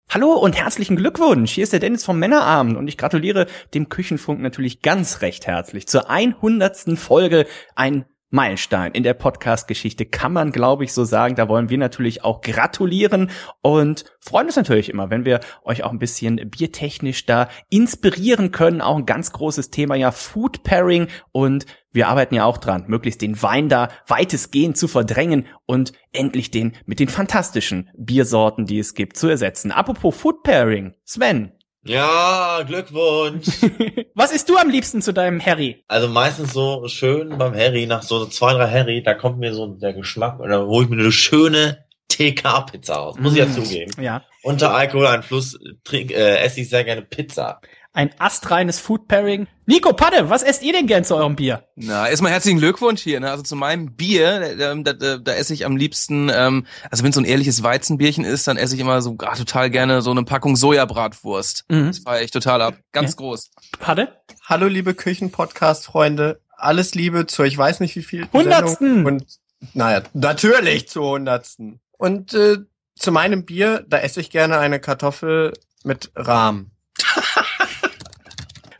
Hallo 0.09 0.31
und 0.35 0.57
herzlichen 0.57 0.95
Glückwunsch. 0.95 1.51
Hier 1.51 1.65
ist 1.65 1.73
der 1.73 1.81
Dennis 1.81 2.05
vom 2.05 2.17
Männerabend 2.17 2.77
und 2.77 2.87
ich 2.87 2.97
gratuliere 2.97 3.45
dem 3.73 3.89
Küchenfunk 3.89 4.39
natürlich 4.39 4.81
ganz 4.81 5.21
recht 5.21 5.47
herzlich 5.47 5.85
zur 5.85 6.09
100. 6.09 6.97
Folge. 6.97 7.45
Ein 7.75 8.05
Meilenstein 8.29 8.93
in 8.93 9.03
der 9.03 9.13
Podcast-Geschichte, 9.13 10.05
kann 10.05 10.31
man, 10.31 10.53
glaube 10.53 10.85
ich, 10.85 10.93
so 10.93 11.03
sagen. 11.03 11.35
Da 11.35 11.49
wollen 11.49 11.69
wir 11.69 11.77
natürlich 11.77 12.23
auch 12.23 12.39
gratulieren 12.39 13.31
und 13.61 14.05
freuen 14.21 14.47
uns 14.47 14.55
natürlich 14.55 14.89
immer, 14.89 15.09
wenn 15.09 15.25
wir 15.25 15.41
euch 15.63 15.83
auch 15.83 15.91
ein 15.91 15.99
bisschen 15.99 16.37
biertechnisch 16.49 17.25
da 17.25 17.49
inspirieren 17.69 18.51
können. 18.51 18.79
Auch 18.79 18.95
ein 18.95 19.05
ganz 19.05 19.33
großes 19.33 19.71
Thema, 19.71 19.95
ja, 19.95 20.11
Food 20.11 20.63
Pairing 20.63 21.07
und 21.33 21.65
wir 21.97 22.07
arbeiten 22.07 22.35
ja 22.35 22.45
auch 22.45 22.59
dran, 22.59 22.85
möglichst 22.87 23.21
den 23.21 23.41
Wein 23.41 23.67
da 23.69 23.89
weitestgehend 24.07 24.77
zu 24.77 24.87
verdrängen 24.87 25.47
und 25.65 25.91
endlich 26.13 26.51
den 26.51 26.73
mit 26.85 26.99
den 26.99 27.09
fantastischen 27.09 27.89
Biersorten, 27.97 28.65
die 28.67 28.79
es 28.79 28.93
gibt, 28.93 29.17
zu 29.17 29.27
ersetzen. 29.27 29.71
Apropos 29.71 30.15
Food 30.15 30.43
Pairing, 30.43 30.93
Sven, 31.03 31.51
Ja, 31.83 32.61
Glückwunsch. 32.67 33.47
was 34.15 34.31
isst 34.31 34.47
du 34.47 34.57
am 34.57 34.69
liebsten 34.69 35.01
zu 35.01 35.11
deinem 35.11 35.43
Harry? 35.43 35.83
Also 35.87 36.07
meistens 36.07 36.53
so 36.53 36.87
schön 36.87 37.37
beim 37.37 37.55
Harry, 37.55 37.87
nach 37.87 38.03
so 38.03 38.25
zwei, 38.27 38.53
drei 38.53 38.69
Harry, 38.69 39.01
da 39.03 39.13
kommt 39.15 39.39
mir 39.39 39.53
so 39.53 39.65
der 39.67 39.93
Geschmack, 39.93 40.39
oder 40.39 40.65
hole 40.67 40.85
ich 40.85 40.89
mir 40.91 40.99
eine 41.01 41.11
schöne 41.11 41.85
TK-Pizza 42.09 42.99
aus, 42.99 43.17
muss 43.19 43.33
ich 43.33 43.39
ja 43.39 43.45
Mm, 43.45 43.51
zugeben. 43.53 43.91
Ja. 44.01 44.23
Unter 44.43 44.73
Alkoholeinfluss 44.73 45.59
trink, 45.83 46.11
äh, 46.11 46.37
esse 46.37 46.61
ich 46.61 46.69
sehr 46.69 46.83
gerne 46.83 47.01
Pizza. 47.01 47.59
Ein 47.93 48.11
astreines 48.19 48.79
Food 48.79 49.07
Pairing. 49.07 49.47
Nico 49.65 49.91
Padde, 49.93 50.29
was 50.29 50.43
esst 50.43 50.61
ihr 50.61 50.71
denn 50.71 50.87
gern 50.87 51.03
zu 51.03 51.15
eurem 51.15 51.35
Bier? 51.35 51.67
Na, 51.75 52.07
erstmal 52.07 52.31
herzlichen 52.31 52.59
Glückwunsch 52.59 53.01
hier. 53.01 53.19
Ne? 53.19 53.29
Also 53.29 53.43
zu 53.43 53.55
meinem 53.55 53.95
Bier, 53.95 54.55
da, 54.55 54.75
da, 54.75 54.93
da, 54.93 55.17
da 55.17 55.31
esse 55.33 55.53
ich 55.53 55.65
am 55.65 55.75
liebsten, 55.75 56.29
ähm, 56.33 56.65
also 56.91 57.03
wenn 57.03 57.09
es 57.09 57.15
so 57.15 57.21
ein 57.21 57.25
ehrliches 57.25 57.63
Weizenbierchen 57.63 58.23
ist, 58.23 58.47
dann 58.47 58.57
esse 58.57 58.75
ich 58.75 58.81
immer 58.81 59.01
so 59.01 59.15
ah, 59.19 59.35
total 59.35 59.69
gerne 59.69 60.01
so 60.01 60.11
eine 60.11 60.23
Packung 60.23 60.55
Sojabratwurst. 60.55 61.65
Mhm. 61.69 61.87
Das 61.87 61.99
feiere 61.99 62.23
ich 62.23 62.31
total 62.31 62.61
ab. 62.61 62.75
Ganz 62.91 63.15
groß. 63.15 63.51
Padde? 63.79 64.15
Hallo, 64.45 64.67
liebe 64.67 64.93
Küchen-Podcast-Freunde. 64.93 66.39
Alles 66.55 66.95
Liebe 66.95 67.27
zu, 67.27 67.43
ich 67.43 67.57
weiß 67.57 67.79
nicht 67.79 67.95
wie 67.95 68.03
viel. 68.03 68.27
Hundertsten! 68.31 69.05
Und, 69.05 69.25
naja, 69.73 70.03
natürlich 70.13 70.87
zur 70.87 71.09
Hundertsten. 71.11 71.79
Und 71.97 72.33
äh, 72.33 72.57
zu 72.95 73.11
meinem 73.11 73.45
Bier, 73.45 73.85
da 73.87 73.99
esse 73.99 74.21
ich 74.21 74.29
gerne 74.29 74.57
eine 74.59 74.79
Kartoffel 74.79 75.53
mit 75.83 76.11
Rahm. 76.15 76.71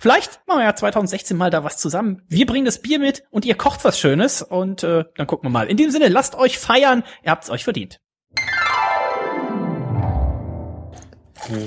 Vielleicht 0.08 0.40
machen 0.48 0.60
wir 0.60 0.64
ja 0.64 0.74
2016 0.74 1.36
mal 1.36 1.50
da 1.50 1.66
was 1.66 1.76
zusammen. 1.80 2.22
Wir 2.30 2.46
bringen 2.46 2.64
das 2.64 2.82
Bier 2.82 2.98
mit 2.98 3.26
und 3.30 3.44
ihr 3.44 3.56
kocht 3.56 3.84
was 3.84 4.00
Schönes 4.00 4.42
und 4.42 4.82
äh, 4.82 5.04
dann 5.18 5.28
gucken 5.28 5.50
wir 5.50 5.52
mal. 5.52 5.68
In 5.68 5.76
dem 5.76 5.92
Sinne, 5.92 6.08
lasst 6.08 6.36
euch 6.36 6.60
feiern. 6.60 7.04
Ihr 7.26 7.32
habt's 7.32 7.50
euch 7.50 7.66
verdient. 7.66 8.00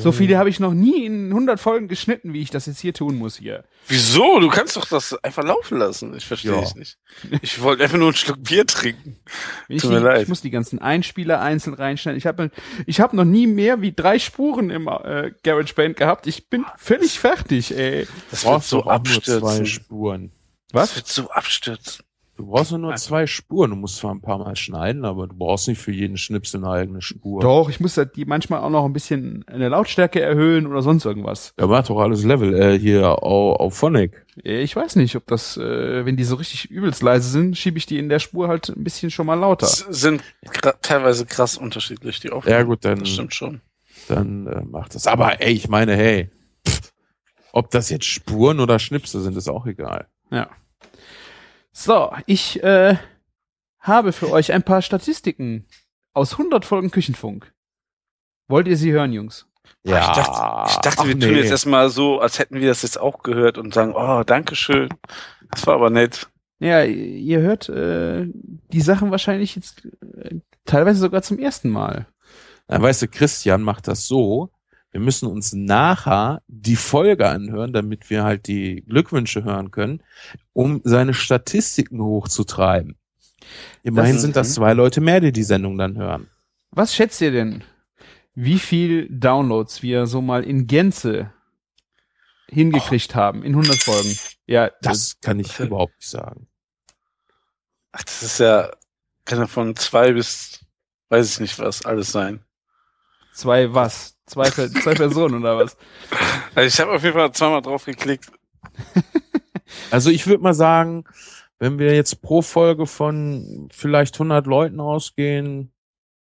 So 0.00 0.12
viele 0.12 0.36
habe 0.38 0.48
ich 0.50 0.60
noch 0.60 0.74
nie 0.74 1.04
in 1.06 1.28
100 1.30 1.58
Folgen 1.58 1.88
geschnitten, 1.88 2.32
wie 2.32 2.42
ich 2.42 2.50
das 2.50 2.66
jetzt 2.66 2.80
hier 2.80 2.92
tun 2.92 3.16
muss 3.16 3.36
hier. 3.36 3.64
Wieso? 3.88 4.38
Du 4.40 4.48
kannst 4.48 4.76
doch 4.76 4.86
das 4.86 5.14
einfach 5.24 5.42
laufen 5.44 5.78
lassen. 5.78 6.14
Ich 6.16 6.26
verstehe 6.26 6.52
Ja. 6.52 6.60
es 6.62 6.74
nicht. 6.74 6.98
Ich 7.42 7.60
wollte 7.62 7.82
einfach 7.84 7.96
nur 7.98 8.08
einen 8.08 8.16
Schluck 8.16 8.42
Bier 8.42 8.66
trinken. 8.66 9.16
Ich, 9.68 9.82
Tut 9.82 9.90
mir 9.90 9.98
ich 9.98 10.02
leid. 10.04 10.28
muss 10.28 10.42
die 10.42 10.50
ganzen 10.50 10.78
Einspieler 10.80 11.40
einzeln 11.40 11.74
reinschneiden. 11.74 12.18
Ich 12.18 12.26
habe 12.26 12.50
ich 12.86 13.00
hab 13.00 13.12
noch 13.14 13.24
nie 13.24 13.46
mehr 13.46 13.80
wie 13.80 13.92
drei 13.92 14.18
Spuren 14.18 14.70
im 14.70 14.86
äh, 14.88 15.32
GarageBand 15.42 15.96
gehabt. 15.96 16.26
Ich 16.26 16.48
bin 16.48 16.64
völlig 16.76 17.18
fertig, 17.18 17.74
ey. 17.76 18.06
Das 18.30 18.44
wird 18.44 18.62
so 18.64 18.84
abstürzen. 18.84 19.66
Spuren. 19.66 20.30
Was? 20.72 20.90
Das 20.90 20.96
wird 20.96 21.06
so 21.08 21.30
abstürzen. 21.30 22.04
Du 22.40 22.46
brauchst 22.46 22.72
nur 22.72 22.94
zwei 22.96 23.26
Spuren. 23.26 23.70
Du 23.70 23.76
musst 23.76 23.96
zwar 23.96 24.14
ein 24.14 24.20
paar 24.22 24.38
Mal 24.38 24.56
schneiden, 24.56 25.04
aber 25.04 25.26
du 25.26 25.34
brauchst 25.36 25.68
nicht 25.68 25.80
für 25.80 25.92
jeden 25.92 26.16
Schnips 26.16 26.54
eine 26.54 26.68
eigene 26.68 27.02
Spur. 27.02 27.40
Doch, 27.42 27.68
ich 27.68 27.80
muss 27.80 28.00
die 28.16 28.24
manchmal 28.24 28.60
auch 28.60 28.70
noch 28.70 28.84
ein 28.84 28.92
bisschen 28.92 29.44
eine 29.46 29.68
Lautstärke 29.68 30.20
erhöhen 30.20 30.66
oder 30.66 30.80
sonst 30.82 31.04
irgendwas. 31.04 31.52
Ja, 31.60 31.66
macht 31.66 31.90
doch 31.90 31.98
alles 32.00 32.24
Level. 32.24 32.54
Äh, 32.54 32.78
hier 32.78 33.22
auf, 33.22 33.60
auf 33.60 33.74
Phonic. 33.76 34.24
Ich 34.42 34.74
weiß 34.74 34.96
nicht, 34.96 35.16
ob 35.16 35.26
das, 35.26 35.56
äh, 35.58 36.06
wenn 36.06 36.16
die 36.16 36.24
so 36.24 36.36
richtig 36.36 36.70
übelst 36.70 37.02
leise 37.02 37.28
sind, 37.28 37.58
schiebe 37.58 37.76
ich 37.76 37.84
die 37.86 37.98
in 37.98 38.08
der 38.08 38.20
Spur 38.20 38.48
halt 38.48 38.68
ein 38.70 38.82
bisschen 38.84 39.10
schon 39.10 39.26
mal 39.26 39.34
lauter. 39.34 39.66
Das 39.66 39.78
sind 39.90 40.22
gra- 40.46 40.76
teilweise 40.80 41.26
krass 41.26 41.58
unterschiedlich, 41.58 42.20
die 42.20 42.30
Aufnahmen. 42.30 42.56
Ja 42.58 42.62
gut, 42.62 42.84
dann, 42.84 43.00
Das 43.00 43.08
stimmt 43.10 43.34
schon. 43.34 43.60
dann 44.08 44.46
äh, 44.46 44.62
macht 44.64 44.94
das. 44.94 45.06
Aber 45.06 45.42
ey, 45.42 45.52
ich 45.52 45.68
meine, 45.68 45.94
hey, 45.94 46.30
pff, 46.66 46.90
ob 47.52 47.70
das 47.70 47.90
jetzt 47.90 48.06
Spuren 48.06 48.60
oder 48.60 48.78
Schnipse 48.78 49.20
sind, 49.20 49.36
ist 49.36 49.48
auch 49.48 49.66
egal. 49.66 50.06
Ja. 50.30 50.48
So, 51.82 52.12
ich 52.26 52.62
äh, 52.62 52.98
habe 53.78 54.12
für 54.12 54.30
euch 54.30 54.52
ein 54.52 54.62
paar 54.62 54.82
Statistiken 54.82 55.64
aus 56.12 56.32
100 56.32 56.66
Folgen 56.66 56.90
Küchenfunk. 56.90 57.54
Wollt 58.48 58.68
ihr 58.68 58.76
sie 58.76 58.92
hören, 58.92 59.14
Jungs? 59.14 59.46
Ja. 59.82 60.00
Ich 60.00 60.06
dachte, 60.08 60.70
ich 60.72 60.76
dachte 60.76 60.98
ach 61.00 61.06
wir 61.06 61.18
tun 61.18 61.30
nee. 61.30 61.38
jetzt 61.38 61.50
erstmal 61.50 61.88
so, 61.88 62.20
als 62.20 62.38
hätten 62.38 62.56
wir 62.56 62.68
das 62.68 62.82
jetzt 62.82 63.00
auch 63.00 63.22
gehört 63.22 63.56
und 63.56 63.72
sagen, 63.72 63.94
oh, 63.96 64.22
danke 64.24 64.56
schön. 64.56 64.90
Das 65.52 65.66
war 65.66 65.76
aber 65.76 65.88
nett. 65.88 66.28
Ja, 66.58 66.82
ihr 66.84 67.40
hört 67.40 67.70
äh, 67.70 68.26
die 68.26 68.82
Sachen 68.82 69.10
wahrscheinlich 69.10 69.56
jetzt 69.56 69.88
äh, 70.18 70.34
teilweise 70.66 71.00
sogar 71.00 71.22
zum 71.22 71.38
ersten 71.38 71.70
Mal. 71.70 72.06
Na, 72.68 72.82
weißt 72.82 73.00
du, 73.00 73.08
Christian 73.08 73.62
macht 73.62 73.88
das 73.88 74.06
so. 74.06 74.50
Wir 74.92 75.00
müssen 75.00 75.26
uns 75.28 75.52
nachher 75.52 76.42
die 76.48 76.76
Folge 76.76 77.28
anhören, 77.28 77.72
damit 77.72 78.10
wir 78.10 78.24
halt 78.24 78.46
die 78.48 78.82
Glückwünsche 78.88 79.44
hören 79.44 79.70
können, 79.70 80.02
um 80.52 80.80
seine 80.84 81.14
Statistiken 81.14 82.00
hochzutreiben. 82.02 82.96
Immerhin 83.82 84.14
Das- 84.14 84.22
sind 84.22 84.36
das 84.36 84.54
zwei 84.54 84.72
Leute 84.74 85.00
mehr, 85.00 85.20
die 85.20 85.32
die 85.32 85.42
Sendung 85.44 85.78
dann 85.78 85.96
hören. 85.96 86.28
Was 86.72 86.94
schätzt 86.94 87.20
ihr 87.20 87.30
denn, 87.30 87.62
wie 88.34 88.58
viel 88.58 89.08
Downloads 89.10 89.82
wir 89.82 90.06
so 90.06 90.20
mal 90.20 90.44
in 90.44 90.66
Gänze 90.66 91.32
hingekriegt 92.48 93.14
haben 93.14 93.42
in 93.44 93.54
100 93.54 93.76
Folgen? 93.76 94.16
Ja, 94.46 94.70
Das 94.82 95.20
kann 95.20 95.38
ich 95.38 95.58
überhaupt 95.60 95.96
nicht 95.98 96.10
sagen. 96.10 96.48
Ach, 97.92 98.02
das 98.04 98.22
ist 98.22 98.38
ja, 98.38 98.70
kann 99.24 99.38
ja 99.38 99.46
von 99.46 99.74
zwei 99.76 100.12
bis, 100.12 100.64
weiß 101.08 101.32
ich 101.32 101.40
nicht 101.40 101.58
was, 101.58 101.84
alles 101.84 102.12
sein. 102.12 102.44
zwei 103.32 103.72
was? 103.74 104.16
Zwei, 104.30 104.48
zwei 104.48 104.94
Personen 104.94 105.40
oder 105.40 105.58
was? 105.58 105.76
Also 106.54 106.66
ich 106.68 106.80
habe 106.80 106.92
auf 106.92 107.02
jeden 107.02 107.14
Fall 107.14 107.32
zweimal 107.32 107.62
drauf 107.62 107.84
geklickt. 107.84 108.30
Also 109.92 110.10
ich 110.10 110.26
würde 110.26 110.42
mal 110.42 110.52
sagen, 110.52 111.04
wenn 111.60 111.78
wir 111.78 111.94
jetzt 111.94 112.22
pro 112.22 112.42
Folge 112.42 112.86
von 112.86 113.68
vielleicht 113.70 114.16
100 114.16 114.44
Leuten 114.46 114.80
ausgehen, 114.80 115.72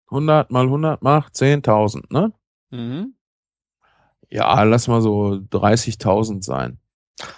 100 0.10 0.52
mal 0.52 0.64
100 0.65 1.02
macht 1.02 1.34
10.000, 1.34 2.14
ne? 2.14 2.32
Mhm. 2.72 3.15
Ja, 4.30 4.64
lass 4.64 4.88
mal 4.88 5.02
so 5.02 5.41
30.000 5.52 6.44
sein. 6.44 6.80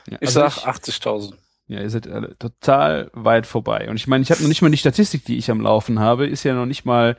Ja, 0.08 0.18
Ich 0.22 0.28
also 0.28 0.42
sag 0.42 0.68
80.000. 0.68 1.34
Ja, 1.68 1.82
ihr 1.82 1.90
seid 1.90 2.08
alle 2.08 2.38
total 2.38 3.12
weit 3.14 3.46
vorbei. 3.46 3.90
Und 3.90 3.98
ich 3.98 4.08
meine, 4.08 4.22
ich 4.22 4.32
habe 4.32 4.42
noch 4.42 4.48
nicht 4.48 4.62
mal 4.62 4.72
die 4.72 4.78
Statistik, 4.78 5.26
die 5.26 5.38
ich 5.38 5.52
am 5.52 5.62
Laufen 5.62 6.00
habe, 6.00 6.28
ist 6.28 6.44
ja 6.44 6.54
noch 6.54 6.66
nicht 6.66 6.86
mal. 6.86 7.18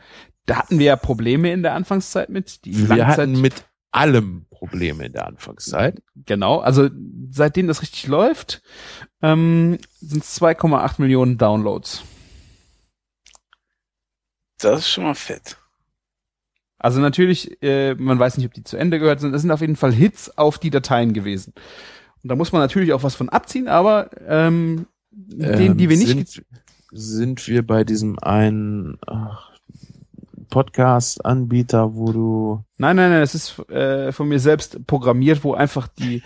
Da 0.48 0.56
hatten 0.56 0.78
wir 0.78 0.86
ja 0.86 0.96
Probleme 0.96 1.52
in 1.52 1.62
der 1.62 1.74
Anfangszeit 1.74 2.30
mit. 2.30 2.64
Die 2.64 2.74
Wir 2.76 2.88
Langzeit- 2.96 3.18
hatten 3.18 3.40
mit 3.40 3.64
allem 3.90 4.46
Probleme 4.50 5.04
in 5.04 5.12
der 5.12 5.26
Anfangszeit. 5.26 6.02
Genau, 6.24 6.58
also 6.60 6.88
seitdem 7.30 7.66
das 7.68 7.82
richtig 7.82 8.06
läuft, 8.06 8.62
ähm, 9.20 9.78
sind 10.00 10.22
es 10.24 10.34
2,8 10.34 10.98
Millionen 11.00 11.36
Downloads. 11.36 12.02
Das 14.58 14.80
ist 14.80 14.88
schon 14.88 15.04
mal 15.04 15.14
fett. 15.14 15.58
Also 16.78 17.00
natürlich, 17.00 17.60
äh, 17.62 17.94
man 17.94 18.18
weiß 18.18 18.38
nicht, 18.38 18.46
ob 18.46 18.54
die 18.54 18.64
zu 18.64 18.76
Ende 18.78 18.98
gehört 18.98 19.20
sind. 19.20 19.32
Das 19.32 19.42
sind 19.42 19.50
auf 19.50 19.60
jeden 19.60 19.76
Fall 19.76 19.92
Hits 19.92 20.36
auf 20.38 20.58
die 20.58 20.70
Dateien 20.70 21.12
gewesen. 21.12 21.52
Und 22.22 22.30
da 22.30 22.36
muss 22.36 22.52
man 22.52 22.62
natürlich 22.62 22.92
auch 22.94 23.02
was 23.02 23.14
von 23.14 23.28
abziehen, 23.28 23.68
aber 23.68 24.10
ähm, 24.26 24.86
den, 25.10 25.76
die 25.76 25.88
wir 25.90 25.96
nicht 25.96 26.08
sind, 26.28 26.44
sind 26.90 27.46
wir 27.48 27.66
bei 27.66 27.84
diesem 27.84 28.18
einen 28.18 28.98
ach, 29.06 29.52
Podcast-Anbieter, 30.48 31.94
wo 31.94 32.12
du. 32.12 32.64
Nein, 32.76 32.96
nein, 32.96 33.10
nein, 33.10 33.22
es 33.22 33.34
ist 33.34 33.58
äh, 33.70 34.12
von 34.12 34.28
mir 34.28 34.40
selbst 34.40 34.86
programmiert, 34.86 35.44
wo 35.44 35.54
einfach 35.54 35.88
die, 35.88 36.22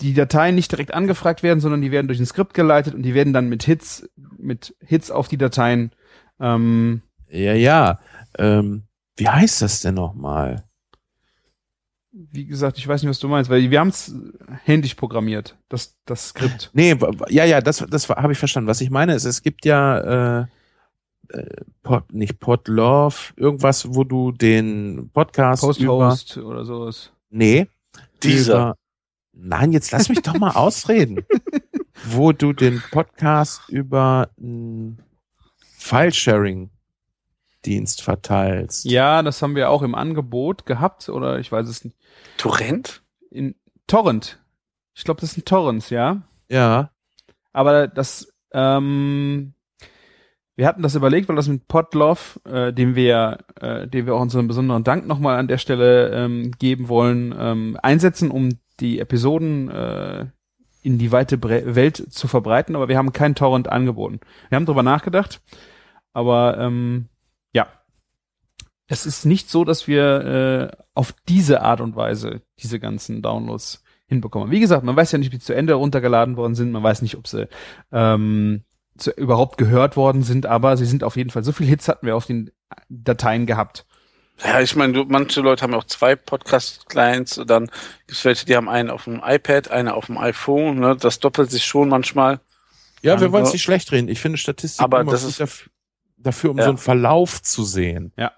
die 0.00 0.14
Dateien 0.14 0.54
nicht 0.54 0.70
direkt 0.70 0.94
angefragt 0.94 1.42
werden, 1.42 1.60
sondern 1.60 1.82
die 1.82 1.90
werden 1.90 2.06
durch 2.06 2.20
ein 2.20 2.26
Skript 2.26 2.54
geleitet 2.54 2.94
und 2.94 3.02
die 3.02 3.14
werden 3.14 3.32
dann 3.32 3.48
mit 3.48 3.64
Hits, 3.64 4.08
mit 4.38 4.76
Hits 4.80 5.10
auf 5.10 5.28
die 5.28 5.38
Dateien. 5.38 5.92
Ähm, 6.40 7.02
Ja, 7.28 7.54
ja. 7.54 7.98
Ähm, 8.38 8.84
wie 9.16 9.28
heißt 9.28 9.62
das 9.62 9.80
denn 9.80 9.94
nochmal? 9.94 10.64
wie 12.14 12.46
gesagt, 12.46 12.78
ich 12.78 12.86
weiß 12.86 13.02
nicht, 13.02 13.10
was 13.10 13.18
du 13.18 13.28
meinst, 13.28 13.50
weil 13.50 13.70
wir 13.70 13.80
haben 13.80 13.88
es 13.88 14.14
händisch 14.62 14.94
programmiert, 14.94 15.56
das, 15.68 15.96
das 16.04 16.28
Skript. 16.28 16.70
Nee, 16.72 16.96
ja, 17.28 17.44
ja, 17.44 17.60
das, 17.60 17.84
das 17.88 18.08
habe 18.08 18.32
ich 18.32 18.38
verstanden. 18.38 18.68
Was 18.68 18.80
ich 18.80 18.90
meine 18.90 19.14
ist, 19.14 19.24
es 19.24 19.42
gibt 19.42 19.64
ja 19.64 20.42
äh, 20.42 20.46
Pod, 21.82 22.12
nicht 22.12 22.40
Podlove, 22.40 23.32
irgendwas, 23.36 23.94
wo 23.94 24.04
du 24.04 24.32
den 24.32 25.10
Podcast 25.12 25.62
über, 25.78 26.08
Post-Host 26.10 26.36
oder 26.38 26.64
sowas. 26.64 27.10
nee, 27.30 27.68
Dieser. 28.22 28.54
über, 28.54 28.76
nein, 29.32 29.72
jetzt 29.72 29.90
lass 29.92 30.08
mich 30.08 30.22
doch 30.22 30.38
mal 30.38 30.50
ausreden, 30.56 31.24
wo 32.06 32.32
du 32.32 32.52
den 32.52 32.82
Podcast 32.90 33.68
über 33.68 34.30
einen 34.38 35.02
File-Sharing-Dienst 35.78 38.02
verteilst. 38.02 38.84
Ja, 38.84 39.22
das 39.22 39.42
haben 39.42 39.56
wir 39.56 39.70
auch 39.70 39.82
im 39.82 39.94
Angebot 39.94 40.66
gehabt, 40.66 41.08
oder 41.08 41.38
ich 41.38 41.50
weiß 41.50 41.68
es 41.68 41.84
nicht. 41.84 41.96
Torrent? 42.36 43.02
In 43.30 43.54
Torrent. 43.86 44.38
Ich 44.94 45.04
glaube, 45.04 45.20
das 45.20 45.32
sind 45.32 45.46
Torrents, 45.46 45.90
ja. 45.90 46.22
Ja. 46.48 46.90
Aber 47.52 47.88
das, 47.88 48.32
ähm, 48.52 49.53
wir 50.56 50.66
hatten 50.66 50.82
das 50.82 50.94
überlegt, 50.94 51.28
weil 51.28 51.36
das 51.36 51.48
mit 51.48 51.66
Podlove, 51.66 52.40
äh, 52.44 52.72
dem 52.72 52.94
wir, 52.94 53.38
äh, 53.60 53.88
dem 53.88 54.06
wir 54.06 54.14
auch 54.14 54.20
unseren 54.20 54.46
besonderen 54.46 54.84
Dank 54.84 55.06
nochmal 55.06 55.38
an 55.38 55.48
der 55.48 55.58
Stelle 55.58 56.10
ähm, 56.10 56.52
geben 56.58 56.88
wollen, 56.88 57.34
ähm, 57.36 57.78
einsetzen, 57.82 58.30
um 58.30 58.50
die 58.80 59.00
Episoden 59.00 59.68
äh, 59.70 60.26
in 60.82 60.98
die 60.98 61.10
weite 61.10 61.38
Bre 61.38 61.74
Welt 61.74 61.96
zu 61.96 62.28
verbreiten. 62.28 62.76
Aber 62.76 62.88
wir 62.88 62.98
haben 62.98 63.12
kein 63.12 63.34
Torrent 63.34 63.68
angeboten. 63.68 64.20
Wir 64.48 64.56
haben 64.56 64.66
drüber 64.66 64.82
nachgedacht, 64.82 65.40
aber 66.12 66.58
ähm, 66.58 67.08
ja, 67.52 67.66
es 68.86 69.06
ist 69.06 69.24
nicht 69.24 69.50
so, 69.50 69.64
dass 69.64 69.88
wir 69.88 70.70
äh, 70.72 70.76
auf 70.94 71.14
diese 71.28 71.62
Art 71.62 71.80
und 71.80 71.96
Weise 71.96 72.42
diese 72.60 72.78
ganzen 72.78 73.22
Downloads 73.22 73.82
hinbekommen. 74.06 74.50
Wie 74.50 74.60
gesagt, 74.60 74.84
man 74.84 74.94
weiß 74.94 75.10
ja 75.12 75.18
nicht, 75.18 75.32
wie 75.32 75.38
die 75.38 75.44
zu 75.44 75.54
Ende 75.54 75.74
runtergeladen 75.74 76.36
worden 76.36 76.54
sind. 76.54 76.70
Man 76.70 76.82
weiß 76.82 77.02
nicht, 77.02 77.16
ob 77.16 77.26
sie 77.26 77.48
ähm, 77.90 78.62
zu, 78.98 79.10
überhaupt 79.12 79.58
gehört 79.58 79.96
worden 79.96 80.22
sind, 80.22 80.46
aber 80.46 80.76
sie 80.76 80.86
sind 80.86 81.02
auf 81.04 81.16
jeden 81.16 81.30
Fall. 81.30 81.44
So 81.44 81.52
viel 81.52 81.66
Hits 81.66 81.88
hatten 81.88 82.06
wir 82.06 82.16
auf 82.16 82.26
den 82.26 82.50
Dateien 82.88 83.46
gehabt. 83.46 83.86
Ja, 84.44 84.60
ich 84.60 84.74
meine, 84.74 84.92
du- 84.92 85.04
manche 85.04 85.40
Leute 85.40 85.62
haben 85.62 85.72
ja 85.72 85.78
auch 85.78 85.84
zwei 85.84 86.16
Podcast-Clients 86.16 87.38
und 87.38 87.48
dann 87.50 87.70
gibt's 88.06 88.24
welche, 88.24 88.46
die 88.46 88.56
haben 88.56 88.68
einen 88.68 88.90
auf 88.90 89.04
dem 89.04 89.22
iPad, 89.24 89.70
einen 89.70 89.88
auf 89.88 90.06
dem 90.06 90.18
iPhone, 90.18 90.80
ne? 90.80 90.96
Das 90.96 91.20
doppelt 91.20 91.50
sich 91.50 91.64
schon 91.64 91.88
manchmal. 91.88 92.40
Ja, 93.02 93.20
wir 93.20 93.30
wollen 93.32 93.42
es 93.42 93.48
Also- 93.48 93.54
nicht 93.54 93.62
schlecht 93.62 93.92
reden. 93.92 94.08
Ich 94.08 94.20
finde 94.20 94.38
Statistik 94.38 94.82
Aber 94.82 95.00
immer 95.00 95.12
das 95.12 95.22
ist- 95.24 95.38
dafür, 95.40 95.70
dafür, 96.16 96.50
um 96.50 96.58
Ja. 96.58 96.64
so 96.64 96.70
einen 96.70 96.78
Verlauf 96.78 97.42
zu 97.42 97.64
sehen. 97.64 98.12
Ja. 98.16 98.32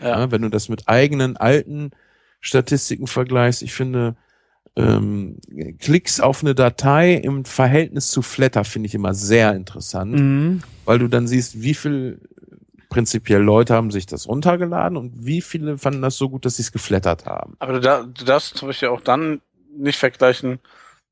Ja. 0.00 0.30
wenn 0.32 0.42
du 0.42 0.48
das 0.48 0.68
mit 0.68 0.88
eigenen 0.88 1.36
alten 1.36 1.92
Statistiken 2.40 3.06
vergleichst, 3.06 3.62
ich 3.62 3.72
finde 3.72 4.16
ähm, 4.76 5.38
Klicks 5.80 6.20
auf 6.20 6.42
eine 6.42 6.54
Datei 6.54 7.14
im 7.14 7.44
Verhältnis 7.44 8.08
zu 8.08 8.22
Flatter 8.22 8.64
finde 8.64 8.86
ich 8.88 8.94
immer 8.94 9.14
sehr 9.14 9.54
interessant, 9.54 10.12
Mhm. 10.12 10.62
weil 10.84 10.98
du 10.98 11.08
dann 11.08 11.26
siehst, 11.26 11.60
wie 11.62 11.74
viel 11.74 12.20
prinzipiell 12.88 13.40
Leute 13.42 13.74
haben 13.74 13.90
sich 13.90 14.06
das 14.06 14.28
runtergeladen 14.28 14.96
und 14.98 15.12
wie 15.26 15.40
viele 15.40 15.78
fanden 15.78 16.02
das 16.02 16.16
so 16.16 16.28
gut, 16.28 16.44
dass 16.44 16.56
sie 16.56 16.62
es 16.62 16.72
geflattert 16.72 17.24
haben. 17.26 17.54
Aber 17.58 17.74
du, 17.74 17.80
dar- 17.80 18.04
du 18.04 18.24
darfst 18.24 18.56
zum 18.56 18.68
Beispiel 18.68 18.88
auch 18.88 19.00
dann 19.00 19.40
nicht 19.76 19.98
vergleichen 19.98 20.58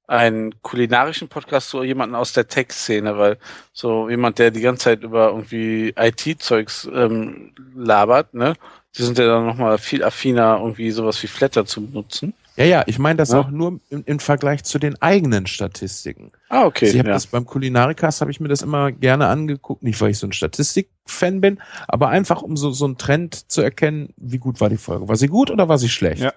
einen 0.07 0.61
kulinarischen 0.63 1.29
Podcast 1.29 1.71
zu 1.71 1.85
jemanden 1.85 2.17
aus 2.17 2.33
der 2.33 2.49
Tech-Szene, 2.49 3.17
weil 3.17 3.39
so 3.73 4.09
jemand, 4.11 4.39
der 4.41 4.51
die 4.51 4.61
ganze 4.61 4.85
Zeit 4.85 5.05
über 5.05 5.29
irgendwie 5.29 5.95
IT-Zeugs 5.97 6.89
ähm, 6.93 7.53
labert, 7.77 8.35
ne, 8.35 8.55
die 8.99 9.03
sind 9.05 9.19
ja 9.19 9.27
dann 9.27 9.47
nochmal 9.47 9.79
viel 9.79 10.03
affiner, 10.03 10.59
irgendwie 10.61 10.91
sowas 10.91 11.23
wie 11.23 11.29
Flatter 11.29 11.65
zu 11.65 11.87
benutzen. 11.87 12.35
Ja, 12.61 12.67
ja, 12.67 12.83
ich 12.87 12.99
meine 12.99 13.17
das 13.17 13.31
Ja. 13.31 13.41
auch 13.41 13.51
nur 13.51 13.81
im, 13.89 14.03
im 14.05 14.19
Vergleich 14.19 14.65
zu 14.65 14.79
den 14.79 15.01
eigenen 15.01 15.47
Statistiken. 15.47 16.31
Ah, 16.51 16.67
okay, 16.67 16.85
Also 16.85 16.95
ich 16.95 16.99
habe 16.99 17.09
ja. 17.09 17.15
das 17.15 17.27
beim 17.27 17.47
Kulinarikast 17.47 18.21
habe 18.21 18.31
ich 18.31 18.39
mir 18.39 18.49
das 18.49 18.61
immer 18.61 18.93
gerne 18.93 19.29
angeguckt, 19.29 19.83
nicht 19.83 19.99
weil 20.03 20.11
ich 20.11 20.19
so 20.19 20.27
ein 20.27 20.33
Statistik-Fan 20.33 21.41
bin, 21.41 21.59
aber 21.89 22.11
einfach 22.11 22.43
um 22.43 22.59
so 22.59 22.71
so 22.71 22.85
einen 22.85 22.99
Trend 22.99 23.51
zu 23.51 23.63
erkennen, 23.63 24.13
wie 24.19 24.37
gut 24.37 24.61
war 24.61 24.69
die 24.69 24.77
Folge, 24.77 25.09
war 25.09 25.17
sie 25.17 25.29
gut 25.29 25.51
oder 25.51 25.71
war 25.71 25.79
sie 25.79 25.89
schlecht? 25.89 26.21
Ja. 26.21 26.35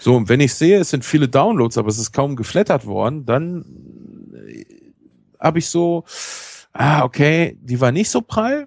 So 0.00 0.16
und 0.16 0.30
wenn 0.30 0.40
ich 0.40 0.54
sehe, 0.54 0.78
es 0.78 0.88
sind 0.88 1.04
viele 1.04 1.28
Downloads, 1.28 1.76
aber 1.76 1.88
es 1.88 1.98
ist 1.98 2.12
kaum 2.12 2.36
geflattert 2.36 2.86
worden, 2.86 3.26
dann 3.26 3.66
äh, 4.48 4.64
habe 5.38 5.58
ich 5.58 5.68
so, 5.68 6.04
ah 6.72 7.04
okay, 7.04 7.58
die 7.60 7.82
war 7.82 7.92
nicht 7.92 8.08
so 8.08 8.22
prall. 8.22 8.66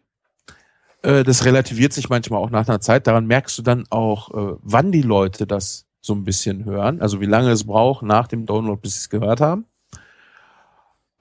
Äh, 1.02 1.24
das 1.24 1.44
relativiert 1.44 1.94
sich 1.94 2.08
manchmal 2.10 2.40
auch 2.40 2.52
nach 2.52 2.68
einer 2.70 2.82
Zeit. 2.82 3.08
Daran 3.08 3.26
merkst 3.26 3.58
du 3.58 3.64
dann 3.64 3.86
auch, 3.90 4.30
äh, 4.30 4.58
wann 4.62 4.92
die 4.92 5.02
Leute 5.02 5.48
das 5.48 5.87
so 6.08 6.14
ein 6.16 6.24
bisschen 6.24 6.66
hören, 6.66 7.02
also 7.02 7.22
wie 7.22 7.26
lange 7.28 7.52
es 7.52 7.66
braucht 7.66 8.02
nach 8.04 8.28
dem 8.28 8.46
Download, 8.48 8.80
bis 8.82 8.94
sie 8.94 9.00
es 9.02 9.10
gehört 9.10 9.40
haben. 9.42 9.66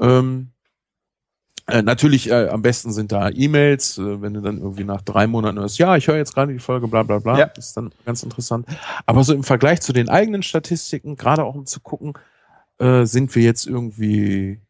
Ähm, 0.00 0.48
äh, 1.66 1.82
natürlich, 1.82 2.30
äh, 2.30 2.48
am 2.48 2.62
besten 2.62 2.92
sind 2.92 3.10
da 3.10 3.28
E-Mails, 3.28 3.98
äh, 3.98 4.22
wenn 4.22 4.34
du 4.34 4.40
dann 4.40 4.58
irgendwie 4.58 4.84
nach 4.84 5.02
drei 5.02 5.26
Monaten 5.26 5.58
hörst, 5.58 5.78
ja, 5.78 5.96
ich 5.96 6.06
höre 6.06 6.16
jetzt 6.16 6.32
gerade 6.34 6.52
die 6.52 6.60
Folge, 6.60 6.86
bla 6.86 7.02
bla 7.02 7.18
bla, 7.18 7.38
Ja. 7.38 7.46
ist 7.58 7.76
dann 7.76 7.90
ganz 8.04 8.22
interessant. 8.22 8.66
Aber 9.04 9.24
so 9.24 9.34
im 9.34 9.42
Vergleich 9.42 9.80
zu 9.80 9.92
den 9.92 10.08
eigenen 10.08 10.42
Statistiken, 10.44 11.16
gerade 11.16 11.44
auch 11.44 11.56
um 11.56 11.66
zu 11.66 11.80
gucken, 11.80 12.12
äh, 12.78 13.04
sind 13.04 13.34
wir 13.34 13.42
jetzt 13.42 13.66
irgendwie 13.66 14.60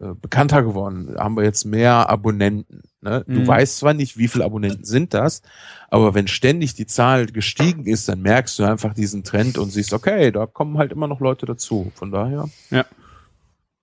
äh, 0.00 0.14
bekannter 0.14 0.62
geworden, 0.62 1.14
haben 1.18 1.36
wir 1.36 1.44
jetzt 1.44 1.64
mehr 1.64 2.08
Abonnenten. 2.08 2.82
Ne? 3.02 3.24
Du 3.26 3.40
Mhm. 3.40 3.46
weißt 3.46 3.78
zwar 3.78 3.94
nicht, 3.94 4.16
wie 4.18 4.28
viele 4.28 4.44
Abonnenten 4.44 4.84
sind 4.84 5.14
das, 5.14 5.42
aber 5.88 6.14
wenn 6.14 6.26
ständig 6.28 6.74
die 6.74 6.86
Zahl 6.86 7.26
gestiegen 7.26 7.86
ist, 7.86 8.08
dann 8.08 8.20
merkst 8.22 8.58
du 8.58 8.64
einfach 8.64 8.94
diesen 8.94 9.24
Trend 9.24 9.58
und 9.58 9.70
siehst, 9.70 9.92
okay, 9.92 10.30
da 10.32 10.46
kommen 10.46 10.78
halt 10.78 10.92
immer 10.92 11.06
noch 11.06 11.20
Leute 11.20 11.46
dazu. 11.46 11.92
Von 11.94 12.10
daher, 12.10 12.48
Ja. 12.70 12.84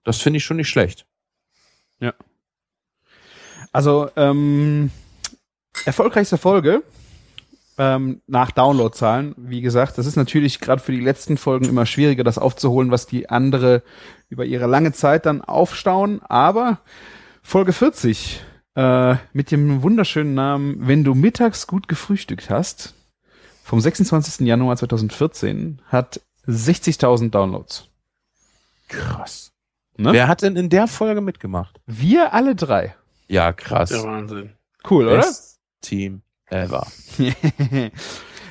das 0.03 0.17
finde 0.17 0.37
ich 0.37 0.43
schon 0.43 0.57
nicht 0.57 0.69
schlecht. 0.69 1.05
Ja. 1.99 2.13
Also, 3.71 4.09
ähm, 4.15 4.91
erfolgreichste 5.85 6.37
Folge 6.37 6.83
ähm, 7.77 8.21
nach 8.27 8.51
Downloadzahlen, 8.51 9.35
wie 9.37 9.61
gesagt, 9.61 9.97
das 9.97 10.05
ist 10.05 10.15
natürlich 10.15 10.59
gerade 10.59 10.81
für 10.81 10.91
die 10.91 10.99
letzten 10.99 11.37
Folgen 11.37 11.65
immer 11.65 11.85
schwieriger, 11.85 12.23
das 12.23 12.37
aufzuholen, 12.37 12.91
was 12.91 13.05
die 13.05 13.29
andere 13.29 13.83
über 14.29 14.45
ihre 14.45 14.65
lange 14.65 14.93
Zeit 14.93 15.25
dann 15.25 15.41
aufstauen. 15.41 16.21
Aber 16.23 16.79
Folge 17.43 17.73
40 17.73 18.41
äh, 18.75 19.15
mit 19.33 19.51
dem 19.51 19.83
wunderschönen 19.83 20.33
Namen 20.33 20.87
Wenn 20.87 21.03
du 21.03 21.13
mittags 21.13 21.67
gut 21.67 21.87
gefrühstückt 21.87 22.49
hast, 22.49 22.93
vom 23.63 23.79
26. 23.79 24.47
Januar 24.47 24.77
2014, 24.77 25.81
hat 25.87 26.21
60.000 26.47 27.29
Downloads. 27.29 27.89
Krass. 28.87 29.51
Ne? 29.97 30.13
Wer 30.13 30.27
hat 30.27 30.41
denn 30.41 30.55
in 30.55 30.69
der 30.69 30.87
Folge 30.87 31.21
mitgemacht? 31.21 31.79
Wir 31.85 32.33
alle 32.33 32.55
drei. 32.55 32.95
Ja, 33.27 33.51
krass. 33.51 33.89
Der 33.89 34.03
Wahnsinn. 34.03 34.53
Cool, 34.89 35.07
oder? 35.07 35.17
Best 35.17 35.59
Team 35.81 36.21
ever. 36.49 36.87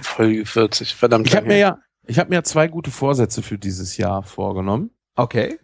Folge 0.02 0.47
40, 0.47 0.94
verdammt. 0.94 1.27
Ich 1.27 1.36
habe 1.36 1.47
mir 1.47 1.59
ja, 1.59 1.78
ich 2.06 2.18
habe 2.18 2.31
mir 2.31 2.44
zwei 2.44 2.68
gute 2.68 2.90
Vorsätze 2.90 3.43
für 3.43 3.59
dieses 3.59 3.97
Jahr 3.97 4.23
vorgenommen. 4.23 4.90
Okay. 5.14 5.59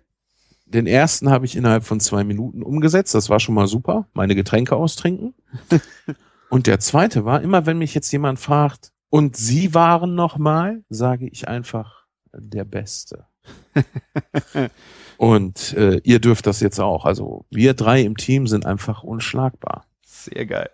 Den 0.66 0.86
ersten 0.86 1.30
habe 1.30 1.44
ich 1.44 1.56
innerhalb 1.56 1.84
von 1.84 2.00
zwei 2.00 2.24
Minuten 2.24 2.62
umgesetzt. 2.62 3.14
Das 3.14 3.28
war 3.28 3.40
schon 3.40 3.54
mal 3.54 3.66
super. 3.66 4.08
Meine 4.14 4.34
Getränke 4.34 4.74
austrinken. 4.74 5.34
und 6.48 6.66
der 6.66 6.80
zweite 6.80 7.24
war, 7.24 7.42
immer 7.42 7.66
wenn 7.66 7.78
mich 7.78 7.94
jetzt 7.94 8.10
jemand 8.10 8.38
fragt, 8.38 8.92
und 9.10 9.36
Sie 9.36 9.74
waren 9.74 10.14
noch 10.14 10.38
mal, 10.38 10.82
sage 10.88 11.28
ich 11.28 11.46
einfach 11.46 12.06
der 12.32 12.64
Beste. 12.64 13.26
und 15.18 15.74
äh, 15.74 16.00
ihr 16.02 16.18
dürft 16.18 16.46
das 16.46 16.60
jetzt 16.60 16.80
auch. 16.80 17.04
Also 17.04 17.44
wir 17.50 17.74
drei 17.74 18.00
im 18.00 18.16
Team 18.16 18.46
sind 18.46 18.64
einfach 18.64 19.02
unschlagbar. 19.02 19.84
Sehr 20.24 20.46
geil. 20.46 20.70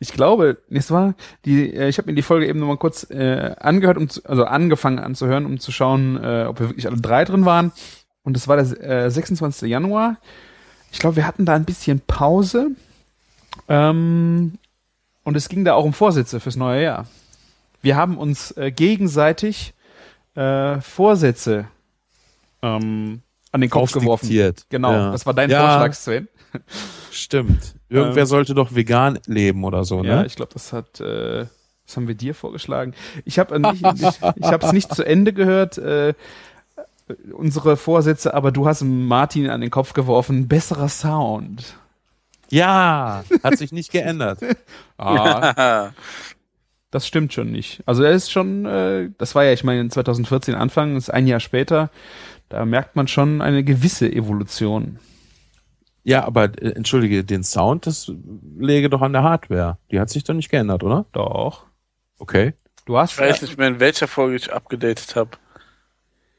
Ich 0.00 0.12
glaube, 0.12 0.58
es 0.70 0.90
war 0.90 1.14
die, 1.44 1.74
äh, 1.74 1.88
ich 1.88 1.98
habe 1.98 2.08
mir 2.08 2.14
die 2.14 2.22
Folge 2.22 2.46
eben 2.46 2.60
noch 2.60 2.68
mal 2.68 2.78
kurz 2.78 3.08
äh, 3.10 3.54
angehört, 3.58 3.98
um 3.98 4.08
zu, 4.08 4.24
also 4.24 4.44
angefangen 4.44 4.98
anzuhören, 4.98 5.44
um 5.44 5.60
zu 5.60 5.72
schauen, 5.72 6.16
äh, 6.22 6.46
ob 6.48 6.60
wir 6.60 6.68
wirklich 6.70 6.86
alle 6.86 7.00
drei 7.00 7.24
drin 7.24 7.44
waren. 7.44 7.72
Und 8.22 8.36
es 8.36 8.48
war 8.48 8.56
der 8.56 9.06
äh, 9.06 9.10
26. 9.10 9.68
Januar. 9.68 10.16
Ich 10.90 10.98
glaube, 11.00 11.16
wir 11.16 11.26
hatten 11.26 11.44
da 11.44 11.54
ein 11.54 11.64
bisschen 11.64 12.00
Pause. 12.00 12.70
Ähm, 13.68 14.58
und 15.24 15.36
es 15.36 15.48
ging 15.48 15.64
da 15.64 15.74
auch 15.74 15.84
um 15.84 15.92
Vorsätze 15.92 16.40
fürs 16.40 16.56
neue 16.56 16.82
Jahr. 16.82 17.06
Wir 17.82 17.96
haben 17.96 18.16
uns 18.16 18.52
äh, 18.52 18.70
gegenseitig 18.70 19.74
äh, 20.34 20.80
Vorsätze 20.80 21.66
ähm, 22.62 23.22
an 23.52 23.60
den 23.60 23.70
Kopf 23.70 23.92
geworfen. 23.92 24.28
Genau, 24.68 24.92
Ja. 24.92 25.10
das 25.12 25.26
war 25.26 25.34
dein 25.34 25.50
Ja. 25.50 25.60
Vorschlag, 25.78 25.94
Sven. 25.94 26.28
Stimmt. 27.10 27.74
Irgendwer 27.88 28.22
Ähm, 28.22 28.26
sollte 28.26 28.54
doch 28.54 28.74
vegan 28.74 29.18
leben 29.26 29.64
oder 29.64 29.84
so, 29.84 30.02
ne? 30.02 30.08
Ja, 30.08 30.24
ich 30.24 30.36
glaube, 30.36 30.52
das 30.52 30.72
hat 30.72 31.00
äh, 31.00 31.46
Was 31.86 31.96
haben 31.96 32.06
wir 32.08 32.14
dir 32.14 32.34
vorgeschlagen? 32.34 32.94
Ich 33.24 33.38
habe 33.38 33.58
nicht, 33.58 33.82
ich, 33.82 34.02
ich 34.02 34.44
habe 34.46 34.66
es 34.66 34.72
nicht 34.72 34.94
zu 34.94 35.02
Ende 35.04 35.32
gehört. 35.32 35.78
Äh, 35.78 36.14
unsere 37.32 37.78
Vorsätze, 37.78 38.34
aber 38.34 38.52
du 38.52 38.66
hast 38.66 38.82
Martin 38.82 39.48
an 39.48 39.62
den 39.62 39.70
Kopf 39.70 39.94
geworfen. 39.94 40.48
Besserer 40.48 40.88
Sound. 40.90 41.76
Ja, 42.50 43.24
hat 43.42 43.56
sich 43.58 43.72
nicht 43.72 43.90
geändert. 43.90 44.40
Ah, 45.00 45.90
das 46.90 47.06
stimmt 47.06 47.32
schon 47.32 47.52
nicht. 47.52 47.82
Also 47.86 48.02
er 48.02 48.10
ist 48.12 48.32
schon, 48.32 48.66
äh, 48.66 49.10
das 49.16 49.34
war 49.36 49.44
ja, 49.44 49.52
ich 49.52 49.62
meine, 49.62 49.88
2014 49.88 50.54
Anfang, 50.56 50.96
ist 50.96 51.08
ein 51.10 51.26
Jahr 51.28 51.38
später. 51.40 51.90
Da 52.48 52.64
merkt 52.64 52.96
man 52.96 53.08
schon 53.08 53.42
eine 53.42 53.62
gewisse 53.64 54.10
Evolution. 54.10 54.98
Ja, 56.04 56.24
aber 56.24 56.44
äh, 56.62 56.70
entschuldige, 56.70 57.24
den 57.24 57.44
Sound, 57.44 57.86
das 57.86 58.10
lege 58.58 58.88
doch 58.88 59.02
an 59.02 59.12
der 59.12 59.22
Hardware. 59.22 59.78
Die 59.90 60.00
hat 60.00 60.08
sich 60.10 60.24
doch 60.24 60.34
nicht 60.34 60.50
geändert, 60.50 60.82
oder? 60.82 61.04
Doch. 61.12 61.66
Okay. 62.18 62.54
Du 62.86 62.96
hast 62.98 63.12
Ich 63.12 63.18
weiß 63.20 63.42
nicht 63.42 63.58
mehr, 63.58 63.68
in 63.68 63.80
welcher 63.80 64.08
Folge 64.08 64.36
ich 64.36 64.52
abgedatet 64.52 65.14
habe. 65.16 65.32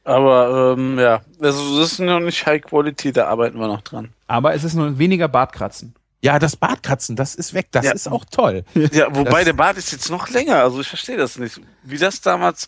Aber 0.03 0.75
ähm, 0.77 0.97
ja, 0.97 1.21
also 1.39 1.79
das 1.79 1.91
ist 1.93 1.99
noch 1.99 2.19
nicht 2.19 2.45
High 2.45 2.63
Quality, 2.63 3.11
da 3.11 3.27
arbeiten 3.27 3.59
wir 3.59 3.67
noch 3.67 3.81
dran. 3.81 4.09
Aber 4.27 4.53
es 4.55 4.63
ist 4.63 4.73
nur 4.73 4.97
weniger 4.97 5.27
Bartkratzen. 5.27 5.93
Ja, 6.21 6.39
das 6.39 6.55
Bartkratzen, 6.55 7.15
das 7.15 7.35
ist 7.35 7.53
weg. 7.53 7.67
Das 7.71 7.85
Ja. 7.85 7.91
ist 7.91 8.07
auch 8.07 8.25
toll. 8.25 8.63
Ja, 8.91 9.15
wobei 9.15 9.29
Das- 9.39 9.45
der 9.45 9.53
Bart 9.53 9.77
ist 9.77 9.91
jetzt 9.91 10.09
noch 10.09 10.27
länger, 10.29 10.63
also 10.63 10.81
ich 10.81 10.87
verstehe 10.87 11.17
das 11.17 11.37
nicht. 11.37 11.61
Wie 11.83 11.97
das 11.97 12.21
damals, 12.21 12.67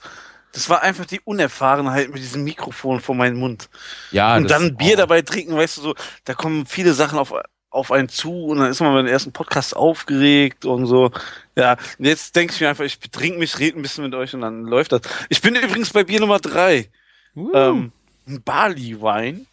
das 0.53 0.69
war 0.69 0.81
einfach 0.81 1.05
die 1.05 1.21
Unerfahrenheit 1.23 2.09
mit 2.09 2.17
diesem 2.19 2.43
Mikrofon 2.43 2.99
vor 2.99 3.15
meinem 3.15 3.37
Mund. 3.37 3.69
Ja, 4.11 4.35
und 4.35 4.49
dann 4.49 4.75
Bier 4.75 4.97
dabei 4.97 5.21
trinken, 5.21 5.55
weißt 5.55 5.77
du 5.77 5.81
so, 5.81 5.95
da 6.25 6.33
kommen 6.33 6.65
viele 6.65 6.93
Sachen 6.93 7.17
auf, 7.19 7.33
auf 7.69 7.91
einen 7.91 8.09
zu 8.09 8.45
und 8.47 8.59
dann 8.59 8.69
ist 8.69 8.81
man 8.81 8.93
beim 8.93 9.07
ersten 9.07 9.31
Podcast 9.31 9.75
aufgeregt 9.75 10.65
und 10.65 10.85
so. 10.87 11.11
Ja, 11.55 11.77
und 11.97 12.05
jetzt 12.05 12.35
denke 12.35 12.53
ich 12.53 12.59
mir 12.61 12.69
einfach, 12.69 12.83
ich 12.83 12.99
betrink 12.99 13.37
mich, 13.37 13.59
rede 13.59 13.79
ein 13.79 13.81
bisschen 13.81 14.03
mit 14.03 14.13
euch 14.13 14.33
und 14.33 14.41
dann 14.41 14.63
läuft 14.63 14.91
das. 14.91 15.01
Ich 15.29 15.41
bin 15.41 15.55
übrigens 15.55 15.91
bei 15.91 16.03
Bier 16.03 16.19
Nummer 16.19 16.39
drei. 16.39 16.89
Ähm, 17.35 17.91
ein 18.27 18.41
Barley-Wein. 18.43 19.47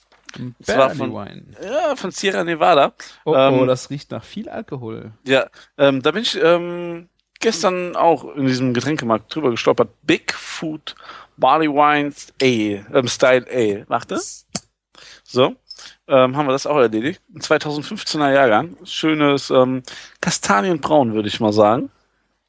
Zwar 0.62 0.90
von, 0.90 1.12
Barley-Wine. 1.12 1.44
ja, 1.62 1.96
von 1.96 2.10
Sierra 2.10 2.44
Nevada. 2.44 2.92
Oh, 3.24 3.32
oh, 3.32 3.36
Ähm, 3.36 3.66
das 3.66 3.88
riecht 3.88 4.10
nach 4.10 4.24
viel 4.24 4.48
Alkohol. 4.48 5.12
ja, 5.24 5.46
ähm, 5.78 6.02
da 6.02 6.10
bin 6.10 6.22
ich 6.22 6.38
ähm, 6.42 7.08
gestern 7.40 7.96
auch 7.96 8.34
in 8.34 8.46
diesem 8.46 8.74
Getränkemarkt 8.74 9.34
drüber 9.34 9.50
gestolpert. 9.50 9.90
Bigfoot 10.02 10.94
Barley 11.36 11.68
Wines 11.68 12.32
Ale, 12.42 12.84
ähm, 12.92 13.08
Style 13.08 13.46
Ale. 13.50 13.86
Machte? 13.88 14.20
So, 15.22 15.54
ähm, 16.08 16.36
haben 16.36 16.46
wir 16.46 16.52
das 16.52 16.66
auch 16.66 16.78
erledigt. 16.78 17.20
Ein 17.34 17.40
2015er 17.40 18.32
Jahrgang. 18.32 18.76
Schönes 18.84 19.50
ähm, 19.50 19.82
Kastanienbraun, 20.20 21.14
würde 21.14 21.28
ich 21.28 21.40
mal 21.40 21.52
sagen. 21.52 21.90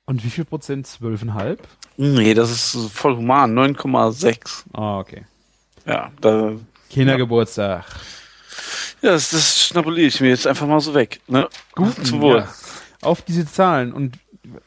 Und 0.06 0.24
wie 0.24 0.30
viel 0.30 0.46
Prozent? 0.46 0.88
12,5? 0.88 1.60
Nee, 1.98 2.34
das 2.34 2.50
ist 2.50 2.92
voll 2.92 3.16
human. 3.18 3.54
9,6. 3.54 4.64
Ah, 4.74 5.00
okay. 5.00 5.26
Ja, 5.86 6.12
da, 6.20 6.54
Kindergeburtstag. 6.90 7.86
ja 9.02 9.12
das, 9.12 9.30
das 9.30 9.62
schnabuliere 9.62 10.08
ich 10.08 10.20
mir 10.20 10.30
jetzt 10.30 10.48
einfach 10.48 10.66
mal 10.66 10.80
so 10.80 10.94
weg. 10.94 11.20
Ne? 11.28 11.48
Gut, 11.76 12.06
zum 12.06 12.22
Wohl. 12.22 12.38
Ja. 12.40 12.54
Auf 13.02 13.22
diese 13.22 13.46
Zahlen. 13.46 13.94
Und 13.94 14.18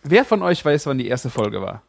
wer 0.03 0.25
von 0.25 0.43
euch 0.43 0.65
weiß, 0.65 0.87
wann 0.87 0.99
die 0.99 1.09
erste 1.09 1.31
Folge 1.31 1.61
war? 1.63 1.83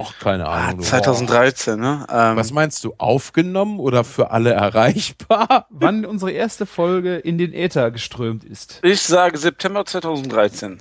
Ach, 0.00 0.12
keine 0.20 0.46
Ahnung. 0.46 0.78
du. 0.78 0.84
2013, 0.84 1.78
ne? 1.78 2.06
Ähm, 2.08 2.36
Was 2.36 2.52
meinst 2.52 2.84
du, 2.84 2.94
aufgenommen 2.98 3.80
oder 3.80 4.04
für 4.04 4.30
alle 4.30 4.52
erreichbar? 4.52 5.66
Wann 5.70 6.04
unsere 6.04 6.30
erste 6.30 6.66
Folge 6.66 7.16
in 7.16 7.36
den 7.36 7.52
Äther 7.52 7.90
geströmt 7.90 8.44
ist. 8.44 8.78
Ich 8.82 9.02
sage 9.02 9.38
September 9.38 9.84
2013. 9.84 10.78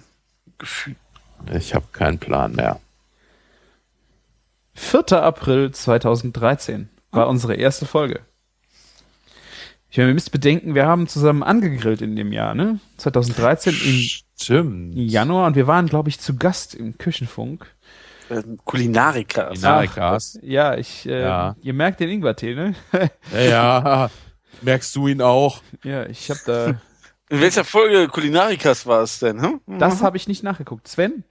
Gefühlt. 0.60 0.98
Ich 1.52 1.74
habe 1.74 1.86
keinen 1.92 2.20
Plan 2.20 2.54
mehr. 2.54 2.80
4. 4.76 5.14
April 5.24 5.72
2013 5.72 6.90
war 7.12 7.28
unsere 7.28 7.56
erste 7.56 7.86
Folge. 7.88 8.20
Ich 9.98 10.00
meine, 10.00 10.12
ihr 10.12 10.14
müsst 10.14 10.32
bedenken, 10.32 10.76
wir 10.76 10.86
haben 10.86 11.08
zusammen 11.08 11.42
angegrillt 11.42 12.04
in 12.04 12.16
dem 12.16 12.32
Jahr, 12.32 12.54
ne? 12.54 12.80
2013 12.98 13.74
im 13.74 13.94
Stimmt. 14.40 14.94
Januar 14.96 15.48
und 15.48 15.56
wir 15.56 15.66
waren, 15.66 15.88
glaube 15.88 16.10
ich, 16.10 16.20
zu 16.20 16.36
Gast 16.36 16.76
im 16.76 17.00
Küchenfunk. 17.00 17.66
Ähm, 18.30 18.60
Kulinariker. 18.64 19.48
Kulinarikas. 19.48 20.38
Ja, 20.44 20.76
ich, 20.78 21.08
äh, 21.08 21.22
Ja. 21.22 21.56
ihr 21.64 21.74
merkt 21.74 22.00
den 22.00 22.10
Ingwertee, 22.10 22.54
ne? 22.54 22.76
Ja, 23.34 23.42
ja. 23.42 24.12
Merkst 24.62 24.96
du 24.96 25.08
ihn 25.08 25.20
auch? 25.20 25.64
ja, 25.84 26.06
ich 26.06 26.30
habe 26.30 26.42
da, 26.46 26.68
In 27.36 27.42
welcher 27.42 27.64
Folge 27.64 28.08
Kulinarikas 28.08 28.86
war 28.86 29.02
es 29.02 29.18
denn? 29.18 29.42
Hm? 29.42 29.62
das 29.80 30.04
habe 30.04 30.16
ich 30.18 30.28
nicht 30.28 30.44
nachgeguckt. 30.44 30.88
Sven? 30.88 31.24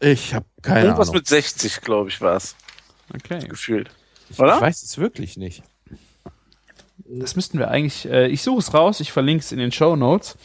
Ich 0.00 0.34
habe 0.34 0.46
keine 0.60 0.86
Irgendwas 0.86 1.10
Ahnung. 1.10 1.18
mit 1.20 1.28
60, 1.28 1.80
glaube 1.82 2.08
ich, 2.08 2.20
war 2.20 2.34
es. 2.34 2.56
Okay. 3.14 3.46
Gefühlt. 3.46 3.90
ich, 4.28 4.40
oder? 4.40 4.56
ich 4.56 4.60
weiß 4.60 4.82
es 4.82 4.98
wirklich 4.98 5.36
nicht. 5.36 5.62
Das 6.96 7.36
müssten 7.36 7.58
wir 7.58 7.68
eigentlich, 7.68 8.08
äh, 8.08 8.28
ich 8.28 8.42
suche 8.42 8.60
es 8.60 8.74
raus, 8.74 9.00
ich 9.00 9.12
verlinke 9.12 9.42
es 9.42 9.52
in 9.52 9.58
den 9.58 9.72
Show 9.72 9.96
Notes. 9.96 10.36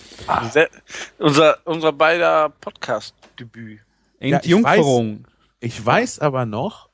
Sehr, 0.52 0.70
unser, 1.18 1.58
unser 1.66 1.94
beider 1.94 2.50
Podcast-Debüt. 2.50 3.80
Ja, 4.20 4.40
ich 4.44 4.52
weiß, 4.52 5.20
ich 5.60 5.86
weiß 5.86 6.20
aber 6.20 6.46
noch, 6.46 6.90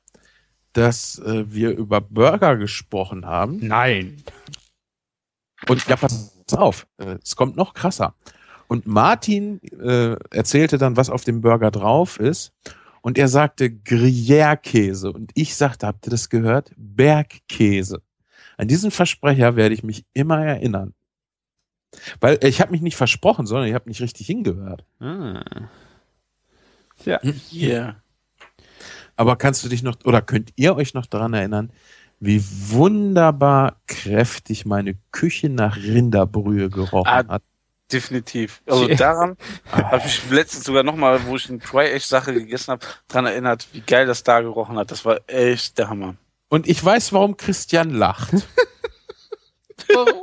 dass 0.73 1.19
äh, 1.19 1.45
wir 1.47 1.71
über 1.71 2.01
Burger 2.01 2.57
gesprochen 2.57 3.25
haben. 3.25 3.59
Nein. 3.61 4.23
Und 5.67 5.87
ja, 5.87 5.95
pass 5.95 6.33
auf, 6.51 6.87
äh, 6.97 7.17
es 7.23 7.35
kommt 7.35 7.55
noch 7.55 7.73
krasser. 7.73 8.15
Und 8.67 8.87
Martin 8.87 9.61
äh, 9.63 10.15
erzählte 10.31 10.77
dann, 10.77 10.97
was 10.97 11.09
auf 11.09 11.23
dem 11.23 11.41
Burger 11.41 11.71
drauf 11.71 12.19
ist. 12.19 12.51
Und 13.01 13.17
er 13.17 13.27
sagte 13.27 13.69
Gruyère-Käse. 13.69 15.11
Und 15.11 15.31
ich 15.35 15.55
sagte, 15.55 15.87
habt 15.87 16.07
ihr 16.07 16.09
das 16.09 16.29
gehört? 16.29 16.71
Bergkäse. 16.77 18.01
An 18.57 18.67
diesen 18.67 18.91
Versprecher 18.91 19.55
werde 19.55 19.75
ich 19.75 19.83
mich 19.83 20.05
immer 20.13 20.43
erinnern. 20.45 20.93
Weil 22.19 22.37
äh, 22.41 22.47
ich 22.47 22.61
habe 22.61 22.71
mich 22.71 22.81
nicht 22.81 22.95
versprochen, 22.95 23.45
sondern 23.45 23.67
ich 23.67 23.73
habe 23.73 23.89
nicht 23.89 24.01
richtig 24.01 24.27
hingehört. 24.27 24.83
Ah. 24.99 25.43
Tja. 27.01 27.19
Yeah. 27.51 27.95
Aber 29.15 29.35
kannst 29.35 29.63
du 29.63 29.69
dich 29.69 29.83
noch, 29.83 29.95
oder 30.05 30.21
könnt 30.21 30.51
ihr 30.55 30.75
euch 30.75 30.93
noch 30.93 31.05
daran 31.05 31.33
erinnern, 31.33 31.71
wie 32.19 32.43
wunderbar 32.69 33.81
kräftig 33.87 34.65
meine 34.65 34.95
Küche 35.11 35.49
nach 35.49 35.75
Rinderbrühe 35.75 36.69
gerochen 36.69 37.07
Ah, 37.07 37.27
hat? 37.27 37.43
Definitiv. 37.91 38.61
Also 38.65 38.87
daran 38.87 39.37
habe 39.71 39.97
ich 40.05 40.23
mich 40.23 40.31
letztens 40.31 40.63
sogar 40.63 40.83
nochmal, 40.83 41.25
wo 41.25 41.35
ich 41.35 41.49
eine 41.49 41.59
Try-Echt-Sache 41.59 42.33
gegessen 42.33 42.71
habe, 42.71 42.85
dran 43.07 43.25
erinnert, 43.25 43.67
wie 43.73 43.81
geil 43.81 44.07
das 44.07 44.23
da 44.23 44.41
gerochen 44.41 44.77
hat. 44.77 44.89
Das 44.89 45.05
war 45.05 45.19
echt 45.27 45.77
der 45.77 45.89
Hammer. 45.89 46.15
Und 46.53 46.67
ich 46.67 46.85
weiß, 46.85 47.13
warum 47.13 47.35
Christian 47.35 47.89
lacht. 47.89 48.31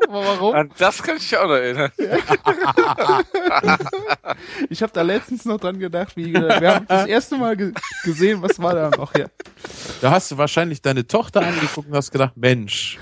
Warum? 0.09 0.55
An 0.55 0.71
das 0.79 1.03
kann 1.03 1.17
ich 1.17 1.25
mich 1.31 1.37
auch 1.37 1.47
noch 1.49 1.55
erinnern. 1.55 1.91
Ich 4.69 4.81
habe 4.81 4.93
da 4.93 5.03
letztens 5.03 5.45
noch 5.45 5.59
dran 5.59 5.81
gedacht, 5.81 6.17
wie 6.17 6.31
gesagt, 6.31 6.61
wir 6.61 6.75
haben 6.77 6.87
das 6.87 7.07
erste 7.09 7.37
Mal 7.37 7.57
ge 7.57 7.73
gesehen, 8.05 8.41
was 8.43 8.61
war 8.61 8.75
da 8.75 8.91
noch 8.91 9.13
hier. 9.13 9.29
Da 10.01 10.13
hast 10.13 10.31
du 10.31 10.39
wahrscheinlich 10.39 10.81
deine 10.83 11.05
Tochter 11.07 11.41
angeguckt 11.43 11.89
und 11.89 11.97
hast 11.97 12.13
gedacht, 12.13 12.37
Mensch. 12.37 12.99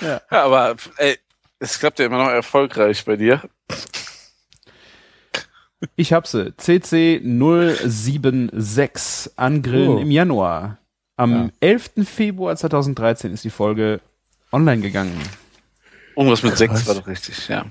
Ja. 0.00 0.22
Ja, 0.30 0.44
aber 0.44 0.76
ey, 0.96 1.18
es 1.58 1.78
klappt 1.78 1.98
ja 1.98 2.06
immer 2.06 2.24
noch 2.24 2.30
erfolgreich 2.30 3.04
bei 3.04 3.16
dir. 3.16 3.42
Ich 5.96 6.14
hab 6.14 6.26
sie. 6.26 6.56
CC 6.56 7.20
076 7.22 9.32
Angrillen 9.36 9.88
Oh. 9.90 9.98
im 9.98 10.10
Januar. 10.10 10.78
Am 11.16 11.52
11. 11.60 11.92
Februar 12.04 12.56
2013 12.56 13.32
ist 13.32 13.44
die 13.44 13.50
Folge 13.50 14.00
online 14.52 14.82
gegangen. 14.82 15.16
Irgendwas 16.16 16.42
mit 16.42 16.56
6 16.56 16.86
war 16.86 16.94
doch 16.96 17.06
richtig, 17.06 17.48
ja. 17.48 17.66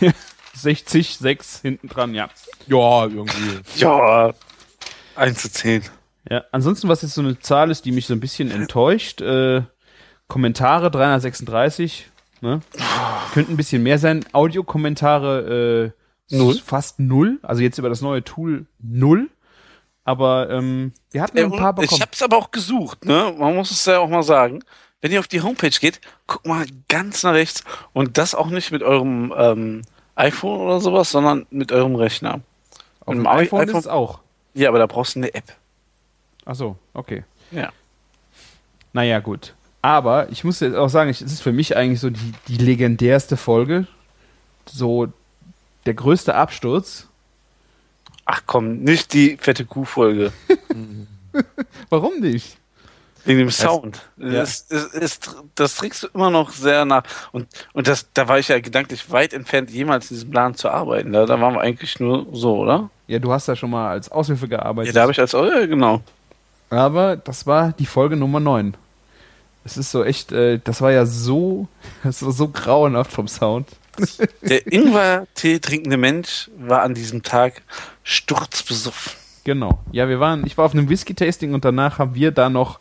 60, 0.54 1.16
6 1.18 1.60
hinten 1.60 1.88
dran, 1.88 2.14
ja. 2.14 2.28
Ja, 2.66 3.04
irgendwie. 3.06 3.60
Ja, 3.76 4.32
1 5.16 5.38
zu 5.42 5.50
10. 5.50 5.82
Ja, 6.30 6.44
ansonsten, 6.52 6.88
was 6.88 7.02
jetzt 7.02 7.14
so 7.14 7.20
eine 7.20 7.38
Zahl 7.38 7.70
ist, 7.70 7.84
die 7.84 7.92
mich 7.92 8.06
so 8.06 8.14
ein 8.14 8.20
bisschen 8.20 8.50
enttäuscht, 8.50 9.20
äh, 9.20 9.62
Kommentare 10.26 10.90
336, 10.90 12.10
ne? 12.40 12.60
Könnten 13.34 13.52
ein 13.52 13.56
bisschen 13.56 13.82
mehr 13.82 13.98
sein. 13.98 14.24
Audiokommentare 14.32 15.92
äh, 16.30 16.36
Null. 16.36 16.54
fast 16.64 16.98
null. 16.98 17.38
Also 17.42 17.62
jetzt 17.62 17.78
über 17.78 17.88
das 17.90 18.00
neue 18.00 18.24
Tool 18.24 18.66
null. 18.80 19.28
Aber 20.04 20.50
ähm, 20.50 20.92
wir 21.12 21.22
hatten 21.22 21.38
ja 21.38 21.44
ein 21.44 21.50
paar 21.50 21.70
ich 21.78 21.82
bekommen. 21.82 22.02
hab's 22.02 22.22
aber 22.22 22.36
auch 22.36 22.50
gesucht, 22.50 23.04
ne? 23.06 23.34
Man 23.38 23.54
muss 23.56 23.70
es 23.70 23.84
ja 23.86 23.98
auch 23.98 24.08
mal 24.08 24.22
sagen. 24.22 24.62
Wenn 25.00 25.12
ihr 25.12 25.20
auf 25.20 25.28
die 25.28 25.40
Homepage 25.42 25.70
geht, 25.70 26.00
guckt 26.26 26.46
mal 26.46 26.66
ganz 26.88 27.22
nach 27.22 27.32
rechts 27.34 27.62
und 27.92 28.16
das 28.18 28.34
auch 28.34 28.48
nicht 28.48 28.70
mit 28.70 28.82
eurem 28.82 29.32
ähm, 29.36 29.82
iPhone 30.14 30.60
oder 30.60 30.80
sowas, 30.80 31.10
sondern 31.10 31.46
mit 31.50 31.72
eurem 31.72 31.94
Rechner. 31.94 32.40
Auf 33.00 33.14
Mit 33.14 33.18
dem 33.18 33.26
i- 33.26 33.28
iPhone 33.28 33.68
ist 33.68 33.74
es 33.76 33.86
auch. 33.86 34.20
Ja, 34.54 34.68
aber 34.68 34.78
da 34.78 34.86
brauchst 34.86 35.14
du 35.14 35.20
eine 35.20 35.34
App. 35.34 35.44
Ach 36.46 36.54
so, 36.54 36.76
okay. 36.94 37.24
Ja. 37.50 37.70
Naja, 38.92 39.18
gut. 39.20 39.54
Aber 39.82 40.30
ich 40.30 40.44
muss 40.44 40.60
jetzt 40.60 40.76
auch 40.76 40.88
sagen, 40.88 41.10
es 41.10 41.20
ist 41.20 41.42
für 41.42 41.52
mich 41.52 41.76
eigentlich 41.76 42.00
so 42.00 42.08
die, 42.10 42.32
die 42.48 42.56
legendärste 42.56 43.36
Folge. 43.36 43.86
So 44.66 45.08
der 45.84 45.94
größte 45.94 46.34
Absturz. 46.34 47.08
Ach 48.26 48.42
komm, 48.46 48.78
nicht 48.80 49.12
die 49.12 49.36
fette 49.40 49.64
Kuh-Folge. 49.64 50.32
Warum 51.90 52.20
nicht? 52.20 52.56
Wegen 53.26 53.38
dem 53.38 53.50
Sound. 53.50 54.02
Ja. 54.18 54.32
Das, 54.32 54.66
das, 54.66 54.90
das, 54.90 55.20
das 55.54 55.74
trägst 55.76 56.02
du 56.02 56.08
immer 56.12 56.30
noch 56.30 56.50
sehr 56.50 56.84
nach. 56.84 57.04
Und, 57.32 57.46
und 57.72 57.88
das, 57.88 58.06
da 58.12 58.28
war 58.28 58.38
ich 58.38 58.48
ja 58.48 58.60
gedanklich 58.60 59.10
weit 59.10 59.32
entfernt, 59.32 59.70
jemals 59.70 60.10
in 60.10 60.16
diesem 60.16 60.30
Plan 60.30 60.54
zu 60.54 60.68
arbeiten. 60.68 61.12
Da, 61.12 61.24
da 61.24 61.40
waren 61.40 61.54
wir 61.54 61.60
eigentlich 61.62 61.98
nur 62.00 62.26
so, 62.32 62.58
oder? 62.58 62.90
Ja, 63.06 63.18
du 63.18 63.32
hast 63.32 63.48
ja 63.48 63.56
schon 63.56 63.70
mal 63.70 63.88
als 63.90 64.10
Aushilfe 64.12 64.44
Ja, 64.46 64.58
gearbeitet. 64.58 64.94
da 64.94 65.02
habe 65.02 65.12
ich 65.12 65.20
als, 65.20 65.34
oh, 65.34 65.44
ja, 65.46 65.64
genau. 65.64 66.02
Aber 66.68 67.16
das 67.16 67.46
war 67.46 67.72
die 67.72 67.86
Folge 67.86 68.16
Nummer 68.16 68.40
9. 68.40 68.76
Es 69.64 69.78
ist 69.78 69.90
so 69.90 70.04
echt, 70.04 70.30
äh, 70.32 70.60
das 70.62 70.82
war 70.82 70.92
ja 70.92 71.06
so, 71.06 71.66
das 72.04 72.22
war 72.22 72.32
so 72.32 72.48
grauenhaft 72.48 73.10
vom 73.12 73.26
Sound. 73.28 73.68
Der 74.42 74.70
Ingwer-Tee 74.70 75.60
trinkende 75.60 75.96
Mensch 75.96 76.50
war 76.58 76.82
an 76.82 76.94
diesem 76.94 77.22
Tag 77.22 77.62
sturzbesoffen. 78.04 79.12
Genau. 79.44 79.80
Ja, 79.92 80.08
wir 80.08 80.20
waren, 80.20 80.46
ich 80.46 80.56
war 80.56 80.64
auf 80.64 80.72
einem 80.72 80.88
Whisky-Tasting 80.88 81.52
und 81.52 81.64
danach 81.64 81.98
haben 81.98 82.14
wir 82.14 82.30
da 82.30 82.48
noch, 82.48 82.78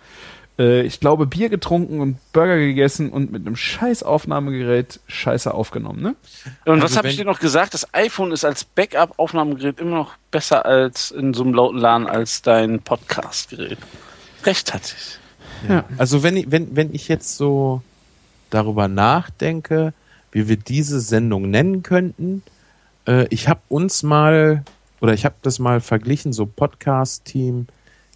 äh, 0.58 0.82
ich 0.84 1.00
glaube, 1.00 1.26
Bier 1.26 1.50
getrunken 1.50 2.00
und 2.00 2.18
Burger 2.32 2.58
gegessen 2.58 3.10
und 3.10 3.32
mit 3.32 3.46
einem 3.46 3.56
scheiß 3.56 4.04
Aufnahmegerät 4.04 5.00
scheiße 5.08 5.54
aufgenommen, 5.54 6.02
ne? 6.02 6.16
Und 6.66 6.78
was 6.78 6.92
Also 6.92 6.98
habe 6.98 7.10
ich 7.10 7.18
dir 7.18 7.26
noch 7.26 7.40
gesagt? 7.40 7.74
Das 7.74 7.94
iPhone 7.94 8.32
ist 8.32 8.46
als 8.46 8.64
Backup-Aufnahmegerät 8.64 9.80
immer 9.80 9.98
noch 9.98 10.14
besser 10.32 10.66
als 10.66 11.12
in 11.12 11.34
so 11.34 11.44
einem 11.44 11.54
lauten 11.54 11.80
Laden 11.80 12.08
als 12.08 12.42
dein 12.42 12.80
Podcast-Gerät. 12.80 13.80
Recht 14.46 14.74
hatte 14.74 14.94
ich. 14.98 15.20
Ja. 15.70 15.86
Also 15.98 16.24
wenn 16.24 16.38
ich, 16.38 16.52
wenn, 16.52 16.76
wenn 16.76 16.94
ich 16.94 17.08
jetzt 17.08 17.38
so 17.38 17.82
darüber 18.50 18.88
nachdenke, 18.88 19.94
wie 20.32 20.48
wir 20.48 20.58
diese 20.58 21.00
Sendung 21.00 21.50
nennen 21.50 21.84
könnten, 21.84 22.44
äh, 23.08 23.28
ich 23.30 23.48
habe 23.48 23.62
uns 23.70 24.04
mal, 24.04 24.64
oder 25.04 25.14
ich 25.14 25.26
habe 25.26 25.36
das 25.42 25.60
mal 25.60 25.82
verglichen, 25.82 26.32
so 26.32 26.46
Podcast-Team 26.46 27.68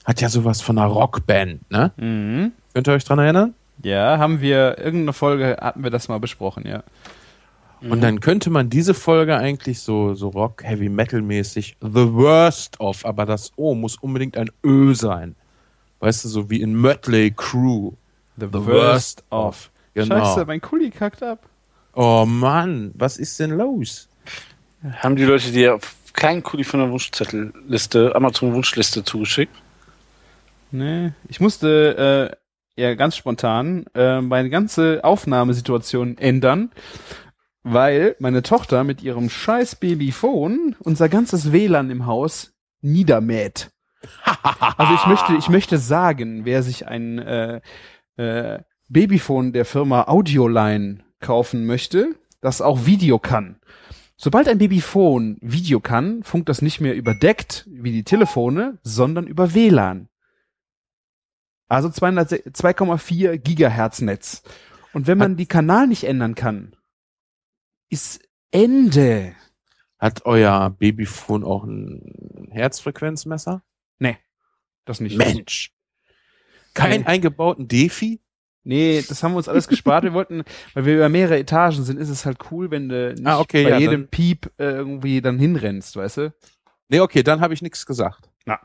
hat 0.05 0.21
ja 0.21 0.29
sowas 0.29 0.61
von 0.61 0.77
einer 0.77 0.87
Rockband, 0.87 1.69
ne? 1.69 1.91
Mhm. 1.97 2.53
Könnt 2.73 2.87
ihr 2.87 2.93
euch 2.93 3.03
dran 3.03 3.19
erinnern? 3.19 3.53
Ja, 3.83 4.17
haben 4.19 4.39
wir, 4.39 4.77
irgendeine 4.77 5.11
Folge 5.11 5.57
hatten 5.59 5.83
wir 5.83 5.91
das 5.91 6.07
mal 6.07 6.21
besprochen, 6.21 6.65
ja. 6.65 6.83
Und 7.81 8.01
dann 8.01 8.21
könnte 8.21 8.49
man 8.49 8.69
diese 8.69 8.93
Folge 8.93 9.37
eigentlich 9.37 9.81
so, 9.81 10.15
so 10.15 10.29
Rock, 10.29 10.63
Heavy 10.63 10.87
Metal 10.87 11.21
mäßig 11.21 11.75
The 11.81 12.13
Worst 12.13 12.79
of, 12.79 13.05
aber 13.05 13.25
das 13.25 13.51
O 13.57 13.75
muss 13.75 13.97
unbedingt 13.97 14.37
ein 14.37 14.49
Ö 14.63 14.95
sein. 14.95 15.35
Weißt 15.99 16.23
du, 16.23 16.29
so 16.29 16.49
wie 16.49 16.61
in 16.61 16.73
Mötley 16.73 17.33
Crew. 17.35 17.91
The, 18.37 18.47
worst 18.53 19.25
of. 19.29 19.71
Genau. 19.93 20.23
Scheiße, 20.23 20.45
mein 20.45 20.61
Kuli 20.61 20.89
kackt 20.89 21.21
ab. 21.21 21.49
Oh 21.93 22.25
Mann, 22.25 22.91
was 22.95 23.17
ist 23.17 23.39
denn 23.41 23.51
los? 23.51 24.07
Haben 25.01 25.17
die 25.17 25.25
Leute 25.25 25.51
dir 25.51 25.79
auf 26.17 26.21
kleinen 26.21 26.41
Kuli 26.41 26.63
von 26.63 26.79
der 26.79 26.89
Wunschzettelliste, 26.89 28.15
Amazon-Wunschliste 28.15 29.03
zugeschickt? 29.03 29.55
Nee, 30.71 31.11
ich 31.27 31.39
musste 31.39 32.33
äh, 32.75 32.81
ja 32.81 32.95
ganz 32.95 33.15
spontan 33.15 33.85
äh, 33.93 34.19
meine 34.21 34.49
ganze 34.49 35.03
Aufnahmesituation 35.03 36.17
ändern, 36.17 36.71
weil 37.61 38.15
meine 38.17 38.41
Tochter 38.41 38.83
mit 38.83 39.03
ihrem 39.03 39.29
scheiß 39.29 39.75
Babyphone 39.75 40.75
unser 40.79 41.07
ganzes 41.07 41.51
WLAN 41.51 41.91
im 41.91 42.07
Haus 42.07 42.53
niedermäht. 42.81 43.69
Also 44.77 44.93
ich 44.93 45.05
möchte, 45.05 45.33
ich 45.35 45.49
möchte 45.49 45.77
sagen, 45.77 46.45
wer 46.45 46.63
sich 46.63 46.87
ein 46.87 47.19
äh, 47.19 47.61
äh, 48.15 48.59
Babyphone 48.89 49.53
der 49.53 49.65
Firma 49.65 50.03
Audioline 50.03 50.99
kaufen 51.19 51.65
möchte, 51.65 52.15
das 52.41 52.61
auch 52.61 52.85
Video 52.85 53.19
kann. 53.19 53.59
Sobald 54.19 54.47
ein 54.47 54.57
Babyphone 54.57 55.37
Video 55.41 55.79
kann, 55.79 56.23
funkt 56.23 56.49
das 56.49 56.63
nicht 56.63 56.81
mehr 56.81 56.95
überdeckt 56.95 57.65
wie 57.69 57.91
die 57.91 58.03
Telefone, 58.03 58.79
sondern 58.81 59.27
über 59.27 59.53
WLAN. 59.53 60.09
Also 61.67 61.89
200 61.89 62.31
2,4 62.31 63.37
Gigahertz 63.37 64.01
Netz. 64.01 64.41
Und 64.93 65.05
wenn 65.05 65.19
man 65.19 65.35
die 65.35 65.45
Kanal 65.45 65.85
nicht 65.85 66.05
ändern 66.05 66.33
kann, 66.33 66.75
ist 67.89 68.27
Ende. 68.49 69.35
Hat 69.99 70.25
euer 70.25 70.71
Babyphone 70.71 71.43
auch 71.43 71.63
ein 71.63 72.49
Herzfrequenzmesser? 72.51 73.63
Nee, 73.99 74.17
das 74.85 74.99
nicht. 74.99 75.17
Mensch. 75.17 75.73
Kein 76.73 77.05
eingebauten 77.05 77.67
Defi? 77.67 78.21
Nee, 78.67 79.01
das 79.07 79.23
haben 79.23 79.31
wir 79.33 79.37
uns 79.37 79.47
alles 79.47 79.67
gespart. 79.69 80.03
Wir 80.03 80.13
wollten, 80.13 80.43
weil 80.73 80.85
wir 80.85 80.95
über 80.95 81.09
mehrere 81.09 81.39
Etagen 81.39 81.83
sind, 81.83 81.97
ist 81.99 82.09
es 82.09 82.25
halt 82.25 82.37
cool, 82.51 82.69
wenn 82.69 82.89
du 82.89 83.13
nicht 83.13 83.25
Ah, 83.25 83.39
okay, 83.39 83.63
bei 83.63 83.69
ja, 83.71 83.77
jedem 83.77 84.01
dann- 84.01 84.09
Piep 84.09 84.51
äh, 84.57 84.65
irgendwie 84.65 85.21
dann 85.21 85.39
hinrennst, 85.39 85.95
weißt 85.95 86.17
du? 86.17 86.33
Nee, 86.89 86.99
okay, 86.99 87.23
dann 87.23 87.41
habe 87.41 87.53
ich 87.53 87.61
nichts 87.61 87.85
gesagt. 87.85 88.29
Na. 88.45 88.59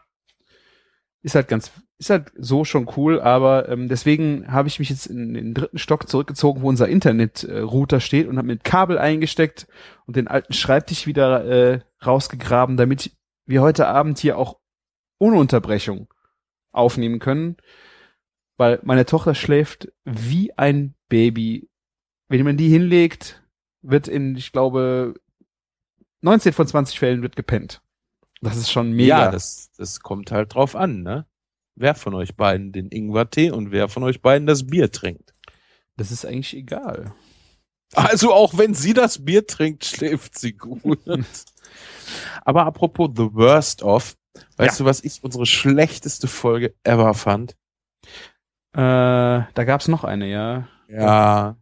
Ist 1.22 1.36
halt 1.36 1.46
ganz, 1.46 1.70
ist 1.98 2.10
halt 2.10 2.32
so 2.36 2.64
schon 2.64 2.90
cool, 2.96 3.20
aber 3.20 3.68
ähm, 3.68 3.88
deswegen 3.88 4.50
habe 4.50 4.66
ich 4.66 4.80
mich 4.80 4.90
jetzt 4.90 5.06
in 5.06 5.34
den 5.34 5.54
dritten 5.54 5.78
Stock 5.78 6.08
zurückgezogen, 6.08 6.62
wo 6.62 6.68
unser 6.68 6.88
Internet-Router 6.88 8.00
steht 8.00 8.26
und 8.26 8.38
habe 8.38 8.48
mit 8.48 8.64
Kabel 8.64 8.98
eingesteckt 8.98 9.68
und 10.06 10.16
den 10.16 10.26
alten 10.26 10.52
Schreibtisch 10.52 11.06
wieder 11.06 11.44
äh, 11.44 11.80
rausgegraben, 12.04 12.76
damit 12.76 13.12
wir 13.46 13.62
heute 13.62 13.86
Abend 13.86 14.18
hier 14.18 14.36
auch 14.36 14.58
ohne 15.20 15.36
Unterbrechung 15.38 16.08
aufnehmen 16.72 17.20
können, 17.20 17.56
weil 18.56 18.80
meine 18.82 19.06
Tochter 19.06 19.34
schläft 19.34 19.92
wie 20.04 20.56
ein 20.56 20.94
Baby. 21.08 21.68
Wenn 22.28 22.44
man 22.44 22.56
die 22.56 22.68
hinlegt, 22.68 23.42
wird 23.82 24.08
in, 24.08 24.36
ich 24.36 24.52
glaube, 24.52 25.14
19 26.22 26.52
von 26.52 26.66
20 26.66 26.98
Fällen 26.98 27.22
wird 27.22 27.36
gepennt. 27.36 27.82
Das 28.40 28.56
ist 28.56 28.70
schon 28.70 28.92
mega. 28.92 29.24
Ja, 29.24 29.30
das, 29.30 29.70
das 29.76 30.00
kommt 30.00 30.32
halt 30.32 30.54
drauf 30.54 30.74
an, 30.74 31.02
ne? 31.02 31.26
Wer 31.74 31.94
von 31.94 32.14
euch 32.14 32.36
beiden 32.36 32.72
den 32.72 32.88
Ingwertee 32.88 33.50
und 33.50 33.70
wer 33.70 33.88
von 33.88 34.02
euch 34.02 34.20
beiden 34.20 34.46
das 34.46 34.66
Bier 34.66 34.90
trinkt. 34.90 35.32
Das 35.96 36.10
ist 36.10 36.26
eigentlich 36.26 36.54
egal. 36.54 37.14
Also 37.94 38.32
auch 38.32 38.56
wenn 38.56 38.74
sie 38.74 38.94
das 38.94 39.24
Bier 39.24 39.46
trinkt, 39.46 39.84
schläft 39.84 40.38
sie 40.38 40.54
gut. 40.54 40.98
Aber 42.44 42.64
apropos 42.66 43.10
The 43.16 43.32
Worst 43.32 43.82
of, 43.82 44.16
weißt 44.56 44.80
du, 44.80 44.84
was 44.84 45.02
ich 45.02 45.22
unsere 45.22 45.46
schlechteste 45.46 46.26
Folge 46.26 46.74
ever 46.84 47.14
fand? 47.14 47.56
Äh, 48.74 48.78
da 48.78 49.64
gab's 49.64 49.88
noch 49.88 50.04
eine, 50.04 50.30
ja. 50.30 50.68
Ja. 50.88 51.56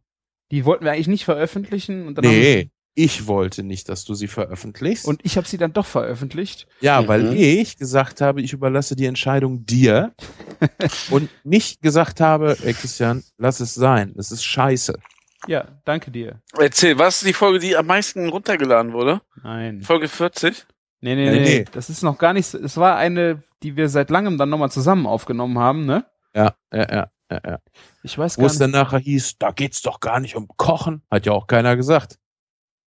Die 0.51 0.65
wollten 0.65 0.85
wir 0.85 0.93
eigentlich 0.93 1.09
nicht 1.09 1.25
veröffentlichen 1.25 2.07
und 2.07 2.17
dann 2.17 2.25
Nee, 2.25 2.71
ich 2.95 3.27
wollte 3.27 3.63
nicht, 3.63 3.89
dass 3.89 4.05
du 4.05 4.15
sie 4.15 4.27
veröffentlichst. 4.29 5.07
und 5.07 5.21
ich 5.25 5.37
habe 5.37 5.47
sie 5.47 5.59
dann 5.59 5.73
doch 5.73 5.87
veröffentlicht. 5.87 6.67
Ja, 6.81 7.07
weil 7.09 7.35
ich 7.35 7.79
gesagt 7.79 8.21
habe, 8.21 8.43
ich 8.43 8.53
überlasse 8.53 8.97
die 8.97 9.07
Entscheidung 9.07 9.65
dir 9.65 10.13
und 11.11 11.31
nicht 11.45 11.83
gesagt 11.83 12.21
habe, 12.21 12.57
ey 12.63 12.75
Christian, 12.75 13.23
lass 13.39 13.61
es 13.61 13.75
sein. 13.75 14.15
Es 14.19 14.31
ist 14.33 14.45
scheiße. 14.45 14.99
Ja, 15.47 15.65
danke 15.85 16.11
dir. 16.11 16.41
Erzähl, 16.59 16.99
was 16.99 17.23
ist 17.23 17.29
die 17.29 17.33
Folge, 17.33 17.61
die 17.61 17.77
am 17.77 17.87
meisten 17.87 18.29
runtergeladen 18.29 18.93
wurde? 18.93 19.23
Nein. 19.43 19.83
Folge 19.83 20.09
40? 20.09 20.67
Nee, 21.01 21.15
nee, 21.15 21.31
nee, 21.31 21.41
nee. 21.41 21.65
Das 21.73 21.89
ist 21.89 22.03
noch 22.03 22.19
gar 22.19 22.35
nicht 22.35 22.47
so. 22.47 22.59
Es 22.59 22.77
war 22.77 22.97
eine, 22.97 23.43
die 23.63 23.75
wir 23.77 23.89
seit 23.89 24.11
langem 24.11 24.37
dann 24.37 24.51
nochmal 24.51 24.71
zusammen 24.71 25.07
aufgenommen 25.07 25.59
haben, 25.59 25.87
ne? 25.87 26.05
Ja, 26.35 26.55
ja, 26.73 26.93
ja, 26.93 27.11
ja, 27.31 27.41
ja. 27.45 27.59
Ich 28.03 28.17
weiß 28.17 28.37
Wo 28.39 28.43
gar 28.43 28.47
es 28.47 28.53
nicht. 28.55 28.61
dann 28.61 28.71
nachher 28.71 28.99
hieß, 28.99 29.39
da 29.39 29.51
geht's 29.51 29.83
doch 29.83 30.01
gar 30.01 30.21
nicht 30.21 30.37
um 30.37 30.49
Kochen, 30.57 31.03
hat 31.11 31.27
ja 31.27 31.33
auch 31.33 31.47
keiner 31.47 31.77
gesagt. 31.77 32.19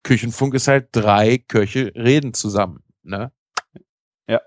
Küchenfunk 0.03 0.53
ist 0.53 0.67
halt 0.67 0.89
drei 0.91 1.37
Köche 1.37 1.93
reden 1.95 2.33
zusammen, 2.33 2.83
ne? 3.03 3.31
Ja. 4.27 4.41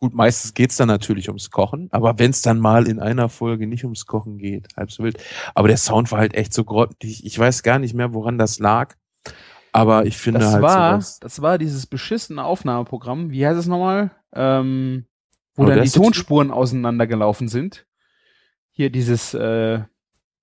Gut, 0.00 0.14
meistens 0.14 0.54
geht's 0.54 0.76
dann 0.76 0.88
natürlich 0.88 1.28
ums 1.28 1.50
Kochen, 1.50 1.88
aber 1.92 2.18
wenn 2.18 2.30
es 2.30 2.42
dann 2.42 2.58
mal 2.58 2.86
in 2.86 3.00
einer 3.00 3.28
Folge 3.28 3.66
nicht 3.66 3.84
ums 3.84 4.06
Kochen 4.06 4.38
geht, 4.38 4.68
halb 4.76 4.92
so 4.92 5.02
wild. 5.02 5.22
Aber 5.54 5.68
der 5.68 5.76
Sound 5.76 6.10
war 6.12 6.18
halt 6.20 6.34
echt 6.34 6.52
so 6.52 6.64
grottig. 6.64 7.24
Ich 7.24 7.38
weiß 7.38 7.62
gar 7.62 7.78
nicht 7.78 7.94
mehr, 7.94 8.14
woran 8.14 8.38
das 8.38 8.58
lag. 8.58 8.94
Aber 9.72 10.04
ich 10.04 10.18
finde 10.18 10.40
das 10.40 10.52
halt 10.52 10.62
war, 10.62 11.00
sowas. 11.00 11.20
das 11.20 11.40
war 11.40 11.56
dieses 11.58 11.86
beschissene 11.86 12.44
Aufnahmeprogramm. 12.44 13.30
Wie 13.30 13.46
heißt 13.46 13.58
es 13.58 13.66
nochmal? 13.66 14.10
Ähm, 14.34 15.06
wo 15.54 15.64
dann 15.64 15.82
die? 15.82 15.90
Tonspuren 15.90 16.50
auseinandergelaufen 16.50 17.48
sind. 17.48 17.86
Hier 18.72 18.90
dieses 18.90 19.34
äh, 19.34 19.80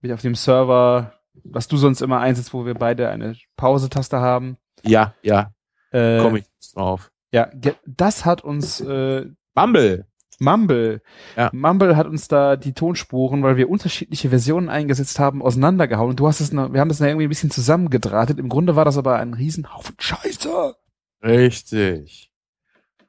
mit 0.02 0.12
auf 0.12 0.22
dem 0.22 0.36
Server, 0.36 1.14
was 1.44 1.68
du 1.68 1.78
sonst 1.78 2.02
immer 2.02 2.20
einsetzt, 2.20 2.54
wo 2.54 2.66
wir 2.66 2.76
beide 2.76 3.10
eine 3.10 3.36
Pause-Taste 3.58 4.20
haben. 4.20 4.58
Ja, 4.84 5.14
ja. 5.22 5.52
Äh, 5.92 6.20
Komm 6.20 6.38
ich 6.38 6.46
drauf. 6.74 7.12
Ja, 7.32 7.50
das 7.86 8.26
hat 8.26 8.44
uns 8.44 8.82
äh, 8.82 9.26
Mumble. 9.56 10.06
Mumble. 10.40 11.02
Ja. 11.36 11.50
Mumble 11.54 11.98
hat 11.98 12.08
uns 12.08 12.28
da 12.28 12.56
die 12.56 12.74
Tonspuren, 12.74 13.44
weil 13.44 13.58
wir 13.58 13.70
unterschiedliche 13.70 14.30
Versionen 14.30 14.70
eingesetzt 14.70 15.20
haben, 15.20 15.42
auseinandergehauen. 15.42 16.12
Und 16.12 16.20
du 16.20 16.28
hast 16.28 16.40
es 16.40 16.54
noch, 16.54 16.72
wir 16.72 16.80
haben 16.80 16.90
das 16.90 17.00
noch 17.00 17.08
irgendwie 17.08 17.26
ein 17.26 17.30
bisschen 17.30 17.52
zusammengedrahtet. 17.52 18.40
Im 18.40 18.50
Grunde 18.50 18.76
war 18.76 18.86
das 18.86 18.98
aber 18.98 19.18
ein 19.18 19.34
Riesenhaufen 19.34 19.96
Scheiße. 20.00 20.76
Richtig. 21.24 22.32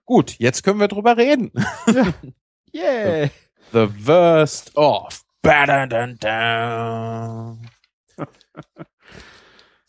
Gut, 0.05 0.37
jetzt 0.39 0.65
können 0.65 0.81
wir 0.81 0.89
drüber 0.89 1.17
reden. 1.17 1.53
Yeah. 2.73 3.31
The 3.73 3.89
worst 4.07 4.77
of. 4.77 5.25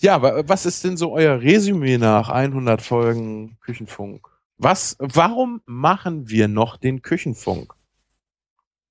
Ja, 0.04 0.16
aber 0.16 0.50
was 0.50 0.66
ist 0.66 0.84
denn 0.84 0.98
so 0.98 1.14
euer 1.14 1.42
Resümee 1.42 2.00
nach 2.00 2.30
100 2.30 2.82
Folgen 2.82 3.60
Küchenfunk? 3.62 4.26
Was, 4.58 4.96
warum 4.98 5.62
machen 5.68 6.28
wir 6.28 6.48
noch 6.48 6.78
den 6.78 7.04
Küchenfunk? 7.04 7.76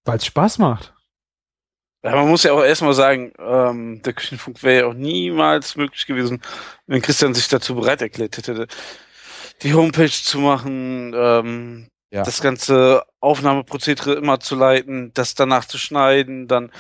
Weil 0.05 0.19
es 0.19 0.27
Spaß 0.27 0.59
macht. 0.59 0.95
Ja, 2.05 2.15
man 2.15 2.29
muss 2.29 2.45
ja 2.45 2.53
auch 2.53 2.63
erstmal 2.63 2.95
sagen, 2.95 3.33
ähm, 3.39 4.03
der 4.03 4.13
Küchenfunk 4.13 4.63
wäre 4.63 4.83
ja 4.83 4.87
auch 4.87 4.95
niemals 4.95 5.75
möglich 5.75 6.07
gewesen, 6.07 6.41
wenn 6.87 7.03
Christian 7.03 7.35
sich 7.35 7.49
dazu 7.49 7.75
bereit 7.75 8.03
erklärt 8.03 8.37
hätte, 8.37 8.69
die 9.63 9.75
Homepage 9.75 10.11
zu 10.11 10.39
machen, 10.39 11.13
ähm, 11.15 11.89
Ja. 12.13 12.23
das 12.25 12.41
ganze 12.41 13.05
Aufnahmeprozedere 13.21 14.15
immer 14.15 14.41
zu 14.41 14.57
leiten, 14.57 15.13
das 15.15 15.35
danach 15.35 15.65
zu 15.65 15.79
schneiden, 15.79 16.49
dann 16.49 16.73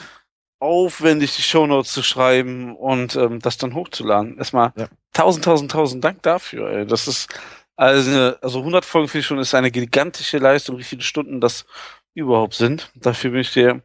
aufwendig 0.58 1.36
die 1.36 1.42
Shownotes 1.42 1.92
zu 1.92 2.02
schreiben 2.02 2.74
und 2.76 3.16
ähm, 3.16 3.38
das 3.40 3.56
dann 3.56 3.74
hochzuladen. 3.74 4.36
Erstmal 4.38 4.72
tausend, 5.12 5.44
tausend, 5.44 5.70
tausend 5.70 6.04
Dank 6.04 6.22
dafür. 6.22 6.68
Ey. 6.70 6.86
Das 6.86 7.08
ist 7.08 7.28
also, 7.76 8.10
eine- 8.10 8.38
also 8.42 8.58
100 8.62 8.84
Folgen 8.84 9.08
finde 9.08 9.20
ich 9.20 9.26
schon 9.26 9.38
ist 9.38 9.54
eine 9.54 9.70
gigantische 9.70 10.38
Leistung, 10.38 10.76
wie 10.78 10.82
viele 10.84 11.02
Stunden 11.02 11.40
das 11.40 11.64
überhaupt 12.12 12.54
sind. 12.54 12.90
Dafür 12.94 13.30
bin 13.30 13.40
ich 13.40 13.52
dir 13.52 13.82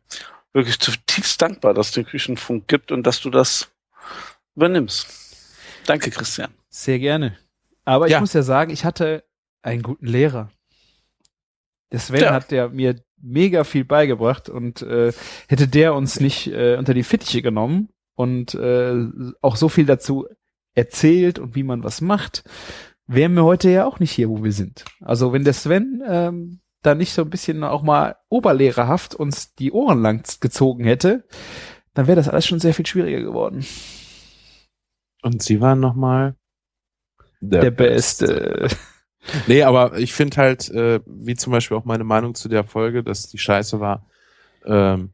wirklich 0.51 0.79
zutiefst 0.79 1.41
dankbar, 1.41 1.73
dass 1.73 1.87
es 1.87 1.93
den 1.93 2.05
Küchenfunk 2.05 2.67
gibt 2.67 2.91
und 2.91 3.03
dass 3.07 3.21
du 3.21 3.29
das 3.29 3.69
übernimmst. 4.55 5.07
Danke, 5.85 6.09
Christian. 6.09 6.53
Sehr 6.69 6.99
gerne. 6.99 7.37
Aber 7.85 8.07
ich 8.07 8.11
Ja. 8.13 8.19
muss 8.19 8.33
ja 8.33 8.41
sagen, 8.41 8.71
ich 8.71 8.83
hatte 8.83 9.23
einen 9.61 9.81
guten 9.83 10.07
Lehrer. 10.07 10.49
Der 11.91 11.99
Sven 11.99 12.21
Ja. 12.21 12.33
hat 12.33 12.51
ja 12.51 12.67
mir 12.69 12.95
mega 13.21 13.63
viel 13.63 13.85
beigebracht 13.85 14.49
und 14.49 14.81
äh, 14.81 15.11
hätte 15.47 15.67
der 15.67 15.93
uns 15.93 16.19
nicht 16.19 16.47
äh, 16.47 16.75
unter 16.77 16.93
die 16.93 17.03
Fittiche 17.03 17.41
genommen 17.41 17.89
und 18.15 18.53
äh, 18.55 19.05
auch 19.41 19.55
so 19.55 19.69
viel 19.69 19.85
dazu 19.85 20.27
erzählt 20.73 21.39
und 21.39 21.55
wie 21.55 21.63
man 21.63 21.83
was 21.83 22.01
macht, 22.01 22.43
wären 23.07 23.33
wir 23.33 23.43
heute 23.43 23.69
ja 23.69 23.85
auch 23.85 23.99
nicht 23.99 24.11
hier, 24.11 24.29
wo 24.29 24.43
wir 24.43 24.51
sind. 24.51 24.83
Also 25.01 25.31
wenn 25.31 25.43
der 25.43 25.53
Sven 25.53 26.03
ähm, 26.07 26.59
da 26.81 26.95
nicht 26.95 27.13
so 27.13 27.21
ein 27.23 27.29
bisschen 27.29 27.63
auch 27.63 27.81
mal 27.81 28.17
oberlehrerhaft 28.29 29.15
uns 29.15 29.55
die 29.55 29.71
Ohren 29.71 30.01
lang 30.01 30.23
gezogen 30.41 30.83
hätte, 30.83 31.25
dann 31.93 32.07
wäre 32.07 32.17
das 32.17 32.27
alles 32.29 32.45
schon 32.45 32.59
sehr 32.59 32.73
viel 32.73 32.85
schwieriger 32.85 33.21
geworden. 33.21 33.65
Und 35.23 35.41
sie 35.41 35.61
waren 35.61 35.79
nochmal 35.79 36.35
Der, 37.39 37.71
Beste. 37.71 38.67
Nee, 39.47 39.63
aber 39.63 39.97
ich 39.97 40.13
finde 40.13 40.37
halt, 40.37 40.69
äh, 40.69 40.99
wie 41.05 41.35
zum 41.35 41.51
Beispiel 41.51 41.77
auch 41.77 41.85
meine 41.85 42.03
Meinung 42.03 42.35
zu 42.35 42.49
der 42.49 42.63
Folge, 42.63 43.03
dass 43.03 43.27
die 43.27 43.37
scheiße 43.37 43.79
war, 43.79 44.05
ähm, 44.65 45.13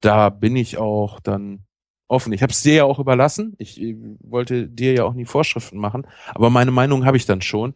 da 0.00 0.28
bin 0.28 0.56
ich 0.56 0.78
auch 0.78 1.20
dann 1.20 1.64
offen. 2.08 2.32
Ich 2.32 2.42
habe 2.42 2.52
es 2.52 2.62
dir 2.62 2.74
ja 2.74 2.84
auch 2.84 2.98
überlassen. 2.98 3.54
Ich 3.58 3.80
äh, 3.80 3.96
wollte 4.20 4.68
dir 4.68 4.94
ja 4.94 5.04
auch 5.04 5.14
nie 5.14 5.24
Vorschriften 5.24 5.78
machen, 5.78 6.06
aber 6.34 6.50
meine 6.50 6.70
Meinung 6.70 7.04
habe 7.04 7.16
ich 7.16 7.26
dann 7.26 7.42
schon. 7.42 7.74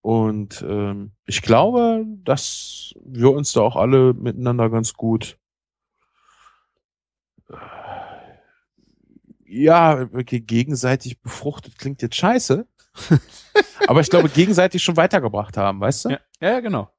Und 0.00 0.64
ähm, 0.68 1.12
ich 1.26 1.42
glaube, 1.42 2.04
dass 2.24 2.92
wir 3.04 3.30
uns 3.30 3.52
da 3.52 3.60
auch 3.60 3.76
alle 3.76 4.14
miteinander 4.14 4.68
ganz 4.68 4.94
gut 4.94 5.38
äh, 7.48 7.54
ja, 9.46 10.10
wirklich 10.12 10.46
gegenseitig 10.46 11.20
befruchtet 11.20 11.78
klingt 11.78 12.00
jetzt 12.00 12.16
scheiße. 12.16 12.66
Aber 13.86 14.00
ich 14.00 14.10
glaube, 14.10 14.28
gegenseitig 14.28 14.82
schon 14.82 14.96
weitergebracht 14.96 15.56
haben, 15.56 15.80
weißt 15.80 16.06
du? 16.06 16.08
Ja, 16.10 16.18
ja 16.40 16.60
genau. 16.60 16.90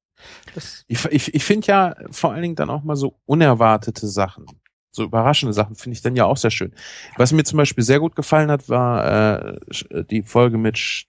ich 0.88 1.06
ich, 1.06 1.34
ich 1.34 1.44
finde 1.44 1.68
ja 1.68 1.95
vor 2.11 2.32
allen 2.34 2.41
Dingen 2.44 2.56
dann 2.56 2.70
auch 2.70 2.84
mal 2.84 2.95
so 2.95 3.20
unerwartete 3.26 4.07
Sachen, 4.07 4.45
so 4.91 5.03
überraschende 5.03 5.53
Sachen 5.53 5.76
finde 5.76 5.95
ich 5.95 6.02
dann 6.02 6.15
ja 6.15 6.26
auch 6.26 6.38
sehr 6.38 6.52
schön. 6.52 6.74
Was 7.18 7.32
mir 7.32 7.44
zum 7.44 7.57
Beispiel 7.57 7.84
sehr 7.84 7.99
gut 7.99 8.15
gefallen 8.15 8.52
hat, 8.52 8.70
war 8.70 9.06
äh, 9.06 9.60
sch- 9.72 10.03
die 10.03 10.22
Folge 10.24 10.57
mit 10.57 10.78
Sch 10.78 11.07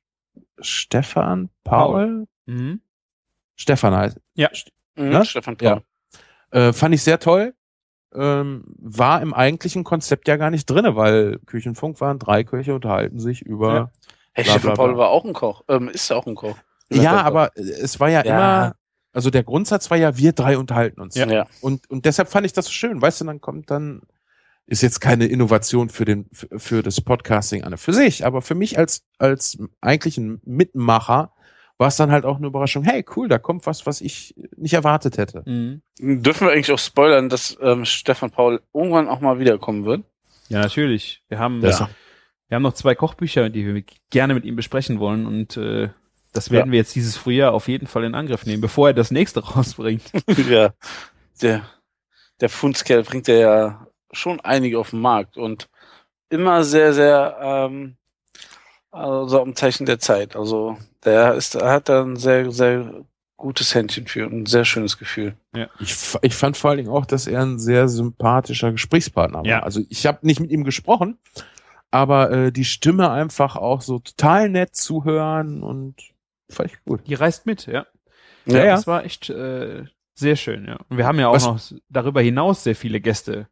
Stefan, 0.60 1.50
Paul, 1.64 2.26
Mhm. 2.46 2.80
Stefan 3.56 3.94
heißt. 3.94 4.20
Ja. 4.34 4.48
Mhm, 4.96 5.08
Ne? 5.10 5.24
Stefan 5.24 5.56
Paul. 5.56 5.82
Ja. 6.52 6.68
Äh, 6.68 6.72
fand 6.72 6.94
ich 6.94 7.02
sehr 7.02 7.18
toll. 7.18 7.54
Ähm, 8.14 8.64
war 8.78 9.20
im 9.22 9.34
eigentlichen 9.34 9.82
Konzept 9.82 10.28
ja 10.28 10.36
gar 10.36 10.50
nicht 10.50 10.66
drinne, 10.70 10.94
weil 10.94 11.40
Küchenfunk 11.46 12.00
waren 12.00 12.18
drei 12.20 12.44
Köche 12.44 12.74
unterhalten 12.74 13.18
sich 13.18 13.42
über. 13.42 13.74
Ja. 13.74 13.90
Hey, 14.34 14.44
Stefan. 14.44 14.74
Paul 14.74 14.96
war 14.96 15.08
auch 15.10 15.24
ein 15.24 15.32
Koch. 15.32 15.62
Ähm, 15.68 15.88
ist 15.88 16.10
auch 16.12 16.26
ein 16.26 16.34
Koch. 16.34 16.56
Ja, 16.90 17.22
aber 17.22 17.50
es 17.56 17.98
war 18.00 18.08
ja, 18.10 18.24
Ja. 18.24 18.34
immer, 18.66 18.76
also 19.12 19.30
der 19.30 19.42
Grundsatz 19.44 19.90
war 19.90 19.96
ja, 19.96 20.16
wir 20.16 20.32
drei 20.32 20.58
unterhalten 20.58 21.00
uns. 21.00 21.14
Ja. 21.14 21.26
Ja. 21.28 21.46
Und, 21.60 21.88
und 21.90 22.04
deshalb 22.04 22.28
fand 22.28 22.44
ich 22.46 22.52
das 22.52 22.66
so 22.66 22.72
schön, 22.72 23.00
weißt 23.00 23.20
du, 23.20 23.24
dann 23.24 23.40
kommt 23.40 23.70
dann, 23.70 24.02
ist 24.66 24.82
jetzt 24.82 25.00
keine 25.00 25.26
Innovation 25.26 25.88
für 25.88 26.04
den, 26.04 26.28
für, 26.32 26.82
das 26.82 27.00
Podcasting 27.00 27.64
an 27.64 27.76
für 27.76 27.92
sich, 27.92 28.26
aber 28.26 28.42
für 28.42 28.54
mich 28.54 28.78
als, 28.78 29.04
als 29.18 29.58
eigentlichen 29.80 30.40
Mitmacher 30.44 31.32
war 31.76 31.88
es 31.88 31.96
dann 31.96 32.10
halt 32.12 32.24
auch 32.24 32.36
eine 32.38 32.46
Überraschung, 32.46 32.84
hey, 32.84 33.04
cool, 33.16 33.28
da 33.28 33.38
kommt 33.38 33.66
was, 33.66 33.84
was 33.86 34.00
ich 34.00 34.34
nicht 34.56 34.74
erwartet 34.74 35.18
hätte. 35.18 35.42
Mhm. 35.44 35.82
Dürfen 35.98 36.46
wir 36.46 36.52
eigentlich 36.52 36.72
auch 36.72 36.78
spoilern, 36.78 37.28
dass 37.28 37.56
ähm, 37.60 37.84
Stefan 37.84 38.30
Paul 38.30 38.62
irgendwann 38.72 39.08
auch 39.08 39.20
mal 39.20 39.38
wiederkommen 39.38 39.84
wird? 39.84 40.04
Ja, 40.48 40.60
natürlich. 40.60 41.22
Wir 41.28 41.38
haben, 41.38 41.60
Das 41.60 41.80
ja. 41.80 41.90
Wir 42.54 42.56
haben 42.56 42.62
noch 42.62 42.74
zwei 42.74 42.94
Kochbücher, 42.94 43.50
die 43.50 43.74
wir 43.74 43.82
gerne 44.10 44.32
mit 44.32 44.44
ihm 44.44 44.54
besprechen 44.54 45.00
wollen 45.00 45.26
und 45.26 45.56
äh, 45.56 45.88
das 46.32 46.52
werden 46.52 46.70
wir 46.70 46.78
jetzt 46.78 46.94
dieses 46.94 47.16
Frühjahr 47.16 47.52
auf 47.52 47.66
jeden 47.66 47.88
Fall 47.88 48.04
in 48.04 48.14
Angriff 48.14 48.46
nehmen, 48.46 48.60
bevor 48.60 48.90
er 48.90 48.94
das 48.94 49.10
nächste 49.10 49.40
rausbringt. 49.44 50.04
ja. 50.48 50.72
Der, 51.42 51.62
der 52.40 52.48
Fundskerl 52.48 53.02
bringt 53.02 53.26
ja 53.26 53.88
schon 54.12 54.38
einige 54.38 54.78
auf 54.78 54.90
den 54.90 55.00
Markt 55.00 55.36
und 55.36 55.68
immer 56.28 56.62
sehr, 56.62 56.94
sehr 56.94 57.38
ähm, 57.42 57.96
also 58.92 59.42
am 59.42 59.56
Zeichen 59.56 59.84
der 59.84 59.98
Zeit. 59.98 60.36
Also 60.36 60.78
der 61.04 61.34
ist, 61.34 61.56
er 61.56 61.72
hat 61.72 61.88
da 61.88 62.04
ein 62.04 62.14
sehr, 62.14 62.52
sehr 62.52 63.04
gutes 63.36 63.74
Händchen 63.74 64.06
für 64.06 64.26
und 64.26 64.42
ein 64.42 64.46
sehr 64.46 64.64
schönes 64.64 64.96
Gefühl. 64.96 65.34
Ja. 65.56 65.66
Ich, 65.80 65.96
ich 66.22 66.36
fand 66.36 66.56
vor 66.56 66.70
allen 66.70 66.78
Dingen 66.78 66.90
auch, 66.90 67.04
dass 67.04 67.26
er 67.26 67.42
ein 67.42 67.58
sehr 67.58 67.88
sympathischer 67.88 68.70
Gesprächspartner 68.70 69.38
war. 69.38 69.46
Ja. 69.46 69.64
Also 69.64 69.80
ich 69.88 70.06
habe 70.06 70.24
nicht 70.24 70.38
mit 70.38 70.52
ihm 70.52 70.62
gesprochen, 70.62 71.18
aber 71.94 72.30
äh, 72.32 72.52
die 72.52 72.64
Stimme 72.64 73.10
einfach 73.10 73.54
auch 73.56 73.80
so 73.80 74.00
total 74.00 74.48
nett 74.48 74.74
zu 74.74 75.04
hören 75.04 75.62
und 75.62 75.94
fand 76.50 76.72
ich 76.72 76.84
gut. 76.84 77.06
Die 77.06 77.14
reist 77.14 77.46
mit, 77.46 77.66
ja. 77.66 77.86
Ja, 78.46 78.64
ja. 78.64 78.64
Das 78.72 78.86
war 78.86 79.04
echt 79.04 79.30
äh, 79.30 79.84
sehr 80.14 80.36
schön, 80.36 80.66
ja. 80.66 80.76
Und 80.88 80.98
wir 80.98 81.06
haben 81.06 81.20
ja 81.20 81.28
auch 81.28 81.34
Was- 81.34 81.70
noch 81.70 81.78
darüber 81.88 82.20
hinaus 82.20 82.64
sehr 82.64 82.74
viele 82.74 83.00
Gäste 83.00 83.48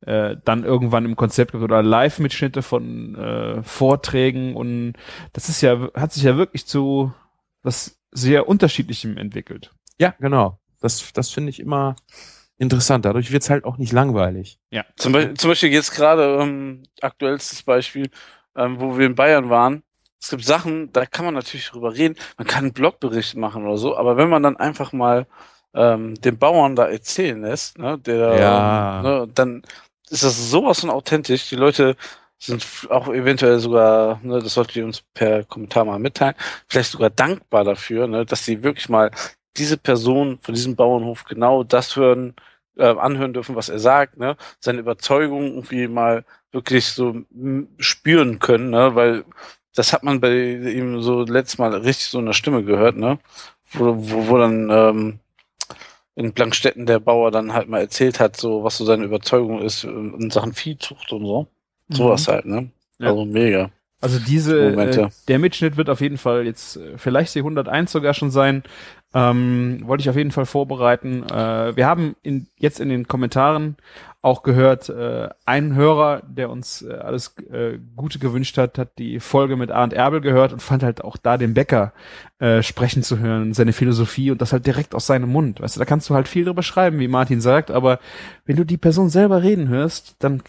äh, 0.00 0.36
dann 0.44 0.64
irgendwann 0.64 1.04
im 1.04 1.16
Konzept 1.16 1.52
gehabt 1.52 1.62
oder 1.64 1.82
Live-Mitschnitte 1.82 2.62
von 2.62 3.14
äh, 3.14 3.62
Vorträgen 3.62 4.56
und 4.56 4.94
das 5.32 5.48
ist 5.48 5.60
ja, 5.60 5.88
hat 5.94 6.12
sich 6.12 6.22
ja 6.24 6.36
wirklich 6.36 6.66
zu 6.66 7.12
was 7.62 8.00
sehr 8.10 8.48
Unterschiedlichem 8.48 9.16
entwickelt. 9.16 9.70
Ja, 9.98 10.14
genau. 10.18 10.58
Das, 10.80 11.12
das 11.12 11.30
finde 11.30 11.50
ich 11.50 11.60
immer 11.60 11.94
interessant. 12.62 13.04
Dadurch 13.04 13.32
wird's 13.32 13.50
halt 13.50 13.64
auch 13.64 13.76
nicht 13.76 13.92
langweilig. 13.92 14.58
Ja. 14.70 14.84
Zum, 14.96 15.12
Beispiel, 15.12 15.34
zum 15.34 15.50
Beispiel 15.50 15.70
jetzt 15.72 15.92
gerade 15.94 16.38
ähm, 16.40 16.84
aktuellstes 17.00 17.62
Beispiel, 17.64 18.08
ähm, 18.56 18.80
wo 18.80 18.96
wir 18.96 19.06
in 19.06 19.14
Bayern 19.14 19.50
waren. 19.50 19.82
Es 20.20 20.30
gibt 20.30 20.44
Sachen, 20.44 20.92
da 20.92 21.04
kann 21.04 21.24
man 21.24 21.34
natürlich 21.34 21.68
drüber 21.68 21.94
reden. 21.94 22.16
Man 22.38 22.46
kann 22.46 22.64
einen 22.64 22.72
Blogbericht 22.72 23.36
machen 23.36 23.66
oder 23.66 23.76
so, 23.76 23.96
aber 23.96 24.16
wenn 24.16 24.28
man 24.28 24.44
dann 24.44 24.56
einfach 24.56 24.92
mal 24.92 25.26
ähm, 25.74 26.14
den 26.14 26.38
Bauern 26.38 26.76
da 26.76 26.86
erzählen 26.86 27.42
lässt, 27.42 27.78
ne, 27.78 27.98
der, 27.98 28.34
Ja. 28.38 29.02
ne, 29.02 29.28
dann 29.34 29.62
ist 30.08 30.22
das 30.22 30.50
sowas 30.50 30.80
von 30.80 30.90
authentisch. 30.90 31.48
Die 31.48 31.56
Leute 31.56 31.96
sind 32.38 32.64
auch 32.90 33.08
eventuell 33.08 33.58
sogar, 33.58 34.20
ne, 34.22 34.38
das 34.40 34.54
solltet 34.54 34.76
ihr 34.76 34.84
uns 34.84 35.02
per 35.14 35.42
Kommentar 35.44 35.84
mal 35.84 35.98
mitteilen, 35.98 36.34
vielleicht 36.68 36.92
sogar 36.92 37.10
dankbar 37.10 37.64
dafür, 37.64 38.06
ne, 38.06 38.24
dass 38.24 38.44
sie 38.44 38.62
wirklich 38.62 38.88
mal 38.88 39.10
diese 39.56 39.76
Person 39.76 40.38
von 40.40 40.54
diesem 40.54 40.76
Bauernhof 40.76 41.24
genau 41.24 41.64
das 41.64 41.96
hören, 41.96 42.34
äh, 42.76 42.84
anhören 42.86 43.32
dürfen, 43.32 43.56
was 43.56 43.68
er 43.68 43.78
sagt, 43.78 44.18
ne, 44.18 44.36
seine 44.60 44.80
Überzeugung 44.80 45.46
irgendwie 45.54 45.88
mal 45.88 46.24
wirklich 46.52 46.86
so 46.86 47.22
spüren 47.78 48.38
können, 48.38 48.70
ne, 48.70 48.94
weil 48.94 49.24
das 49.74 49.92
hat 49.92 50.02
man 50.02 50.20
bei 50.20 50.34
ihm 50.34 51.00
so 51.02 51.22
letztes 51.22 51.58
Mal 51.58 51.74
richtig 51.74 52.06
so 52.06 52.18
in 52.18 52.26
der 52.26 52.32
Stimme 52.32 52.62
gehört, 52.64 52.96
ne, 52.96 53.18
wo, 53.72 53.94
wo, 53.96 54.28
wo 54.28 54.38
dann 54.38 54.68
ähm, 54.70 55.18
in 56.14 56.32
Blankstetten 56.32 56.86
der 56.86 57.00
Bauer 57.00 57.30
dann 57.30 57.52
halt 57.52 57.68
mal 57.68 57.80
erzählt 57.80 58.20
hat, 58.20 58.36
so 58.36 58.64
was 58.64 58.76
so 58.76 58.84
seine 58.84 59.04
Überzeugung 59.04 59.62
ist 59.62 59.84
ähm, 59.84 60.14
in 60.18 60.30
Sachen 60.30 60.52
Viehzucht 60.52 61.12
und 61.12 61.24
so. 61.24 61.46
Sowas 61.90 62.26
Mhm. 62.26 62.32
halt, 62.32 62.44
ne? 62.46 62.70
Ja. 62.98 63.08
Also 63.08 63.24
mega. 63.24 63.70
Also 64.02 64.18
diese, 64.18 64.70
Momente. 64.70 65.00
äh, 65.02 65.08
der 65.28 65.38
Mitschnitt 65.38 65.76
wird 65.76 65.88
auf 65.88 66.00
jeden 66.00 66.18
Fall 66.18 66.44
jetzt 66.44 66.76
äh, 66.76 66.98
vielleicht 66.98 67.34
die 67.34 67.38
101 67.38 67.90
sogar 67.92 68.14
schon 68.14 68.30
sein. 68.30 68.64
Ähm, 69.14 69.82
wollte 69.84 70.02
ich 70.02 70.10
auf 70.10 70.16
jeden 70.16 70.32
Fall 70.32 70.46
vorbereiten. 70.46 71.22
Äh, 71.22 71.76
wir 71.76 71.86
haben 71.86 72.16
in, 72.22 72.48
jetzt 72.56 72.80
in 72.80 72.88
den 72.88 73.06
Kommentaren 73.06 73.76
auch 74.22 74.42
gehört, 74.42 74.88
äh, 74.88 75.28
ein 75.44 75.74
Hörer, 75.74 76.22
der 76.26 76.50
uns 76.50 76.82
äh, 76.82 76.94
alles 76.94 77.36
äh, 77.50 77.78
Gute 77.96 78.18
gewünscht 78.18 78.56
hat, 78.56 78.78
hat 78.78 78.98
die 78.98 79.20
Folge 79.20 79.56
mit 79.56 79.70
Arndt 79.70 79.92
Erbel 79.92 80.20
gehört 80.20 80.52
und 80.52 80.62
fand 80.62 80.82
halt 80.82 81.04
auch 81.04 81.16
da 81.16 81.36
den 81.36 81.54
Bäcker 81.54 81.92
äh, 82.38 82.62
sprechen 82.62 83.02
zu 83.02 83.18
hören, 83.18 83.52
seine 83.52 83.72
Philosophie 83.72 84.30
und 84.30 84.40
das 84.40 84.52
halt 84.52 84.66
direkt 84.66 84.94
aus 84.94 85.06
seinem 85.06 85.28
Mund. 85.28 85.60
Weißt 85.60 85.76
du, 85.76 85.80
da 85.80 85.84
kannst 85.84 86.08
du 86.08 86.14
halt 86.14 86.28
viel 86.28 86.44
drüber 86.44 86.62
schreiben, 86.62 87.00
wie 87.00 87.08
Martin 87.08 87.40
sagt, 87.40 87.70
aber 87.70 87.98
wenn 88.46 88.56
du 88.56 88.64
die 88.64 88.78
Person 88.78 89.10
selber 89.10 89.42
reden 89.42 89.68
hörst, 89.68 90.16
dann, 90.20 90.42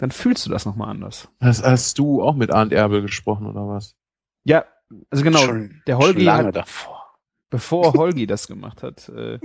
dann 0.00 0.10
fühlst 0.10 0.44
du 0.46 0.50
das 0.50 0.66
nochmal 0.66 0.88
anders. 0.90 1.28
Hast, 1.40 1.64
hast 1.64 1.98
du 1.98 2.22
auch 2.22 2.34
mit 2.34 2.50
Arndt 2.52 2.72
Erbel 2.72 3.02
gesprochen 3.02 3.46
oder 3.46 3.68
was? 3.68 3.94
Ja, 4.44 4.64
also 5.10 5.22
genau. 5.22 5.38
Schon- 5.38 5.82
der 5.86 5.98
Holgi 5.98 6.20
schon 6.20 6.24
lange 6.26 6.48
hat, 6.48 6.56
davor. 6.56 7.18
bevor 7.50 7.92
Holgi 7.94 8.26
das 8.26 8.48
gemacht 8.48 8.82
hat, 8.82 9.08
äh, 9.10 9.38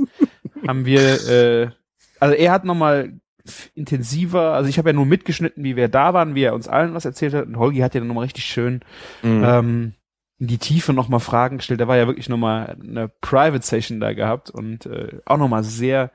haben 0.67 0.85
wir, 0.85 1.27
äh, 1.29 1.69
also 2.19 2.33
er 2.35 2.51
hat 2.51 2.65
nochmal 2.65 3.19
intensiver, 3.75 4.53
also 4.53 4.69
ich 4.69 4.77
habe 4.79 4.89
ja 4.89 4.93
nur 4.93 5.05
mitgeschnitten, 5.05 5.63
wie 5.63 5.75
wir 5.75 5.87
da 5.87 6.13
waren, 6.13 6.33
wie 6.33 6.43
er 6.43 6.55
uns 6.55 6.67
allen 6.67 6.93
was 6.95 7.05
erzählt 7.05 7.33
hat 7.35 7.45
und 7.45 7.57
Holgi 7.57 7.79
hat 7.79 7.93
ja 7.93 7.99
dann 7.99 8.07
nochmal 8.07 8.23
richtig 8.23 8.45
schön 8.45 8.79
Mhm. 9.21 9.43
ähm, 9.45 9.93
in 10.39 10.47
die 10.47 10.57
Tiefe 10.57 10.93
nochmal 10.93 11.19
Fragen 11.21 11.57
gestellt. 11.57 11.79
Da 11.79 11.87
war 11.87 11.95
ja 11.97 12.07
wirklich 12.07 12.27
nochmal 12.27 12.75
eine 12.81 13.07
Private 13.21 13.65
Session 13.65 13.99
da 13.99 14.13
gehabt 14.13 14.49
und 14.49 14.85
äh, 14.85 15.19
auch 15.25 15.37
nochmal 15.37 15.63
sehr 15.63 16.11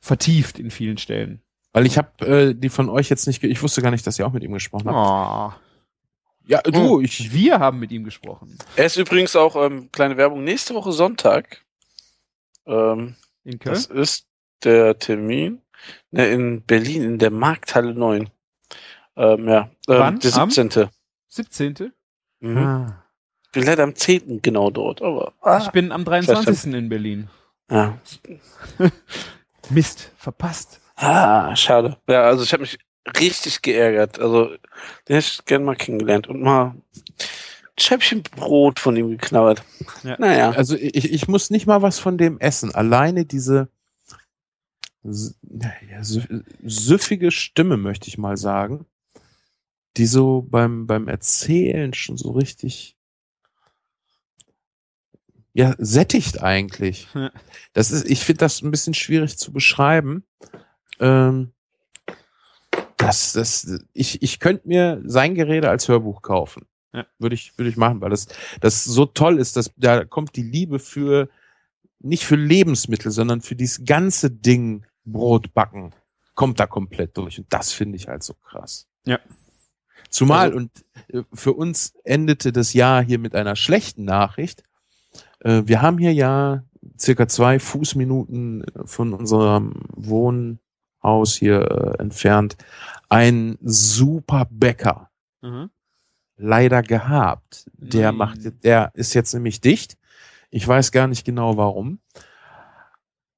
vertieft 0.00 0.58
in 0.58 0.70
vielen 0.70 0.98
Stellen. 0.98 1.42
Weil 1.78 1.86
ich 1.86 1.96
habe 1.96 2.26
äh, 2.26 2.54
die 2.54 2.68
von 2.68 2.88
euch 2.88 3.08
jetzt 3.08 3.26
nicht, 3.26 3.40
ge 3.40 3.48
ich 3.48 3.62
wusste 3.62 3.82
gar 3.82 3.90
nicht, 3.90 4.06
dass 4.06 4.18
ihr 4.18 4.26
auch 4.26 4.32
mit 4.32 4.42
ihm 4.42 4.52
gesprochen 4.52 4.90
habt. 4.90 5.60
Ja, 6.46 6.62
du, 6.62 7.00
ich. 7.00 7.32
Wir 7.32 7.60
haben 7.60 7.78
mit 7.78 7.92
ihm 7.92 8.04
gesprochen. 8.04 8.58
Er 8.74 8.86
ist 8.86 8.96
übrigens 8.96 9.36
auch, 9.36 9.54
ähm, 9.54 9.90
kleine 9.92 10.16
Werbung, 10.16 10.42
nächste 10.44 10.74
Woche 10.74 10.92
Sonntag. 10.92 11.64
Ähm, 12.66 13.14
in 13.44 13.58
Köln? 13.58 13.74
Das 13.74 13.86
ist 13.86 14.26
der 14.64 14.98
Termin 14.98 15.60
ne, 16.10 16.28
in 16.28 16.62
Berlin, 16.62 17.02
in 17.02 17.18
der 17.18 17.30
Markthalle 17.30 17.94
9. 17.94 18.28
Ähm, 19.16 19.48
ja, 19.48 19.60
ähm, 19.60 19.70
Wann? 19.86 20.18
der 20.20 20.36
Am? 20.36 20.50
17. 20.50 20.88
17. 21.28 21.92
Mhm. 22.40 22.56
Ah. 22.56 23.04
Ich 23.44 23.52
bin 23.52 23.64
leider 23.64 23.82
am 23.84 23.94
10. 23.94 24.42
genau 24.42 24.70
dort, 24.70 25.00
aber. 25.02 25.32
ah, 25.40 25.58
Ich 25.62 25.70
bin 25.70 25.92
am 25.92 26.04
23. 26.04 26.74
in 26.74 26.88
Berlin. 26.88 27.30
Ja. 27.70 27.98
Mist, 29.70 30.12
verpasst. 30.16 30.80
Ah, 31.00 31.54
schade. 31.54 31.96
Ja, 32.08 32.22
also 32.22 32.42
ich 32.42 32.52
habe 32.52 32.62
mich 32.62 32.78
richtig 33.18 33.62
geärgert. 33.62 34.18
Also, 34.18 34.46
den 35.08 35.16
hätte 35.16 35.28
ich 35.30 35.44
gerne 35.44 35.64
mal 35.64 35.76
kennengelernt 35.76 36.26
und 36.26 36.42
mal 36.42 36.64
ein 36.64 36.82
Scheibchen 37.78 38.24
Brot 38.24 38.80
von 38.80 38.96
ihm 38.96 39.10
geknabbert. 39.10 39.62
Naja. 40.02 40.50
Also 40.50 40.74
ich, 40.76 41.12
ich 41.12 41.28
muss 41.28 41.50
nicht 41.50 41.66
mal 41.66 41.82
was 41.82 42.00
von 42.00 42.18
dem 42.18 42.40
essen. 42.40 42.74
Alleine 42.74 43.24
diese 43.24 43.68
ja, 45.04 46.02
süffige 46.64 47.30
Stimme, 47.30 47.76
möchte 47.76 48.08
ich 48.08 48.18
mal 48.18 48.36
sagen, 48.36 48.84
die 49.96 50.06
so 50.06 50.44
beim, 50.50 50.88
beim 50.88 51.06
Erzählen 51.06 51.94
schon 51.94 52.16
so 52.16 52.32
richtig 52.32 52.96
ja, 55.52 55.74
sättigt 55.78 56.42
eigentlich. 56.42 57.08
Ja. 57.14 57.30
Das 57.72 57.92
ist, 57.92 58.08
ich 58.08 58.20
finde 58.20 58.40
das 58.40 58.62
ein 58.62 58.70
bisschen 58.70 58.94
schwierig 58.94 59.38
zu 59.38 59.52
beschreiben. 59.52 60.24
Ähm, 61.00 61.52
das, 62.96 63.32
das, 63.32 63.80
ich, 63.92 64.22
ich 64.22 64.40
könnte 64.40 64.68
mir 64.68 65.00
sein 65.04 65.34
Gerede 65.34 65.70
als 65.70 65.88
Hörbuch 65.88 66.22
kaufen. 66.22 66.66
Ja. 66.92 67.06
Würde 67.18 67.34
ich, 67.34 67.56
würde 67.56 67.70
ich 67.70 67.76
machen, 67.76 68.00
weil 68.00 68.10
das, 68.10 68.28
das 68.60 68.84
so 68.84 69.06
toll 69.06 69.38
ist, 69.38 69.56
dass 69.56 69.70
da 69.76 70.04
kommt 70.04 70.36
die 70.36 70.42
Liebe 70.42 70.78
für, 70.78 71.28
nicht 72.00 72.24
für 72.24 72.36
Lebensmittel, 72.36 73.10
sondern 73.10 73.40
für 73.40 73.54
dieses 73.54 73.84
ganze 73.84 74.30
Ding 74.30 74.84
Brot 75.04 75.54
backen, 75.54 75.92
kommt 76.34 76.60
da 76.60 76.66
komplett 76.66 77.16
durch. 77.16 77.38
Und 77.38 77.46
das 77.50 77.72
finde 77.72 77.96
ich 77.96 78.08
halt 78.08 78.22
so 78.22 78.34
krass. 78.34 78.86
Ja. 79.04 79.18
Zumal, 80.10 80.54
und 80.54 80.70
äh, 81.08 81.22
für 81.32 81.52
uns 81.52 81.94
endete 82.04 82.52
das 82.52 82.72
Jahr 82.72 83.02
hier 83.02 83.18
mit 83.18 83.34
einer 83.34 83.56
schlechten 83.56 84.04
Nachricht. 84.04 84.64
Äh, 85.40 85.62
Wir 85.66 85.82
haben 85.82 85.98
hier 85.98 86.12
ja 86.12 86.64
circa 86.98 87.28
zwei 87.28 87.58
Fußminuten 87.58 88.64
von 88.86 89.12
unserem 89.12 89.82
Wohnhaus 91.08 91.34
hier 91.34 91.60
äh, 91.98 92.02
entfernt 92.02 92.56
einen 93.08 93.58
super 93.62 94.46
Bäcker 94.50 95.10
Mhm. 95.40 95.70
leider 96.36 96.82
gehabt. 96.82 97.66
Der 97.74 98.06
Nein. 98.10 98.16
macht, 98.16 98.64
der 98.64 98.90
ist 98.94 99.14
jetzt 99.14 99.32
nämlich 99.34 99.60
dicht. 99.60 99.96
Ich 100.50 100.66
weiß 100.66 100.90
gar 100.90 101.06
nicht 101.06 101.24
genau 101.24 101.56
warum. 101.56 102.00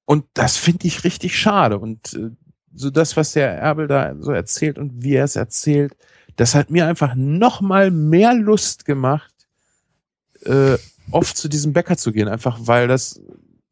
Und 0.06 0.24
das 0.32 0.56
finde 0.56 0.86
ich 0.86 1.04
richtig 1.04 1.38
schade. 1.38 1.78
Und 1.78 2.14
äh, 2.14 2.30
so 2.74 2.88
das, 2.88 3.18
was 3.18 3.32
der 3.32 3.50
Erbel 3.50 3.86
da 3.86 4.14
so 4.18 4.32
erzählt 4.32 4.78
und 4.78 5.02
wie 5.02 5.14
er 5.14 5.24
es 5.24 5.36
erzählt, 5.36 5.94
das 6.36 6.54
hat 6.54 6.70
mir 6.70 6.86
einfach 6.86 7.14
noch 7.14 7.60
mal 7.60 7.90
mehr 7.90 8.32
Lust 8.32 8.86
gemacht, 8.86 9.34
äh, 10.46 10.78
oft 11.10 11.36
zu 11.36 11.48
diesem 11.48 11.74
Bäcker 11.74 11.98
zu 11.98 12.12
gehen. 12.12 12.28
Einfach 12.28 12.58
weil 12.62 12.88
das, 12.88 13.20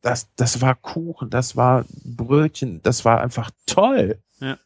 das, 0.00 0.34
das 0.36 0.60
war 0.60 0.74
Kuchen, 0.74 1.30
das 1.30 1.56
war 1.56 1.84
Brötchen, 2.04 2.80
das 2.82 3.04
war 3.04 3.20
einfach 3.20 3.50
toll. 3.66 4.18
Ja. 4.40 4.58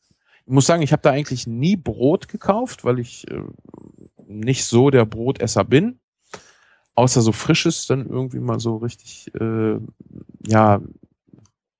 Ich 0.45 0.53
muss 0.53 0.67
sagen, 0.67 0.83
ich 0.83 0.93
habe 0.93 1.03
da 1.03 1.11
eigentlich 1.11 1.47
nie 1.47 1.77
Brot 1.77 2.29
gekauft, 2.29 2.85
weil 2.85 2.99
ich 2.99 3.31
äh, 3.31 3.43
nicht 4.27 4.65
so 4.65 4.91
der 4.91 5.05
Brotesser 5.05 5.65
bin. 5.65 6.01
Außer 6.95 7.23
so 7.23 7.33
frisches, 7.33 7.87
dann 7.87 8.07
irgendwie 8.07 8.41
mal 8.41 8.61
so 8.61 8.77
richtig, 8.77 9.33
äh, 9.41 9.79
ja, 10.47 10.81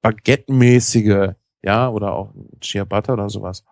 Baguette-mäßige, 0.01 1.35
ja, 1.63 1.89
oder 1.89 2.15
auch 2.15 2.33
Ciabatta 2.63 3.13
oder 3.13 3.29
sowas. 3.29 3.65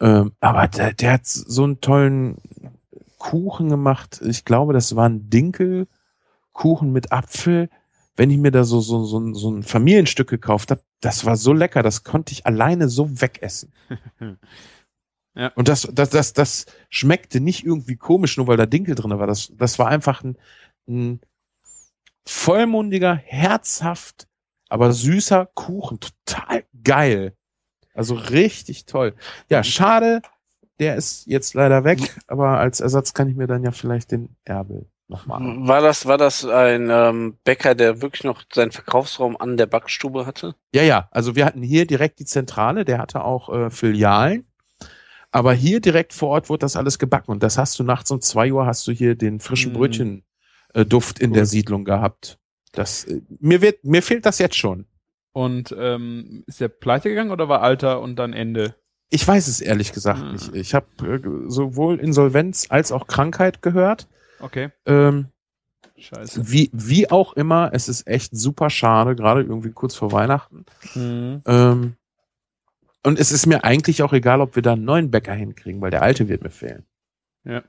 Ähm, 0.00 0.32
aber 0.40 0.68
der, 0.68 0.94
der 0.94 1.14
hat 1.14 1.26
so 1.26 1.64
einen 1.64 1.80
tollen 1.80 2.36
Kuchen 3.18 3.68
gemacht. 3.68 4.20
Ich 4.24 4.44
glaube, 4.44 4.72
das 4.72 4.94
war 4.94 5.08
ein 5.08 5.28
Dinkelkuchen 5.28 6.92
mit 6.92 7.12
Apfel. 7.12 7.68
Wenn 8.18 8.30
ich 8.30 8.38
mir 8.38 8.50
da 8.50 8.64
so, 8.64 8.80
so, 8.80 9.04
so, 9.04 9.18
ein- 9.20 9.34
so 9.34 9.48
ein 9.50 9.62
Familienstück 9.62 10.28
gekauft 10.28 10.72
habe, 10.72 10.82
das 11.00 11.24
war 11.24 11.36
so 11.36 11.52
lecker, 11.52 11.82
das 11.84 12.02
konnte 12.02 12.32
ich 12.32 12.44
alleine 12.46 12.88
so 12.88 13.20
wegessen. 13.20 13.72
Ja. 15.36 15.52
Und 15.54 15.68
das, 15.68 15.88
das, 15.92 16.10
das, 16.10 16.32
das 16.32 16.66
schmeckte 16.90 17.38
nicht 17.38 17.64
irgendwie 17.64 17.94
komisch, 17.94 18.36
nur 18.36 18.48
weil 18.48 18.56
da 18.56 18.66
Dinkel 18.66 18.96
drin 18.96 19.16
war. 19.16 19.28
Das, 19.28 19.52
das 19.56 19.78
war 19.78 19.86
einfach 19.86 20.24
ein, 20.24 20.36
ein 20.88 21.20
vollmundiger, 22.26 23.14
herzhaft, 23.14 24.26
aber 24.68 24.92
süßer 24.92 25.46
Kuchen. 25.54 26.00
Total 26.00 26.64
geil. 26.82 27.36
Also 27.94 28.16
richtig 28.16 28.86
toll. 28.86 29.14
Ja, 29.48 29.62
schade, 29.62 30.22
der 30.80 30.96
ist 30.96 31.26
jetzt 31.26 31.54
leider 31.54 31.84
weg, 31.84 32.18
aber 32.26 32.58
als 32.58 32.80
Ersatz 32.80 33.14
kann 33.14 33.28
ich 33.28 33.36
mir 33.36 33.46
dann 33.46 33.62
ja 33.62 33.70
vielleicht 33.70 34.10
den 34.10 34.34
Erbel 34.44 34.90
noch 35.08 35.26
machen. 35.26 35.66
War 35.66 35.80
das, 35.80 36.06
war 36.06 36.18
das 36.18 36.44
ein 36.44 36.88
ähm, 36.90 37.36
Bäcker, 37.44 37.74
der 37.74 38.02
wirklich 38.02 38.24
noch 38.24 38.42
seinen 38.52 38.72
Verkaufsraum 38.72 39.36
an 39.36 39.56
der 39.56 39.66
Backstube 39.66 40.26
hatte? 40.26 40.54
Ja, 40.74 40.82
ja, 40.82 41.08
also 41.10 41.34
wir 41.34 41.44
hatten 41.46 41.62
hier 41.62 41.86
direkt 41.86 42.18
die 42.18 42.24
Zentrale, 42.24 42.84
der 42.84 42.98
hatte 42.98 43.24
auch 43.24 43.48
äh, 43.48 43.70
Filialen. 43.70 44.44
Aber 45.30 45.52
hier 45.52 45.80
direkt 45.80 46.12
vor 46.14 46.30
Ort 46.30 46.48
wurde 46.48 46.60
das 46.60 46.76
alles 46.76 46.98
gebacken 46.98 47.30
und 47.30 47.42
das 47.42 47.58
hast 47.58 47.78
du 47.78 47.84
nachts 47.84 48.10
um 48.10 48.20
zwei 48.20 48.50
Uhr 48.52 48.64
hast 48.66 48.86
du 48.86 48.92
hier 48.92 49.14
den 49.14 49.40
frischen 49.40 49.72
Mm. 49.72 49.74
Brötchen 49.74 50.22
äh, 50.74 50.86
Duft 50.86 51.18
in 51.18 51.32
der 51.34 51.44
Siedlung 51.44 51.84
gehabt. 51.84 52.38
Das 52.72 53.04
äh, 53.04 53.20
mir 53.40 53.60
wird 53.60 53.84
mir 53.84 54.02
fehlt 54.02 54.24
das 54.24 54.38
jetzt 54.38 54.56
schon. 54.56 54.86
Und 55.32 55.74
ähm, 55.78 56.44
ist 56.46 56.60
der 56.60 56.68
pleite 56.68 57.10
gegangen 57.10 57.30
oder 57.30 57.48
war 57.48 57.60
Alter 57.60 58.00
und 58.00 58.16
dann 58.16 58.32
Ende? 58.32 58.74
Ich 59.10 59.26
weiß 59.28 59.48
es 59.48 59.60
ehrlich 59.60 59.92
gesagt 59.92 60.20
Ah. 60.22 60.32
nicht. 60.32 60.54
Ich 60.54 60.74
habe 60.74 60.86
äh, 61.06 61.20
sowohl 61.50 62.00
Insolvenz 62.00 62.66
als 62.70 62.90
auch 62.90 63.06
Krankheit 63.06 63.60
gehört. 63.62 64.08
Okay. 64.40 64.70
Ähm, 64.86 65.28
Scheiße. 65.96 66.50
wie 66.50 66.70
wie 66.72 67.10
auch 67.10 67.32
immer, 67.32 67.70
es 67.72 67.88
ist 67.88 68.06
echt 68.06 68.36
super 68.36 68.70
schade, 68.70 69.16
gerade 69.16 69.42
irgendwie 69.42 69.72
kurz 69.72 69.94
vor 69.94 70.12
Weihnachten. 70.12 70.64
Mhm. 70.94 71.42
Ähm, 71.46 71.96
und 73.02 73.18
es 73.18 73.32
ist 73.32 73.46
mir 73.46 73.64
eigentlich 73.64 74.02
auch 74.02 74.12
egal, 74.12 74.40
ob 74.40 74.54
wir 74.54 74.62
da 74.62 74.72
einen 74.74 74.84
neuen 74.84 75.10
Bäcker 75.10 75.34
hinkriegen, 75.34 75.80
weil 75.80 75.90
der 75.90 76.02
alte 76.02 76.28
wird 76.28 76.42
mir 76.42 76.50
fehlen. 76.50 76.84
Ja. 77.44 77.62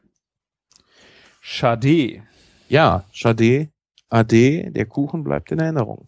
Schade. 1.42 2.24
Ja, 2.68 3.06
Schade, 3.12 3.70
Ade, 4.10 4.72
der 4.72 4.86
Kuchen 4.86 5.24
bleibt 5.24 5.52
in 5.52 5.60
Erinnerung. 5.60 6.08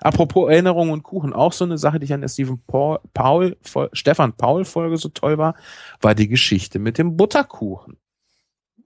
Apropos 0.00 0.50
Erinnerung 0.50 0.90
und 0.90 1.04
Kuchen, 1.04 1.32
auch 1.32 1.52
so 1.52 1.64
eine 1.64 1.78
Sache, 1.78 2.00
die 2.00 2.04
ich 2.06 2.12
an 2.12 2.22
der 2.22 2.28
Stephen 2.28 2.60
Paul, 2.66 2.98
Paul 3.14 3.56
Stefan 3.92 4.32
Paul 4.32 4.64
Folge 4.64 4.96
so 4.96 5.08
toll 5.10 5.38
war, 5.38 5.54
war 6.00 6.14
die 6.14 6.26
Geschichte 6.26 6.80
mit 6.80 6.98
dem 6.98 7.16
Butterkuchen. 7.16 7.96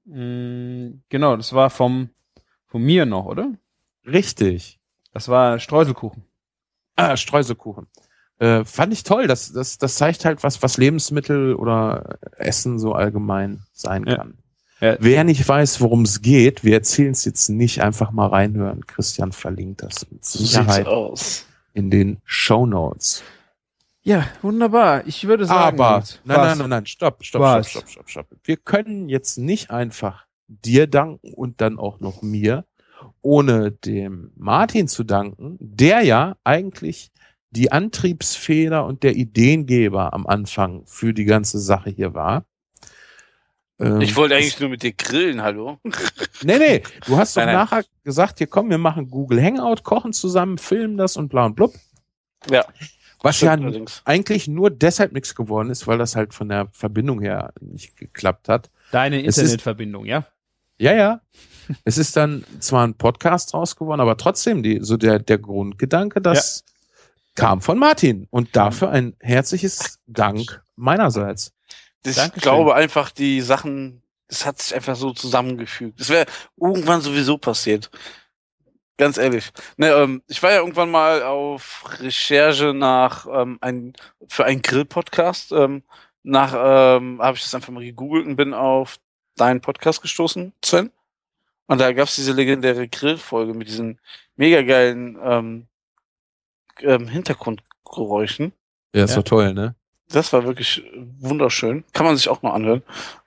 Mm, 0.06 1.02
genau, 1.08 1.36
das 1.36 1.52
war 1.52 1.70
vom 1.70 2.10
von 2.66 2.82
mir 2.82 3.06
noch, 3.06 3.26
oder? 3.26 3.52
Richtig. 4.06 4.80
Das 5.12 5.28
war 5.28 5.58
Streuselkuchen. 5.58 6.24
Ah, 6.96 7.16
Streuselkuchen. 7.16 7.86
Äh, 8.38 8.64
fand 8.64 8.92
ich 8.92 9.02
toll. 9.02 9.26
Das, 9.26 9.52
das, 9.52 9.78
das 9.78 9.94
zeigt 9.94 10.24
halt, 10.24 10.42
was, 10.42 10.62
was 10.62 10.76
Lebensmittel 10.76 11.54
oder 11.54 12.18
Essen 12.36 12.78
so 12.78 12.92
allgemein 12.92 13.62
sein 13.72 14.04
kann. 14.04 14.38
Ja. 14.80 14.96
Wer 15.00 15.24
nicht 15.24 15.48
weiß, 15.48 15.80
worum 15.80 16.02
es 16.02 16.20
geht, 16.20 16.62
wir 16.62 16.74
erzählen 16.74 17.12
es 17.12 17.24
jetzt 17.24 17.48
nicht, 17.48 17.82
einfach 17.82 18.10
mal 18.10 18.26
reinhören. 18.26 18.86
Christian 18.86 19.32
verlinkt 19.32 19.82
das 19.82 20.10
mit 20.10 20.22
Sicherheit 20.22 20.86
aus. 20.86 21.46
in 21.72 21.90
den 21.90 22.18
Show 22.26 22.66
Notes. 22.66 23.22
Ja, 24.06 24.24
wunderbar. 24.40 25.04
Ich 25.08 25.26
würde 25.26 25.46
sagen. 25.46 25.80
Aber, 25.80 26.04
nein, 26.22 26.36
nein, 26.36 26.58
nein, 26.58 26.68
nein, 26.70 26.86
stopp, 26.86 27.24
stopp, 27.24 27.42
Was? 27.42 27.68
stopp, 27.70 27.88
stopp, 27.88 28.08
stopp, 28.08 28.26
stopp. 28.28 28.40
Wir 28.44 28.56
können 28.56 29.08
jetzt 29.08 29.36
nicht 29.36 29.72
einfach 29.72 30.26
dir 30.46 30.86
danken 30.86 31.34
und 31.34 31.60
dann 31.60 31.76
auch 31.76 31.98
noch 31.98 32.22
mir, 32.22 32.64
ohne 33.20 33.72
dem 33.72 34.30
Martin 34.36 34.86
zu 34.86 35.02
danken, 35.02 35.56
der 35.58 36.02
ja 36.02 36.36
eigentlich 36.44 37.10
die 37.50 37.72
Antriebsfeder 37.72 38.86
und 38.86 39.02
der 39.02 39.16
Ideengeber 39.16 40.12
am 40.12 40.24
Anfang 40.28 40.86
für 40.86 41.12
die 41.12 41.24
ganze 41.24 41.58
Sache 41.58 41.90
hier 41.90 42.14
war. 42.14 42.44
Ähm, 43.80 44.00
Ich 44.00 44.14
wollte 44.14 44.36
eigentlich 44.36 44.60
nur 44.60 44.68
mit 44.68 44.84
dir 44.84 44.92
grillen, 44.92 45.42
hallo? 45.42 45.78
Nee, 46.44 46.58
nee, 46.58 46.82
du 47.06 47.16
hast 47.16 47.36
doch 47.36 47.40
Nein, 47.42 47.54
nein. 47.54 47.64
nachher 47.64 47.84
gesagt, 48.04 48.38
hier 48.38 48.46
komm, 48.46 48.70
wir 48.70 48.78
machen 48.78 49.10
Google 49.10 49.42
Hangout, 49.42 49.82
kochen 49.82 50.12
zusammen, 50.12 50.58
filmen 50.58 50.96
das 50.96 51.16
und 51.16 51.28
bla 51.28 51.46
und 51.46 51.56
blub. 51.56 51.74
Ja. 52.48 52.64
Was 53.22 53.40
ja 53.40 53.52
allerdings. 53.52 54.02
eigentlich 54.04 54.46
nur 54.48 54.70
deshalb 54.70 55.12
nichts 55.12 55.34
geworden 55.34 55.70
ist, 55.70 55.86
weil 55.86 55.98
das 55.98 56.16
halt 56.16 56.34
von 56.34 56.48
der 56.48 56.68
Verbindung 56.72 57.20
her 57.20 57.52
nicht 57.60 57.96
geklappt 57.96 58.48
hat. 58.48 58.70
Deine 58.92 59.18
Es 59.24 59.36
ist- 59.36 59.44
Internetverbindung, 59.44 60.04
ja? 60.04 60.26
Ja, 60.78 60.92
ja. 60.94 61.20
es 61.84 61.98
ist 61.98 62.16
dann 62.16 62.44
zwar 62.60 62.86
ein 62.86 62.94
Podcast 62.94 63.54
raus 63.54 63.76
geworden, 63.76 64.00
aber 64.00 64.16
trotzdem 64.16 64.62
die, 64.62 64.78
so 64.82 64.96
der, 64.96 65.18
der 65.18 65.38
Grundgedanke, 65.38 66.20
das 66.20 66.64
kam 67.34 67.60
von 67.60 67.78
Martin. 67.78 68.26
Und 68.30 68.54
dafür 68.56 68.90
ein 68.90 69.14
herzliches 69.20 69.98
Dank 70.06 70.62
meinerseits. 70.76 71.52
Das, 72.02 72.30
ich 72.36 72.42
glaube 72.42 72.74
einfach, 72.74 73.10
die 73.10 73.40
Sachen, 73.40 74.02
das 74.28 74.46
hat 74.46 74.60
sich 74.60 74.74
einfach 74.74 74.96
so 74.96 75.12
zusammengefügt. 75.12 75.98
Das 75.98 76.08
wäre 76.08 76.26
irgendwann 76.56 77.00
sowieso 77.00 77.36
passiert. 77.38 77.90
Ganz 78.98 79.18
ehrlich. 79.18 79.52
Ne, 79.76 79.88
ähm, 79.90 80.22
ich 80.26 80.42
war 80.42 80.52
ja 80.52 80.58
irgendwann 80.58 80.90
mal 80.90 81.22
auf 81.22 81.84
Recherche 82.00 82.72
nach 82.72 83.26
ähm, 83.30 83.58
ein, 83.60 83.92
für 84.26 84.44
einen 84.44 84.62
Grill-Podcast. 84.62 85.52
Ähm, 85.52 85.82
nach 86.22 86.54
ähm, 86.54 87.20
habe 87.20 87.36
ich 87.36 87.42
das 87.42 87.54
einfach 87.54 87.72
mal 87.72 87.84
gegoogelt 87.84 88.26
und 88.26 88.36
bin 88.36 88.54
auf 88.54 88.98
deinen 89.36 89.60
Podcast 89.60 90.02
gestoßen, 90.02 90.52
Sven. 90.64 90.90
Und 91.66 91.80
da 91.80 91.92
gab's 91.92 92.16
diese 92.16 92.32
legendäre 92.32 92.88
Grillfolge 92.88 93.54
mit 93.54 93.68
diesen 93.68 94.00
mega 94.36 94.62
geilen 94.62 95.18
ähm, 95.22 95.66
ähm, 96.80 97.08
Hintergrundgeräuschen. 97.08 98.52
Ja, 98.94 99.04
ist 99.04 99.16
doch 99.16 99.22
toll, 99.22 99.52
ne? 99.52 99.74
Das 100.10 100.32
war 100.32 100.44
wirklich 100.44 100.84
wunderschön. 101.18 101.84
Kann 101.92 102.06
man 102.06 102.16
sich 102.16 102.28
auch 102.28 102.42
mal 102.42 102.52
anhören. 102.52 102.82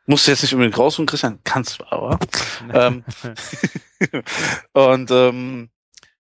Musst 0.05 0.27
du 0.27 0.31
jetzt 0.31 0.41
nicht 0.41 0.53
unbedingt 0.53 0.77
rausholen, 0.77 1.07
Christian. 1.07 1.39
Kannst 1.43 1.79
du 1.79 1.85
aber. 1.91 2.19
ähm, 2.73 3.03
und 4.73 5.11
ähm, 5.11 5.69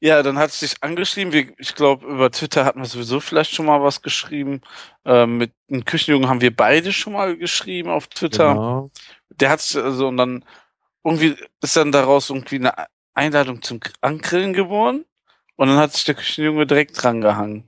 ja, 0.00 0.22
dann 0.22 0.38
hat 0.38 0.50
es 0.50 0.60
dich 0.60 0.82
angeschrieben. 0.82 1.32
Wir, 1.32 1.52
ich 1.58 1.74
glaube, 1.74 2.06
über 2.06 2.30
Twitter 2.30 2.64
hatten 2.64 2.80
wir 2.80 2.86
sowieso 2.86 3.20
vielleicht 3.20 3.54
schon 3.54 3.66
mal 3.66 3.82
was 3.82 4.02
geschrieben. 4.02 4.60
Ähm, 5.04 5.38
mit 5.38 5.52
einem 5.70 5.84
Küchenjungen 5.84 6.28
haben 6.28 6.40
wir 6.40 6.54
beide 6.54 6.92
schon 6.92 7.14
mal 7.14 7.36
geschrieben 7.36 7.90
auf 7.90 8.06
Twitter. 8.08 8.54
Genau. 8.54 8.90
Der 9.30 9.50
hat 9.50 9.60
also 9.74 10.08
und 10.08 10.16
dann 10.16 10.44
irgendwie 11.04 11.36
ist 11.62 11.76
dann 11.76 11.92
daraus 11.92 12.30
irgendwie 12.30 12.56
eine 12.56 12.72
Einladung 13.14 13.62
zum 13.62 13.80
Angrillen 14.00 14.52
geworden. 14.52 15.04
Und 15.56 15.68
dann 15.68 15.78
hat 15.78 15.94
sich 15.94 16.04
der 16.04 16.14
Küchenjunge 16.14 16.66
direkt 16.66 17.02
drangehangen. 17.02 17.66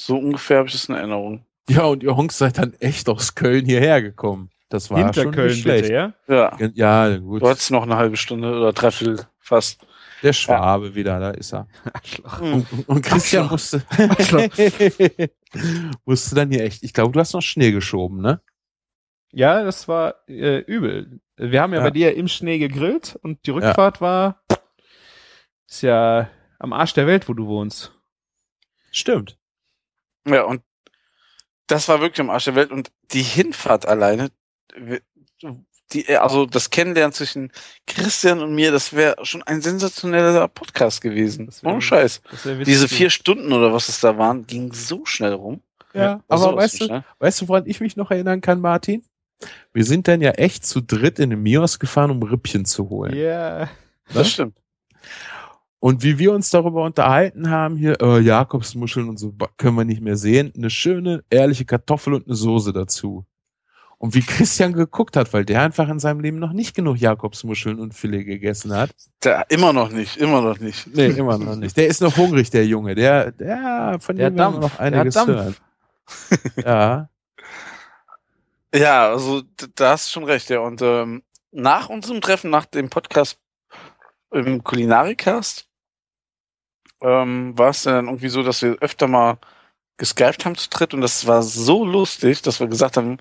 So 0.00 0.16
ungefähr 0.16 0.58
habe 0.58 0.68
ich 0.68 0.74
das 0.74 0.84
in 0.84 0.94
Erinnerung. 0.94 1.44
Ja, 1.68 1.84
und 1.86 2.02
ihr 2.04 2.16
Honks 2.16 2.38
seid 2.38 2.56
dann 2.58 2.72
echt 2.74 3.08
aus 3.08 3.34
Köln 3.34 3.64
hierher 3.66 4.00
gekommen. 4.00 4.50
Das 4.68 4.90
war 4.90 4.98
Hinter 4.98 5.22
schon 5.24 5.32
Köln 5.32 5.48
nicht 5.48 5.62
schlecht. 5.62 5.82
bitte, 5.88 5.94
ja? 5.94 6.12
Ja. 6.28 6.56
Ja, 6.74 7.16
gut. 7.18 7.42
Du 7.42 7.48
hattest 7.48 7.70
noch 7.72 7.82
eine 7.82 7.96
halbe 7.96 8.16
Stunde 8.16 8.48
oder 8.56 8.72
dreiviertel 8.72 9.26
fast. 9.38 9.84
Der 10.22 10.32
Schwabe 10.32 10.94
wieder, 10.94 11.18
da 11.20 11.30
ist 11.30 11.52
er. 11.52 11.68
Und, 12.40 12.72
und, 12.72 12.88
und 12.88 13.02
Christian 13.02 13.48
musste, 13.48 13.82
musste 16.04 16.34
dann 16.34 16.50
hier 16.50 16.64
echt, 16.64 16.82
ich 16.82 16.92
glaube, 16.92 17.12
du 17.12 17.20
hast 17.20 17.34
noch 17.34 17.40
Schnee 17.42 17.70
geschoben, 17.72 18.20
ne? 18.20 18.40
Ja, 19.32 19.62
das 19.62 19.86
war 19.88 20.14
äh, 20.28 20.58
übel. 20.60 21.20
Wir 21.36 21.62
haben 21.62 21.72
ja, 21.72 21.78
Ja. 21.78 21.84
bei 21.84 21.90
dir 21.90 22.14
im 22.16 22.28
Schnee 22.28 22.58
gegrillt 22.58 23.16
und 23.22 23.46
die 23.46 23.50
Rückfahrt 23.52 24.00
war 24.00 24.42
ist 25.68 25.82
ja 25.82 26.28
am 26.58 26.72
Arsch 26.72 26.94
der 26.94 27.06
Welt, 27.06 27.28
wo 27.28 27.34
du 27.34 27.46
wohnst. 27.46 27.92
Stimmt. 28.90 29.37
Ja, 30.32 30.44
und 30.44 30.62
das 31.66 31.88
war 31.88 32.00
wirklich 32.00 32.20
am 32.20 32.30
Arsch 32.30 32.44
der 32.44 32.54
Welt. 32.54 32.70
Und 32.70 32.90
die 33.12 33.22
Hinfahrt 33.22 33.86
alleine, 33.86 34.30
die, 35.92 36.16
also 36.16 36.46
das 36.46 36.70
Kennenlernen 36.70 37.12
zwischen 37.12 37.52
Christian 37.86 38.40
und 38.40 38.54
mir, 38.54 38.70
das 38.72 38.92
wäre 38.92 39.16
schon 39.24 39.42
ein 39.42 39.62
sensationeller 39.62 40.48
Podcast 40.48 41.00
gewesen. 41.00 41.50
Ohne 41.62 41.80
Scheiß. 41.80 42.22
wär 42.44 42.64
Diese 42.64 42.88
vier 42.88 43.10
Stunden 43.10 43.52
oder 43.52 43.72
was 43.72 43.88
es 43.88 44.00
da 44.00 44.18
waren, 44.18 44.46
ging 44.46 44.72
so 44.72 45.04
schnell 45.04 45.32
rum. 45.32 45.62
Ja, 45.94 46.22
sowas 46.28 46.42
aber 46.42 46.56
weißt 46.56 46.80
du, 46.80 46.84
schnell. 46.84 47.04
weißt 47.18 47.40
du, 47.40 47.48
woran 47.48 47.66
ich 47.66 47.80
mich 47.80 47.96
noch 47.96 48.10
erinnern 48.10 48.40
kann, 48.40 48.60
Martin? 48.60 49.04
Wir 49.72 49.84
sind 49.84 50.08
dann 50.08 50.20
ja 50.20 50.32
echt 50.32 50.66
zu 50.66 50.80
dritt 50.80 51.18
in 51.18 51.30
den 51.30 51.42
Mios 51.42 51.78
gefahren, 51.78 52.10
um 52.10 52.22
Rippchen 52.22 52.64
zu 52.64 52.90
holen. 52.90 53.16
Ja. 53.16 53.70
Das 54.12 54.30
stimmt. 54.30 54.58
Und 55.80 56.02
wie 56.02 56.18
wir 56.18 56.32
uns 56.32 56.50
darüber 56.50 56.84
unterhalten 56.84 57.50
haben, 57.50 57.76
hier, 57.76 58.00
äh, 58.02 58.18
Jakobsmuscheln 58.20 59.08
und 59.08 59.16
so 59.18 59.32
können 59.56 59.76
wir 59.76 59.84
nicht 59.84 60.00
mehr 60.00 60.16
sehen, 60.16 60.52
eine 60.56 60.70
schöne, 60.70 61.22
ehrliche 61.30 61.64
Kartoffel 61.64 62.14
und 62.14 62.26
eine 62.26 62.34
Soße 62.34 62.72
dazu. 62.72 63.24
Und 63.98 64.14
wie 64.14 64.22
Christian 64.22 64.72
geguckt 64.72 65.16
hat, 65.16 65.32
weil 65.32 65.44
der 65.44 65.62
einfach 65.62 65.88
in 65.88 65.98
seinem 65.98 66.20
Leben 66.20 66.38
noch 66.38 66.52
nicht 66.52 66.74
genug 66.74 66.98
Jakobsmuscheln 66.98 67.80
und 67.80 67.94
Filet 67.94 68.24
gegessen 68.24 68.72
hat. 68.72 68.90
Der, 69.24 69.44
immer 69.50 69.72
noch 69.72 69.90
nicht, 69.90 70.16
immer 70.16 70.40
noch 70.40 70.58
nicht. 70.60 70.86
Nee, 70.94 71.06
immer 71.06 71.36
noch 71.38 71.56
nicht. 71.56 71.76
Der 71.76 71.88
ist 71.88 72.00
noch 72.00 72.16
hungrig, 72.16 72.50
der 72.50 72.66
Junge. 72.66 72.94
Der, 72.94 73.32
der, 73.32 73.98
von 74.00 74.16
Der 74.16 74.30
dem 74.30 74.36
Dampf, 74.36 74.58
noch 74.58 74.76
der 74.76 74.80
einiges 74.80 75.14
Dampf. 75.14 75.28
hören. 75.28 75.56
ja. 76.64 77.08
Ja, 78.74 79.08
also 79.10 79.42
da 79.76 79.92
hast 79.92 80.06
du 80.06 80.10
schon 80.10 80.24
recht, 80.24 80.50
ja. 80.50 80.60
Und 80.60 80.82
ähm, 80.82 81.22
nach 81.50 81.88
unserem 81.88 82.20
Treffen, 82.20 82.50
nach 82.50 82.66
dem 82.66 82.90
Podcast 82.90 83.38
im 84.30 84.62
Kulinarikast, 84.62 85.67
ähm, 87.00 87.56
war 87.56 87.70
es 87.70 87.82
dann 87.82 88.06
irgendwie 88.06 88.28
so, 88.28 88.42
dass 88.42 88.62
wir 88.62 88.76
öfter 88.80 89.06
mal 89.08 89.38
geskypt 89.96 90.44
haben 90.44 90.54
zu 90.56 90.68
dritt 90.70 90.94
und 90.94 91.00
das 91.00 91.26
war 91.26 91.42
so 91.42 91.84
lustig, 91.84 92.42
dass 92.42 92.60
wir 92.60 92.68
gesagt 92.68 92.96
haben, 92.96 93.18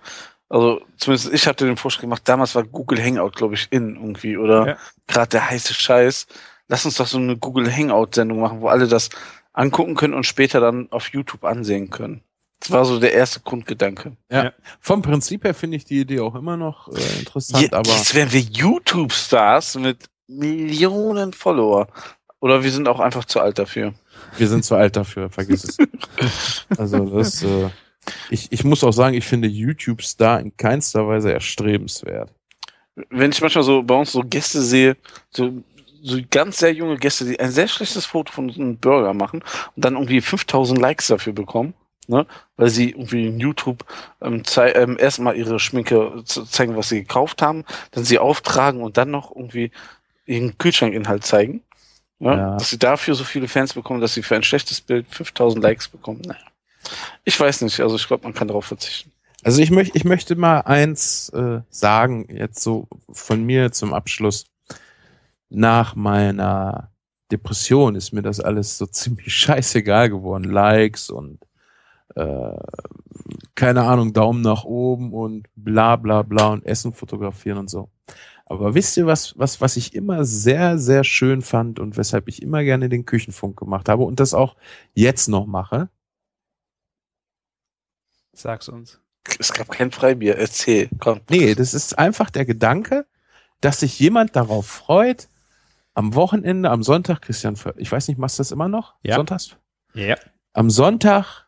also 0.50 0.82
zumindest 0.98 1.34
ich 1.34 1.48
hatte 1.48 1.66
den 1.66 1.78
Vorschlag 1.78 2.02
gemacht, 2.02 2.22
damals 2.26 2.56
war 2.56 2.64
Google 2.64 3.04
Hangout, 3.04 3.32
glaube 3.32 3.56
ich, 3.56 3.68
in 3.72 3.96
irgendwie 3.96 4.38
oder 4.38 4.68
Ja. 4.68 4.78
gerade 5.08 5.30
der 5.30 5.50
heiße 5.50 5.74
Scheiß. 5.74 6.28
Lass 6.70 6.86
uns 6.86 6.96
doch 6.96 7.08
so 7.08 7.18
eine 7.18 7.38
Google 7.38 7.72
Hangout-Sendung 7.74 8.40
machen, 8.40 8.62
wo 8.62 8.68
alle 8.68 8.88
das 8.88 9.10
angucken 9.54 9.96
können 9.96 10.14
und 10.14 10.26
später 10.26 10.60
dann 10.60 10.92
auf 10.92 11.10
YouTube 11.10 11.44
ansehen 11.44 11.90
können. 11.90 12.22
Das 12.60 12.72
war 12.72 12.86
so 12.86 13.00
der 13.00 13.14
erste 13.14 13.40
Grundgedanke. 13.40 14.18
Ja. 14.32 14.52
Vom 14.80 15.02
Prinzip 15.02 15.44
her 15.44 15.54
finde 15.54 15.78
ich 15.78 15.86
die 15.86 16.00
Idee 16.02 16.20
auch 16.22 16.36
immer 16.36 16.58
noch 16.58 16.88
äh, 16.90 17.20
interessant, 17.20 17.64
Je- 17.64 17.72
aber 17.72 17.90
Jetzt 17.90 18.14
wären 18.16 18.32
wir 18.32 18.42
YouTube-Stars 18.42 19.76
mit 19.76 20.06
Millionen 20.28 21.34
Follower. 21.34 21.88
Oder 22.40 22.64
wir 22.64 22.72
sind 22.72 22.88
auch 22.88 23.00
einfach 23.00 23.26
zu 23.26 23.40
alt 23.40 23.58
dafür. 23.58 23.94
wir 24.38 24.48
sind 24.48 24.64
zu 24.64 24.76
alt 24.76 24.96
dafür, 24.96 25.30
vergiss 25.30 25.64
es. 25.64 25.78
also 26.78 27.06
das, 27.06 27.44
äh, 27.44 27.70
ich, 28.30 28.52
ich 28.52 28.64
muss 28.64 28.84
auch 28.84 28.92
sagen, 28.92 29.16
ich 29.16 29.26
finde 29.26 29.48
YouTube-Star 29.48 30.40
in 30.40 30.56
keinster 30.56 31.08
Weise 31.08 31.34
erstrebenswert. 31.34 32.32
Wenn 33.10 33.32
ich 33.32 33.42
manchmal 33.42 33.64
so 33.64 33.84
bei 33.84 33.96
uns 33.96 34.12
so 34.12 34.22
Gäste 34.22 34.62
sehe, 34.62 34.98
so, 35.30 35.64
so 36.02 36.20
ganz 36.30 36.58
sehr 36.60 36.74
junge 36.74 36.98
Gäste, 36.98 37.26
die 37.26 37.40
ein 37.40 37.52
sehr 37.52 37.68
schlechtes 37.68 38.06
Foto 38.06 38.32
von 38.32 38.50
einem 38.50 38.78
Burger 38.78 39.14
machen 39.14 39.44
und 39.76 39.86
dann 39.86 39.96
irgendwie 39.96 40.22
5000 40.22 40.80
Likes 40.80 41.08
dafür 41.08 41.34
bekommen, 41.34 41.74
ne, 42.08 42.26
weil 42.56 42.70
sie 42.70 42.92
irgendwie 42.92 43.28
in 43.28 43.40
YouTube 43.40 43.86
ähm, 44.22 44.44
ähm, 44.58 44.98
erstmal 45.00 45.36
ihre 45.36 45.60
Schminke 45.60 46.24
zeigen, 46.26 46.76
was 46.76 46.90
sie 46.90 47.02
gekauft 47.02 47.42
haben, 47.42 47.66
dann 47.92 48.04
sie 48.04 48.20
auftragen 48.20 48.82
und 48.82 48.98
dann 48.98 49.12
noch 49.12 49.36
irgendwie 49.36 49.72
ihren 50.26 50.58
Kühlschrankinhalt 50.58 51.24
zeigen. 51.24 51.62
Ja, 52.20 52.36
Ja. 52.36 52.58
Dass 52.58 52.70
sie 52.70 52.80
dafür 52.80 53.16
so 53.16 53.24
viele 53.24 53.48
Fans 53.48 53.74
bekommen, 53.74 54.02
dass 54.02 54.14
sie 54.14 54.24
für 54.24 54.36
ein 54.36 54.44
schlechtes 54.44 54.82
Bild 54.82 55.08
5000 55.10 55.62
Likes 55.64 55.88
bekommen. 55.88 56.22
Naja. 56.26 56.40
Ich 57.24 57.40
weiß 57.40 57.62
nicht, 57.62 57.80
also 57.80 57.96
ich 57.96 58.08
glaube, 58.08 58.24
man 58.24 58.34
kann 58.34 58.48
darauf 58.48 58.66
verzichten. 58.66 59.12
Also 59.44 59.62
ich 59.62 59.72
möchte, 59.72 59.98
ich 59.98 60.04
möchte 60.04 60.36
mal 60.36 60.62
eins 60.62 61.30
äh, 61.30 61.62
sagen, 61.70 62.28
jetzt 62.30 62.62
so 62.62 62.88
von 63.12 63.44
mir 63.44 63.72
zum 63.72 63.94
Abschluss. 63.94 64.46
Nach 65.50 65.96
meiner 65.96 66.92
Depression 67.32 67.96
ist 67.96 68.14
mir 68.14 68.22
das 68.22 68.40
alles 68.40 68.78
so 68.78 68.86
ziemlich 68.88 69.34
scheißegal 69.36 70.10
geworden. 70.10 70.46
Likes 70.46 71.10
und 71.10 71.40
äh, 72.16 72.58
keine 73.56 73.84
Ahnung, 73.84 74.14
Daumen 74.14 74.42
nach 74.42 74.64
oben 74.64 75.14
und 75.14 75.48
bla 75.56 75.96
bla 75.98 76.24
bla 76.24 76.48
und 76.48 76.66
Essen 76.66 76.94
fotografieren 76.94 77.60
und 77.60 77.70
so. 77.70 77.90
Aber 78.50 78.74
wisst 78.74 78.96
ihr, 78.96 79.06
was, 79.06 79.38
was, 79.38 79.60
was 79.60 79.76
ich 79.76 79.94
immer 79.94 80.24
sehr, 80.24 80.80
sehr 80.80 81.04
schön 81.04 81.42
fand 81.42 81.80
und 81.80 81.98
weshalb 81.98 82.30
ich 82.30 82.42
immer 82.42 82.64
gerne 82.64 82.88
den 82.88 83.06
Küchenfunk 83.06 83.58
gemacht 83.58 83.90
habe 83.90 84.04
und 84.04 84.22
das 84.22 84.34
auch 84.34 84.56
jetzt 84.94 85.28
noch 85.28 85.46
mache? 85.46 85.90
Sag's 88.32 88.70
uns. 88.70 89.02
Es 89.38 89.52
gab 89.52 89.70
kein 89.70 89.92
Freibier, 89.92 90.38
erzähl, 90.38 90.88
komm. 91.00 91.20
Nee, 91.30 91.56
das 91.56 91.74
ist 91.74 92.00
einfach 92.00 92.30
der 92.30 92.46
Gedanke, 92.46 93.06
dass 93.60 93.82
sich 93.82 94.00
jemand 94.00 94.38
darauf 94.38 94.66
freut, 94.66 95.28
am 95.94 96.16
Wochenende, 96.16 96.70
am 96.70 96.84
Sonntag, 96.84 97.24
Christian, 97.24 97.58
ich 97.76 97.92
weiß 97.92 98.08
nicht, 98.08 98.18
machst 98.18 98.40
du 98.40 98.42
das 98.42 98.52
immer 98.52 98.70
noch? 98.70 98.96
Ja. 99.04 99.16
Sonntags? 99.16 99.58
Ja. 99.94 100.16
Am 100.54 100.70
Sonntag 100.70 101.48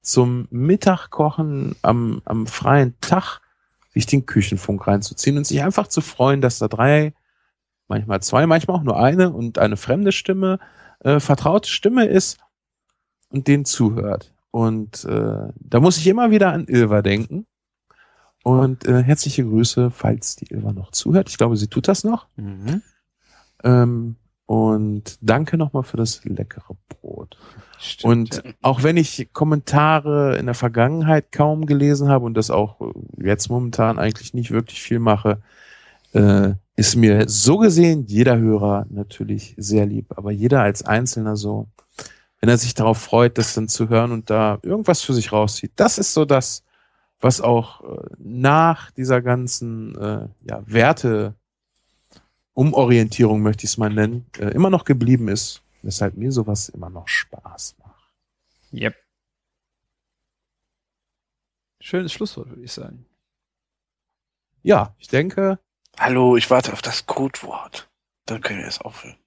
zum 0.00 0.48
Mittagkochen 0.50 1.76
am, 1.82 2.22
am 2.24 2.48
freien 2.48 2.98
Tag 3.00 3.40
sich 3.94 4.06
den 4.06 4.26
Küchenfunk 4.26 4.86
reinzuziehen 4.86 5.38
und 5.38 5.46
sich 5.46 5.62
einfach 5.62 5.86
zu 5.86 6.00
freuen, 6.00 6.40
dass 6.40 6.58
da 6.58 6.68
drei, 6.68 7.14
manchmal 7.88 8.20
zwei, 8.22 8.46
manchmal 8.46 8.76
auch 8.76 8.82
nur 8.82 8.98
eine 8.98 9.32
und 9.32 9.58
eine 9.58 9.76
fremde 9.76 10.12
Stimme, 10.12 10.58
äh, 11.00 11.20
vertraute 11.20 11.68
Stimme 11.68 12.06
ist 12.06 12.38
und 13.28 13.48
denen 13.48 13.64
zuhört. 13.64 14.32
Und 14.50 15.04
äh, 15.04 15.48
da 15.54 15.80
muss 15.80 15.98
ich 15.98 16.06
immer 16.06 16.30
wieder 16.30 16.52
an 16.52 16.66
Ilva 16.68 17.02
denken. 17.02 17.46
Und 18.42 18.86
äh, 18.86 19.02
herzliche 19.02 19.42
Grüße, 19.44 19.90
falls 19.90 20.36
die 20.36 20.52
Ilva 20.52 20.72
noch 20.72 20.90
zuhört. 20.90 21.30
Ich 21.30 21.38
glaube, 21.38 21.56
sie 21.56 21.68
tut 21.68 21.88
das 21.88 22.04
noch. 22.04 22.28
Mhm. 22.36 22.82
Ähm, 23.64 24.16
und 24.46 25.18
danke 25.22 25.56
nochmal 25.56 25.84
für 25.84 25.96
das 25.96 26.24
leckere 26.24 26.76
Brot. 26.88 27.38
und 28.02 28.36
ja. 28.36 28.52
auch 28.62 28.82
wenn 28.82 28.96
ich 28.96 29.32
Kommentare 29.32 30.36
in 30.36 30.46
der 30.46 30.54
Vergangenheit 30.54 31.32
kaum 31.32 31.66
gelesen 31.66 32.08
habe 32.08 32.24
und 32.24 32.34
das 32.34 32.50
auch 32.50 32.80
jetzt 33.16 33.48
momentan 33.48 33.98
eigentlich 33.98 34.34
nicht 34.34 34.50
wirklich 34.50 34.82
viel 34.82 34.98
mache, 34.98 35.40
äh, 36.12 36.54
ist 36.76 36.96
mir 36.96 37.28
so 37.28 37.58
gesehen 37.58 38.04
jeder 38.06 38.38
Hörer 38.38 38.86
natürlich 38.90 39.54
sehr 39.56 39.86
lieb, 39.86 40.12
aber 40.16 40.30
jeder 40.30 40.62
als 40.62 40.82
Einzelner 40.82 41.36
so, 41.36 41.68
wenn 42.40 42.48
er 42.48 42.58
sich 42.58 42.74
darauf 42.74 42.98
freut, 42.98 43.38
das 43.38 43.54
dann 43.54 43.68
zu 43.68 43.88
hören 43.88 44.12
und 44.12 44.28
da 44.28 44.58
irgendwas 44.62 45.02
für 45.02 45.14
sich 45.14 45.32
rauszieht, 45.32 45.72
das 45.76 45.98
ist 45.98 46.12
so 46.12 46.24
das, 46.24 46.64
was 47.20 47.40
auch 47.40 47.82
äh, 47.82 48.10
nach 48.18 48.90
dieser 48.90 49.22
ganzen 49.22 49.96
äh, 49.96 50.28
ja, 50.42 50.62
Werte 50.66 51.34
Umorientierung 52.54 53.42
möchte 53.42 53.64
ich 53.64 53.72
es 53.72 53.78
mal 53.78 53.90
nennen, 53.90 54.26
äh, 54.38 54.46
immer 54.46 54.70
noch 54.70 54.84
geblieben 54.84 55.28
ist, 55.28 55.62
weshalb 55.82 56.16
mir 56.16 56.32
sowas 56.32 56.68
immer 56.68 56.88
noch 56.88 57.08
Spaß 57.08 57.76
macht. 57.78 58.12
Yep. 58.72 58.96
Schönes 61.80 62.12
Schlusswort, 62.12 62.48
würde 62.48 62.62
ich 62.62 62.72
sagen. 62.72 63.04
Ja, 64.62 64.94
ich 64.98 65.08
denke. 65.08 65.58
Hallo, 65.98 66.36
ich 66.36 66.48
warte 66.50 66.72
auf 66.72 66.80
das 66.80 67.06
Codewort. 67.06 67.90
Dann 68.24 68.40
können 68.40 68.60
wir 68.60 68.66
es 68.66 68.80
aufhören. 68.80 69.18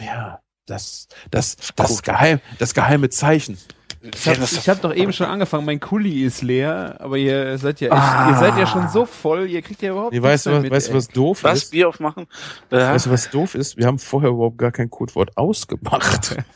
Ja, 0.00 0.40
das, 0.66 1.08
das, 1.30 1.56
das, 1.76 2.02
geheim, 2.02 2.40
das 2.58 2.72
geheime 2.72 3.10
Zeichen. 3.10 3.58
Ich 4.02 4.26
habe 4.26 4.40
hab 4.40 4.80
doch 4.80 4.94
eben 4.94 5.12
schon 5.12 5.26
angefangen, 5.26 5.64
mein 5.64 5.78
Kuli 5.78 6.24
ist 6.24 6.42
leer, 6.42 6.96
aber 7.00 7.16
ihr 7.18 7.56
seid 7.58 7.80
ja 7.80 7.92
Ah. 7.92 8.30
ihr 8.30 8.36
seid 8.36 8.58
ja 8.58 8.66
schon 8.66 8.88
so 8.88 9.06
voll, 9.06 9.48
ihr 9.48 9.62
kriegt 9.62 9.80
ja 9.80 9.92
überhaupt 9.92 10.12
Nee, 10.12 10.20
weißt 10.20 10.46
du, 10.46 10.50
mehr 10.50 10.58
was, 10.58 10.62
mit, 10.64 10.72
weißt 10.72 10.88
du, 10.88 10.94
was 10.94 11.08
doof 11.08 11.44
Was? 11.44 11.58
ist? 11.64 11.70
Bier 11.70 11.88
aufmachen? 11.88 12.26
Äh, 12.70 12.76
Weißt 12.78 13.06
du, 13.06 13.10
was 13.10 13.30
doof 13.30 13.54
ist? 13.54 13.76
Wir 13.76 13.86
haben 13.86 14.00
vorher 14.00 14.30
überhaupt 14.30 14.58
gar 14.58 14.72
kein 14.72 14.90
Codewort 14.90 15.36
ausgemacht. 15.36 16.36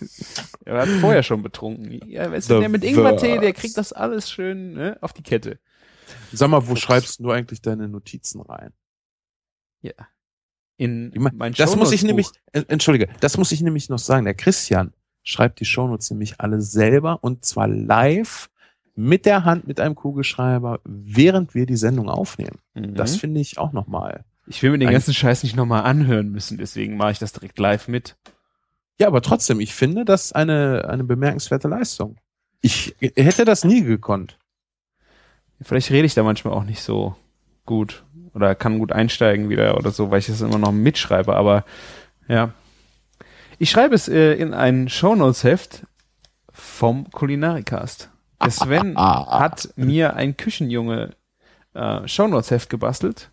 Er 0.64 0.80
hat 0.80 0.88
vorher 0.88 1.22
schon 1.22 1.44
betrunken. 1.44 2.00
Ja, 2.08 2.28
weißt 2.32 2.50
du, 2.50 2.58
der 2.58 2.68
mit 2.68 2.82
Ingwertee, 2.82 3.38
der 3.38 3.52
kriegt 3.52 3.76
das 3.76 3.92
alles 3.92 4.28
schön 4.28 4.72
ne, 4.72 4.98
auf 5.00 5.12
die 5.12 5.22
Kette. 5.22 5.60
Sag 6.32 6.50
mal, 6.50 6.66
wo 6.66 6.74
schreibst 6.74 7.20
du 7.20 7.30
eigentlich 7.30 7.62
deine 7.62 7.88
Notizen 7.88 8.40
rein? 8.40 8.72
Ja. 9.82 9.92
In 10.76 11.12
Ich 11.14 11.20
mein, 11.20 11.36
mein 11.36 11.52
das 11.52 11.76
muss 11.76 11.92
ich 11.92 12.02
nämlich, 12.02 12.26
entschuldige, 12.52 13.08
das 13.20 13.36
muss 13.38 13.52
ich 13.52 13.60
nämlich 13.60 13.88
noch 13.88 14.00
sagen. 14.00 14.24
Der 14.24 14.34
Christian 14.34 14.92
schreibt 15.26 15.60
die 15.60 15.64
Shownotes 15.64 16.10
nämlich 16.10 16.40
alle 16.40 16.60
selber 16.62 17.18
und 17.20 17.44
zwar 17.44 17.66
live 17.66 18.48
mit 18.94 19.26
der 19.26 19.44
Hand 19.44 19.66
mit 19.66 19.80
einem 19.80 19.94
Kugelschreiber, 19.94 20.80
während 20.84 21.54
wir 21.54 21.66
die 21.66 21.76
Sendung 21.76 22.08
aufnehmen. 22.08 22.60
Mhm. 22.74 22.94
Das 22.94 23.16
finde 23.16 23.40
ich 23.40 23.58
auch 23.58 23.72
nochmal. 23.72 24.24
Ich 24.46 24.62
will 24.62 24.70
mir 24.70 24.78
den 24.78 24.90
ganzen 24.90 25.12
Scheiß 25.12 25.42
nicht 25.42 25.56
nochmal 25.56 25.82
anhören 25.82 26.30
müssen, 26.30 26.56
deswegen 26.56 26.96
mache 26.96 27.10
ich 27.10 27.18
das 27.18 27.32
direkt 27.32 27.58
live 27.58 27.88
mit. 27.88 28.16
Ja, 28.98 29.08
aber 29.08 29.20
trotzdem, 29.20 29.60
ich 29.60 29.74
finde 29.74 30.04
das 30.04 30.32
eine, 30.32 30.86
eine 30.88 31.04
bemerkenswerte 31.04 31.68
Leistung. 31.68 32.16
Ich 32.62 32.94
hätte 33.00 33.44
das 33.44 33.64
nie 33.64 33.82
gekonnt. 33.82 34.38
Vielleicht 35.60 35.90
rede 35.90 36.06
ich 36.06 36.14
da 36.14 36.22
manchmal 36.22 36.54
auch 36.54 36.64
nicht 36.64 36.80
so 36.80 37.16
gut 37.66 38.04
oder 38.32 38.54
kann 38.54 38.78
gut 38.78 38.92
einsteigen 38.92 39.48
wieder 39.48 39.76
oder 39.76 39.90
so, 39.90 40.10
weil 40.10 40.20
ich 40.20 40.28
es 40.28 40.40
immer 40.40 40.58
noch 40.58 40.72
mitschreibe, 40.72 41.34
aber 41.34 41.64
ja. 42.28 42.52
Ich 43.58 43.70
schreibe 43.70 43.94
es 43.94 44.08
äh, 44.08 44.34
in 44.34 44.52
ein 44.52 44.88
Shownotes-Heft 44.88 45.86
vom 46.52 47.10
Kulinarikast. 47.10 48.10
Der 48.42 48.50
Sven 48.50 48.96
hat 48.98 49.70
mir 49.76 50.14
ein 50.14 50.36
Küchenjunge 50.36 51.14
äh, 51.72 52.06
Shownotes-Heft 52.06 52.68
gebastelt. 52.68 53.30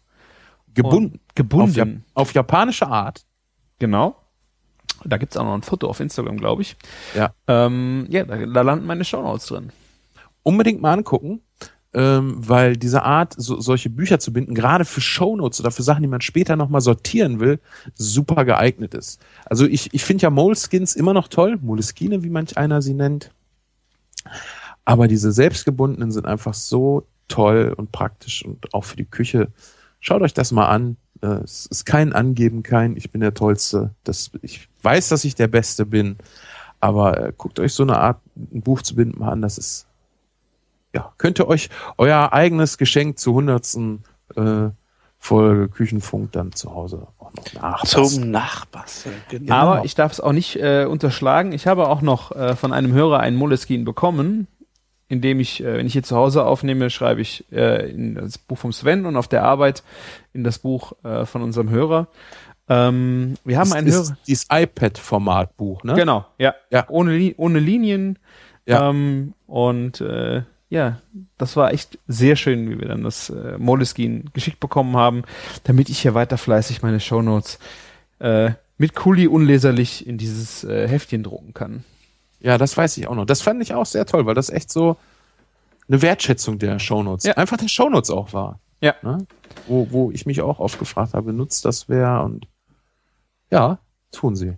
Gebunden. 0.73 1.19
Und 1.19 1.35
gebunden. 1.35 2.05
Auf, 2.13 2.29
auf 2.29 2.33
japanische 2.33 2.87
Art. 2.87 3.25
Genau. 3.79 4.15
Da 5.03 5.17
gibt's 5.17 5.35
auch 5.35 5.43
noch 5.43 5.55
ein 5.55 5.63
Foto 5.63 5.89
auf 5.89 5.99
Instagram, 5.99 6.37
glaube 6.37 6.61
ich. 6.61 6.77
Ja. 7.13 7.33
Ähm, 7.47 8.05
ja, 8.09 8.23
da, 8.23 8.37
da 8.37 8.61
landen 8.61 8.85
meine 8.85 9.03
Shownotes 9.03 9.47
drin. 9.47 9.71
Unbedingt 10.41 10.81
mal 10.81 10.93
angucken, 10.93 11.41
ähm, 11.93 12.35
weil 12.37 12.75
diese 12.75 13.03
Art, 13.03 13.35
so, 13.37 13.59
solche 13.59 13.89
Bücher 13.89 14.19
zu 14.19 14.33
binden, 14.33 14.55
gerade 14.55 14.85
für 14.85 15.01
Shownotes 15.01 15.59
oder 15.59 15.71
für 15.71 15.83
Sachen, 15.83 16.01
die 16.01 16.07
man 16.07 16.21
später 16.21 16.55
nochmal 16.55 16.81
sortieren 16.81 17.39
will, 17.39 17.59
super 17.93 18.45
geeignet 18.45 18.93
ist. 18.93 19.21
Also 19.45 19.65
ich, 19.65 19.93
ich 19.93 20.03
finde 20.03 20.23
ja 20.23 20.29
Moleskins 20.29 20.95
immer 20.95 21.13
noch 21.13 21.27
toll, 21.27 21.57
Moleskine, 21.61 22.23
wie 22.23 22.29
manch 22.29 22.57
einer 22.57 22.81
sie 22.81 22.93
nennt. 22.93 23.31
Aber 24.85 25.07
diese 25.07 25.31
selbstgebundenen 25.31 26.11
sind 26.11 26.25
einfach 26.25 26.53
so 26.53 27.05
toll 27.27 27.73
und 27.75 27.91
praktisch 27.91 28.43
und 28.43 28.73
auch 28.73 28.83
für 28.83 28.97
die 28.97 29.05
Küche. 29.05 29.49
Schaut 29.99 30.21
euch 30.21 30.33
das 30.33 30.51
mal 30.51 30.67
an. 30.67 30.97
Äh, 31.21 31.27
Es 31.43 31.65
ist 31.67 31.85
kein 31.85 32.13
Angeben, 32.13 32.63
kein 32.63 32.97
Ich 32.97 33.11
bin 33.11 33.21
der 33.21 33.33
Tollste. 33.33 33.91
Das, 34.03 34.31
ich 34.41 34.67
weiß, 34.81 35.09
dass 35.09 35.23
ich 35.23 35.35
der 35.35 35.47
Beste 35.47 35.85
bin. 35.85 36.17
Aber 36.79 37.27
äh, 37.27 37.33
guckt 37.37 37.59
euch 37.59 37.73
so 37.73 37.83
eine 37.83 37.97
Art, 37.97 38.19
ein 38.35 38.61
Buch 38.61 38.81
zu 38.81 38.95
binden 38.95 39.19
mal 39.19 39.31
an. 39.31 39.41
Das 39.41 39.57
ist, 39.57 39.87
ja, 40.93 41.13
könnt 41.17 41.39
ihr 41.39 41.47
euch 41.47 41.69
euer 41.97 42.33
eigenes 42.33 42.77
Geschenk 42.77 43.17
zur 43.19 43.33
hundertsten 43.35 44.03
äh, 44.35 44.69
Folge 45.17 45.69
Küchenfunk 45.69 46.33
dann 46.33 46.51
zu 46.51 46.73
Hause 46.75 47.07
auch 47.17 47.31
noch 47.33 47.53
nachbasteln. 47.53 48.05
Zum 48.07 48.31
Nachbasteln. 48.31 49.15
Genau. 49.29 49.53
Aber 49.55 49.85
ich 49.85 49.95
darf 49.95 50.11
es 50.11 50.19
auch 50.19 50.33
nicht 50.33 50.57
äh, 50.57 50.85
unterschlagen. 50.85 51.53
Ich 51.53 51.65
habe 51.65 51.87
auch 51.87 52.01
noch 52.01 52.31
äh, 52.35 52.55
von 52.55 52.73
einem 52.73 52.91
Hörer 52.91 53.21
einen 53.21 53.37
Moleskin 53.37 53.85
bekommen, 53.85 54.47
indem 55.07 55.39
ich, 55.39 55.63
äh, 55.63 55.77
wenn 55.77 55.85
ich 55.87 55.93
hier 55.93 56.03
zu 56.03 56.17
Hause 56.17 56.45
aufnehme, 56.45 56.89
schreibe 56.89 57.21
ich 57.21 57.45
äh, 57.53 57.89
in 57.89 58.15
das 58.15 58.37
Buch 58.37 58.57
vom 58.57 58.73
Sven 58.73 59.05
und 59.05 59.15
auf 59.15 59.29
der 59.29 59.43
Arbeit 59.43 59.83
in 60.33 60.43
das 60.43 60.59
Buch 60.59 60.91
äh, 61.05 61.25
von 61.25 61.41
unserem 61.41 61.69
Hörer. 61.69 62.07
Ähm, 62.67 63.35
wir 63.45 63.57
haben 63.59 63.69
Das 63.69 63.77
einen 63.77 63.87
ist 63.87 63.95
Hörer. 64.09 64.17
dieses 64.27 64.47
iPad-Format-Buch, 64.51 65.83
ne? 65.83 65.93
Genau, 65.93 66.25
ja. 66.37 66.53
Ja. 66.69 66.85
Ohne, 66.89 67.33
ohne 67.37 67.59
Linien. 67.59 68.19
Ja. 68.65 68.89
Ähm, 68.89 69.33
und 69.47 70.01
äh, 70.01 70.43
ja, 70.73 70.99
das 71.37 71.55
war 71.55 71.71
echt 71.71 71.99
sehr 72.07 72.35
schön, 72.35 72.67
wie 72.69 72.79
wir 72.79 72.87
dann 72.87 73.03
das 73.03 73.29
äh, 73.29 73.57
Moleskin 73.59 74.31
geschickt 74.33 74.59
bekommen 74.59 74.97
haben, 74.97 75.21
damit 75.65 75.87
ich 75.89 75.99
hier 75.99 76.15
weiter 76.15 76.37
fleißig 76.39 76.81
meine 76.81 76.99
Shownotes 76.99 77.59
äh, 78.19 78.51
mit 78.79 78.95
Kuli 78.95 79.27
unleserlich 79.27 80.07
in 80.07 80.17
dieses 80.17 80.63
äh, 80.63 80.87
Heftchen 80.87 81.21
drucken 81.21 81.53
kann. 81.53 81.83
Ja, 82.39 82.57
das 82.57 82.75
weiß 82.75 82.97
ich 82.97 83.07
auch 83.07 83.13
noch. 83.15 83.25
Das 83.25 83.41
fand 83.43 83.61
ich 83.61 83.75
auch 83.75 83.85
sehr 83.85 84.07
toll, 84.07 84.25
weil 84.25 84.33
das 84.33 84.49
echt 84.49 84.71
so 84.71 84.97
eine 85.87 86.01
Wertschätzung 86.01 86.57
der 86.57 86.79
Shownotes, 86.79 87.25
Ja. 87.25 87.33
einfach 87.37 87.57
der 87.57 87.67
Shownotes 87.67 88.09
auch 88.09 88.33
war. 88.33 88.59
Ja. 88.81 88.95
Ne? 89.03 89.19
Wo, 89.67 89.87
wo 89.91 90.09
ich 90.11 90.25
mich 90.25 90.41
auch 90.41 90.59
oft 90.59 90.79
gefragt 90.79 91.13
habe, 91.13 91.33
nutzt 91.33 91.65
das 91.65 91.87
wer? 91.87 92.23
Und 92.23 92.47
ja, 93.51 93.77
tun 94.11 94.35
sie. 94.35 94.53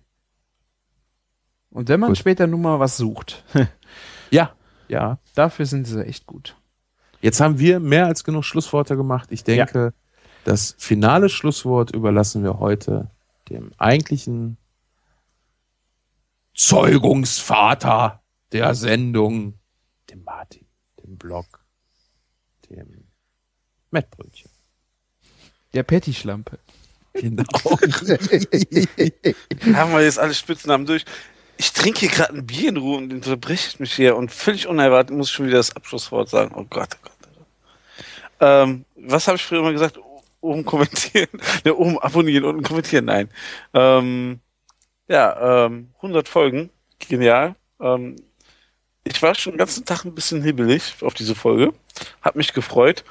Und 1.71 1.89
wenn 1.89 1.99
man 1.99 2.11
Gut. 2.11 2.17
später 2.19 2.47
nun 2.47 2.61
mal 2.61 2.79
was 2.79 2.95
sucht, 2.95 3.43
Ja, 4.31 4.53
ja. 4.87 5.19
dafür 5.35 5.65
sind 5.65 5.85
sie 5.85 6.05
echt 6.05 6.25
gut. 6.25 6.55
Jetzt 7.21 7.39
haben 7.39 7.59
wir 7.59 7.79
mehr 7.79 8.05
als 8.05 8.23
genug 8.23 8.43
Schlussworte 8.45 8.95
gemacht. 8.95 9.31
Ich 9.31 9.43
denke, 9.43 9.93
das 10.43 10.75
finale 10.77 11.29
Schlusswort 11.29 11.91
überlassen 11.91 12.43
wir 12.43 12.59
heute 12.59 13.09
dem 13.49 13.71
eigentlichen 13.77 14.57
Zeugungsvater 16.53 18.21
der 18.51 18.75
Sendung, 18.75 19.59
dem 20.09 20.23
Martin, 20.23 20.67
dem 21.03 21.17
Blog, 21.17 21.65
dem 22.69 23.05
Mettbrötchen. 23.91 24.51
Der 25.73 25.83
Patty-Schlampe. 25.83 26.59
Genau. 27.13 27.43
Haben 29.73 29.91
wir 29.93 30.03
jetzt 30.03 30.19
alle 30.19 30.33
Spitznamen 30.33 30.85
durch. 30.85 31.05
Ich 31.57 31.71
trinke 31.71 32.01
hier 32.01 32.09
gerade 32.09 32.33
ein 32.33 32.45
Bier 32.45 32.69
in 32.69 32.77
Ruhe 32.77 32.97
und 32.97 33.13
unterbreche 33.13 33.77
mich 33.79 33.93
hier 33.93 34.15
und 34.15 34.31
völlig 34.31 34.67
unerwartet 34.67 35.15
muss 35.15 35.29
ich 35.29 35.33
schon 35.33 35.47
wieder 35.47 35.57
das 35.57 35.75
Abschlusswort 35.75 36.29
sagen. 36.29 36.53
Oh 36.55 36.65
Gott, 36.69 36.89
oh 36.95 37.03
Gott. 37.03 37.11
Oh. 38.39 38.45
Ähm, 38.45 38.85
was 38.95 39.27
habe 39.27 39.37
ich 39.37 39.45
früher 39.45 39.59
immer 39.59 39.71
gesagt? 39.71 39.99
Oben 40.41 40.65
kommentieren, 40.65 41.29
ne, 41.63 41.73
oben 41.73 41.97
abonnieren, 41.99 42.45
unten 42.45 42.63
kommentieren, 42.63 43.05
nein. 43.05 43.29
Ähm, 43.73 44.41
ja, 45.07 45.65
ähm, 45.65 45.89
100 45.97 46.27
Folgen, 46.27 46.69
genial. 46.99 47.55
Ähm, 47.79 48.17
ich 49.03 49.21
war 49.21 49.35
schon 49.35 49.53
den 49.53 49.59
ganzen 49.59 49.85
Tag 49.85 50.03
ein 50.03 50.15
bisschen 50.15 50.41
hibbelig 50.41 50.95
auf 51.01 51.13
diese 51.13 51.35
Folge, 51.35 51.73
hat 52.21 52.35
mich 52.35 52.53
gefreut. 52.53 53.03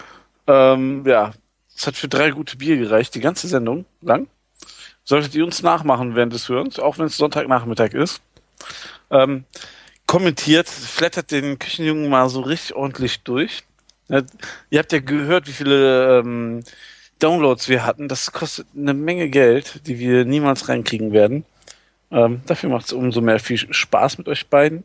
Ähm, 0.47 1.05
ja, 1.07 1.33
es 1.75 1.87
hat 1.87 1.97
für 1.97 2.09
drei 2.09 2.31
gute 2.31 2.57
Bier 2.57 2.77
gereicht, 2.77 3.15
die 3.15 3.21
ganze 3.21 3.49
Sendung 3.49 3.85
lang. 4.01 4.29
Solltet 5.05 5.35
ihr 5.35 5.45
uns 5.45 5.63
nachmachen 5.63 6.15
während 6.15 6.33
des 6.33 6.49
Hörens, 6.49 6.79
auch 6.79 6.99
wenn 6.99 7.07
es 7.07 7.17
Sonntagnachmittag 7.17 7.95
ist. 7.95 8.23
Ähm, 9.11 9.45
kommentiert, 10.07 10.69
flattert 10.69 11.31
den 11.31 11.59
Küchenjungen 11.59 12.09
mal 12.09 12.29
so 12.29 12.41
richtig 12.41 12.77
ordentlich 12.77 13.23
durch. 13.23 13.65
Ihr 14.09 14.79
habt 14.79 14.93
ja 14.93 15.01
gehört, 15.01 15.47
wie 15.49 15.53
viele 15.53 16.19
ähm, 16.19 16.63
Downloads 17.21 17.69
wir 17.69 17.87
hatten. 17.87 18.07
Das 18.07 18.33
kostet 18.33 18.67
eine 18.77 18.93
Menge 18.93 19.31
Geld, 19.31 19.87
die 19.87 19.99
wir 19.99 20.27
niemals 20.27 20.69
reinkriegen 20.69 21.13
werden. 21.13 21.47
Ähm, 22.11 22.43
dafür 22.47 22.69
macht 22.69 22.87
es 22.87 22.93
umso 22.93 23.23
mehr 23.23 23.41
viel 23.41 23.57
Spaß 23.59 24.19
mit 24.19 24.29
euch 24.29 24.47
beiden. 24.49 24.85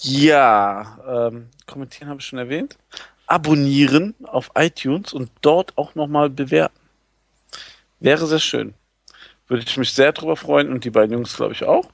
Ja, 0.00 1.30
ähm, 1.30 1.48
kommentieren 1.66 2.10
habe 2.10 2.20
ich 2.20 2.26
schon 2.26 2.38
erwähnt. 2.38 2.76
abonnieren 3.26 4.14
auf 4.24 4.50
iTunes 4.54 5.12
und 5.12 5.30
dort 5.40 5.76
auch 5.76 5.94
nochmal 5.94 6.30
bewerten. 6.30 6.78
Wäre 8.00 8.26
sehr 8.26 8.38
schön. 8.38 8.74
Würde 9.48 9.64
ich 9.66 9.76
mich 9.76 9.92
sehr 9.92 10.12
drüber 10.12 10.36
freuen 10.36 10.70
und 10.70 10.84
die 10.84 10.90
beiden 10.90 11.12
Jungs, 11.12 11.36
glaube 11.36 11.52
ich, 11.52 11.64
auch. 11.64 11.88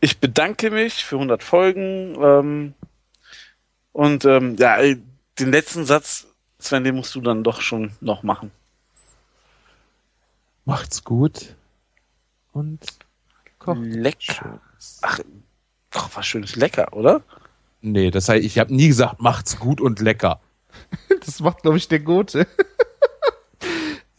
Ich 0.00 0.18
bedanke 0.18 0.70
mich 0.70 1.04
für 1.04 1.16
100 1.16 1.42
Folgen. 1.42 2.16
Ähm, 2.22 2.74
und 3.92 4.24
ähm, 4.24 4.56
ja, 4.56 4.76
ey, 4.76 5.00
den 5.38 5.50
letzten 5.50 5.84
Satz, 5.84 6.26
Sven, 6.58 6.84
den 6.84 6.94
musst 6.96 7.14
du 7.14 7.20
dann 7.20 7.42
doch 7.44 7.60
schon 7.60 7.92
noch 8.00 8.22
machen. 8.22 8.50
Macht's 10.64 11.02
gut. 11.04 11.54
Und 12.52 12.80
kocht. 13.58 13.78
Lecker. 13.82 14.60
Ach, 15.02 15.18
koch 15.92 16.10
was 16.14 16.26
Schönes 16.26 16.56
lecker, 16.56 16.92
oder? 16.92 17.22
Nee, 17.80 18.10
das 18.10 18.28
heißt, 18.28 18.44
ich 18.44 18.58
habe 18.58 18.74
nie 18.74 18.88
gesagt, 18.88 19.20
macht's 19.20 19.58
gut 19.58 19.80
und 19.80 20.00
lecker. 20.00 20.40
Das 21.24 21.40
macht, 21.40 21.60
glaube 21.62 21.76
ich, 21.76 21.88
der 21.88 22.00
Gote. 22.00 22.46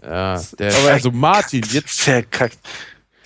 Ja, 0.03 0.39
der, 0.59 0.75
Aber- 0.77 0.91
also 0.91 1.11
Martin, 1.11 1.63
jetzt 1.71 2.01
verkackt. 2.01 2.59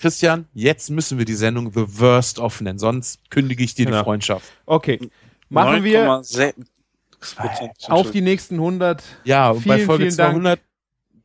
Christian, 0.04 0.48
jetzt 0.54 0.90
müssen 0.90 1.18
wir 1.18 1.24
die 1.24 1.34
Sendung 1.34 1.72
The 1.72 1.86
Worst 2.00 2.38
off 2.38 2.60
nennen, 2.60 2.78
sonst 2.78 3.22
kündige 3.32 3.64
ich 3.64 3.74
dir 3.74 3.86
Genau. 3.86 4.00
die 4.00 4.04
Freundschaft. 4.04 4.52
Okay. 4.66 5.00
Machen 5.48 5.82
wir 5.86 6.06
9,6% 6.06 7.90
auf 7.90 8.12
die 8.12 8.20
nächsten 8.20 8.56
100. 8.56 9.02
Ja, 9.24 9.52
und 9.52 9.66
bei 9.66 9.76
Vielen, 9.76 9.86
Folge 9.88 10.04
vielen 10.08 10.18
Dank. 10.18 10.34
200, 10.34 10.60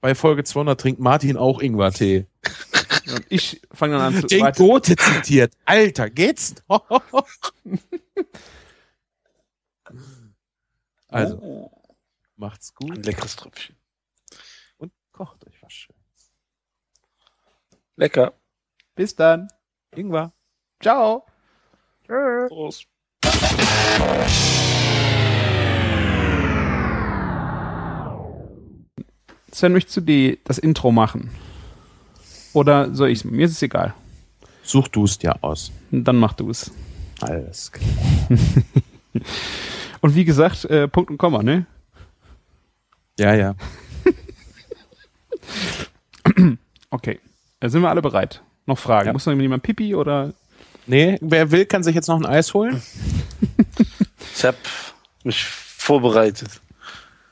bei 0.00 0.14
Folge 0.14 0.44
200 0.44 0.80
trinkt 0.80 1.00
Martin 1.00 1.36
auch 1.36 1.60
Ingwertee. 1.60 2.26
Und 3.08 3.26
ich 3.30 3.60
fange 3.72 3.94
dann 3.98 4.14
an 4.14 4.20
zu 4.20 4.28
Den 4.28 4.42
weiter- 4.42 4.62
Gote 4.64 4.94
zitiert. 4.94 5.52
Alter, 5.64 6.08
geht's? 6.08 6.54
noch? 6.68 6.84
also, 11.08 11.70
macht's 12.36 12.72
gut. 12.74 12.92
Ein 12.96 13.02
leckeres 13.02 13.34
Tröpfchen. 13.34 13.74
Und 14.76 14.92
kocht 15.10 15.44
euch 15.48 15.60
was 15.62 15.72
schön. 15.72 15.96
Lecker. 17.96 18.34
Bis 18.98 19.14
dann. 19.14 19.46
Ingwer. 19.94 20.32
Ciao. 20.82 21.24
Prost. 22.08 22.88
Sven, 29.52 29.72
möchtest 29.72 29.98
du 29.98 30.00
die, 30.00 30.40
das 30.42 30.58
Intro 30.58 30.90
machen? 30.90 31.30
Oder 32.54 32.92
soll 32.92 33.10
ich's? 33.10 33.22
Mir 33.22 33.44
ist 33.44 33.52
es 33.52 33.62
egal. 33.62 33.94
Such 34.64 34.88
du 34.88 35.04
es 35.04 35.16
dir 35.16 35.44
aus. 35.44 35.70
Dann 35.92 36.16
mach 36.16 36.32
du 36.32 36.50
es. 36.50 36.72
Alles 37.20 37.70
klar. 37.70 37.88
Und 40.00 40.16
wie 40.16 40.24
gesagt, 40.24 40.64
äh, 40.64 40.88
Punkt 40.88 41.10
und 41.10 41.18
Komma, 41.18 41.44
ne? 41.44 41.66
Ja, 43.16 43.32
ja. 43.32 43.54
Okay. 46.90 47.20
Sind 47.62 47.82
wir 47.82 47.90
alle 47.90 48.02
bereit? 48.02 48.42
Noch 48.68 48.78
Fragen? 48.78 49.06
Ja. 49.06 49.12
Muss 49.14 49.24
noch 49.24 49.32
jemand 49.34 49.62
Pipi 49.62 49.94
oder? 49.94 50.34
Nee, 50.86 51.16
wer 51.22 51.50
will, 51.50 51.64
kann 51.64 51.82
sich 51.82 51.94
jetzt 51.94 52.06
noch 52.06 52.18
ein 52.18 52.26
Eis 52.26 52.54
holen. 52.54 52.80
Ich 54.34 54.44
habe 54.44 54.56
mich 55.24 55.44
vorbereitet. 55.44 56.60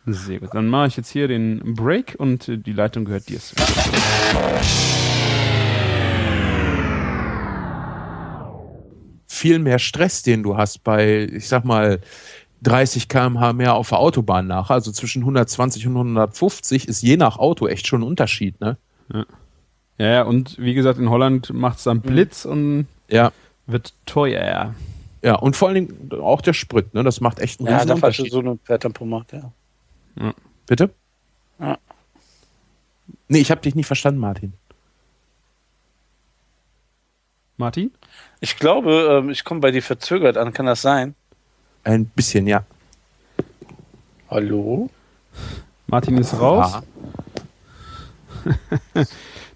Sehr 0.07 0.41
gut. 0.41 0.53
Dann 0.53 0.67
mache 0.67 0.89
ich 0.89 0.97
jetzt 0.97 1.11
hier 1.11 1.29
den 1.29 1.77
Break 1.77 2.17
und 2.19 2.49
die 2.49 2.73
Leitung 2.73 3.05
gehört 3.05 3.29
dir. 3.29 3.39
Viel 9.29 9.61
mehr 9.61 9.79
Stress, 9.79 10.25
den 10.25 10.43
du 10.43 10.57
hast 10.57 10.83
bei, 10.83 11.29
ich 11.33 11.47
sag 11.47 11.65
mal, 11.65 12.01
30 12.63 13.09
km/h 13.09 13.53
mehr 13.53 13.75
auf 13.75 13.91
der 13.91 14.01
Autobahn 14.01 14.49
nach. 14.49 14.71
Also 14.71 14.91
zwischen 14.91 15.23
120 15.23 15.87
und 15.87 15.93
150 15.95 16.89
ist 16.89 17.03
je 17.03 17.17
nach 17.17 17.39
Auto 17.39 17.69
echt 17.69 17.87
schon 17.87 18.01
ein 18.01 18.09
Unterschied, 18.09 18.61
ne? 18.61 18.79
Ja. 19.13 19.27
Ja, 19.99 20.07
ja, 20.07 20.23
und 20.23 20.59
wie 20.59 20.75
gesagt, 20.75 20.99
in 20.99 21.09
Holland 21.11 21.53
macht 21.53 21.79
es 21.79 21.85
dann 21.85 22.01
Blitz 22.01 22.45
und 22.45 22.87
Ja. 23.09 23.33
wird 23.67 23.95
teuer. 24.07 24.75
Ja, 25.23 25.35
und 25.37 25.57
vor 25.57 25.69
allen 25.69 25.87
Dingen 25.89 26.21
auch 26.23 26.41
der 26.41 26.53
Sprit, 26.53 26.93
ne? 26.95 27.03
Das 27.03 27.21
macht 27.21 27.39
echt 27.41 27.61
einen 27.61 27.69
Ja, 27.69 27.79
riesen 27.79 27.93
Unterschied. 27.93 28.31
so 28.31 28.39
eine 28.41 28.57
Pferdtempomat, 28.59 29.33
ja. 29.33 29.51
Ja. 30.21 30.35
Bitte? 30.67 30.91
Ja. 31.59 31.79
Nee, 33.29 33.39
ich 33.39 33.51
habe 33.51 33.61
dich 33.61 33.75
nicht 33.75 33.87
verstanden, 33.87 34.21
Martin. 34.21 34.53
Martin? 37.57 37.91
Ich 38.41 38.57
glaube, 38.57 39.21
ähm, 39.23 39.31
ich 39.31 39.43
komme 39.45 39.61
bei 39.61 39.71
dir 39.71 39.83
verzögert 39.83 40.37
an. 40.37 40.53
Kann 40.53 40.67
das 40.67 40.83
sein? 40.83 41.15
Ein 41.85 42.05
bisschen, 42.07 42.47
ja. 42.47 42.65
Hallo? 44.29 44.91
Martin 45.87 46.19
ist 46.19 46.35
raus. 46.39 46.83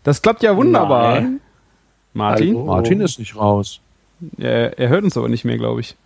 Das 0.03 0.23
klappt 0.23 0.43
ja 0.43 0.57
wunderbar. 0.57 1.21
Nein. 1.21 1.41
Martin? 2.13 2.55
Hallo? 2.57 2.65
Martin 2.67 3.01
ist 3.01 3.19
nicht 3.19 3.37
raus. 3.37 3.81
Er, 4.39 4.79
er 4.79 4.89
hört 4.89 5.05
uns 5.05 5.17
aber 5.17 5.29
nicht 5.29 5.45
mehr, 5.45 5.59
glaube 5.59 5.81
ich. 5.81 5.97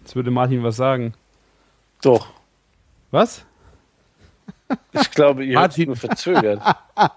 Jetzt 0.00 0.16
würde 0.16 0.30
Martin 0.30 0.62
was 0.62 0.76
sagen. 0.76 1.14
Doch. 2.02 2.28
Was? 3.10 3.44
Ich 4.92 5.10
glaube, 5.10 5.44
ihr 5.44 5.58
habt 5.58 5.70
Martin. 5.72 5.86
nur 5.86 5.96
verzögert. 5.96 6.62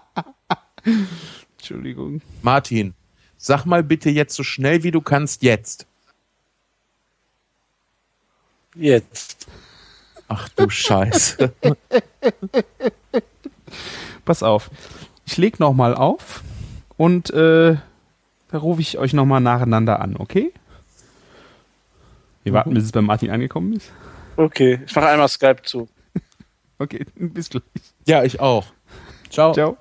Entschuldigung. 1.58 2.20
Martin, 2.42 2.94
sag 3.36 3.64
mal 3.64 3.82
bitte 3.82 4.10
jetzt 4.10 4.34
so 4.34 4.42
schnell 4.42 4.82
wie 4.82 4.90
du 4.90 5.00
kannst 5.00 5.42
jetzt. 5.42 5.86
Jetzt. 8.74 9.46
Ach 10.28 10.48
du 10.50 10.68
Scheiße. 10.68 11.52
Pass 14.24 14.42
auf. 14.42 14.70
Ich 15.26 15.36
leg 15.36 15.60
noch 15.60 15.72
mal 15.72 15.94
auf 15.94 16.42
und 16.96 17.30
äh, 17.30 17.76
da 18.50 18.58
rufe 18.58 18.80
ich 18.80 18.98
euch 18.98 19.12
noch 19.12 19.24
mal 19.24 19.40
nacheinander 19.40 20.00
an, 20.00 20.16
okay? 20.16 20.52
Wir 22.44 22.52
warten, 22.52 22.74
bis 22.74 22.84
es 22.84 22.92
bei 22.92 23.00
Martin 23.00 23.30
angekommen 23.30 23.74
ist. 23.74 23.92
Okay, 24.36 24.80
ich 24.84 24.94
mache 24.94 25.08
einmal 25.08 25.28
Skype 25.28 25.62
zu. 25.62 25.88
Okay, 26.78 27.06
bis 27.14 27.48
gleich. 27.48 27.62
Ja, 28.06 28.24
ich 28.24 28.40
auch. 28.40 28.66
Ciao. 29.30 29.52
Ciao. 29.52 29.76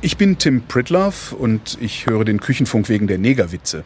Ich 0.00 0.16
bin 0.16 0.38
Tim 0.38 0.62
Pritlove 0.62 1.36
und 1.36 1.78
ich 1.80 2.06
höre 2.06 2.24
den 2.24 2.40
Küchenfunk 2.40 2.88
wegen 2.88 3.06
der 3.06 3.18
Negerwitze. 3.18 3.84